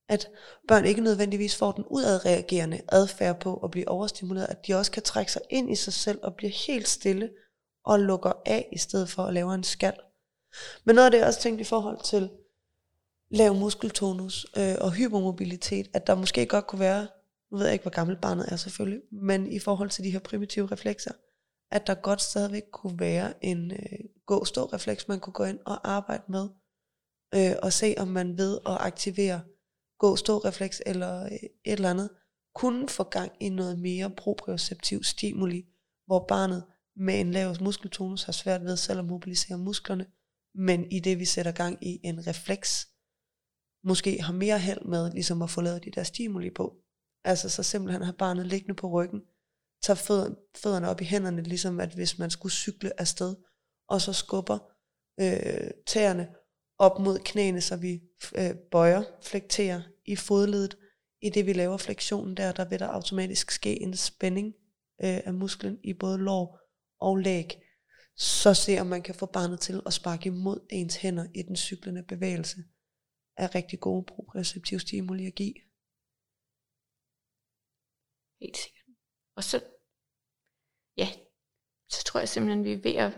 at 0.09 0.28
børn 0.68 0.84
ikke 0.84 1.01
nødvendigvis 1.01 1.57
får 1.57 1.72
den 1.72 1.84
udadreagerende 1.90 2.80
adfærd 2.88 3.40
på 3.40 3.57
at 3.57 3.70
blive 3.70 3.88
overstimuleret, 3.88 4.46
at 4.46 4.66
de 4.66 4.74
også 4.74 4.92
kan 4.92 5.03
trække 5.03 5.32
sig 5.32 5.42
ind 5.51 5.70
i 5.70 5.74
sig 5.74 5.92
selv 5.92 6.18
og 6.22 6.34
blive 6.34 6.53
helt 6.66 6.88
stille 6.88 7.30
og 7.84 8.01
lukker 8.01 8.32
af, 8.46 8.68
i 8.72 8.78
stedet 8.78 9.09
for 9.09 9.22
at 9.22 9.34
lave 9.34 9.55
en 9.55 9.64
skal. 9.64 9.96
Men 10.84 10.94
noget 10.94 11.07
af 11.07 11.11
det, 11.11 11.18
jeg 11.18 11.26
også 11.26 11.40
tænkt 11.40 11.61
i 11.61 11.64
forhold 11.64 11.99
til 12.05 12.30
lav 13.30 13.55
muskeltonus 13.55 14.46
øh, 14.59 14.74
og 14.80 14.92
hypermobilitet, 14.92 15.88
at 15.94 16.07
der 16.07 16.14
måske 16.14 16.46
godt 16.46 16.66
kunne 16.66 16.80
være, 16.80 17.09
nu 17.51 17.59
ved 17.59 17.66
jeg 17.66 17.72
ikke, 17.72 17.82
hvor 17.82 17.90
gammelt 17.90 18.20
barnet 18.20 18.53
er 18.53 18.57
selvfølgelig, 18.57 19.03
men 19.12 19.53
i 19.53 19.59
forhold 19.59 19.90
til 19.90 20.05
de 20.05 20.11
her 20.11 20.18
primitive 20.18 20.66
reflekser, 20.66 21.12
at 21.70 21.86
der 21.86 21.94
godt 21.94 22.22
stadigvæk 22.22 22.62
kunne 22.72 23.01
være 23.01 23.44
en 23.44 23.70
øh, 23.70 23.99
gå-stå-refleks, 24.26 25.09
man 25.09 25.20
kunne 25.20 25.32
gå 25.32 25.44
ind 25.44 25.59
og 25.66 25.90
arbejde 25.90 26.22
med, 26.28 26.49
øh, 27.34 27.57
og 27.62 27.72
se 27.72 27.94
om 27.99 28.09
man 28.09 28.38
ved 28.38 28.59
at 28.66 28.76
aktivere 28.80 29.40
gå-stå-refleks 29.99 30.82
eller 30.86 31.24
øh, 31.24 31.32
et 31.32 31.51
eller 31.64 31.90
andet, 31.90 32.11
kunne 32.55 32.88
få 32.88 33.05
gang 33.05 33.32
i 33.40 33.49
noget 33.49 33.78
mere 33.78 34.11
proprioceptiv 34.11 35.03
stimuli, 35.03 35.66
hvor 36.07 36.24
barnet 36.28 36.64
med 36.96 37.20
en 37.20 37.30
lav 37.30 37.55
muskeltonus 37.61 38.22
har 38.22 38.32
svært 38.32 38.64
ved 38.64 38.76
selv 38.76 38.99
at 38.99 39.05
mobilisere 39.05 39.59
musklerne, 39.59 40.07
men 40.55 40.92
i 40.92 41.01
det 41.01 41.18
vi 41.18 41.24
sætter 41.24 41.53
gang 41.53 41.86
i 41.86 42.01
en 42.05 42.26
refleks, 42.26 42.88
måske 43.84 44.22
har 44.22 44.32
mere 44.32 44.59
held 44.59 44.84
med 44.84 45.12
ligesom 45.12 45.42
at 45.42 45.51
få 45.51 45.61
lavet 45.61 45.84
de 45.84 45.90
der 45.90 46.03
stimuli 46.03 46.51
på. 46.51 46.76
Altså 47.25 47.49
så 47.49 47.62
simpelthen 47.62 48.03
har 48.03 48.12
barnet 48.12 48.47
liggende 48.47 48.75
på 48.75 48.89
ryggen, 48.89 49.21
tager 49.83 50.35
fødderne 50.57 50.89
op 50.89 51.01
i 51.01 51.05
hænderne, 51.05 51.43
ligesom 51.43 51.81
at 51.81 51.95
hvis 51.95 52.19
man 52.19 52.31
skulle 52.31 52.53
cykle 52.53 53.01
afsted, 53.01 53.37
og 53.89 54.01
så 54.01 54.12
skubber 54.12 54.59
øh, 55.21 55.71
tæerne 55.87 56.29
op 56.79 56.99
mod 56.99 57.19
knæene, 57.19 57.61
så 57.61 57.77
vi 57.77 58.01
øh, 58.37 58.55
bøjer, 58.71 59.03
flekterer 59.23 59.83
i 60.07 60.16
fodledet. 60.16 60.77
I 61.23 61.31
det 61.31 61.47
vi 61.47 61.53
laver 61.53 61.77
flektionen 61.77 62.37
der, 62.37 62.53
der 62.53 62.69
vil 62.69 62.79
der 62.79 62.87
automatisk 62.87 63.51
ske 63.51 63.83
en 63.83 63.97
spænding 63.97 64.47
øh, 65.05 65.21
af 65.25 65.35
musklen 65.35 65.79
i 65.85 65.95
både 65.95 66.19
lår 66.19 66.61
og 67.01 67.16
læg. 67.16 67.62
Så 68.16 68.55
se 68.55 68.79
om 68.81 68.87
man 68.87 69.03
kan 69.03 69.14
få 69.14 69.27
barnet 69.27 69.61
til 69.61 69.83
at 69.87 69.93
sparke 69.93 70.27
imod 70.27 70.66
ens 70.71 70.97
hænder 70.97 71.27
i 71.35 71.43
den 71.43 71.57
cyklende 71.57 72.03
bevægelse. 72.03 72.57
Er 73.37 73.55
rigtig 73.55 73.81
gode 73.81 74.05
proprioceptiv 74.09 74.79
stimuli 74.79 75.27
at 75.27 75.35
give. 75.35 75.55
Helt 78.41 78.57
sikkert. 78.57 78.84
Og 79.36 79.45
så, 79.45 79.57
ja, 80.97 81.09
så 81.89 82.05
tror 82.05 82.20
jeg 82.20 82.28
simpelthen, 82.28 82.64
vi 82.64 82.72
er 82.72 82.82
ved 82.82 82.95
at, 82.95 83.12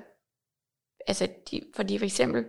altså, 1.07 1.29
de, 1.51 1.73
fordi 1.77 1.99
for 1.99 2.05
eksempel, 2.05 2.45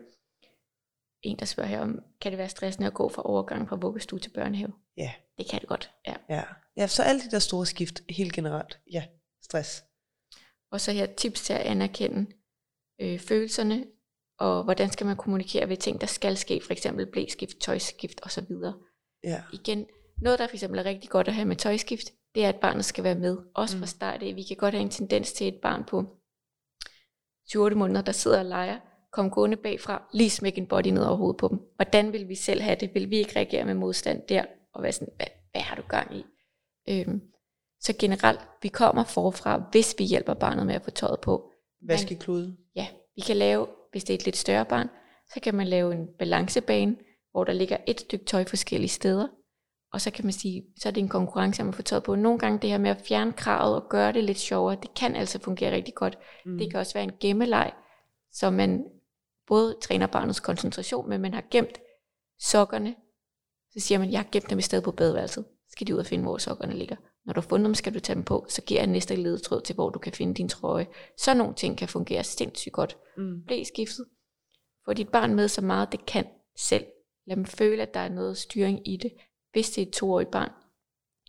en, 1.22 1.40
der 1.40 1.46
spørger 1.46 1.70
her 1.70 1.80
om, 1.80 2.00
kan 2.22 2.32
det 2.32 2.38
være 2.38 2.50
stressende 2.50 2.88
at 2.88 2.94
gå 2.94 3.10
fra 3.10 3.22
overgang 3.26 3.70
fra 3.70 3.76
vuggestue 3.76 4.20
til 4.20 4.30
børnehave? 4.30 4.74
Ja. 4.98 5.14
Det 5.38 5.50
kan 5.50 5.60
det 5.60 5.70
godt, 5.70 5.92
ja. 6.08 6.16
Ja, 6.30 6.44
ja 6.78 6.88
så 6.88 7.04
alle 7.04 7.22
de 7.22 7.32
der 7.32 7.40
store 7.40 7.66
skift, 7.66 8.02
helt 8.10 8.34
generelt, 8.34 8.80
ja, 8.92 9.08
stress. 9.44 9.84
Og 10.72 10.82
så 10.82 10.92
her 10.92 11.06
tips 11.06 11.42
til 11.42 11.54
at 11.54 11.60
anerkende 11.60 12.32
øh, 13.02 13.20
følelserne, 13.20 13.88
og 14.40 14.64
hvordan 14.64 14.92
skal 14.92 15.06
man 15.06 15.18
kommunikere 15.18 15.70
ved 15.70 15.78
ting, 15.78 16.02
der 16.02 16.08
skal 16.08 16.38
ske, 16.38 16.62
for 16.62 16.72
eksempel 16.72 17.12
blæskift, 17.12 17.58
tøjskift 17.58 18.20
osv. 18.24 18.52
Ja. 19.24 19.44
Igen, 19.54 19.88
noget 20.18 20.40
der 20.40 20.48
for 20.48 20.56
eksempel 20.56 20.80
er 20.80 20.84
rigtig 20.84 21.10
godt 21.10 21.28
at 21.28 21.34
have 21.34 21.46
med 21.46 21.56
tøjskift, 21.56 22.12
det 22.36 22.46
er, 22.46 22.50
at 22.50 22.60
barnet 22.60 22.86
skal 22.86 23.04
være 23.04 23.16
med, 23.16 23.38
også 23.54 23.78
fra 23.78 23.84
mm. 23.84 23.88
start 23.88 24.24
af. 24.24 24.36
Vi 24.36 24.44
kan 24.44 24.58
godt 24.58 24.74
have 24.74 24.82
en 24.82 24.90
tendens 24.90 25.34
til 25.34 25.48
et 25.48 25.60
barn 25.62 25.84
på 25.84 25.98
28 27.56 27.80
måneder, 27.80 28.02
der 28.02 28.12
sidder 28.12 28.40
og 28.40 28.46
leger, 28.46 28.80
kom 29.12 29.30
gående 29.30 29.58
bagfra, 29.58 30.04
lige 30.14 30.30
smække 30.30 30.58
en 30.58 30.68
body 30.68 30.88
ned 30.88 31.04
over 31.04 31.18
hovedet 31.18 31.38
på 31.38 31.48
dem. 31.48 31.60
Hvordan 31.76 32.14
vil 32.14 32.30
vi 32.30 32.36
selv 32.36 32.62
have 32.62 32.76
det? 32.76 32.94
Vil 32.94 33.10
vi 33.10 33.18
ikke 33.18 33.36
reagere 33.36 33.66
med 33.66 33.74
modstand 33.74 34.22
der? 34.30 34.46
Og 34.74 34.84
være 34.84 34.92
sådan, 34.92 35.14
hvad, 35.16 35.28
hvad 35.52 35.62
har 35.62 35.76
du 35.76 35.82
gang 35.82 36.16
i? 36.18 36.26
Øhm, 36.90 37.22
så 37.80 37.94
generelt, 38.00 38.40
vi 38.62 38.68
kommer 38.68 39.04
forfra, 39.04 39.64
hvis 39.72 39.96
vi 39.98 40.04
hjælper 40.04 40.34
barnet 40.34 40.66
med 40.66 40.76
at 40.76 40.84
få 40.84 40.92
tøjet 40.92 41.20
på. 41.22 41.52
Vaskeklude. 41.88 42.58
Ja, 42.76 42.88
vi 43.16 43.22
kan 43.22 43.38
lave, 43.38 43.68
hvis 43.92 44.04
det 44.04 44.14
er 44.14 44.18
et 44.18 44.26
lidt 44.26 44.38
større 44.38 44.66
barn, 44.66 44.88
så 45.34 45.40
kan 45.40 45.56
man 45.56 45.68
lave 45.68 45.94
en 45.94 46.08
balancebane, 46.20 46.96
hvor 47.32 47.44
der 47.44 47.54
ligger 47.54 47.78
et 47.88 48.00
stykke 48.00 48.26
tøj 48.26 48.46
forskellige 48.46 48.90
steder. 48.90 49.28
Og 49.94 50.02
så 50.02 50.12
kan 50.12 50.26
man 50.26 50.34
sige, 50.34 50.64
så 50.80 50.90
er 50.90 50.94
det 50.94 51.02
en 51.02 51.10
konkurrence 51.10 51.62
om 51.62 51.70
at 51.70 51.76
få 51.76 51.82
tøjet 51.82 52.04
på. 52.04 52.16
Nogle 52.16 52.40
gange 52.40 52.60
det 52.60 52.70
her 52.70 52.78
med 52.78 52.92
at 52.92 53.02
fjerne 53.08 53.34
kravet 53.34 53.76
og 53.76 53.90
gøre 53.90 54.12
det 54.14 54.24
lidt 54.24 54.40
sjovere, 54.40 54.78
det 54.82 54.94
kan 54.94 55.16
altså 55.16 55.40
fungere 55.40 55.76
rigtig 55.76 55.96
godt. 55.96 56.18
Mm. 56.46 56.58
Det 56.58 56.72
kan 56.72 56.80
også 56.80 56.94
være 56.94 57.04
en 57.04 57.14
gemmeleg, 57.20 57.74
så 58.32 58.50
man 58.50 58.86
både 59.48 59.76
træner 59.82 60.08
barnets 60.08 60.40
koncentration, 60.40 61.10
men 61.10 61.22
man 61.22 61.34
har 61.34 61.44
gemt 61.52 61.78
sokkerne. 62.40 62.96
Så 63.74 63.80
siger 63.80 64.00
man, 64.00 64.12
jeg 64.12 64.20
har 64.20 64.28
gemt 64.32 64.50
dem 64.50 64.60
i 64.60 64.62
stedet 64.62 64.84
på 64.84 64.92
badeværelset. 64.92 65.46
Så 65.46 65.72
skal 65.72 65.88
de 65.88 65.94
ud 65.94 66.00
og 66.00 66.06
finde, 66.06 66.24
hvor 66.24 66.38
sokkerne 66.38 66.74
ligger. 66.74 66.96
Når 67.26 67.34
du 67.34 67.42
har 67.42 67.48
fundet 67.48 67.66
dem, 67.66 67.76
skal 67.76 67.94
du 67.94 68.00
tage 68.00 68.16
dem 68.16 68.24
på. 68.24 68.46
Så 68.50 68.62
giver 68.62 68.80
jeg 68.80 68.88
næste 68.88 69.16
ledetråd 69.16 69.62
til, 69.62 69.76
hvor 69.76 69.90
du 69.90 70.00
kan 70.00 70.14
finde 70.14 70.34
din 70.34 70.50
trøje. 70.50 70.88
Så 71.18 71.34
nogle 71.34 71.54
ting 71.54 71.78
kan 71.78 71.88
fungere 71.88 72.24
sindssygt 72.24 72.74
godt. 72.74 72.98
Mm. 73.18 73.44
Blæ 73.48 73.64
skiftet. 73.64 74.06
Få 74.86 74.94
dit 74.94 75.10
barn 75.10 75.36
med 75.36 75.48
så 75.48 75.62
meget 75.62 75.92
det 75.92 76.06
kan 76.06 76.26
selv. 76.58 76.86
Lad 77.28 77.36
dem 77.36 77.46
føle, 77.46 77.82
at 77.82 77.94
der 77.94 78.00
er 78.00 78.10
noget 78.10 78.38
styring 78.38 78.88
i 78.88 78.98
det. 78.98 79.12
Hvis 79.52 79.72
det 79.72 79.82
er 79.82 79.86
et 79.86 79.94
toårigt 79.94 80.32
barn. 80.32 80.52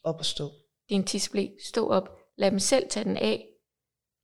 Op 0.04 0.18
og 0.18 0.24
stå. 0.24 0.50
En 0.88 1.04
tisblæ. 1.04 1.48
Stå 1.68 1.88
op. 1.88 2.18
Lad 2.36 2.50
dem 2.50 2.58
selv 2.58 2.88
tage 2.90 3.04
den 3.04 3.16
af. 3.16 3.48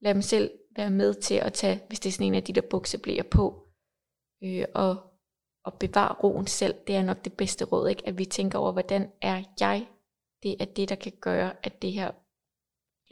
Lad 0.01 0.15
dem 0.15 0.23
selv 0.23 0.51
være 0.77 0.91
med 0.91 1.15
til 1.15 1.35
at 1.35 1.53
tage, 1.53 1.81
hvis 1.89 2.01
det 2.01 2.09
er 2.09 2.13
sådan 2.13 2.27
en 2.27 2.35
af 2.35 2.45
de 2.45 2.53
der 2.53 2.69
bukseblæer 2.71 3.23
på. 3.23 3.69
Øh, 4.43 4.65
og, 4.75 4.97
og 5.65 5.79
bevare 5.79 6.15
roen 6.23 6.47
selv. 6.47 6.75
Det 6.87 6.95
er 6.95 7.03
nok 7.03 7.25
det 7.25 7.33
bedste 7.33 7.65
råd, 7.65 7.89
ikke? 7.89 8.07
At 8.07 8.19
vi 8.19 8.25
tænker 8.25 8.59
over, 8.59 8.73
hvordan 8.73 9.13
er 9.23 9.45
jeg 9.61 9.87
det 10.43 10.57
er 10.61 10.65
det, 10.65 10.89
der 10.89 10.95
kan 10.95 11.13
gøre, 11.21 11.67
at 11.67 11.83
det 11.83 11.93
her 11.93 12.11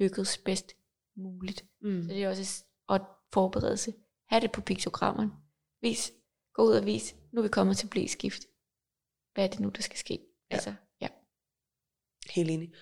lykkes 0.03 0.39
bedst 0.39 0.73
muligt. 1.17 1.65
Mm. 1.81 2.03
Så 2.03 2.09
det 2.09 2.25
er 2.25 2.29
også 2.29 2.65
at 2.89 3.03
forberedelse. 3.33 3.95
Ha' 4.29 4.41
det 4.41 4.53
på 4.53 4.61
piktogrammerne. 4.61 5.33
Vis, 5.81 6.13
gå 6.53 6.63
ud 6.63 6.73
og 6.73 6.87
vis, 6.87 7.17
nu 7.33 7.41
er 7.41 7.43
vi 7.43 7.49
kommet 7.49 7.77
til 7.77 7.89
blæskift. 7.89 8.43
Hvad 9.35 9.45
er 9.45 9.49
det 9.49 9.61
nu, 9.61 9.69
der 9.69 9.83
skal 9.83 9.99
ske? 9.99 10.19
Ja. 10.51 10.55
Altså, 10.55 10.75
ja. 11.01 11.09
Helt 12.31 12.51
enig. 12.51 12.75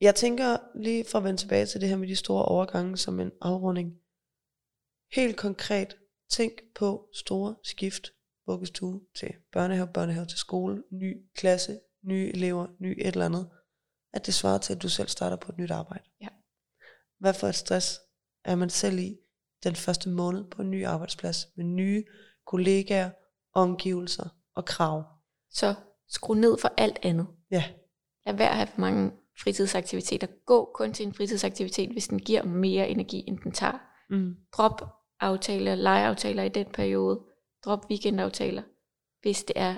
Jeg 0.00 0.14
tænker 0.14 0.78
lige 0.78 1.04
for 1.04 1.18
at 1.18 1.24
vende 1.24 1.40
tilbage 1.40 1.66
til 1.66 1.80
det 1.80 1.88
her 1.88 1.96
med 1.96 2.08
de 2.08 2.16
store 2.16 2.44
overgange 2.44 2.96
som 2.96 3.20
en 3.20 3.32
afrunding. 3.40 4.00
Helt 5.12 5.36
konkret, 5.36 5.96
tænk 6.30 6.52
på 6.74 7.10
store 7.14 7.56
skift, 7.64 8.12
vuggestue 8.46 9.00
til 9.18 9.34
børnehave, 9.52 9.92
børnehave 9.92 10.26
til 10.26 10.38
skole, 10.38 10.82
ny 10.92 11.30
klasse, 11.34 11.80
nye 12.02 12.30
elever, 12.34 12.66
ny 12.80 12.90
et 13.00 13.06
eller 13.06 13.26
andet, 13.26 13.50
at 14.12 14.26
det 14.26 14.34
svarer 14.34 14.58
til, 14.58 14.74
at 14.74 14.82
du 14.82 14.88
selv 14.88 15.08
starter 15.08 15.36
på 15.36 15.52
et 15.52 15.58
nyt 15.58 15.70
arbejde. 15.70 16.04
Ja. 16.20 16.28
Hvad 17.18 17.34
for 17.34 17.46
et 17.46 17.54
stress 17.54 18.00
er 18.44 18.54
man 18.54 18.70
selv 18.70 18.98
i, 18.98 19.18
den 19.64 19.76
første 19.76 20.08
måned 20.08 20.50
på 20.50 20.62
en 20.62 20.70
ny 20.70 20.86
arbejdsplads 20.86 21.46
med 21.56 21.64
nye 21.64 22.04
kollegaer, 22.46 23.10
omgivelser 23.52 24.28
og 24.54 24.64
krav. 24.64 25.17
Så 25.50 25.74
skru 26.08 26.34
ned 26.34 26.58
for 26.58 26.72
alt 26.76 26.98
andet. 27.02 27.26
Ja, 27.50 27.64
Lad 28.26 28.34
være 28.34 28.50
at 28.50 28.56
have 28.56 28.66
for 28.66 28.80
mange 28.80 29.12
fritidsaktiviteter. 29.42 30.26
Gå 30.46 30.70
kun 30.74 30.92
til 30.92 31.06
en 31.06 31.14
fritidsaktivitet, 31.14 31.90
hvis 31.92 32.08
den 32.08 32.18
giver 32.18 32.42
mere 32.42 32.88
energi, 32.88 33.24
end 33.28 33.38
den 33.38 33.52
tager. 33.52 33.78
mm. 34.10 34.36
Drop 34.52 34.82
aftaler, 35.20 35.74
legeaftaler 35.74 36.42
i 36.42 36.48
den 36.48 36.66
periode. 36.72 37.20
Drop 37.64 37.86
weekendaftaler, 37.90 38.62
hvis 39.22 39.44
det 39.44 39.52
er, 39.56 39.74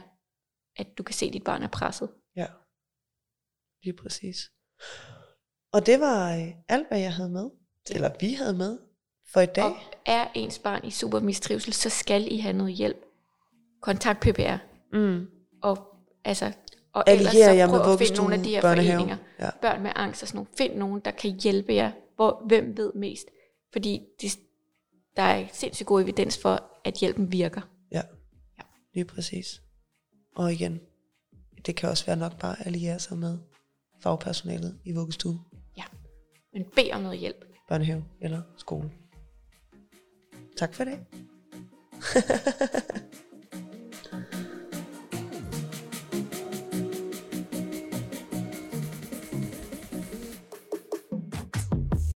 at 0.77 0.87
du 0.99 1.03
kan 1.03 1.15
se, 1.15 1.27
at 1.27 1.33
dit 1.33 1.45
barn 1.45 1.63
er 1.63 1.69
presset. 1.69 2.09
ja. 2.37 2.47
Lige 3.83 3.97
præcis. 3.97 4.37
Og 5.73 5.87
det 5.87 6.01
var 6.01 6.35
øh, 6.37 6.49
alt, 6.69 6.89
hvad 6.89 6.99
jeg 7.01 7.15
havde 7.15 7.31
med. 7.31 7.51
Eller 7.91 8.11
vi 8.21 8.33
havde 8.35 8.55
med 8.57 8.79
for 9.33 9.41
i 9.41 9.47
dag. 9.47 9.65
Og 9.65 9.77
er 10.07 10.29
ens 10.35 10.59
barn 10.59 10.85
i 10.85 10.91
super 10.91 11.21
mistrivsel, 11.21 11.73
så 11.73 11.91
skal 11.91 12.33
I 12.33 12.39
have 12.39 12.53
noget 12.57 12.75
hjælp. 12.75 12.97
Kontakt 13.81 14.21
PPR. 14.21 14.57
Mm. 14.93 15.27
Og, 15.62 15.97
altså, 16.24 16.53
og 16.93 17.05
ellers 17.07 17.32
så 17.32 17.53
med 17.53 17.69
prøv 17.69 17.93
at 17.93 17.99
finde 17.99 18.16
nogle 18.16 18.35
af 18.35 18.43
de 18.43 18.51
her 18.51 18.61
børnehave. 18.61 18.93
foreninger. 18.99 19.16
Ja. 19.39 19.51
Børn 19.62 19.82
med 19.82 19.91
angst 19.95 20.23
og 20.23 20.28
sådan 20.28 20.37
nogle. 20.37 20.49
Find 20.59 20.74
nogen, 20.74 21.01
der 21.01 21.11
kan 21.11 21.31
hjælpe 21.31 21.74
jer. 21.74 21.93
Hvor, 22.16 22.43
hvem 22.47 22.77
ved 22.77 22.93
mest? 22.95 23.27
Fordi 23.73 24.03
de, 24.23 24.28
der 25.16 25.23
er 25.23 25.47
sindssygt 25.53 25.87
god 25.87 26.03
evidens 26.03 26.39
for, 26.39 26.62
at 26.85 26.95
hjælpen 26.95 27.32
virker. 27.32 27.61
Ja, 27.93 28.03
lige 28.95 29.05
præcis. 29.05 29.62
Og 30.37 30.53
igen, 30.53 30.81
det 31.66 31.77
kan 31.77 31.89
også 31.89 32.07
være 32.07 32.16
nok 32.16 32.39
bare 32.39 32.61
at 32.61 32.66
alliere 32.66 32.99
sig 32.99 33.19
med 33.19 33.39
fagpersonalet 34.03 34.78
i 34.85 34.93
vuggestue, 34.93 35.41
Men 36.53 36.65
bed 36.77 36.91
om 36.93 37.01
noget 37.01 37.19
hjælp. 37.19 37.45
børnehave 37.69 38.05
eller 38.20 38.43
skole. 38.57 38.91
Tak 40.57 40.74
for 40.74 40.85
det. 40.85 40.99